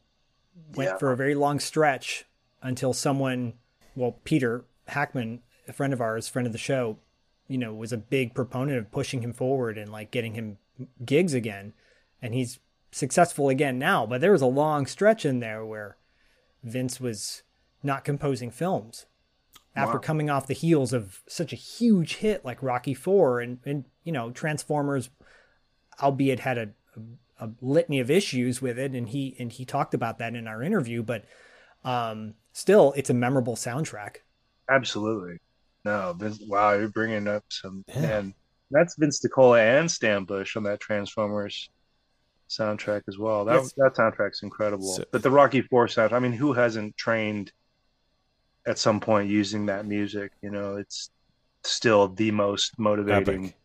went 0.76 0.92
Yeah. 0.92 0.98
for 0.98 1.12
a 1.12 1.18
very 1.18 1.36
long 1.36 1.60
stretch 1.60 2.26
until 2.62 2.94
someone, 2.94 3.54
well, 3.96 4.14
Peter 4.24 4.66
Hackman, 4.88 5.42
a 5.68 5.74
friend 5.74 5.94
of 5.94 6.02
ours, 6.02 6.28
friend 6.28 6.46
of 6.48 6.52
the 6.52 6.58
show, 6.58 6.98
you 7.48 7.58
know, 7.58 7.74
was 7.74 7.94
a 7.94 7.98
big 7.98 8.34
proponent 8.34 8.78
of 8.78 8.92
pushing 8.92 9.22
him 9.22 9.34
forward 9.34 9.78
and 9.78 9.92
like 9.92 10.12
getting 10.12 10.34
him 10.34 10.58
gigs 11.06 11.34
again. 11.34 11.74
And 12.22 12.34
he's 12.34 12.60
successful 12.92 13.50
again 13.50 13.78
now. 13.80 14.06
But 14.06 14.22
there 14.22 14.32
was 14.32 14.42
a 14.42 14.48
long 14.48 14.86
stretch 14.88 15.26
in 15.26 15.40
there 15.40 15.64
where 15.66 15.98
Vince 16.64 17.00
was 17.00 17.44
not 17.84 18.04
composing 18.04 18.52
films 18.52 19.06
after 19.80 19.96
Wow. 19.98 20.02
coming 20.02 20.30
off 20.30 20.48
the 20.48 20.54
heels 20.54 20.94
of 20.94 21.22
such 21.28 21.54
a 21.54 21.56
huge 21.56 22.16
hit 22.18 22.44
like 22.46 22.62
Rocky 22.62 22.94
Four 22.94 23.40
and 23.40 23.60
and 23.66 23.86
you 24.04 24.12
know 24.12 24.32
Transformers, 24.32 25.10
albeit 26.02 26.40
had 26.42 26.58
a, 26.58 26.70
a, 27.40 27.46
a 27.48 27.52
litany 27.62 28.00
of 28.00 28.12
issues 28.12 28.62
with 28.62 28.78
it, 28.78 28.94
and 28.94 29.08
he 29.10 29.36
and 29.40 29.52
he 29.52 29.66
talked 29.66 29.94
about 29.94 30.18
that 30.20 30.36
in 30.36 30.48
our 30.48 30.62
interview, 30.62 31.02
but 31.04 31.26
um, 31.84 32.34
still, 32.52 32.94
it's 32.98 33.10
a 33.10 33.14
memorable 33.14 33.56
soundtrack. 33.56 34.18
Absolutely. 34.70 35.38
No, 35.86 36.14
Vince, 36.18 36.42
wow, 36.48 36.74
you're 36.74 36.90
bringing 36.90 37.28
up 37.28 37.44
some 37.50 37.86
and 37.88 38.34
That's 38.70 38.96
Vince 38.98 39.22
DiCola 39.26 39.80
and 39.80 39.90
Stan 39.90 40.26
Bush 40.26 40.58
on 40.58 40.64
that 40.64 40.80
Transformers 40.82 41.70
soundtrack 42.50 43.04
as 43.08 43.18
well. 43.18 43.46
That 43.46 43.56
Yes. 43.56 43.74
that 43.78 43.96
soundtrack's 43.96 44.44
incredible. 44.44 44.94
So- 44.94 45.06
but 45.12 45.24
the 45.24 45.32
Rocky 45.32 45.62
Four 45.62 45.88
soundtrack, 45.88 46.12
I 46.14 46.20
mean, 46.20 46.34
who 46.34 46.54
hasn't 46.54 46.98
trained 46.98 47.52
at 48.70 48.78
some 48.80 49.00
point 49.00 49.30
using 49.30 49.66
that 49.66 49.86
music? 49.86 50.32
You 50.42 50.52
know, 50.52 50.76
it's 50.78 51.10
still 51.64 52.08
the 52.08 52.32
most 52.32 52.78
motivating. 52.80 53.46
Epic. 53.46 53.58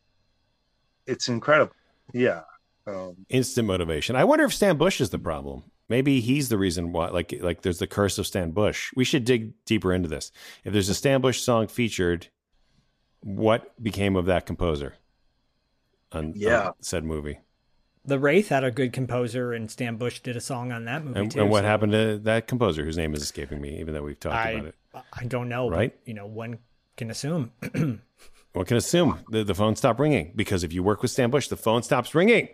It's 1.07 1.29
incredible. 1.29 1.75
Yeah. 2.13 2.43
Um, 2.87 3.25
Instant 3.29 3.67
motivation. 3.69 4.17
I 4.17 4.25
wonder 4.25 4.45
if 4.45 4.55
Stan 4.55 4.77
Bush 4.77 5.01
is 5.01 5.11
the 5.11 5.19
problem. 5.19 5.65
Maybe 5.89 6.21
he's 6.21 6.49
the 6.49 6.59
reason 6.59 6.93
why. 6.93 7.09
Like, 7.09 7.35
like 7.41 7.63
there's 7.63 7.79
the 7.79 7.87
curse 7.87 8.19
of 8.19 8.27
Stan 8.27 8.51
Bush. 8.51 8.91
We 8.97 9.05
should 9.05 9.25
dig 9.25 9.53
deeper 9.67 9.93
into 9.93 10.09
this. 10.09 10.33
If 10.65 10.73
there's 10.73 10.89
a 10.89 10.95
Stan 10.95 11.21
Bush 11.21 11.41
song 11.41 11.67
featured, 11.69 12.29
what 13.21 13.81
became 13.83 14.17
of 14.17 14.27
that 14.27 14.47
composer? 14.47 14.95
On, 16.13 16.27
on 16.27 16.33
Yeah. 16.35 16.71
said 16.81 17.05
movie. 17.05 17.41
The 18.07 18.19
Wraith 18.19 18.49
had 18.49 18.65
a 18.65 18.71
good 18.71 18.93
composer, 18.93 19.55
and 19.55 19.71
Stan 19.71 19.97
Bush 19.97 20.21
did 20.21 20.37
a 20.37 20.41
song 20.41 20.73
on 20.73 20.85
that 20.85 21.03
movie 21.05 21.21
And, 21.21 21.31
too. 21.31 21.41
and 21.41 21.51
what 21.51 21.63
so 21.63 21.69
happened 21.69 21.93
to 21.93 22.19
that 22.25 22.47
composer 22.47 22.85
whose 22.85 22.99
name 22.99 23.15
is 23.15 23.23
escaping 23.23 23.61
me, 23.63 23.81
even 23.81 23.95
though 23.95 24.03
we've 24.03 24.21
talked 24.21 24.37
I 24.37 24.51
about 24.51 24.67
it? 24.69 24.75
I 25.13 25.25
don't 25.25 25.49
know, 25.49 25.69
Right? 25.71 25.93
But, 25.95 26.09
you 26.09 26.15
know, 26.15 26.27
one 26.27 26.59
can 26.97 27.11
assume. 27.11 27.53
One 28.53 28.65
can 28.67 28.77
assume 28.77 29.19
the, 29.31 29.43
the 29.43 29.55
phone 29.55 29.75
stopped 29.75 29.99
ringing 29.99 30.33
because 30.37 30.63
if 30.63 30.73
you 30.73 30.85
work 30.85 31.03
with 31.03 31.11
Stan 31.11 31.29
Bush, 31.29 31.49
the 31.49 31.57
phone 31.57 31.83
stops 31.83 32.15
ringing. 32.15 32.47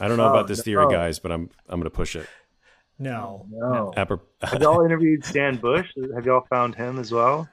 I 0.00 0.08
don't 0.08 0.16
know 0.16 0.24
Oh, 0.26 0.30
about 0.30 0.48
this 0.48 0.62
theory, 0.62 0.82
no. 0.86 0.90
guys, 0.90 1.20
but 1.20 1.30
I'm 1.30 1.48
I'm 1.68 1.78
going 1.78 1.84
to 1.84 1.90
push 1.90 2.16
it. 2.16 2.26
no, 2.98 3.46
no. 3.48 3.92
Apro- 3.96 4.20
Have 4.42 4.60
y'all 4.60 4.84
interviewed 4.84 5.24
Stan 5.24 5.58
Bush? 5.58 5.86
Have 6.16 6.26
y'all 6.26 6.44
found 6.50 6.74
him 6.74 6.98
as 6.98 7.12
well? 7.12 7.48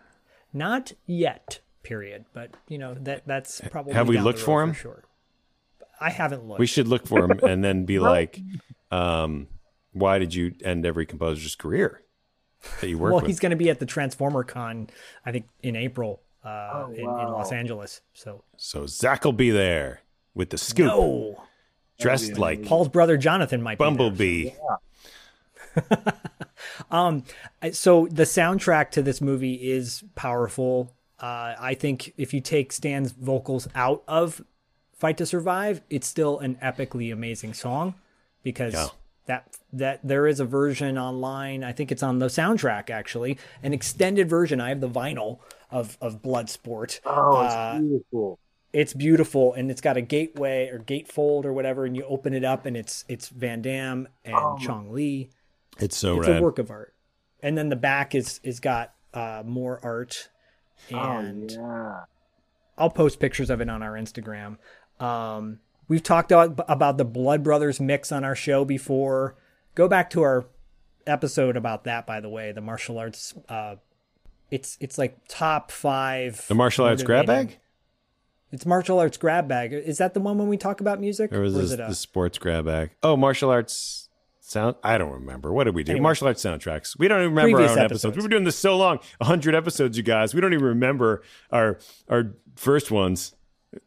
not 0.51 0.93
yet. 1.05 1.59
Period. 1.83 2.25
But 2.33 2.55
you 2.67 2.79
know 2.79 2.95
that 3.01 3.27
that's 3.27 3.61
probably. 3.69 3.93
Have 3.93 4.07
we 4.07 4.17
looked 4.17 4.39
for 4.39 4.61
road 4.61 4.69
him? 4.69 4.73
sure. 4.73 5.03
I 6.01 6.09
haven't 6.09 6.45
looked. 6.47 6.59
We 6.59 6.65
should 6.65 6.87
look 6.87 7.05
for 7.05 7.23
him 7.25 7.39
and 7.43 7.63
then 7.63 7.85
be 7.85 7.99
like, 7.99 8.39
um, 8.89 9.47
"Why 9.93 10.17
did 10.17 10.33
you 10.33 10.55
end 10.63 10.87
every 10.87 11.05
composer's 11.05 11.55
career 11.55 12.01
that 12.81 12.87
you 12.89 12.97
worked 12.97 13.13
well, 13.13 13.21
with?" 13.21 13.27
he's 13.27 13.39
going 13.39 13.51
to 13.51 13.55
be 13.55 13.69
at 13.69 13.79
the 13.79 13.85
Transformer 13.85 14.43
Con, 14.43 14.89
I 15.25 15.31
think, 15.31 15.47
in 15.63 15.75
April 15.75 16.21
uh, 16.43 16.47
Oh, 16.73 16.91
in, 16.93 17.01
in 17.01 17.05
Los 17.05 17.51
Angeles. 17.51 18.01
So 18.13 18.43
So 18.57 18.85
Zak 18.87 19.25
will 19.25 19.33
be 19.33 19.51
there 19.51 20.01
with 20.33 20.49
the 20.51 20.57
scoop, 20.57 20.87
no, 20.87 21.43
dressed 21.99 22.37
like 22.37 22.63
Paul's 22.65 22.87
brother 22.89 23.17
Jonathan 23.17 23.61
might 23.61 23.77
be 23.77 23.83
there. 23.83 23.89
Bumblebee. 23.91 24.51
Um, 26.91 27.23
so 27.71 28.07
the 28.07 28.23
soundtrack 28.23 28.91
to 28.91 29.01
this 29.01 29.21
movie 29.21 29.53
is 29.53 30.03
powerful. 30.15 30.93
Uh, 31.19 31.55
I 31.59 31.73
think 31.73 32.13
if 32.17 32.33
you 32.33 32.41
take 32.41 32.71
Stan's 32.71 33.11
vocals 33.11 33.67
out 33.75 34.03
of 34.07 34.41
"Fight 34.93 35.17
to 35.17 35.25
Survive," 35.25 35.81
it's 35.89 36.07
still 36.07 36.39
an 36.39 36.55
epically 36.63 37.13
amazing 37.13 37.53
song 37.53 37.95
because 38.43 38.73
Yeah. 38.73 38.87
that 39.27 39.57
that 39.73 39.99
there 40.03 40.25
is 40.27 40.39
a 40.39 40.45
version 40.45 40.97
online. 40.97 41.63
I 41.63 41.71
think 41.71 41.91
it's 41.91 42.01
on 42.03 42.19
the 42.19 42.27
soundtrack 42.27 42.89
actually, 42.89 43.37
an 43.63 43.73
extended 43.73 44.29
version. 44.29 44.59
I 44.59 44.69
have 44.69 44.81
the 44.81 44.89
vinyl 44.89 45.39
of 45.71 45.97
of 46.01 46.21
Bloodsport. 46.21 46.99
Oh, 47.05 47.43
it's 47.45 47.53
Uh, 47.53 47.79
beautiful. 47.79 48.39
it's 48.73 48.93
beautiful 48.93 49.53
and 49.53 49.69
it's 49.71 49.81
got 49.81 49.97
a 49.97 50.01
gateway 50.01 50.69
or 50.69 50.79
gatefold 50.79 51.45
or 51.45 51.53
whatever 51.53 51.85
and 51.85 51.95
you 51.95 52.03
open 52.05 52.33
it 52.33 52.43
up 52.43 52.65
and 52.65 52.75
it's 52.75 53.05
it's 53.07 53.29
Van 53.29 53.61
Damme 53.61 54.07
and 54.25 54.35
Oh, 54.35 54.57
Chong 54.59 54.91
Li. 54.91 55.29
It's 55.79 55.95
so 55.97 56.17
it's 56.19 56.27
rad. 56.27 56.39
a 56.39 56.43
work 56.43 56.59
of 56.59 56.71
art. 56.71 56.93
And 57.41 57.57
then 57.57 57.69
the 57.69 57.75
back 57.75 58.15
is 58.15 58.39
is 58.43 58.59
got 58.59 58.93
uh, 59.13 59.43
more 59.45 59.79
art 59.83 60.29
and 60.89 61.51
oh, 61.57 61.61
yeah. 61.61 61.99
I'll 62.77 62.89
post 62.89 63.19
pictures 63.19 63.49
of 63.49 63.61
it 63.61 63.69
on 63.69 63.83
our 63.83 63.93
Instagram. 63.93 64.57
Um, 64.99 65.59
we've 65.87 66.03
talked 66.03 66.31
about, 66.31 66.59
about 66.69 66.97
the 66.97 67.05
Blood 67.05 67.43
Brothers 67.43 67.79
mix 67.79 68.11
on 68.11 68.23
our 68.23 68.35
show 68.35 68.63
before. 68.65 69.35
Go 69.79 69.87
back 69.87 70.09
to 70.09 70.23
our 70.23 70.45
episode 71.07 71.55
about 71.55 71.85
that, 71.85 72.05
by 72.05 72.19
the 72.19 72.27
way. 72.27 72.51
The 72.51 72.59
martial 72.59 72.97
arts. 72.97 73.33
Uh, 73.47 73.77
it's 74.51 74.77
it's 74.81 74.97
like 74.97 75.17
top 75.29 75.71
five. 75.71 76.45
The 76.49 76.53
martial 76.53 76.83
arts 76.83 77.01
grab 77.01 77.27
bag, 77.27 77.59
It's 78.51 78.65
martial 78.65 78.99
arts 78.99 79.15
grab 79.15 79.47
bag. 79.47 79.71
Is 79.71 79.99
that 79.99 80.13
the 80.13 80.19
one 80.19 80.37
when 80.37 80.49
we 80.49 80.57
talk 80.57 80.81
about 80.81 80.99
music, 80.99 81.31
or 81.31 81.39
was 81.39 81.55
is 81.55 81.69
this 81.69 81.79
it 81.79 81.81
a- 81.81 81.87
the 81.87 81.95
sports 81.95 82.37
grab 82.37 82.65
bag? 82.65 82.89
Oh, 83.01 83.15
martial 83.15 83.51
arts 83.51 84.09
sound. 84.41 84.75
I 84.83 84.97
don't 84.97 85.13
remember. 85.13 85.53
What 85.53 85.63
did 85.63 85.75
we 85.75 85.85
do? 85.85 85.93
Anyway. 85.93 86.03
martial 86.03 86.27
arts 86.27 86.43
soundtracks. 86.43 86.99
We 86.99 87.07
don't 87.07 87.21
even 87.21 87.33
remember 87.33 87.59
our 87.59 87.63
own 87.63 87.69
episodes. 87.69 87.85
episodes. 87.85 88.17
We've 88.17 88.23
been 88.23 88.31
doing 88.31 88.43
this 88.43 88.57
so 88.57 88.75
long, 88.75 88.99
hundred 89.21 89.55
episodes, 89.55 89.95
you 89.95 90.03
guys. 90.03 90.35
We 90.35 90.41
don't 90.41 90.51
even 90.51 90.65
remember 90.65 91.23
our 91.53 91.79
our 92.09 92.33
first 92.57 92.91
ones. 92.91 93.33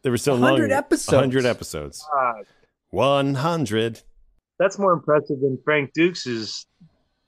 They 0.00 0.08
were 0.08 0.16
so 0.16 0.32
long. 0.32 0.52
100 0.52 0.72
episodes. 0.72 1.14
Hundred 1.18 1.44
episodes. 1.44 2.02
One 2.88 3.34
hundred. 3.34 4.00
That's 4.62 4.78
more 4.78 4.92
impressive 4.92 5.40
than 5.40 5.58
Frank 5.64 5.90
Dux' 5.92 6.66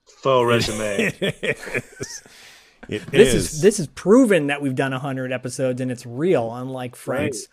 faux 0.07 0.47
resume. 0.47 1.11
It 2.87 3.05
This 3.11 3.33
is. 3.33 3.61
this 3.61 3.77
is 3.77 3.87
proven 3.87 4.47
that 4.47 4.61
we've 4.61 4.75
done 4.75 4.93
hundred 4.93 5.33
episodes 5.33 5.81
and 5.81 5.91
it's 5.91 6.05
real, 6.05 6.53
unlike 6.53 6.95
Frank's. 6.95 7.47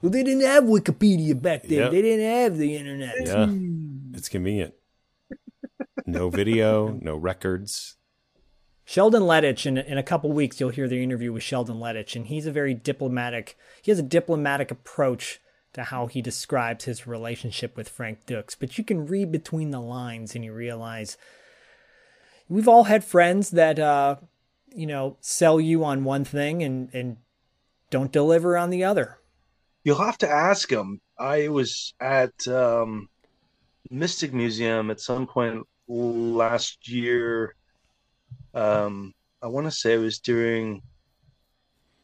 Well, 0.00 0.10
they 0.10 0.22
didn't 0.22 0.44
have 0.46 0.64
Wikipedia 0.64 1.40
back 1.40 1.64
then. 1.64 1.78
Yep. 1.78 1.90
They 1.90 2.02
didn't 2.02 2.24
have 2.24 2.56
the 2.56 2.76
internet. 2.76 3.14
Yeah, 3.26 3.46
it's 4.14 4.30
convenient. 4.30 4.72
No 6.06 6.30
video, 6.30 6.98
no 7.02 7.16
records. 7.16 7.96
Sheldon 8.84 9.22
Lettich, 9.22 9.66
in, 9.66 9.76
in 9.76 9.98
a 9.98 10.02
couple 10.02 10.32
weeks, 10.32 10.60
you'll 10.60 10.70
hear 10.70 10.88
the 10.88 11.02
interview 11.02 11.32
with 11.32 11.42
Sheldon 11.42 11.76
Lettich, 11.76 12.14
and 12.14 12.28
he's 12.28 12.46
a 12.46 12.52
very 12.52 12.72
diplomatic. 12.72 13.58
He 13.82 13.90
has 13.90 13.98
a 13.98 14.02
diplomatic 14.04 14.70
approach 14.70 15.40
to 15.76 15.84
how 15.84 16.06
he 16.06 16.22
describes 16.22 16.86
his 16.86 17.06
relationship 17.06 17.76
with 17.76 17.90
Frank 17.90 18.24
Dux. 18.24 18.54
But 18.54 18.78
you 18.78 18.82
can 18.82 19.06
read 19.06 19.30
between 19.30 19.72
the 19.72 19.80
lines, 19.80 20.34
and 20.34 20.42
you 20.42 20.54
realize 20.54 21.18
we've 22.48 22.66
all 22.66 22.84
had 22.84 23.04
friends 23.04 23.50
that, 23.50 23.78
uh, 23.78 24.16
you 24.74 24.86
know, 24.86 25.18
sell 25.20 25.60
you 25.60 25.84
on 25.84 26.02
one 26.02 26.24
thing 26.24 26.62
and 26.62 26.88
and 26.94 27.18
don't 27.90 28.10
deliver 28.10 28.56
on 28.56 28.70
the 28.70 28.84
other. 28.84 29.18
You'll 29.84 29.98
have 29.98 30.16
to 30.18 30.28
ask 30.30 30.72
him. 30.72 31.02
I 31.18 31.48
was 31.48 31.92
at 32.00 32.48
um, 32.48 33.10
Mystic 33.90 34.32
Museum 34.32 34.90
at 34.90 34.98
some 35.00 35.26
point 35.26 35.66
last 35.86 36.88
year. 36.88 37.54
Um, 38.54 39.12
I 39.42 39.48
want 39.48 39.66
to 39.66 39.70
say 39.70 39.92
it 39.92 39.98
was 39.98 40.20
during 40.20 40.80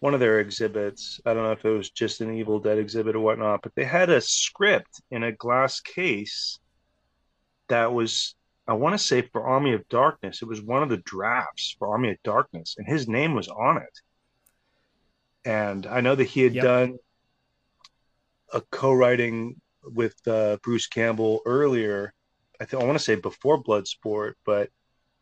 one 0.03 0.15
of 0.15 0.20
their 0.20 0.41
exhibits. 0.41 1.20
I 1.24 1.33
don't 1.33 1.45
know 1.45 1.53
if 1.53 1.65
it 1.65 1.70
was 1.70 1.89
just 1.91 2.20
an 2.20 2.35
Evil 2.35 2.59
Dead 2.59 2.77
exhibit 2.77 3.15
or 3.15 3.20
whatnot, 3.20 3.62
but 3.62 3.73
they 3.77 3.85
had 3.85 4.11
a 4.11 4.20
script 4.20 5.01
in 5.12 5.23
a 5.23 5.31
glass 5.31 5.79
case 5.79 6.59
that 7.69 7.93
was, 7.93 8.35
I 8.66 8.73
want 8.73 8.95
to 8.95 8.99
say, 8.99 9.23
for 9.23 9.47
Army 9.47 9.74
of 9.74 9.89
Darkness. 9.89 10.43
It 10.43 10.49
was 10.49 10.61
one 10.61 10.83
of 10.83 10.89
the 10.89 10.97
drafts 10.97 11.77
for 11.79 11.93
Army 11.93 12.11
of 12.11 12.16
Darkness, 12.24 12.74
and 12.79 12.89
his 12.89 13.07
name 13.07 13.33
was 13.37 13.47
on 13.47 13.77
it. 13.77 14.01
And 15.45 15.87
I 15.87 16.01
know 16.01 16.16
that 16.16 16.24
he 16.24 16.41
had 16.41 16.57
Yep. 16.57 16.65
done 16.65 16.99
a 18.53 18.61
co-writing 18.61 19.61
with 19.85 20.16
uh, 20.27 20.57
Bruce 20.65 20.89
Campbell 20.89 21.43
earlier. 21.47 22.12
I 22.61 22.65
think 22.65 22.83
I 22.83 22.87
want 22.87 22.99
to 22.99 23.05
say 23.05 23.15
before 23.15 23.62
Bloodsport, 23.62 24.33
but 24.45 24.69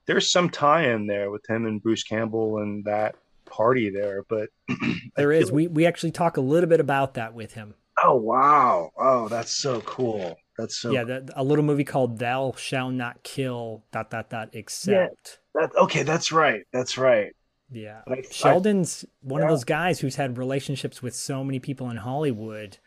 there's 0.07 0.31
some 0.31 0.48
tie-in 0.48 1.07
there 1.07 1.31
with 1.31 1.44
him 1.47 1.66
and 1.66 1.82
Bruce 1.82 2.02
Campbell 2.02 2.61
and 2.62 2.82
that 2.86 3.15
party 3.51 3.90
there. 3.90 4.24
But 4.28 4.48
There 5.16 5.32
is. 5.32 5.51
We 5.52 5.66
we 5.66 5.86
actually 5.86 6.12
talk 6.12 6.36
a 6.36 6.40
little 6.40 6.68
bit 6.68 6.81
about 6.81 7.14
that 7.14 7.35
with 7.35 7.52
him. 7.55 7.74
oh 8.02 8.16
wow, 8.16 8.90
oh 8.97 9.28
that's 9.28 9.52
so 9.52 9.81
cool. 9.82 10.36
That's 10.56 10.77
so 10.77 10.90
yeah, 10.93 11.05
that, 11.05 11.31
a 11.36 11.44
little 11.44 11.64
movie 11.64 11.85
called 11.85 12.18
"Thou 12.18 12.55
Shall 12.56 12.90
Not 12.90 13.22
Kill." 13.22 13.85
Dot 13.93 14.10
dot 14.10 14.31
dot. 14.31 14.51
Except. 14.52 15.40
That, 15.55 15.70
okay, 15.77 16.02
that's 16.02 16.32
right. 16.32 16.62
That's 16.72 16.97
right. 16.98 17.32
Yeah. 17.70 18.01
I- 18.09 18.22
Sheldon's 18.31 19.05
one 19.20 19.43
of 19.43 19.48
those 19.48 19.64
guys 19.64 20.01
who's 20.01 20.16
had 20.16 20.39
relationships 20.39 21.02
with 21.02 21.14
so 21.14 21.44
many 21.44 21.59
people 21.60 21.89
in 21.90 21.97
Hollywood. 21.97 22.78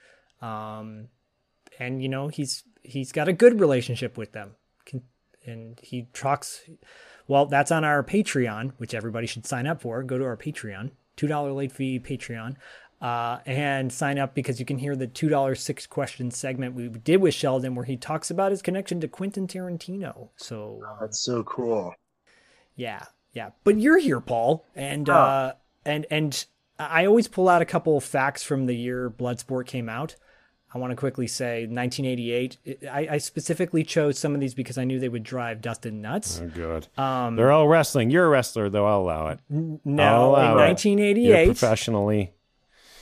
Um, 0.41 1.07
and 1.79 2.01
you 2.01 2.09
know, 2.09 2.27
he's 2.27 2.63
he's 2.83 3.11
got 3.11 3.27
a 3.27 3.33
good 3.33 3.59
relationship 3.59 4.17
with 4.17 4.33
them. 4.33 4.55
Can, 4.85 5.01
and 5.45 5.79
he 5.81 6.09
talks 6.13 6.61
well, 7.27 7.45
that's 7.45 7.71
on 7.71 7.83
our 7.83 8.03
Patreon, 8.03 8.73
which 8.77 8.93
everybody 8.93 9.27
should 9.27 9.45
sign 9.45 9.67
up 9.67 9.81
for. 9.81 10.01
Go 10.03 10.17
to 10.17 10.25
our 10.25 10.37
Patreon, 10.37 10.91
$2 11.17 11.55
late 11.55 11.71
fee 11.71 11.99
Patreon. 11.99 12.55
Uh, 13.01 13.39
and 13.45 13.91
sign 13.91 14.17
up 14.17 14.33
because 14.33 14.61
you 14.61 14.65
can 14.65 14.77
hear 14.77 14.95
the 14.95 15.07
$2 15.07 15.57
six 15.57 15.85
question 15.85 16.31
segment 16.31 16.73
we 16.73 16.87
did 16.87 17.17
with 17.17 17.33
Sheldon 17.33 17.75
where 17.75 17.83
he 17.83 17.97
talks 17.97 18.31
about 18.31 18.51
his 18.51 18.61
connection 18.61 19.01
to 19.01 19.09
Quentin 19.09 19.45
Tarantino. 19.45 20.29
So 20.37 20.81
um, 20.87 20.95
That's 21.01 21.19
so 21.19 21.43
cool. 21.43 21.93
yeah, 22.77 23.03
yeah. 23.33 23.49
But 23.65 23.77
you're 23.77 23.97
here, 23.97 24.21
Paul, 24.21 24.65
and 24.73 25.09
Oh. 25.09 25.13
uh, 25.15 25.53
and 25.83 26.05
and 26.09 26.45
I 26.79 27.05
always 27.05 27.27
pull 27.27 27.49
out 27.49 27.61
a 27.61 27.65
couple 27.65 27.97
of 27.97 28.05
facts 28.05 28.41
from 28.41 28.67
the 28.67 28.75
year 28.75 29.09
Bloodsport 29.09 29.65
came 29.67 29.89
out. 29.89 30.15
I 30.73 30.79
want 30.79 30.89
to 30.91 30.95
quickly 30.95 31.27
say 31.27 31.67
1988. 31.67 32.57
I, 32.91 33.07
I 33.11 33.17
specifically 33.19 33.83
chose 33.83 34.17
some 34.17 34.33
of 34.33 34.39
these 34.41 34.55
because 34.55 34.77
I 34.79 34.85
knew 34.85 34.99
they 34.99 35.09
would 35.09 35.23
drive 35.23 35.61
Dustin 35.61 36.01
nuts. 36.01 36.41
Oh 36.43 36.47
god. 36.47 36.87
Um, 36.97 37.35
They're 37.35 37.51
all 37.51 37.67
wrestling. 37.67 38.09
You're 38.09 38.25
a 38.25 38.29
wrestler, 38.29 38.69
though. 38.69 38.87
I'll 38.87 39.01
allow 39.01 39.27
it. 39.27 39.39
no, 39.49 40.03
I'll 40.03 40.29
allow 40.31 40.51
in 40.53 40.57
1988. 40.69 41.25
You're 41.25 41.45
professionally. 41.45 42.33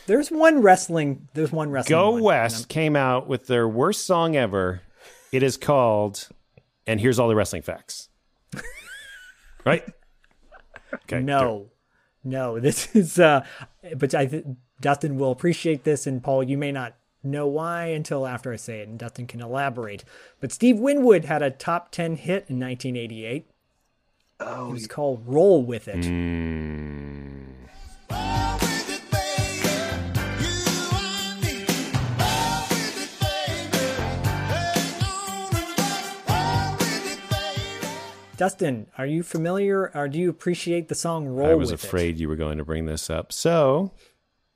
There's 0.07 0.30
one 0.30 0.61
wrestling. 0.61 1.30
There's 1.34 1.52
one 1.53 1.69
wrestling. 1.72 1.98
Go 1.98 2.11
one, 2.11 2.23
West 2.23 2.68
came 2.68 2.98
out 2.98 3.27
with 3.27 3.48
their 3.48 3.68
worst 3.68 4.06
song 4.06 4.35
ever, 4.35 4.81
It 5.31 5.41
is 5.43 5.56
called, 5.56 6.27
and 6.85 6.99
here's 6.99 7.19
all 7.19 7.30
the 7.30 7.35
wrestling 7.35 7.61
facts. 7.61 8.10
right? 9.65 9.85
Okay. 10.93 11.22
No, 11.22 11.69
no. 12.26 12.60
This 12.60 12.93
is, 12.95 13.18
uh, 13.18 13.45
but 13.95 14.14
I 14.14 14.26
th- 14.26 14.43
Dustin 14.81 15.18
will 15.18 15.31
appreciate 15.31 15.85
this, 15.85 16.06
and 16.07 16.22
Paul, 16.22 16.43
you 16.43 16.57
may 16.57 16.73
not 16.73 16.95
know 17.23 17.48
why 17.48 17.88
until 17.88 18.27
after 18.27 18.52
I 18.52 18.56
say 18.56 18.81
it, 18.81 18.88
and 18.88 18.98
Dustin 18.98 19.27
can 19.27 19.41
elaborate. 19.41 20.03
But 20.39 20.52
Steve 20.52 20.80
Winwood 20.80 21.26
had 21.26 21.41
a 21.41 21.52
top 21.52 21.91
10 21.91 22.15
hit 22.15 22.45
in 22.49 22.60
1988. 22.60 23.48
Oh, 24.39 24.69
it 24.69 24.73
was 24.73 24.88
called 24.88 25.23
Roll 25.26 25.64
With 25.64 25.88
It. 25.88 26.03
Mm. 26.06 27.31
Dustin, 38.41 38.88
are 38.98 39.06
you 39.06 39.22
familiar 39.22 39.91
or 39.93 40.07
do 40.07 40.18
you 40.18 40.27
appreciate 40.27 40.88
the 40.88 40.95
song 40.95 41.27
Roll 41.27 41.52
I 41.52 41.53
was 41.53 41.69
afraid 41.69 42.18
you 42.18 42.27
were 42.27 42.35
going 42.35 42.57
to 42.57 42.65
bring 42.65 42.88
this 42.88 43.07
up. 43.07 43.31
So, 43.31 43.91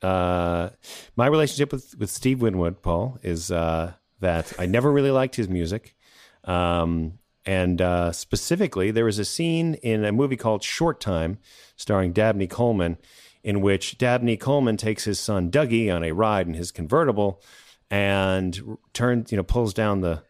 uh, 0.05 0.69
my 1.15 1.27
relationship 1.27 1.71
with, 1.71 1.95
with 1.97 2.09
Steve 2.09 2.41
Winwood, 2.41 2.81
Paul, 2.81 3.17
is 3.23 3.49
uh, 3.49 3.93
that 4.19 4.53
I 4.59 4.65
never 4.65 4.91
really 4.91 5.11
liked 5.11 5.35
his 5.35 5.49
music. 5.49 5.95
Um, 6.43 7.19
and 7.45 7.81
uh, 7.81 8.11
specifically, 8.11 8.91
there 8.91 9.05
was 9.05 9.19
a 9.19 9.25
scene 9.25 9.75
in 9.75 10.05
a 10.05 10.11
movie 10.11 10.37
called 10.37 10.63
Short 10.63 10.99
Time, 11.01 11.39
starring 11.75 12.13
Dabney 12.13 12.47
Coleman, 12.47 12.97
in 13.43 13.61
which 13.61 13.97
Dabney 13.97 14.37
Coleman 14.37 14.77
takes 14.77 15.05
his 15.05 15.19
son 15.19 15.49
Dougie 15.51 15.93
on 15.93 16.03
a 16.03 16.11
ride 16.11 16.47
in 16.47 16.53
his 16.53 16.71
convertible 16.71 17.41
and 17.89 18.77
turns, 18.93 19.31
you 19.31 19.37
know, 19.37 19.43
pulls 19.43 19.73
down 19.73 20.01
the 20.01 20.23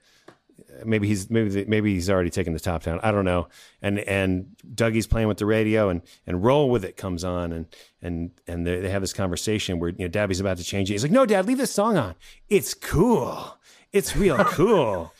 maybe 0.83 1.07
he's 1.07 1.29
maybe 1.29 1.49
the, 1.49 1.65
maybe 1.65 1.93
he's 1.93 2.09
already 2.09 2.29
taken 2.29 2.53
the 2.53 2.59
top 2.59 2.83
down. 2.83 2.99
I 3.03 3.11
don't 3.11 3.25
know. 3.25 3.47
And 3.81 3.99
and 3.99 4.55
Dougie's 4.73 5.07
playing 5.07 5.27
with 5.27 5.37
the 5.37 5.45
radio, 5.45 5.89
and 5.89 6.01
and 6.25 6.43
roll 6.43 6.69
with 6.69 6.83
it 6.83 6.97
comes 6.97 7.23
on, 7.23 7.51
and 7.51 7.67
and 8.01 8.31
and 8.47 8.65
they, 8.65 8.79
they 8.81 8.89
have 8.89 9.01
this 9.01 9.13
conversation 9.13 9.79
where 9.79 9.89
you 9.89 9.99
know 9.99 10.07
Dabby's 10.07 10.39
about 10.39 10.57
to 10.57 10.63
change 10.63 10.89
it. 10.89 10.93
He's 10.93 11.03
like, 11.03 11.11
"No, 11.11 11.25
Dad, 11.25 11.45
leave 11.45 11.57
this 11.57 11.71
song 11.71 11.97
on. 11.97 12.15
It's 12.49 12.73
cool. 12.73 13.57
It's 13.91 14.15
real 14.15 14.37
cool." 14.45 15.13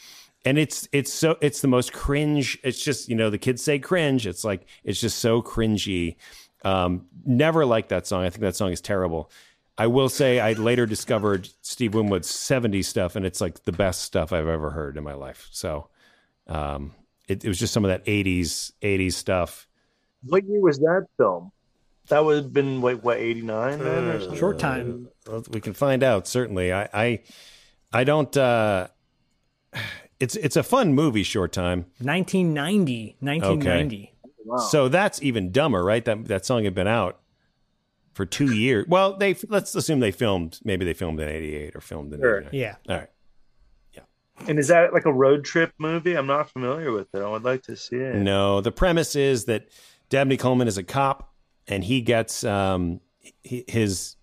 and 0.46 0.60
it's 0.60 0.88
it's 0.92 1.12
so 1.12 1.38
it's 1.42 1.62
the 1.62 1.68
most 1.68 1.92
cringe. 1.92 2.60
It's 2.64 2.82
just 2.82 3.10
you 3.10 3.16
know 3.16 3.30
the 3.30 3.38
kids 3.38 3.64
say 3.64 3.80
cringe. 3.80 4.28
It's 4.28 4.44
like 4.44 4.68
it's 4.84 5.02
just 5.02 5.18
so 5.18 5.42
cringy. 5.42 6.18
Um, 6.64 7.06
never 7.26 7.66
liked 7.66 7.90
that 7.90 8.08
song. 8.08 8.24
I 8.24 8.30
think 8.30 8.42
that 8.42 8.56
song 8.56 8.72
is 8.72 8.82
terrible. 8.82 9.32
I 9.78 9.88
will 9.88 10.10
say 10.10 10.40
I 10.40 10.54
later 10.54 10.86
discovered 10.86 11.50
Steve 11.62 11.94
Winwood's 11.94 12.32
70s 12.32 12.86
stuff, 12.86 13.16
and 13.16 13.26
it's 13.26 13.42
like 13.42 13.64
the 13.64 13.72
best 13.72 14.02
stuff 14.02 14.32
I've 14.32 14.48
ever 14.48 14.70
heard 14.70 14.98
in 14.98 15.04
my 15.04 15.14
life. 15.14 15.50
So 15.52 15.90
um, 16.48 16.94
it, 17.28 17.44
it, 17.44 17.48
was 17.48 17.60
just 17.60 17.74
some 17.74 17.84
of 17.84 17.90
that 17.90 18.06
80s 18.06 18.72
80s 18.82 19.14
stuff. 19.14 19.68
What 20.24 20.46
year 20.46 20.62
was 20.62 20.80
that 20.80 21.08
film? 21.18 21.52
That 22.08 22.24
would 22.24 22.36
have 22.36 22.54
been 22.54 22.82
like 22.82 23.02
what 23.02 23.18
89 23.18 23.82
uh, 23.82 24.36
short 24.36 24.60
time. 24.60 25.10
Well, 25.28 25.44
we 25.50 25.60
can 25.60 25.74
find 25.74 26.04
out 26.04 26.28
certainly. 26.28 26.72
I 26.72 26.88
I, 26.94 27.24
I 27.92 28.04
don't 28.04 28.36
uh, 28.38 28.88
it's 30.20 30.36
it's 30.36 30.56
a 30.56 30.64
fun 30.64 30.94
movie 30.94 31.24
short 31.24 31.52
time. 31.52 31.88
1990, 32.00 33.18
1990. 33.20 33.96
Okay. 33.96 34.12
Wow. 34.46 34.58
So 34.58 34.88
that's 34.88 35.22
even 35.24 35.52
dumber, 35.52 35.84
right? 35.84 36.06
That 36.06 36.26
that 36.26 36.46
song 36.46 36.64
had 36.64 36.76
been 36.76 36.88
out 36.88 37.20
for 38.16 38.26
two 38.26 38.56
years. 38.56 38.86
Well, 38.88 39.18
they 39.18 39.36
let's 39.50 39.76
assume 39.76 40.00
they 40.00 40.12
filmed. 40.12 40.60
Maybe 40.64 40.86
they 40.86 40.94
filmed 40.94 41.20
in 41.20 41.28
'88 41.28 41.76
or 41.76 41.82
filmed 41.82 42.14
in 42.14 42.22
sure. 42.22 42.40
89. 42.40 42.54
Yeah. 42.54 42.76
All 42.90 42.96
right. 42.98 43.10
Yeah. 43.94 44.02
And 44.48 44.58
is 44.58 44.70
that 44.70 44.94
like 44.94 45.06
a 45.06 45.14
road 45.14 45.44
trip 45.44 45.74
movie? 45.78 46.16
I'm 46.18 46.26
not 46.26 46.50
familiar 46.50 46.92
with 46.92 47.14
it. 47.14 47.22
I 47.22 47.30
would 47.30 47.44
like 47.44 47.64
to 47.64 47.76
see 47.76 47.98
it. 47.98 48.16
No, 48.16 48.62
the 48.62 48.72
premise 48.72 49.16
is 49.16 49.46
that 49.46 49.68
Dabney 50.10 50.38
Coleman 50.38 50.68
is 50.68 50.78
a 50.78 50.84
cop, 50.84 51.34
and 51.68 51.84
he 51.84 52.02
gets 52.02 52.44
um, 52.46 53.02
his 53.44 54.16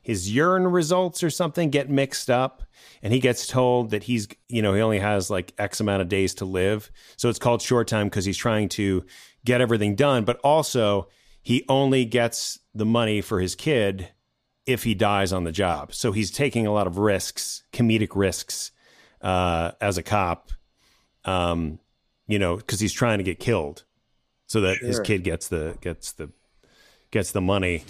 his 0.00 0.32
urine 0.32 0.68
results 0.68 1.22
or 1.22 1.30
something 1.30 1.68
get 1.68 1.90
mixed 1.90 2.30
up 2.30 2.62
and 3.02 3.12
he 3.12 3.18
gets 3.18 3.44
told 3.48 3.90
that 3.90 4.04
he's 4.04 4.28
you 4.48 4.62
know 4.62 4.72
he 4.72 4.80
only 4.80 5.00
has 5.00 5.30
like 5.30 5.52
x 5.58 5.80
amount 5.80 6.00
of 6.00 6.08
days 6.08 6.32
to 6.32 6.44
live 6.44 6.92
so 7.16 7.28
it's 7.28 7.40
called 7.40 7.60
short 7.60 7.88
time 7.88 8.06
because 8.06 8.24
he's 8.24 8.36
trying 8.36 8.68
to 8.68 9.04
get 9.44 9.60
everything 9.60 9.96
done 9.96 10.24
but 10.24 10.38
also 10.44 11.08
he 11.46 11.64
only 11.68 12.04
gets 12.04 12.58
the 12.74 12.84
money 12.84 13.20
for 13.20 13.38
his 13.38 13.54
kid 13.54 14.08
if 14.66 14.82
he 14.82 14.96
dies 14.96 15.32
on 15.32 15.44
the 15.44 15.52
job. 15.52 15.94
So 15.94 16.10
he's 16.10 16.32
taking 16.32 16.66
a 16.66 16.72
lot 16.72 16.88
of 16.88 16.98
risks, 16.98 17.62
comedic 17.72 18.16
risks, 18.16 18.72
uh, 19.20 19.70
as 19.80 19.96
a 19.96 20.02
cop, 20.02 20.50
um, 21.24 21.78
you 22.26 22.40
know, 22.40 22.56
because 22.56 22.80
he's 22.80 22.92
trying 22.92 23.18
to 23.18 23.24
get 23.24 23.38
killed, 23.38 23.84
so 24.48 24.60
that 24.62 24.78
sure. 24.78 24.88
his 24.88 24.98
kid 24.98 25.22
gets 25.22 25.46
the 25.46 25.78
gets 25.80 26.10
the 26.10 26.30
gets 27.12 27.30
the 27.30 27.40
money. 27.40 27.84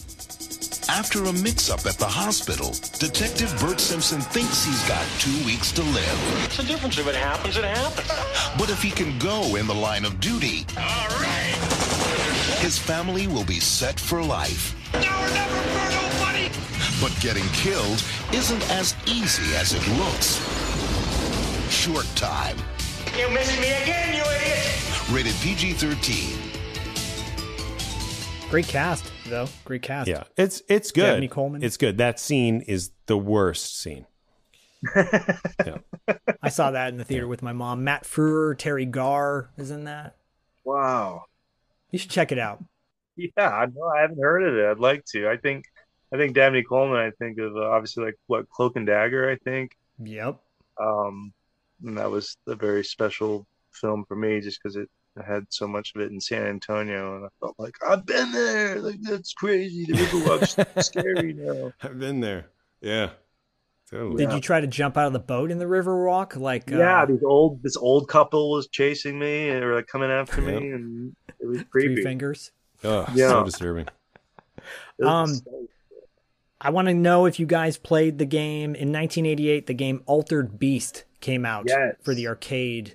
After 0.90 1.24
a 1.24 1.32
mix-up 1.32 1.86
at 1.86 1.96
the 1.96 2.06
hospital, 2.06 2.72
Detective 2.98 3.56
Burt 3.58 3.80
Simpson 3.80 4.20
thinks 4.20 4.66
he's 4.66 4.86
got 4.86 5.06
two 5.18 5.46
weeks 5.46 5.72
to 5.72 5.82
live. 5.82 6.42
What's 6.42 6.58
the 6.58 6.64
difference? 6.64 6.98
If 6.98 7.08
it 7.08 7.14
happens, 7.14 7.56
it 7.56 7.64
happens. 7.64 8.06
But 8.58 8.68
if 8.68 8.82
he 8.82 8.90
can 8.90 9.18
go 9.18 9.56
in 9.56 9.66
the 9.66 9.74
line 9.74 10.04
of 10.04 10.20
duty, 10.20 10.66
all 10.76 11.08
right 11.08 11.35
his 12.66 12.76
family 12.76 13.28
will 13.28 13.44
be 13.44 13.60
set 13.60 14.00
for 14.00 14.20
life. 14.20 14.74
Now 14.94 15.24
or 15.24 15.30
never 15.32 15.54
for 15.54 15.88
nobody! 15.94 16.50
But 17.00 17.16
getting 17.20 17.44
killed 17.50 18.02
isn't 18.34 18.68
as 18.72 18.96
easy 19.06 19.54
as 19.54 19.72
it 19.72 19.86
looks. 19.96 20.40
Short 21.72 22.06
time. 22.16 22.56
You 23.16 23.30
missed 23.30 23.60
me 23.60 23.68
again, 23.68 24.16
you 24.16 24.24
idiot! 24.34 24.66
Rated 25.12 25.36
PG 25.42 25.74
13. 25.74 26.36
Great 28.50 28.66
cast, 28.66 29.12
though. 29.26 29.46
Great 29.64 29.82
cast. 29.82 30.08
Yeah, 30.08 30.24
it's 30.36 30.60
it's 30.68 30.90
good. 30.90 31.12
Dabney 31.12 31.28
Coleman. 31.28 31.62
It's 31.62 31.76
good. 31.76 31.98
That 31.98 32.18
scene 32.18 32.62
is 32.62 32.90
the 33.06 33.16
worst 33.16 33.78
scene. 33.78 34.06
yeah. 34.96 35.78
I 36.42 36.48
saw 36.48 36.72
that 36.72 36.88
in 36.88 36.96
the 36.96 37.04
theater 37.04 37.26
yeah. 37.26 37.30
with 37.30 37.42
my 37.42 37.52
mom. 37.52 37.84
Matt 37.84 38.02
Frewer, 38.02 38.56
Teri 38.56 38.90
Garr 38.90 39.50
is 39.56 39.70
in 39.70 39.84
that. 39.84 40.16
Wow. 40.64 41.26
You 41.96 42.00
should 42.00 42.10
check 42.10 42.30
it 42.30 42.38
out. 42.38 42.62
Yeah, 43.16 43.48
I 43.48 43.64
know. 43.64 43.86
I 43.96 44.02
haven't 44.02 44.20
heard 44.20 44.42
of 44.42 44.54
it. 44.54 44.66
I'd 44.66 44.78
like 44.78 45.06
to. 45.12 45.30
I 45.30 45.38
think, 45.38 45.64
I 46.12 46.18
think 46.18 46.34
Dabney 46.34 46.62
Coleman. 46.62 46.98
I 46.98 47.10
think 47.18 47.38
of 47.38 47.56
uh, 47.56 47.70
obviously 47.70 48.04
like 48.04 48.16
what 48.26 48.50
Cloak 48.50 48.76
and 48.76 48.86
Dagger. 48.86 49.30
I 49.30 49.36
think. 49.36 49.74
Yep. 50.04 50.38
Um, 50.78 51.32
and 51.82 51.96
that 51.96 52.10
was 52.10 52.36
a 52.46 52.54
very 52.54 52.84
special 52.84 53.46
film 53.72 54.04
for 54.06 54.14
me, 54.14 54.42
just 54.42 54.62
because 54.62 54.76
it 54.76 54.90
had 55.26 55.46
so 55.48 55.66
much 55.66 55.94
of 55.94 56.02
it 56.02 56.12
in 56.12 56.20
San 56.20 56.46
Antonio, 56.46 57.16
and 57.16 57.24
I 57.24 57.28
felt 57.40 57.54
like 57.56 57.76
I've 57.82 58.04
been 58.04 58.30
there. 58.30 58.78
Like 58.78 59.00
that's 59.00 59.32
crazy. 59.32 59.86
The 59.86 59.94
Riverwalk's 59.94 60.86
scary 60.86 61.32
now. 61.32 61.72
I've 61.80 61.98
been 61.98 62.20
there. 62.20 62.50
Yeah. 62.82 63.12
Totally. 63.90 64.26
Did 64.26 64.34
you 64.34 64.40
try 64.40 64.60
to 64.60 64.66
jump 64.66 64.96
out 64.96 65.06
of 65.06 65.12
the 65.12 65.20
boat 65.20 65.52
in 65.52 65.58
the 65.58 65.64
Riverwalk? 65.64 66.36
Like 66.36 66.68
yeah, 66.68 67.02
uh, 67.02 67.06
these 67.06 67.22
old 67.22 67.62
this 67.62 67.76
old 67.76 68.08
couple 68.08 68.50
was 68.50 68.66
chasing 68.66 69.18
me 69.18 69.48
or 69.50 69.76
like 69.76 69.86
coming 69.86 70.10
after 70.10 70.42
yep. 70.42 70.60
me, 70.60 70.70
and 70.72 71.16
it 71.46 71.50
was 71.50 71.62
creepy. 71.70 71.94
Three 71.96 72.02
fingers. 72.02 72.52
Oh, 72.84 73.06
yeah. 73.14 73.30
so 73.30 73.44
disturbing. 73.44 73.88
Um, 75.04 75.40
I 76.60 76.70
want 76.70 76.88
to 76.88 76.94
know 76.94 77.26
if 77.26 77.38
you 77.38 77.46
guys 77.46 77.76
played 77.76 78.18
the 78.18 78.24
game 78.24 78.74
in 78.74 78.92
1988. 78.92 79.66
The 79.66 79.74
game 79.74 80.02
Altered 80.06 80.58
Beast 80.58 81.04
came 81.20 81.44
out 81.44 81.64
yes. 81.68 81.96
for 82.02 82.14
the 82.14 82.26
arcade 82.28 82.94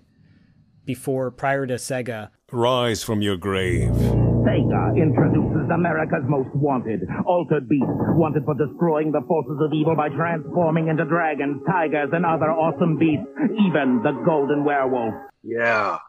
before 0.86 1.32
prior 1.32 1.68
to 1.68 1.76
Sega. 1.76 2.30
Rise 2.52 3.04
from 3.04 3.22
your 3.22 3.38
grave. 3.38 3.92
Sega 3.92 4.98
introduces 4.98 5.70
America's 5.72 6.24
most 6.28 6.50
wanted, 6.56 7.02
Altered 7.26 7.70
Beast, 7.70 7.86
wanted 7.88 8.44
for 8.44 8.56
destroying 8.56 9.12
the 9.12 9.22
forces 9.28 9.58
of 9.62 9.72
evil 9.72 9.96
by 9.96 10.10
transforming 10.10 10.88
into 10.88 11.06
dragons, 11.06 11.62
tigers, 11.70 12.10
and 12.12 12.26
other 12.26 12.52
awesome 12.52 12.98
beasts, 12.98 13.26
even 13.68 14.02
the 14.04 14.12
golden 14.26 14.66
werewolf. 14.66 15.14
Yeah. 15.44 16.00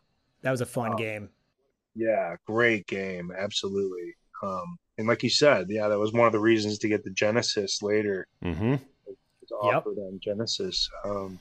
That 0.40 0.51
was 0.51 0.60
a 0.60 0.66
fun 0.66 0.97
game. 0.97 1.28
Yeah, 1.94 2.36
great 2.47 2.86
game. 2.86 3.32
Absolutely. 3.36 4.14
Um, 4.43 4.78
and 4.98 5.06
like 5.06 5.23
you 5.23 5.31
said, 5.31 5.66
yeah, 5.69 5.89
that 5.89 5.98
was 5.98 6.12
one 6.12 6.27
of 6.27 6.32
the 6.32 6.40
reasons 6.40 6.78
to 6.78 6.89
get 6.89 7.05
the 7.05 7.10
Genesis 7.10 7.82
later. 7.82 8.27
Mm-hmm. 8.44 8.74
It's 9.43 9.52
offered 9.52 9.97
yep. 9.97 10.06
on 10.06 10.20
Genesis. 10.20 10.89
Um, 11.05 11.39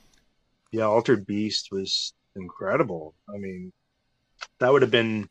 yeah, 0.71 0.83
Altered 0.83 1.25
Beast 1.25 1.69
was 1.71 2.13
incredible. 2.35 3.13
I 3.33 3.37
mean, 3.37 3.71
that 4.59 4.71
would 4.71 4.81
have 4.81 4.91
been 4.91 5.29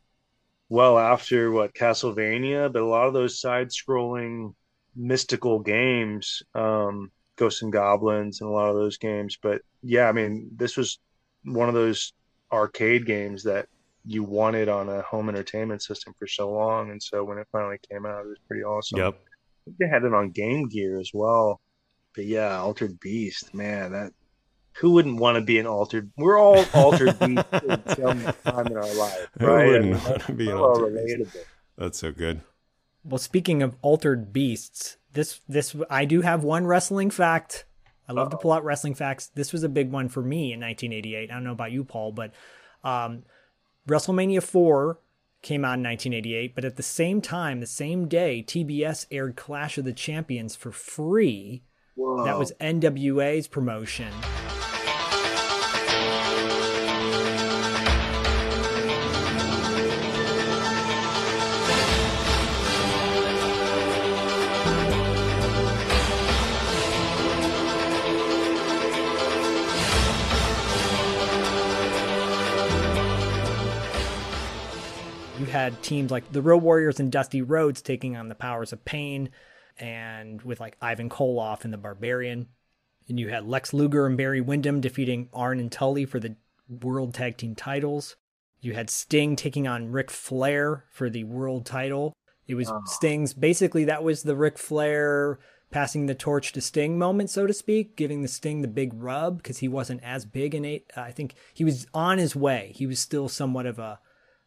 well 0.68 0.98
after 0.98 1.51
what 1.51 1.74
Castlevania, 1.74 2.72
but 2.72 2.82
a 2.82 2.86
lot 2.86 3.06
of 3.06 3.14
those 3.14 3.40
side-scrolling 3.40 4.55
mystical 4.94 5.59
games, 5.60 6.42
um, 6.55 7.10
Ghosts 7.36 7.62
and 7.62 7.72
Goblins, 7.72 8.40
and 8.40 8.51
a 8.51 8.52
lot 8.52 8.68
of 8.68 8.76
those 8.76 8.98
games. 8.98 9.38
But 9.40 9.62
yeah, 9.82 10.09
I 10.09 10.12
mean, 10.12 10.51
this 10.56 10.76
was 10.76 10.98
one 11.44 11.68
of 11.68 11.74
those 11.74 12.12
arcade 12.52 13.06
games 13.06 13.44
that 13.44 13.66
you 14.05 14.24
wanted 14.24 14.68
on 14.68 14.89
a 14.89 15.02
home 15.02 15.28
entertainment 15.28 15.82
system 15.82 16.14
for 16.18 16.27
so 16.27 16.51
long, 16.51 16.90
and 16.90 17.02
so 17.02 17.24
when 17.24 17.39
it 17.39 17.47
finally 17.52 17.78
came 17.90 18.06
out, 18.06 18.24
it 18.24 18.28
was 18.28 18.39
pretty 18.47 18.64
awesome. 18.64 18.98
Yep, 18.98 19.20
they 19.78 19.89
had 19.89 20.05
it 20.05 20.14
on 20.14 20.31
Game 20.31 20.68
Gear 20.68 20.98
as 20.98 21.10
well. 21.12 21.60
But 22.14 22.27
yeah, 22.27 22.59
Altered 22.59 22.98
Beast, 22.98 23.55
man, 23.55 23.93
that 23.93 24.12
who 24.74 24.93
wouldn't 24.93 25.20
want 25.20 25.36
to 25.36 25.43
be 25.43 25.59
an 25.59 25.66
altered? 25.66 26.10
We're 26.16 26.39
all 26.39 26.64
altered 26.74 27.18
beasts 27.18 27.48
at 27.68 27.97
some 27.97 28.22
time 28.44 28.66
in 28.66 28.77
our 28.77 28.94
life, 28.94 29.28
right? 29.39 29.40
Who 29.40 29.47
right? 29.47 29.66
wouldn't 29.66 30.05
want 30.05 30.22
to 30.22 30.32
be 30.32 30.51
an 30.51 30.56
so 30.56 30.64
altered 30.64 31.06
beast? 31.06 31.36
That's 31.77 31.98
so 31.98 32.12
good. 32.12 32.40
Well, 33.05 33.18
speaking 33.18 33.62
of 33.62 33.77
altered 33.82 34.32
beasts, 34.32 34.97
this 35.12 35.40
this 35.48 35.74
I 35.89 36.05
do 36.05 36.22
have 36.22 36.44
one 36.44 36.66
wrestling 36.66 37.10
fact. 37.10 37.64
I 38.09 38.12
love 38.12 38.31
to 38.31 38.36
pull 38.36 38.51
out 38.51 38.64
wrestling 38.64 38.94
facts. 38.94 39.28
This 39.28 39.52
was 39.52 39.62
a 39.62 39.68
big 39.68 39.93
one 39.93 40.09
for 40.09 40.20
me 40.20 40.52
in 40.52 40.60
1988. 40.60 41.31
I 41.31 41.35
don't 41.35 41.44
know 41.44 41.52
about 41.52 41.70
you, 41.70 41.85
Paul, 41.85 42.10
but 42.10 42.32
um, 42.82 43.22
WrestleMania 43.89 44.43
4 44.43 44.98
came 45.43 45.65
out 45.65 45.78
in 45.78 45.85
1988. 45.85 46.55
But 46.55 46.65
at 46.65 46.77
the 46.77 46.82
same 46.82 47.20
time, 47.20 47.61
the 47.61 47.66
same 47.66 48.09
day, 48.09 48.44
TBS 48.47 49.07
aired 49.11 49.36
Clash 49.36 49.78
of 49.78 49.85
the 49.85 49.93
Champions 49.93 50.55
for 50.55 50.70
free. 50.70 51.62
That 51.97 52.39
was 52.39 52.52
NWA's 52.61 53.48
promotion. 53.48 54.12
Had 75.70 75.82
teams 75.82 76.10
like 76.10 76.32
the 76.32 76.42
Road 76.42 76.62
Warriors 76.62 77.01
and 77.01 77.10
Dusty 77.10 77.42
Rhodes 77.42 77.82
taking 77.82 78.16
on 78.16 78.28
the 78.28 78.34
Powers 78.34 78.72
of 78.72 78.84
Pain, 78.84 79.30
and 79.78 80.42
with 80.42 80.60
like 80.60 80.76
Ivan 80.80 81.09
Koloff 81.09 81.64
and 81.64 81.72
the 81.72 81.78
Barbarian. 81.78 82.48
And 83.09 83.18
you 83.18 83.28
had 83.28 83.47
Lex 83.47 83.72
Luger 83.72 84.06
and 84.06 84.16
Barry 84.16 84.40
Windham 84.40 84.80
defeating 84.80 85.28
Arn 85.32 85.59
and 85.59 85.72
Tully 85.72 86.05
for 86.05 86.20
the 86.20 86.36
World 86.68 87.14
Tag 87.14 87.36
Team 87.36 87.55
titles. 87.55 88.16
You 88.60 88.74
had 88.74 88.90
Sting 88.90 89.36
taking 89.36 89.66
on 89.66 89.90
Ric 89.90 90.10
Flair 90.10 90.84
for 90.90 91.09
the 91.09 91.24
world 91.24 91.66
title. 91.66 92.12
It 92.47 92.55
was 92.55 92.70
ah. 92.70 92.80
Sting's 92.84 93.32
basically 93.32 93.84
that 93.86 94.05
was 94.05 94.22
the 94.22 94.36
Ric 94.36 94.59
Flair 94.59 95.38
passing 95.70 96.06
the 96.06 96.14
torch 96.14 96.52
to 96.52 96.60
Sting 96.60 96.98
moment, 96.98 97.30
so 97.30 97.47
to 97.47 97.52
speak, 97.52 97.97
giving 97.97 98.22
the 98.22 98.28
Sting 98.28 98.60
the 98.60 98.68
big 98.68 98.92
rub 98.94 99.38
because 99.38 99.59
he 99.59 99.68
wasn't 99.68 100.02
as 100.02 100.24
big 100.24 100.55
in 100.55 100.64
eight. 100.64 100.90
I 100.97 101.12
think 101.12 101.34
he 101.55 101.64
was 101.64 101.86
on 101.94 102.18
his 102.18 102.36
way. 102.36 102.72
He 102.74 102.86
was 102.86 102.98
still 102.98 103.28
somewhat 103.28 103.66
of 103.66 103.78
a 103.78 104.01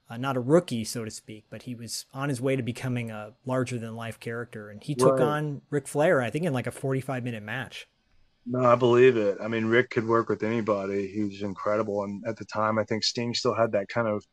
uh, 0.10 0.18
not 0.18 0.38
a 0.38 0.40
rookie, 0.40 0.84
so 0.84 1.06
to 1.06 1.12
speak, 1.12 1.46
but 1.50 1.64
he 1.64 1.76
was 1.76 2.06
on 2.14 2.30
his 2.30 2.42
way 2.42 2.56
to 2.56 2.64
becoming 2.64 3.10
a 3.12 3.34
larger 3.46 3.78
than 3.80 3.96
life 3.96 4.20
character. 4.20 4.70
And 4.70 4.84
he 4.84 4.96
took 4.96 5.14
Right. 5.20 5.22
on 5.22 5.62
Ric 5.70 5.88
Flair, 5.88 6.22
I 6.22 6.30
think, 6.30 6.46
in 6.46 6.54
like 6.54 6.68
a 6.68 6.72
45 6.72 7.24
minute 7.24 7.44
match. 7.44 7.88
No, 8.46 8.60
I 8.66 8.76
believe 8.76 9.16
it. 9.16 9.38
I 9.42 9.48
mean, 9.48 9.66
Rick 9.66 9.90
could 9.92 10.06
work 10.06 10.28
with 10.28 10.44
anybody. 10.44 11.08
He 11.08 11.24
was 11.24 11.42
incredible, 11.42 12.04
and 12.04 12.24
at 12.28 12.36
the 12.38 12.44
time, 12.46 12.78
I 12.78 12.84
think 12.84 13.04
Sting 13.06 13.34
still 13.34 13.54
had 13.56 13.72
that 13.72 13.88
kind 13.88 14.08
of 14.08 14.26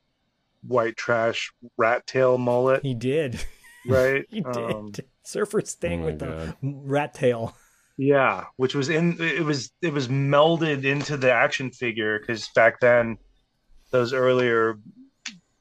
white 0.66 0.96
trash 0.96 1.52
rat 1.78 2.06
tail 2.08 2.36
mullet. 2.36 2.82
He 2.82 2.92
did. 2.94 3.40
right? 3.86 4.26
he 4.30 4.40
did. 4.40 4.74
Um, 4.74 4.92
Surfer 5.22 5.60
Sting 5.60 6.02
Oh 6.02 6.06
with 6.06 6.20
my 6.20 6.26
the 6.26 6.56
rat 6.62 7.14
tail. 7.14 7.54
Yeah, 7.96 8.46
which 8.56 8.74
was 8.74 8.88
in 8.88 9.16
it 9.20 9.44
was 9.44 9.70
it 9.82 9.92
was 9.92 10.08
melded 10.08 10.84
into 10.84 11.16
the 11.16 11.30
action 11.32 11.70
figure 11.70 12.18
because 12.18 12.48
back 12.56 12.80
then, 12.80 13.16
those 13.92 14.12
earlier 14.12 14.78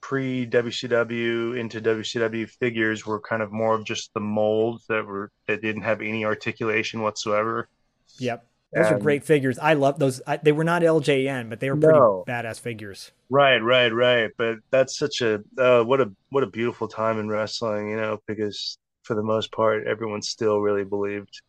pre 0.09 0.47
WCW 0.47 1.55
into 1.55 1.79
WCW 1.79 2.49
figures 2.49 3.05
were 3.05 3.19
kind 3.21 3.43
of 3.43 3.51
more 3.51 3.75
of 3.75 3.85
just 3.85 4.11
the 4.15 4.19
molds 4.19 4.87
that 4.87 5.05
were 5.05 5.29
that 5.47 5.61
didn't 5.61 5.83
have 5.83 6.01
any 6.01 6.25
articulation 6.25 7.03
whatsoever. 7.03 7.69
Yep. 8.17 8.43
Those 8.73 8.87
are 8.87 8.97
great 8.99 9.23
figures. 9.23 9.59
I 9.59 9.73
love 9.73 9.99
those. 9.99 10.19
I, 10.25 10.37
they 10.37 10.51
were 10.51 10.63
not 10.63 10.81
LJN, 10.81 11.47
but 11.49 11.59
they 11.59 11.69
were 11.69 11.77
pretty 11.77 11.99
No. 11.99 12.23
badass 12.27 12.59
figures. 12.59 13.11
Right, 13.29 13.59
right, 13.59 13.93
right. 13.93 14.31
But 14.35 14.57
that's 14.71 14.97
such 14.97 15.21
a 15.21 15.43
uh, 15.59 15.83
what 15.83 16.01
a 16.01 16.11
what 16.31 16.43
a 16.43 16.47
beautiful 16.47 16.87
time 16.87 17.19
in 17.19 17.29
wrestling, 17.29 17.91
you 17.91 17.97
know, 17.97 18.17
because 18.27 18.79
for 19.03 19.13
the 19.15 19.23
most 19.23 19.51
part, 19.51 19.85
everyone 19.85 20.23
still 20.23 20.59
really 20.59 20.85
believed 20.85 21.39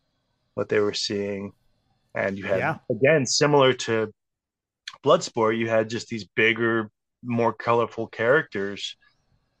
what 0.53 0.69
they 0.69 0.79
were 0.79 0.93
seeing, 0.93 1.53
and 2.13 2.37
you 2.37 2.43
had 2.43 2.59
Yeah. 2.59 2.77
again 2.91 3.25
similar 3.25 3.73
to 3.73 4.11
Bloodsport, 5.03 5.57
you 5.57 5.67
had 5.67 5.89
just 5.89 6.09
these 6.09 6.25
bigger, 6.35 6.91
more 7.23 7.53
colorful 7.53 8.07
characters. 8.07 8.95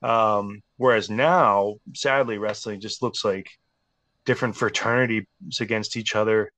Um, 0.01 0.61
whereas 0.77 1.09
now, 1.09 1.75
sadly, 1.93 2.37
wrestling 2.37 2.79
just 2.79 3.03
looks 3.03 3.23
like 3.23 3.49
different 4.25 4.55
fraternities 4.55 5.25
against 5.59 5.97
each 5.97 6.15
other. 6.15 6.51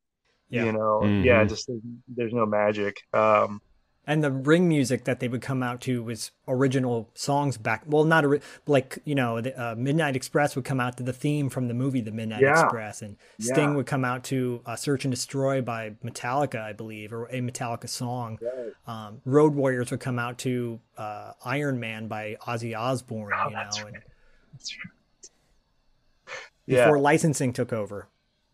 Yeah. 0.49 0.65
You 0.65 0.71
know, 0.73 1.05
yeah, 1.23 1.43
Mhm. 1.43 1.49
just 1.49 1.69
there's 2.07 2.33
no 2.33 2.45
magic. 2.45 2.97
Um, 3.13 3.61
And 4.05 4.21
the 4.21 4.31
ring 4.31 4.67
music 4.67 5.05
that 5.05 5.21
they 5.21 5.29
would 5.29 5.41
come 5.41 5.63
out 5.63 5.79
to 5.81 6.03
was 6.03 6.31
original 6.45 7.09
songs 7.13 7.57
back. 7.57 7.83
Well, 7.85 8.03
not 8.03 8.25
ori- 8.25 8.41
like 8.67 8.99
you 9.05 9.15
know, 9.15 9.39
the, 9.39 9.57
uh, 9.57 9.75
Midnight 9.75 10.17
Express 10.17 10.57
would 10.57 10.65
come 10.65 10.81
out 10.81 10.97
to 10.97 11.03
the 11.03 11.13
theme 11.13 11.49
from 11.49 11.69
the 11.69 11.73
movie 11.73 12.01
The 12.01 12.11
Midnight 12.11 12.41
Yeah. 12.41 12.63
Express, 12.63 13.01
and 13.01 13.15
Sting 13.39 13.69
Yeah. 13.69 13.75
would 13.75 13.85
come 13.85 14.03
out 14.03 14.25
to 14.25 14.61
uh, 14.65 14.75
"Search 14.75 15.05
and 15.05 15.13
Destroy" 15.13 15.61
by 15.61 15.91
Metallica, 16.03 16.59
I 16.61 16.73
believe, 16.73 17.13
or 17.13 17.27
a 17.27 17.39
Metallica 17.39 17.87
song. 17.87 18.39
Um, 18.85 19.21
Road 19.23 19.55
Warriors 19.55 19.89
would 19.91 20.01
come 20.01 20.19
out 20.19 20.37
to 20.39 20.81
uh, 20.97 21.31
"Iron 21.45 21.79
Man" 21.79 22.07
by 22.07 22.35
Ozzy 22.45 22.77
Osbourne. 22.77 23.31
Oh, 23.33 23.47
you 23.49 23.55
know, 23.55 23.87
and 23.87 23.97
yeah. 26.65 26.85
before 26.85 26.99
licensing 26.99 27.53
took 27.53 27.73
over. 27.73 28.07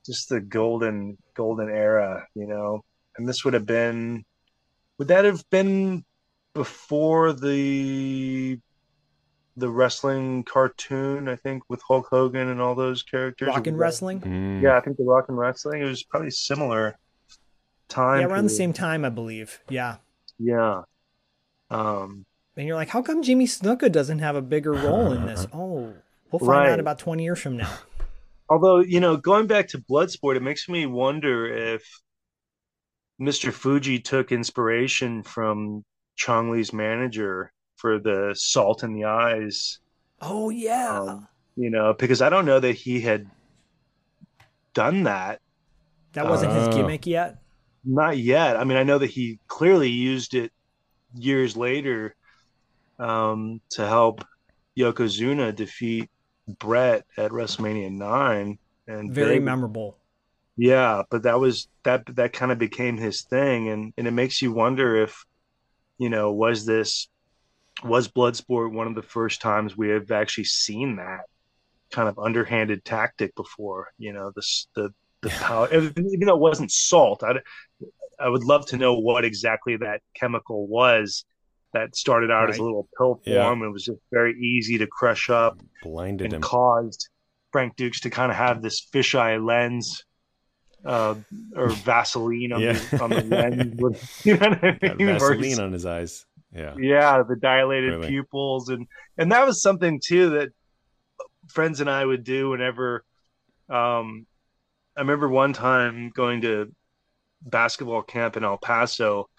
just 0.05 0.29
the 0.29 0.39
golden 0.41 1.17
golden 1.35 1.69
era, 1.69 2.25
you 2.35 2.47
know. 2.47 2.83
And 3.17 3.27
this 3.27 3.43
would 3.43 3.53
have 3.53 3.65
been 3.65 4.23
would 4.99 5.07
that 5.07 5.25
have 5.25 5.49
been 5.49 6.05
before 6.53 7.33
the 7.33 8.59
the 9.57 9.69
wrestling 9.69 10.43
cartoon, 10.43 11.27
I 11.27 11.35
think, 11.35 11.63
with 11.69 11.81
Hulk 11.81 12.07
Hogan 12.09 12.47
and 12.49 12.61
all 12.61 12.75
those 12.75 13.01
characters? 13.03 13.47
Rock 13.47 13.65
and 13.67 13.77
wrestling. 13.79 14.21
Mm. 14.21 14.61
Yeah, 14.61 14.77
I 14.77 14.81
think 14.81 14.97
the 14.97 15.03
rock 15.03 15.25
and 15.29 15.37
wrestling. 15.37 15.81
It 15.81 15.85
was 15.85 16.03
probably 16.03 16.31
similar 16.31 16.97
time. 17.89 18.21
Yeah, 18.21 18.27
around 18.27 18.43
the 18.43 18.49
same 18.51 18.71
time, 18.73 19.03
I 19.03 19.09
believe. 19.09 19.59
Yeah. 19.69 19.97
Yeah. 20.37 20.83
Um 21.71 22.25
And 22.55 22.67
you're 22.67 22.75
like, 22.75 22.89
how 22.89 23.01
come 23.01 23.21
Jimmy 23.23 23.47
Snuka 23.47 23.91
doesn't 23.91 24.19
have 24.19 24.35
a 24.35 24.41
bigger 24.41 24.73
role 24.73 25.11
in 25.13 25.25
this? 25.25 25.47
Oh, 25.53 25.93
we'll 26.31 26.39
find 26.39 26.49
Right. 26.49 26.69
out 26.71 26.79
about 26.79 26.99
20 26.99 27.23
years 27.23 27.39
from 27.39 27.57
now. 27.57 27.73
Although, 28.49 28.79
you 28.79 28.99
know, 28.99 29.15
going 29.17 29.47
back 29.47 29.67
to 29.69 29.77
Bloodsport, 29.79 30.35
it 30.35 30.41
makes 30.41 30.67
me 30.69 30.85
wonder 30.85 31.45
if 31.47 31.83
Mr. 33.19 33.51
Fuji 33.51 33.99
took 33.99 34.31
inspiration 34.31 35.23
from 35.23 35.83
Chong 36.15 36.51
Li's 36.51 36.71
manager 36.73 37.51
for 37.75 37.99
the 37.99 38.33
salt 38.37 38.83
in 38.83 38.93
the 38.93 39.05
eyes, 39.05 39.79
Oh, 40.21 40.49
yeah. 40.49 40.99
Um, 40.99 41.27
you 41.55 41.69
know, 41.69 41.93
because 41.97 42.21
I 42.21 42.27
don't 42.29 42.45
know 42.45 42.59
that 42.59 42.73
he 42.73 42.99
had 42.99 43.25
done 44.73 45.03
that. 45.03 45.39
that 46.13 46.27
wasn't 46.27 46.51
his 46.53 46.67
Oh. 46.67 46.71
gimmick 46.71 47.05
yet. 47.05 47.37
Not 47.85 48.17
yet. 48.17 48.57
I 48.57 48.63
mean, 48.65 48.77
I 48.77 48.83
know 48.83 48.97
that 48.97 49.09
he 49.11 49.39
clearly 49.47 49.89
used 49.89 50.33
it 50.33 50.51
years 51.13 51.55
later 51.55 52.15
um, 52.99 53.61
to 53.69 53.87
help 53.87 54.25
Yokozuna 54.77 55.55
defeat 55.55 56.09
Bret 56.59 57.05
at 57.17 57.31
WrestleMania 57.31 57.91
9. 57.91 58.57
And 58.87 59.13
Very 59.13 59.35
they- 59.35 59.39
memorable. 59.39 59.98
Yeah, 60.61 61.03
but 61.09 61.23
that 61.23 61.39
was 61.39 61.69
that 61.83 62.03
that 62.17 62.33
kind 62.33 62.51
of 62.51 62.57
became 62.57 62.97
his 62.97 63.21
thing 63.21 63.69
and 63.69 63.93
and 63.97 64.07
it 64.07 64.11
makes 64.11 64.41
you 64.41 64.51
wonder 64.51 65.01
if 65.01 65.23
you 65.97 66.09
know, 66.09 66.33
was 66.33 66.65
this 66.65 67.07
was 67.83 68.09
Bloodsport 68.09 68.73
one 68.73 68.87
of 68.87 68.95
the 68.95 69.01
first 69.01 69.41
times 69.41 69.77
we 69.77 69.87
have 69.89 70.11
actually 70.11 70.43
seen 70.43 70.97
that 70.97 71.21
kind 71.91 72.09
of 72.09 72.19
underhanded 72.19 72.83
tactic 72.83 73.33
before, 73.35 73.87
you 73.97 74.11
know, 74.11 74.31
this 74.35 74.67
the 74.75 74.89
the 75.21 75.29
power 75.29 75.71
even 75.73 76.27
though 76.27 76.35
it 76.35 76.41
wasn't 76.41 76.71
salt. 76.71 77.23
I 77.23 77.35
I 78.19 78.27
would 78.27 78.43
love 78.43 78.65
to 78.67 78.77
know 78.77 78.95
what 78.95 79.23
exactly 79.23 79.77
that 79.77 80.01
chemical 80.13 80.67
was 80.67 81.23
that 81.71 81.95
started 81.95 82.31
out 82.31 82.49
as 82.49 82.57
a 82.57 82.63
little 82.63 82.89
pill 82.97 83.21
Yeah. 83.23 83.43
form 83.43 83.61
and 83.61 83.71
was 83.71 83.85
just 83.85 83.99
very 84.11 84.37
easy 84.37 84.77
to 84.79 84.87
crush 84.87 85.29
up 85.29 85.61
Blinded 85.83 86.25
and 86.25 86.33
him. 86.33 86.41
caused 86.41 87.07
Frank 87.53 87.77
Dux 87.77 88.01
to 88.01 88.09
kind 88.09 88.29
of 88.29 88.37
have 88.37 88.61
this 88.61 88.85
fisheye 88.93 89.41
lens 89.41 90.03
uh, 90.85 91.15
or 91.55 91.69
Vaseline 91.69 92.53
on, 92.53 92.61
Yeah. 92.61 92.73
the, 92.73 93.03
on 93.03 93.09
the 93.09 93.21
lens. 93.23 93.75
With, 93.81 94.25
you 94.25 94.37
know 94.37 94.49
what 94.49 94.63
I 94.63 94.93
mean? 94.95 95.07
Vaseline 95.07 95.59
on 95.59 95.73
his 95.73 95.85
eyes. 95.85 96.25
Yeah. 96.55 96.75
Yeah, 96.79 97.23
the 97.23 97.35
dilated 97.35 97.91
Really. 97.95 98.07
pupils, 98.07 98.69
and 98.69 98.87
and 99.17 99.31
that 99.31 99.45
was 99.45 99.61
something 99.61 99.99
too 100.03 100.31
that 100.31 100.49
friends 101.47 101.79
and 101.79 101.89
I 101.89 102.03
would 102.05 102.23
do 102.23 102.49
whenever. 102.49 103.03
Um, 103.69 104.25
I 104.97 105.01
remember 105.01 105.29
one 105.29 105.53
time 105.53 106.11
going 106.15 106.41
to 106.41 106.73
basketball 107.41 108.01
camp 108.01 108.35
in 108.35 108.43
El 108.43 108.57
Paso, 108.57 109.29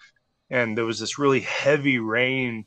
and 0.49 0.77
there 0.77 0.85
was 0.85 0.99
this 0.99 1.19
really 1.19 1.41
heavy 1.41 1.99
rain, 1.99 2.65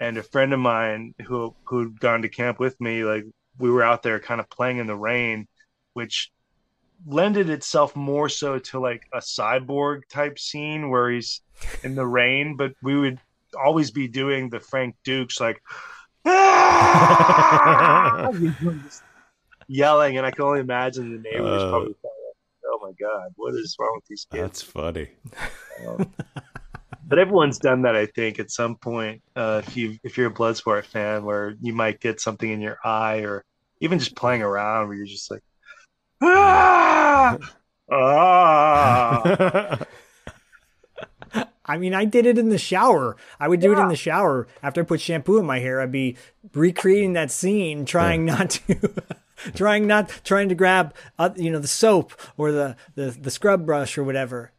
and 0.00 0.18
a 0.18 0.22
friend 0.22 0.52
of 0.52 0.58
mine 0.60 1.14
who 1.24 1.54
who'd 1.64 2.00
gone 2.00 2.22
to 2.22 2.28
camp 2.28 2.58
with 2.58 2.80
me, 2.80 3.04
like 3.04 3.24
we 3.58 3.70
were 3.70 3.84
out 3.84 4.02
there 4.02 4.18
kind 4.20 4.40
of 4.40 4.50
playing 4.50 4.78
in 4.78 4.86
the 4.88 4.96
rain, 4.96 5.46
which 5.92 6.30
lended 7.04 7.50
itself 7.50 7.94
more 7.96 8.28
so 8.28 8.58
to 8.58 8.80
like 8.80 9.06
a 9.12 9.18
cyborg 9.18 10.08
type 10.08 10.38
scene 10.38 10.90
where 10.90 11.10
he's 11.10 11.40
in 11.82 11.94
the 11.94 12.06
rain, 12.06 12.56
but 12.56 12.72
we 12.82 12.98
would 12.98 13.18
always 13.58 13.90
be 13.90 14.08
doing 14.08 14.48
the 14.50 14.60
Frank 14.60 14.96
Dux 15.04 15.40
like 15.40 15.62
yelling, 19.68 20.16
and 20.16 20.26
I 20.26 20.30
can 20.30 20.44
only 20.44 20.60
imagine 20.60 21.12
the 21.12 21.18
neighbors 21.30 21.62
Uh, 21.62 21.70
probably 21.70 21.94
"Oh 22.66 22.78
my 22.82 22.92
god, 22.98 23.32
what 23.36 23.54
is 23.54 23.76
wrong 23.78 23.92
with 23.96 24.06
these 24.06 24.26
kids?" 24.30 24.42
That's 24.42 24.62
funny. 24.62 25.08
Um, 25.86 26.12
but 27.08 27.18
everyone's 27.18 27.58
done 27.58 27.82
that, 27.82 27.94
I 27.94 28.06
think, 28.06 28.38
at 28.40 28.50
some 28.50 28.76
point. 28.76 29.22
Uh, 29.34 29.62
if 29.66 29.76
you 29.76 29.98
if 30.02 30.18
you're 30.18 30.28
a 30.28 30.34
Bloodsport 30.34 30.84
fan, 30.84 31.24
where 31.24 31.54
you 31.60 31.72
might 31.72 32.00
get 32.00 32.20
something 32.20 32.50
in 32.50 32.60
your 32.60 32.78
eye, 32.84 33.18
or 33.18 33.44
even 33.80 33.98
just 33.98 34.16
playing 34.16 34.42
around, 34.42 34.88
where 34.88 34.96
you're 34.96 35.06
just 35.06 35.30
like, 35.30 35.42
ah, 36.22 37.38
ah. 37.90 39.78
I 41.66 41.78
mean, 41.78 41.94
I 41.94 42.04
did 42.04 42.26
it 42.26 42.38
in 42.38 42.48
the 42.48 42.58
shower. 42.58 43.16
I 43.40 43.48
would 43.48 43.60
do 43.60 43.72
it 43.72 43.78
in 43.78 43.88
the 43.88 43.96
shower 43.96 44.46
after 44.62 44.80
I 44.80 44.84
put 44.84 45.00
shampoo 45.00 45.38
in 45.38 45.46
my 45.46 45.58
hair. 45.58 45.80
I'd 45.80 45.90
be 45.90 46.16
recreating 46.54 47.14
that 47.14 47.30
scene, 47.32 47.84
trying 47.84 48.24
not 48.24 48.50
to, 48.50 48.92
trying 49.54 49.86
not, 49.86 50.20
trying 50.22 50.48
to 50.48 50.54
grab, 50.54 50.94
uh, 51.18 51.30
you 51.34 51.50
know, 51.50 51.58
the 51.58 51.66
soap 51.66 52.12
or 52.36 52.52
the, 52.52 52.76
the 52.94 53.10
the 53.10 53.30
scrub 53.30 53.66
brush 53.66 53.98
or 53.98 54.04
whatever. 54.04 54.52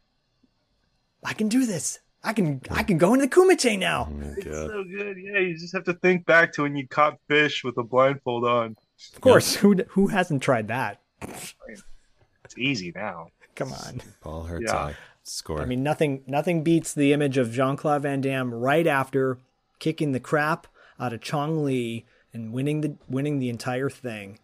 I 1.24 1.32
can 1.32 1.48
do 1.48 1.64
this. 1.64 1.98
I 2.22 2.32
can 2.34 2.60
I 2.70 2.82
can 2.82 2.98
go 2.98 3.14
into 3.14 3.26
the 3.26 3.34
kumite 3.34 3.78
now. 3.78 4.08
It's 4.36 4.44
so 4.44 4.84
good. 4.84 5.16
Yeah, 5.16 5.38
you 5.38 5.56
just 5.56 5.74
have 5.74 5.84
to 5.84 5.94
think 5.94 6.26
back 6.26 6.52
to 6.54 6.62
when 6.62 6.76
you 6.76 6.86
caught 6.86 7.18
fish 7.28 7.64
with 7.64 7.78
a 7.78 7.84
blindfold 7.84 8.44
on. 8.44 8.76
Of 9.14 9.20
course, 9.20 9.54
who 9.54 9.76
who 9.88 10.08
hasn't 10.08 10.42
tried 10.42 10.68
that? 10.68 11.00
It's 11.22 12.56
easy 12.56 12.92
now. 12.94 13.28
Come 13.54 13.72
on. 13.72 14.00
Paul 14.20 14.46
Hertzog 14.48 14.62
Yeah. 14.90 14.92
score. 15.22 15.60
I 15.60 15.64
mean, 15.64 15.82
nothing 15.82 16.22
nothing 16.26 16.62
beats 16.62 16.94
the 16.94 17.12
image 17.12 17.36
of 17.38 17.52
Jean 17.52 17.76
Claude 17.76 18.02
Van 18.02 18.20
Damme 18.20 18.54
right 18.54 18.86
after 18.86 19.38
kicking 19.78 20.12
the 20.12 20.20
crap 20.20 20.66
out 20.98 21.12
of 21.12 21.20
Chong 21.20 21.64
Li 21.64 22.04
and 22.32 22.52
winning 22.52 22.80
the 22.80 22.96
winning 23.08 23.38
the 23.38 23.48
entire 23.48 23.90
thing. 23.90 24.38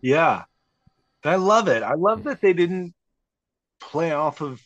Yeah. 0.00 0.44
I 1.24 1.36
love 1.36 1.68
it. 1.68 1.82
I 1.82 1.94
love 1.94 2.24
that 2.24 2.40
they 2.40 2.52
didn't 2.52 2.94
play 3.80 4.12
off 4.12 4.40
of 4.40 4.60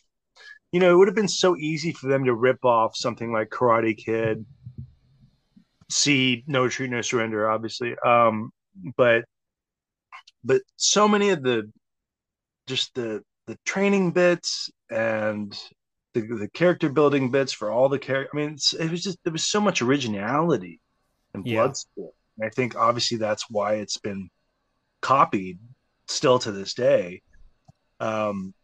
you 0.71 0.81
know, 0.81 0.93
it 0.93 0.97
would 0.99 1.09
have 1.09 1.15
been 1.15 1.29
so 1.29 1.57
easy 1.57 1.93
for 1.93 2.09
them 2.09 2.25
to 2.27 2.35
rip 2.35 2.63
off 2.65 2.95
something 2.95 3.33
like 3.33 3.49
Karate 3.49 3.97
Kid. 3.97 4.45
See 5.91 6.45
No 6.47 6.69
Treat, 6.69 6.91
No 6.91 7.01
Surrender, 7.01 7.51
obviously. 7.51 7.97
Um, 8.05 8.53
but 8.97 9.25
but 10.45 10.63
so 10.77 11.09
many 11.09 11.31
of 11.31 11.43
the 11.43 11.71
just 12.67 12.95
the 12.95 13.23
the 13.47 13.59
training 13.65 14.11
bits 14.13 14.71
and 14.91 15.59
the 16.15 16.21
the 16.21 16.49
character 16.49 16.89
building 16.89 17.31
bits 17.31 17.53
for 17.53 17.71
all 17.71 17.89
the 17.89 17.99
character. 17.99 18.31
I 18.33 18.37
mean, 18.37 18.57
it 18.79 18.91
was 18.91 19.03
just 19.03 19.19
there 19.25 19.33
was 19.33 19.47
so 19.47 19.61
much 19.61 19.83
originality 19.83 20.81
in 21.35 21.45
Yeah. 21.45 21.67
Bloodsport. 21.69 22.11
And 22.37 22.47
I 22.47 22.51
think 22.51 22.77
obviously 22.77 23.17
that's 23.19 23.51
why 23.51 23.75
it's 23.75 23.99
been 23.99 24.31
copied 25.01 25.59
still 26.07 26.39
to 26.41 26.53
this 26.53 26.75
day. 26.75 27.23
Um, 28.01 28.55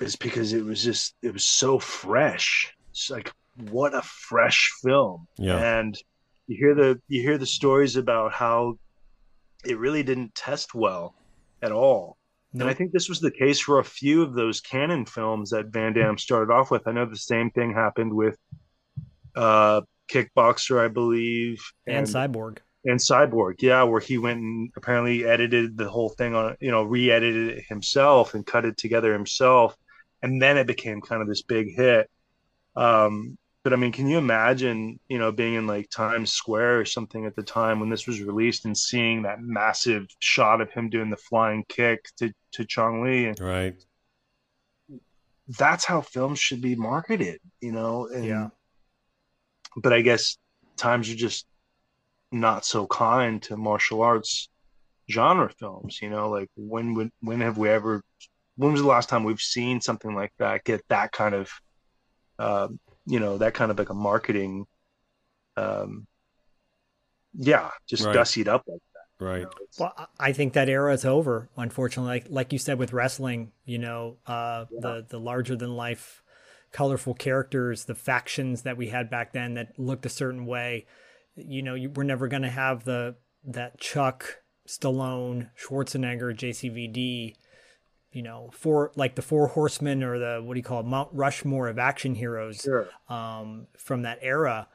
is 0.00 0.16
because 0.16 0.52
it 0.52 0.64
was 0.64 0.82
just 0.82 1.14
it 1.22 1.32
was 1.32 1.44
so 1.44 1.78
fresh. 1.78 2.72
It's 2.90 3.10
like 3.10 3.32
what 3.70 3.94
a 3.94 4.02
fresh 4.02 4.70
film. 4.82 5.26
Yeah. 5.36 5.78
And 5.78 5.96
you 6.46 6.56
hear 6.56 6.74
the 6.74 7.00
you 7.08 7.20
hear 7.22 7.36
the 7.36 7.46
stories 7.46 7.96
about 7.96 8.32
how 8.32 8.78
it 9.64 9.78
really 9.78 10.02
didn't 10.02 10.34
test 10.34 10.74
well 10.74 11.14
at 11.62 11.72
all. 11.72 12.16
And 12.54 12.64
I 12.64 12.74
think 12.74 12.92
this 12.92 13.08
was 13.08 13.20
the 13.20 13.30
case 13.30 13.60
for 13.60 13.78
a 13.78 13.84
few 13.84 14.22
of 14.22 14.32
those 14.32 14.60
Cannon 14.60 15.04
films 15.04 15.50
that 15.50 15.66
Van 15.66 15.92
Damme 15.92 16.16
started 16.16 16.52
off 16.52 16.70
with. 16.70 16.88
I 16.88 16.92
know 16.92 17.04
the 17.04 17.16
same 17.16 17.50
thing 17.50 17.72
happened 17.74 18.12
with 18.12 18.38
uh 19.36 19.82
Kickboxer, 20.10 20.82
I 20.82 20.88
believe, 20.88 21.60
And, 21.86 22.06
Cyborg. 22.06 22.58
and 22.86 22.98
Cyborg, 22.98 23.60
yeah, 23.60 23.82
where 23.82 24.00
he 24.00 24.16
went 24.16 24.40
and 24.40 24.70
apparently 24.76 25.26
edited 25.26 25.76
the 25.76 25.88
whole 25.90 26.08
thing 26.08 26.34
on, 26.34 26.56
you 26.60 26.70
know, 26.70 26.82
re-edited 26.82 27.58
it 27.58 27.64
himself 27.68 28.32
and 28.34 28.46
cut 28.46 28.64
it 28.64 28.78
together 28.78 29.12
himself, 29.12 29.76
and 30.22 30.40
then 30.40 30.56
it 30.56 30.66
became 30.66 31.02
kind 31.02 31.20
of 31.20 31.28
this 31.28 31.42
big 31.42 31.76
hit. 31.76 32.10
Um, 32.74 33.36
but 33.64 33.72
I 33.72 33.76
mean, 33.76 33.92
can 33.92 34.06
you 34.06 34.18
imagine, 34.18 35.00
you 35.08 35.18
know, 35.18 35.32
being 35.32 35.54
in 35.54 35.66
like 35.66 35.90
Times 35.90 36.32
Square 36.32 36.80
or 36.80 36.84
something 36.84 37.26
at 37.26 37.34
the 37.34 37.42
time 37.42 37.80
when 37.80 37.90
this 37.90 38.06
was 38.06 38.22
released 38.22 38.64
and 38.64 38.76
seeing 38.76 39.22
that 39.22 39.42
massive 39.42 40.06
shot 40.20 40.60
of 40.60 40.70
him 40.70 40.88
doing 40.88 41.10
the 41.10 41.16
flying 41.16 41.64
kick 41.68 42.08
to 42.18 42.32
to 42.52 42.64
Chong 42.64 43.02
Li, 43.02 43.26
and 43.26 43.40
right. 43.40 43.84
that's 45.58 45.84
how 45.84 46.00
films 46.00 46.38
should 46.38 46.60
be 46.62 46.76
marketed, 46.76 47.40
you 47.60 47.72
know? 47.72 48.08
And, 48.08 48.24
Yeah. 48.24 48.48
But 49.76 49.92
I 49.92 50.02
guess 50.02 50.38
times 50.76 51.10
are 51.10 51.14
just 51.16 51.46
not 52.30 52.64
so 52.64 52.86
kind 52.86 53.42
to 53.42 53.56
martial 53.56 54.02
arts 54.02 54.48
genre 55.10 55.50
films, 55.50 56.00
you 56.00 56.10
know? 56.10 56.30
Like 56.30 56.50
when 56.56 56.94
would 56.94 57.10
when 57.20 57.40
have 57.40 57.58
we 57.58 57.68
ever 57.68 58.02
when 58.56 58.72
was 58.72 58.82
the 58.82 58.88
last 58.88 59.08
time 59.08 59.24
we've 59.24 59.40
seen 59.40 59.80
something 59.80 60.14
like 60.14 60.32
that 60.38 60.64
get 60.64 60.82
that 60.88 61.12
kind 61.12 61.34
of 61.34 61.50
uh, 62.38 62.68
you 63.10 63.18
know, 63.20 63.38
that 63.38 63.54
kind 63.54 63.70
of 63.70 63.78
like 63.78 63.88
a 63.90 63.94
marketing 63.94 64.66
um 65.56 66.06
yeah, 67.34 67.70
just 67.86 68.04
Right. 68.04 68.16
gussied 68.16 68.48
up 68.48 68.64
like 68.66 68.80
that. 68.94 69.24
Right. 69.24 69.46
Well, 69.78 69.92
I- 69.96 70.28
I 70.28 70.32
think 70.32 70.52
that 70.54 70.68
era 70.68 70.92
is 70.92 71.04
over. 71.04 71.48
Unfortunately, 71.56 72.08
like 72.10 72.26
like 72.28 72.52
you 72.52 72.58
said 72.58 72.78
with 72.78 72.92
wrestling, 72.92 73.52
you 73.64 73.78
know, 73.78 74.16
uh, 74.26 74.66
the 74.70 75.04
the 75.08 75.18
larger 75.20 75.56
than 75.56 75.76
life, 75.76 76.22
colorful 76.72 77.14
characters, 77.14 77.84
the 77.84 77.94
factions 77.94 78.62
that 78.62 78.76
we 78.76 78.88
had 78.88 79.10
back 79.10 79.32
then 79.32 79.54
that 79.54 79.78
looked 79.78 80.06
a 80.06 80.10
certain 80.10 80.46
way. 80.46 80.86
You 81.36 81.62
know, 81.62 81.74
you, 81.74 81.90
we're 81.90 82.02
never 82.04 82.28
going 82.28 82.42
to 82.42 82.50
have 82.50 82.84
the 82.84 83.16
that 83.44 83.78
Chuck, 83.80 84.42
Stallone, 84.66 85.50
Schwarzenegger, 85.56 86.34
JCVD. 86.36 87.34
You 88.12 88.22
know, 88.22 88.50
four 88.52 88.90
like 88.96 89.14
the 89.16 89.22
four 89.22 89.48
horsemen 89.48 90.02
or 90.02 90.18
the 90.18 90.40
what 90.42 90.54
do 90.54 90.58
you 90.58 90.64
call 90.64 90.80
it, 90.80 90.86
Mount 90.86 91.10
Rushmore 91.12 91.68
of 91.68 91.78
action 91.78 92.14
heroes 92.14 92.62
Sure. 92.62 92.88
um, 93.08 93.66
from 93.76 94.02
that 94.02 94.18
era. 94.22 94.66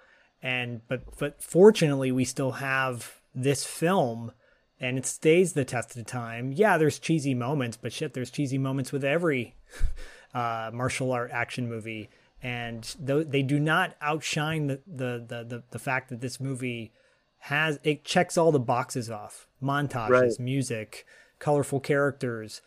And 0.41 0.81
but 0.87 1.01
but 1.17 1.41
fortunately, 1.41 2.11
we 2.11 2.25
still 2.25 2.51
have 2.53 3.19
this 3.33 3.65
film, 3.65 4.33
and 4.79 4.97
it 4.97 5.05
stays 5.07 5.53
the 5.53 5.65
test 5.65 5.97
of 5.97 6.05
time. 6.05 6.51
Yeah, 6.51 6.77
there's 6.77 6.99
cheesy 6.99 7.33
moments, 7.33 7.75
but 7.77 7.91
shit, 7.91 8.13
there's 8.13 8.29
cheesy 8.29 8.57
moments 8.59 8.91
with 8.91 9.03
every 9.03 9.55
uh, 10.33 10.69
martial 10.73 11.11
art 11.11 11.31
action 11.31 11.67
movie, 11.67 12.09
and 12.43 12.83
th- 13.05 13.27
they 13.29 13.41
do 13.41 13.59
not 13.59 13.95
outshine 14.01 14.67
the, 14.67 14.81
the 14.85 15.25
the 15.27 15.43
the 15.43 15.63
the 15.71 15.79
fact 15.79 16.09
that 16.09 16.21
this 16.21 16.39
movie 16.39 16.91
has 17.39 17.79
it 17.83 18.03
checks 18.05 18.37
all 18.37 18.51
the 18.51 18.59
boxes 18.59 19.09
off: 19.09 19.47
montages, 19.61 20.09
Right. 20.09 20.39
music, 20.39 21.05
colorful 21.39 21.79
characters, 21.79 22.61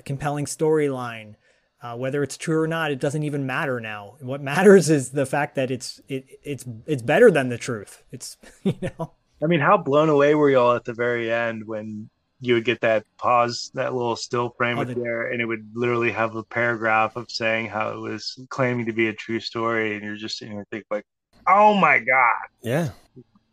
a 0.00 0.02
compelling 0.02 0.46
storyline. 0.46 1.34
Uh, 1.82 1.96
whether 1.96 2.22
it's 2.22 2.36
true 2.36 2.60
or 2.60 2.66
not, 2.66 2.90
it 2.90 2.98
doesn't 3.00 3.22
even 3.22 3.46
matter 3.46 3.80
now. 3.80 4.16
What 4.20 4.42
matters 4.42 4.90
is 4.98 5.10
the 5.12 5.24
fact 5.24 5.54
that 5.54 5.70
it's 5.70 6.00
it 6.08 6.26
it's 6.42 6.64
it's 6.86 7.02
better 7.02 7.30
than 7.30 7.48
the 7.48 7.56
truth. 7.58 8.02
It's 8.10 8.36
you 8.64 8.74
know 8.98 9.12
I 9.42 9.46
mean, 9.46 9.60
how 9.60 9.78
blown 9.78 10.10
away 10.10 10.34
were 10.34 10.50
y'all 10.50 10.74
at 10.76 10.84
the 10.84 10.92
very 10.92 11.32
end 11.32 11.62
when 11.66 12.10
you 12.42 12.54
would 12.54 12.64
get 12.66 12.80
that 12.82 13.04
pause, 13.18 13.70
that 13.74 13.94
little 13.94 14.16
still 14.16 14.50
frame 14.58 14.78
Oh, 14.78 14.82
up 14.82 14.88
the- 14.88 14.94
there, 14.94 15.30
and 15.30 15.40
it 15.40 15.46
would 15.46 15.70
literally 15.74 16.10
have 16.12 16.34
a 16.36 16.42
paragraph 16.42 17.16
of 17.16 17.30
saying 17.30 17.66
how 17.68 17.90
it 17.92 17.98
was 17.98 18.38
claiming 18.50 18.84
to 18.86 18.92
be 18.92 19.08
a 19.08 19.12
true 19.14 19.40
story, 19.40 19.94
and 19.94 20.04
you're 20.04 20.16
just 20.16 20.36
sitting 20.38 20.54
there 20.56 20.66
thinking 20.70 20.86
like, 20.90 21.06
"Oh 21.46 21.72
my 21.74 21.98
god, 21.98 22.34
Yeah. 22.62 22.90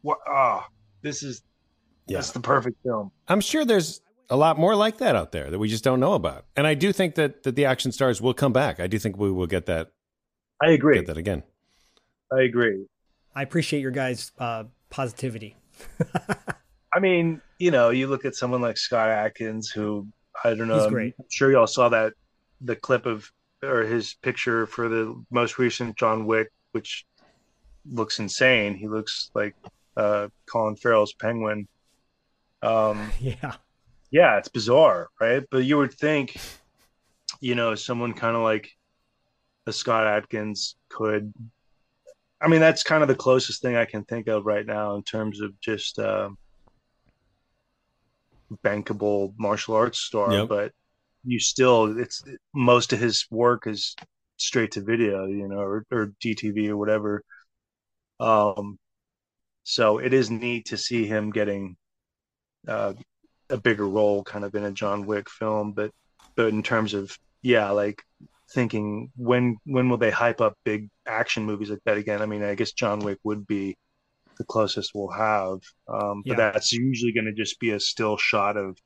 what? 0.02 0.18
Oh, 0.28 0.66
this 1.02 1.24
is 1.24 1.42
Yeah. 2.08 2.18
that's 2.18 2.32
the 2.32 2.42
perfect 2.42 2.76
film." 2.84 3.12
I'm 3.30 3.40
sure 3.42 3.64
there's 3.64 4.02
a 4.30 4.36
lot 4.38 4.58
more 4.58 4.76
like 4.76 4.98
that 4.98 5.16
out 5.16 5.32
there 5.32 5.50
that 5.50 5.60
we 5.60 5.68
just 5.68 5.84
don't 5.84 6.00
know 6.00 6.14
about. 6.14 6.46
And 6.56 6.68
I 6.68 6.74
do 6.74 6.92
think 6.92 7.16
that, 7.16 7.44
that 7.44 7.56
the 7.56 7.66
action 7.66 7.92
stars 7.92 8.22
will 8.22 8.34
come 8.34 8.54
back. 8.54 8.80
I 8.80 8.88
do 8.88 9.00
think 9.00 9.18
we 9.18 9.32
will 9.32 9.48
get 9.48 9.66
that 9.68 9.92
I 10.62 10.72
agree. 10.72 10.96
get 10.96 11.08
that 11.08 11.18
again. 11.18 11.44
I 12.32 12.42
agree. 12.42 12.86
I 13.36 13.44
appreciate 13.44 13.82
your 13.82 13.92
guys' 13.92 14.32
uh, 14.40 14.66
positivity. 14.90 15.56
I 16.94 17.00
mean, 17.00 17.42
you 17.60 17.72
know, 17.72 17.90
you 17.92 18.08
look 18.08 18.26
at 18.26 18.36
someone 18.36 18.62
like 18.62 18.78
Scott 18.78 19.10
Adkins, 19.10 19.70
who 19.70 20.08
I 20.44 20.56
don't 20.56 20.68
know. 20.68 20.76
He's 20.76 20.86
I'm 20.86 20.92
great. 20.94 21.14
sure 21.30 21.52
y'all 21.52 21.68
saw 21.68 21.90
that 21.90 22.14
the 22.62 22.76
clip 22.76 23.06
of 23.06 23.32
or 23.64 23.82
his 23.84 24.14
picture 24.16 24.66
for 24.68 24.90
the 24.90 25.24
most 25.32 25.58
recent 25.60 25.96
John 25.98 26.26
Wick, 26.26 26.52
which 26.72 27.06
looks 27.90 28.20
insane. 28.20 28.76
He 28.76 28.88
looks 28.88 29.30
like 29.34 29.56
uh, 29.96 30.28
Colin 30.52 30.76
Farrell's 30.76 31.14
Penguin. 31.14 31.68
Um, 32.62 33.12
Yeah, 33.20 33.56
yeah, 34.12 34.38
it's 34.38 34.48
bizarre, 34.48 35.10
right? 35.20 35.44
But 35.52 35.60
you 35.60 35.78
would 35.78 35.94
think, 35.94 36.38
you 37.40 37.56
know, 37.56 37.76
someone 37.76 38.14
kind 38.14 38.36
of 38.36 38.42
like 38.42 38.70
a 39.66 39.74
Scott 39.74 40.08
Adkins 40.08 40.76
could. 40.90 41.34
I 42.40 42.48
mean, 42.48 42.62
that's 42.62 42.84
kind 42.84 43.02
of 43.02 43.08
the 43.08 43.16
closest 43.16 43.62
thing 43.62 43.76
I 43.76 43.86
can 43.86 44.04
think 44.06 44.28
of 44.28 44.46
right 44.46 44.66
now 44.66 44.96
in 44.96 45.04
terms 45.04 45.42
of 45.42 45.60
just 45.60 45.98
uh, 46.00 46.30
bankable 48.64 49.34
martial 49.38 49.76
arts 49.76 50.00
star. 50.00 50.32
Yep. 50.32 50.50
But 50.50 50.72
you 51.24 51.40
still 51.40 52.00
it's 52.00 52.24
most 52.54 52.94
of 52.94 53.00
his 53.00 53.26
work 53.30 53.68
is 53.68 53.96
straight 54.38 54.72
to 54.72 54.82
video, 54.82 55.26
you 55.26 55.48
know, 55.48 55.60
or, 55.60 55.86
or 55.92 56.14
DTV 56.24 56.70
or 56.70 56.78
whatever. 56.78 57.24
Um, 58.20 58.80
so 59.64 59.98
it 59.98 60.14
is 60.14 60.30
neat 60.30 60.68
to 60.68 60.78
see 60.78 61.06
him 61.06 61.32
getting 61.32 61.76
uh, 62.68 62.94
a 63.50 63.58
bigger 63.58 63.88
role, 63.88 64.24
kind 64.24 64.46
of 64.46 64.56
in 64.56 64.64
a 64.66 64.72
John 64.72 65.06
Wick 65.06 65.30
film. 65.30 65.74
But 65.74 65.92
but 66.36 66.50
in 66.50 66.64
terms 66.64 66.94
of 66.94 67.18
yeah, 67.42 67.70
like 67.72 68.04
thinking 68.54 69.12
when 69.16 69.58
when 69.66 69.90
will 69.90 69.98
they 69.98 70.12
hype 70.12 70.42
up 70.42 70.56
big 70.66 70.90
action 71.08 71.46
movies 71.46 71.70
like 71.70 71.80
that 71.86 71.98
again? 71.98 72.22
I 72.22 72.26
mean, 72.26 72.44
I 72.44 72.56
guess 72.56 72.72
John 72.74 73.04
Wick 73.04 73.20
would 73.24 73.48
be 73.48 73.76
the 74.38 74.46
closest 74.46 74.92
we'll 74.96 75.12
have, 75.12 75.60
um, 75.88 76.24
but 76.28 76.38
Yeah. 76.38 76.52
that's 76.54 76.72
usually 76.74 77.14
going 77.14 77.26
to 77.26 77.34
just 77.34 77.60
be 77.60 77.72
a 77.72 77.80
still 77.80 78.18
shot 78.18 78.58
of 78.58 78.78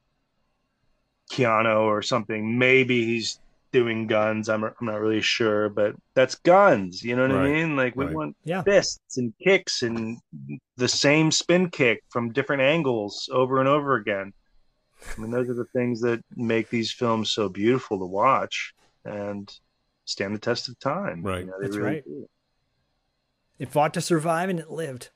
Keanu 1.32 1.84
or 1.84 2.02
something. 2.02 2.58
Maybe 2.58 3.06
he's 3.06 3.40
doing 3.72 4.08
guns. 4.08 4.50
I'm 4.50 4.64
I'm 4.64 4.74
not 4.82 5.00
really 5.00 5.22
sure, 5.22 5.70
but 5.70 5.96
that's 6.16 6.36
guns. 6.36 7.04
You 7.04 7.16
know 7.16 7.24
what 7.24 7.32
I 7.32 7.52
mean? 7.52 7.76
Like 7.76 7.96
we 7.96 8.06
Right. 8.06 8.16
want 8.16 8.36
Yeah. 8.44 8.64
fists 8.66 9.18
and 9.18 9.34
kicks 9.44 9.82
and 9.82 10.20
the 10.78 10.88
same 10.88 11.32
spin 11.32 11.70
kick 11.70 12.04
from 12.10 12.32
different 12.34 12.62
angles 12.64 13.30
over 13.32 13.60
and 13.60 13.70
over 13.70 13.96
again. 13.96 14.34
I 15.18 15.20
mean, 15.22 15.32
those 15.32 15.50
are 15.50 15.54
the 15.56 15.66
things 15.66 16.02
that 16.02 16.24
make 16.36 16.70
these 16.70 16.92
films 16.92 17.32
so 17.32 17.50
beautiful 17.50 18.00
to 18.00 18.06
watch 18.06 18.74
and 19.04 19.52
stand 20.06 20.36
the 20.36 20.40
test 20.40 20.70
of 20.70 20.78
time. 20.80 21.24
Right. 21.24 21.40
You 21.42 21.48
know, 21.48 21.54
That's 21.62 21.76
really 21.78 21.90
right. 21.96 22.04
do. 22.06 22.30
It 23.60 23.70
fought 23.70 23.94
to 23.96 24.02
survive 24.02 24.50
and 24.50 24.60
it 24.60 24.70
lived. 24.72 25.10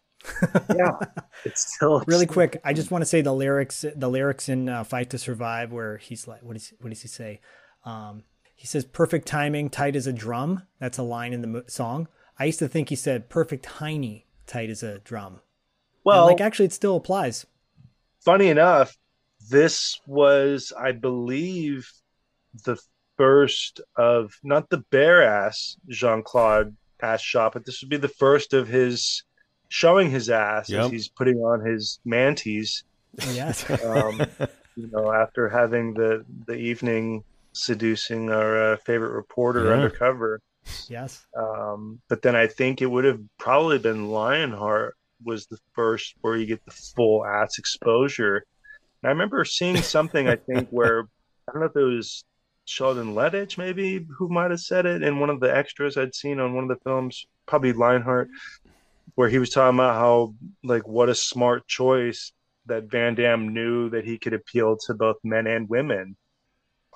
Yeah, 0.76 0.92
it's 1.46 1.76
still 1.76 2.04
really 2.08 2.26
quick. 2.26 2.60
I 2.64 2.74
just 2.74 2.90
want 2.92 3.02
to 3.04 3.06
say 3.06 3.22
the 3.22 3.34
lyrics, 3.34 3.86
the 3.96 4.10
lyrics 4.10 4.50
in 4.50 4.70
uh, 4.70 4.84
"Fight 4.84 5.10
to 5.12 5.18
Survive," 5.20 5.72
where 5.72 5.98
he's 5.98 6.28
like, 6.28 6.42
"What 6.42 6.56
is 6.56 6.74
what 6.80 6.90
does 6.90 7.02
he 7.04 7.08
say?" 7.08 7.42
Um, 7.86 8.24
he 8.56 8.66
says, 8.66 8.86
"Perfect 8.86 9.28
timing, 9.28 9.70
tight 9.70 9.96
as 9.96 10.08
a 10.08 10.14
drum." 10.14 10.64
That's 10.80 10.98
a 10.98 11.04
line 11.04 11.32
in 11.34 11.42
the 11.42 11.48
mo- 11.48 11.64
song. 11.68 12.08
I 12.40 12.46
used 12.46 12.60
to 12.60 12.68
think 12.68 12.90
he 12.90 12.96
said, 12.96 13.30
"Perfect 13.30 13.66
tiny, 13.66 14.26
tight 14.48 14.70
as 14.72 14.82
a 14.82 14.98
drum." 15.00 15.34
And, 15.34 15.42
Well, 16.04 16.26
like 16.26 16.42
actually, 16.42 16.66
it 16.66 16.74
still 16.74 16.96
applies. 16.96 17.46
funny 18.24 18.48
enough, 18.48 18.98
this 19.50 20.00
was, 20.08 20.72
I 20.78 20.92
believe, 20.92 21.90
the 22.66 22.78
first 23.18 23.82
of 23.96 24.34
not 24.44 24.70
the 24.70 24.80
bare 24.92 25.24
ass 25.24 25.78
Jean 25.90 26.24
Claude 26.24 26.76
ass 27.02 27.22
shot, 27.22 27.54
but 27.54 27.66
this 27.66 27.82
would 27.82 27.90
be 27.90 27.98
the 27.98 28.08
first 28.08 28.54
of 28.54 28.68
his 28.68 29.24
showing 29.70 30.10
his 30.12 30.30
ass 30.30 30.70
Yep. 30.70 30.86
as 30.86 30.92
he's 30.92 31.10
putting 31.10 31.38
on 31.38 31.66
his 31.66 32.00
manties. 32.06 32.84
Yes. 33.34 33.64
Um, 33.84 34.22
you 34.76 34.90
know, 34.92 35.12
after 35.12 35.48
having 35.50 35.94
the 35.94 36.26
the 36.48 36.56
evening 36.56 37.24
seducing 37.54 38.30
our 38.30 38.74
uh, 38.74 38.78
favorite 38.86 39.12
reporter 39.14 39.66
Yeah. 39.68 39.72
undercover. 39.74 40.42
yes. 40.90 41.26
Um, 41.38 42.02
but 42.10 42.22
then 42.22 42.36
I 42.36 42.48
think 42.48 42.82
it 42.82 42.88
would 42.88 43.06
have 43.06 43.22
probably 43.38 43.80
been 43.80 44.10
Lionheart 44.10 44.96
was 45.24 45.46
the 45.48 45.58
first 45.74 46.16
where 46.22 46.36
you 46.36 46.46
get 46.46 46.64
the 46.66 46.72
full 46.72 47.26
ass 47.26 47.58
exposure. 47.58 48.44
And 49.06 49.12
I 49.12 49.14
remember 49.14 49.46
seeing 49.46 49.78
something 49.78 50.28
I 50.28 50.36
think 50.36 50.68
where 50.72 51.04
I 51.48 51.52
don't 51.52 51.60
know 51.60 51.68
if 51.68 51.76
it 51.76 51.96
was 51.96 52.24
Sheldon 52.66 53.14
Lettich 53.14 53.56
maybe 53.56 54.04
who 54.18 54.30
might 54.30 54.50
have 54.50 54.60
said 54.60 54.88
it 54.88 55.04
in 55.04 55.20
one 55.20 55.30
of 55.30 55.40
the 55.40 55.56
extras 55.56 55.96
I'd 55.96 56.16
seen 56.16 56.40
on 56.40 56.56
one 56.56 56.64
of 56.64 56.70
the 56.70 56.84
films, 56.84 57.28
probably 57.46 57.72
Lionheart, 57.72 58.30
where 59.14 59.30
he 59.30 59.38
was 59.38 59.52
talking 59.52 59.78
about 59.78 59.94
how 59.94 60.34
like 60.64 60.88
what 60.88 61.10
a 61.10 61.14
smart 61.14 61.68
choice 61.68 62.32
that 62.66 62.86
Van 62.86 63.14
Damme 63.14 63.54
knew 63.54 63.92
that 63.92 64.06
he 64.06 64.18
could 64.18 64.34
appeal 64.34 64.76
to 64.88 64.96
both 64.96 65.18
men 65.24 65.46
and 65.46 65.70
women 65.70 66.18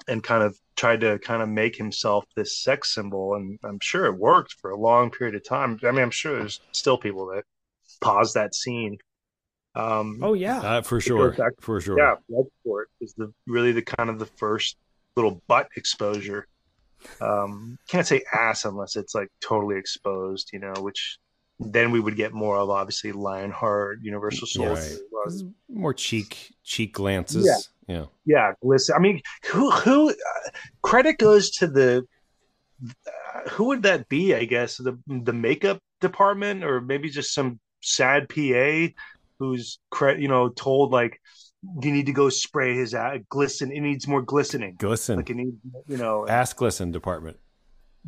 and 0.07 0.23
kind 0.23 0.41
of 0.41 0.57
tried 0.75 1.01
to 1.01 1.19
kind 1.19 1.43
of 1.43 1.49
make 1.49 1.75
himself 1.75 2.25
this 2.35 2.57
sex 2.57 2.95
symbol. 2.95 3.35
And 3.35 3.59
i'm 3.63 3.79
sure 3.83 4.07
it 4.07 4.17
worked 4.17 4.55
for 4.59 4.71
a 4.71 4.79
long 4.79 5.11
period 5.11 5.35
of 5.35 5.43
time. 5.43 5.79
I 5.83 5.91
mean 5.91 6.01
i'm 6.01 6.09
sure 6.09 6.39
there's 6.39 6.59
still 6.71 6.97
people 6.97 7.27
that 7.27 7.43
pause 8.01 8.33
that 8.33 8.55
scene 8.55 8.97
um 9.75 10.19
Oh 10.21 10.33
yeah. 10.33 10.59
Uh, 10.59 10.81
for 10.81 10.99
sure. 10.99 11.31
back- 11.31 11.53
For 11.61 11.79
sure. 11.81 11.97
yeah 11.97 12.15
bloodsport 12.29 12.85
is 13.01 13.13
the 13.17 13.31
really 13.47 13.71
the 13.71 13.81
kind 13.83 14.09
of 14.09 14.19
the 14.19 14.25
first 14.25 14.77
little 15.15 15.41
butt 15.47 15.67
exposure 15.75 16.47
um 17.21 17.77
can't 17.87 18.05
say 18.05 18.21
ass 18.33 18.65
unless 18.65 18.95
it's 18.95 19.15
like 19.15 19.29
totally 19.41 19.77
exposed 19.77 20.49
you 20.53 20.59
know 20.59 20.73
which 20.79 21.17
then 21.59 21.91
we 21.91 21.99
would 21.99 22.15
get 22.15 22.33
more 22.33 22.57
of 22.57 22.69
obviously 22.69 23.11
lionheart 23.11 23.99
universal 24.01 24.47
Yeah, 24.61 24.69
right. 24.73 25.41
More 25.67 25.93
cheek 25.93 26.51
cheek 26.63 26.93
glances. 26.93 27.45
Yeah. 27.45 27.95
Yeah. 27.95 28.05
yeah 28.25 28.51
glisten 28.61 28.95
i 28.95 28.99
mean 28.99 29.21
who 29.45 29.71
who 29.71 30.09
uh, 30.11 30.49
credit 30.83 31.17
goes 31.17 31.49
to 31.51 31.67
the 31.67 32.05
uh, 32.87 33.49
who 33.49 33.65
would 33.65 33.83
that 33.83 34.07
be 34.09 34.35
i 34.35 34.45
guess 34.45 34.77
the 34.77 34.97
the 35.07 35.33
makeup 35.33 35.79
department 36.01 36.63
or 36.63 36.81
maybe 36.81 37.09
just 37.09 37.33
some 37.33 37.59
sad 37.81 38.29
pa 38.29 38.87
who's 39.39 39.79
you 40.17 40.27
know 40.27 40.49
told 40.49 40.91
like 40.91 41.19
you 41.81 41.91
need 41.91 42.05
to 42.05 42.13
go 42.13 42.29
spray 42.29 42.75
his 42.75 42.93
uh, 42.93 43.17
glisten 43.29 43.71
it 43.71 43.81
needs 43.81 44.07
more 44.07 44.21
glistening 44.21 44.75
Glisten. 44.77 45.17
like 45.17 45.29
it 45.29 45.35
needs 45.35 45.55
you 45.87 45.97
know 45.97 46.27
Ass 46.27 46.53
glisten 46.53 46.91
department. 46.91 47.37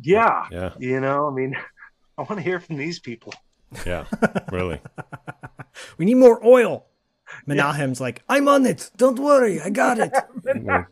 yeah 0.00 0.44
Yeah. 0.50 0.72
you 0.78 1.00
know 1.00 1.28
i 1.28 1.30
mean 1.34 1.54
i 2.18 2.22
want 2.22 2.36
to 2.36 2.42
hear 2.42 2.60
from 2.60 2.76
these 2.76 2.98
people 3.00 3.32
Yeah. 3.86 4.04
really. 4.52 4.80
We 5.96 6.04
need 6.04 6.16
more 6.18 6.44
oil. 6.46 6.84
Menahem's 7.48 7.98
like, 7.98 8.22
I'm 8.28 8.46
on 8.46 8.66
it. 8.66 8.90
Don't 8.98 9.18
worry, 9.18 9.58
I 9.62 9.70
got 9.70 9.98
it. 9.98 10.12
Well, 10.44 10.86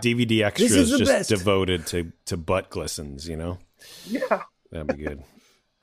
DVD 0.00 0.28
This 0.28 0.42
extras 0.46 0.72
is 0.76 0.90
the 0.90 0.98
just 0.98 1.10
best. 1.10 1.28
devoted 1.28 1.86
to 1.88 2.12
to 2.26 2.36
butt 2.36 2.70
glistens, 2.70 3.28
you 3.28 3.36
know? 3.36 3.58
yeah 4.06 4.42
That'd 4.70 4.96
be 4.96 5.02
good. 5.02 5.24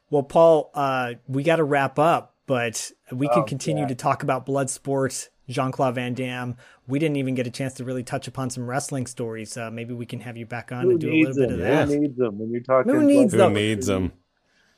Well, 0.09 0.23
Paul, 0.23 0.71
uh, 0.73 1.15
we 1.27 1.43
got 1.43 1.57
to 1.57 1.63
wrap 1.65 1.99
up, 1.99 2.35
but 2.49 2.91
we 3.11 3.27
could 3.27 3.43
Oh, 3.43 3.43
continue 3.43 3.88
to 3.88 3.93
talk 3.93 4.23
about 4.23 4.43
Bloodsport, 4.47 5.30
Jean 5.47 5.71
Claude 5.71 5.93
Van 5.93 6.15
Damme. 6.15 6.57
We 6.88 6.97
didn't 6.97 7.17
even 7.17 7.35
get 7.35 7.45
a 7.45 7.51
chance 7.51 7.76
to 7.76 7.84
really 7.85 8.01
touch 8.01 8.27
upon 8.27 8.49
some 8.49 8.67
wrestling 8.67 9.05
stories. 9.05 9.55
Uh, 9.55 9.69
maybe 9.69 9.93
we 9.93 10.07
can 10.07 10.19
have 10.21 10.35
you 10.35 10.47
back 10.47 10.71
on 10.71 10.81
who 10.85 10.89
and 10.91 10.99
do 10.99 11.09
a 11.09 11.11
needs 11.11 11.38
little 11.38 11.55
bit 11.55 11.57
them 11.59 11.67
of 11.67 11.88
that. 11.88 11.93
who 11.93 11.99
needs 12.01 12.17
them 12.17 12.39
when 12.39 12.49
you're 12.51 12.61
talking 12.61 12.91
Who 12.91 13.03
needs 13.03 13.31
them? 13.34 13.39
Who 13.39 13.45
them? 13.45 13.53
needs 13.53 13.85
them? 13.85 14.13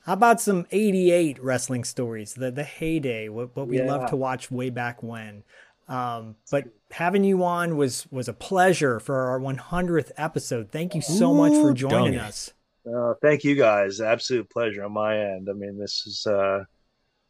How 0.04 0.12
about 0.12 0.38
some 0.42 0.66
88 0.70 1.42
wrestling 1.42 1.84
stories, 1.84 2.34
the, 2.34 2.50
the 2.50 2.64
heyday, 2.64 3.30
what, 3.30 3.56
what 3.56 3.68
we 3.68 3.78
Yeah. 3.78 3.86
loved 3.86 4.08
to 4.08 4.16
watch 4.16 4.50
way 4.50 4.68
back 4.68 5.02
when. 5.02 5.42
Um, 5.88 6.36
but 6.50 6.64
having 6.90 7.24
you 7.24 7.42
on 7.42 7.78
was, 7.78 8.06
was 8.10 8.28
a 8.28 8.34
pleasure 8.34 9.00
for 9.00 9.16
our 9.30 9.40
100th 9.40 10.10
episode. 10.18 10.70
Thank 10.70 10.94
you 10.94 11.00
so 11.00 11.32
much 11.32 11.52
for 11.54 11.72
joining 11.72 12.14
dongy. 12.18 12.22
us. 12.22 12.52
Uh, 12.86 13.14
thank 13.22 13.44
you 13.44 13.54
guys. 13.54 14.00
Absolute 14.02 14.50
pleasure 14.50 14.84
on 14.84 14.92
my 14.92 15.18
end. 15.18 15.48
I 15.48 15.54
mean, 15.54 15.78
this 15.78 16.04
is 16.06 16.26
uh, 16.26 16.64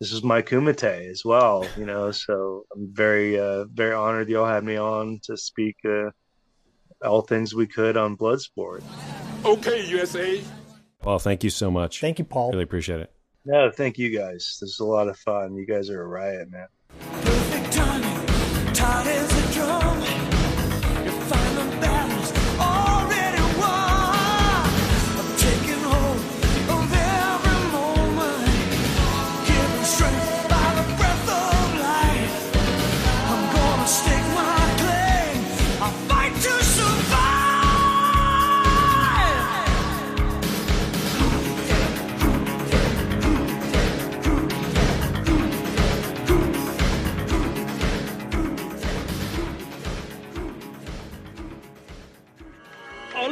this 0.03 0.13
is 0.13 0.25
my 0.25 0.43
kumite 0.43 1.09
as 1.09 1.25
well. 1.25 1.65
You 1.79 1.87
know, 1.87 2.11
so 2.11 2.65
I'm 2.75 2.93
very 2.93 3.39
uh, 3.39 3.67
very 3.73 3.95
honored 3.95 4.29
y'all 4.29 4.49
had 4.49 4.65
me 4.65 4.77
on 4.77 5.21
to 5.23 5.37
speak 5.37 5.77
uh, 5.85 6.11
all 7.07 7.21
things 7.23 7.55
we 7.55 7.69
could 7.69 7.97
on 7.97 8.17
Bloodsport. 8.17 8.83
Okay, 9.45 9.87
USA. 9.87 10.43
Paul, 10.99 11.21
thank 11.21 11.45
you 11.45 11.51
so 11.51 11.71
much. 11.71 12.01
Thank 12.01 12.19
you, 12.19 12.25
Paul. 12.25 12.51
Really 12.51 12.65
appreciate 12.65 12.99
it. 12.99 13.13
No, 13.45 13.71
thank 13.71 13.97
you 13.97 14.11
guys. 14.17 14.59
This 14.61 14.71
is 14.71 14.81
a 14.81 14.85
lot 14.85 15.07
of 15.07 15.17
fun. 15.19 15.55
You 15.55 15.67
guys 15.67 15.89
are 15.89 16.03
a 16.03 16.07
riot, 16.07 16.49
man. 16.51 16.67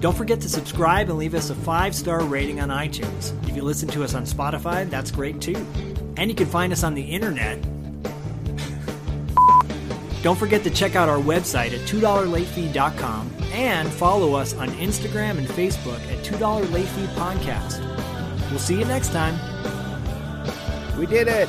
Don't 0.00 0.16
forget 0.16 0.40
to 0.40 0.48
subscribe 0.48 1.10
and 1.10 1.18
leave 1.18 1.34
us 1.34 1.50
a 1.50 1.54
five 1.54 1.94
star 1.94 2.24
rating 2.24 2.58
on 2.60 2.70
iTunes. 2.70 3.34
If 3.48 3.54
you 3.54 3.60
listen 3.62 3.86
to 3.90 4.02
us 4.02 4.14
on 4.14 4.24
Spotify, 4.24 4.88
that's 4.88 5.10
great 5.10 5.42
too. 5.42 5.56
And 6.16 6.30
you 6.30 6.34
can 6.34 6.46
find 6.46 6.72
us 6.72 6.82
on 6.82 6.94
the 6.94 7.02
internet. 7.02 7.60
Don't 10.22 10.38
forget 10.38 10.64
to 10.64 10.70
check 10.70 10.96
out 10.96 11.10
our 11.10 11.18
website 11.18 11.72
at 11.72 11.80
$2latefee.com 11.86 13.30
and 13.52 13.90
follow 13.90 14.34
us 14.34 14.54
on 14.54 14.70
Instagram 14.70 15.36
and 15.36 15.46
Facebook 15.46 16.00
at 16.10 16.24
$2 16.24 16.72
Late 16.72 16.88
Fee 16.88 17.06
Podcast. 17.14 17.80
We'll 18.50 18.58
see 18.58 18.78
you 18.78 18.86
next 18.86 19.12
time. 19.12 19.38
We 20.98 21.04
did 21.06 21.28
it. 21.28 21.48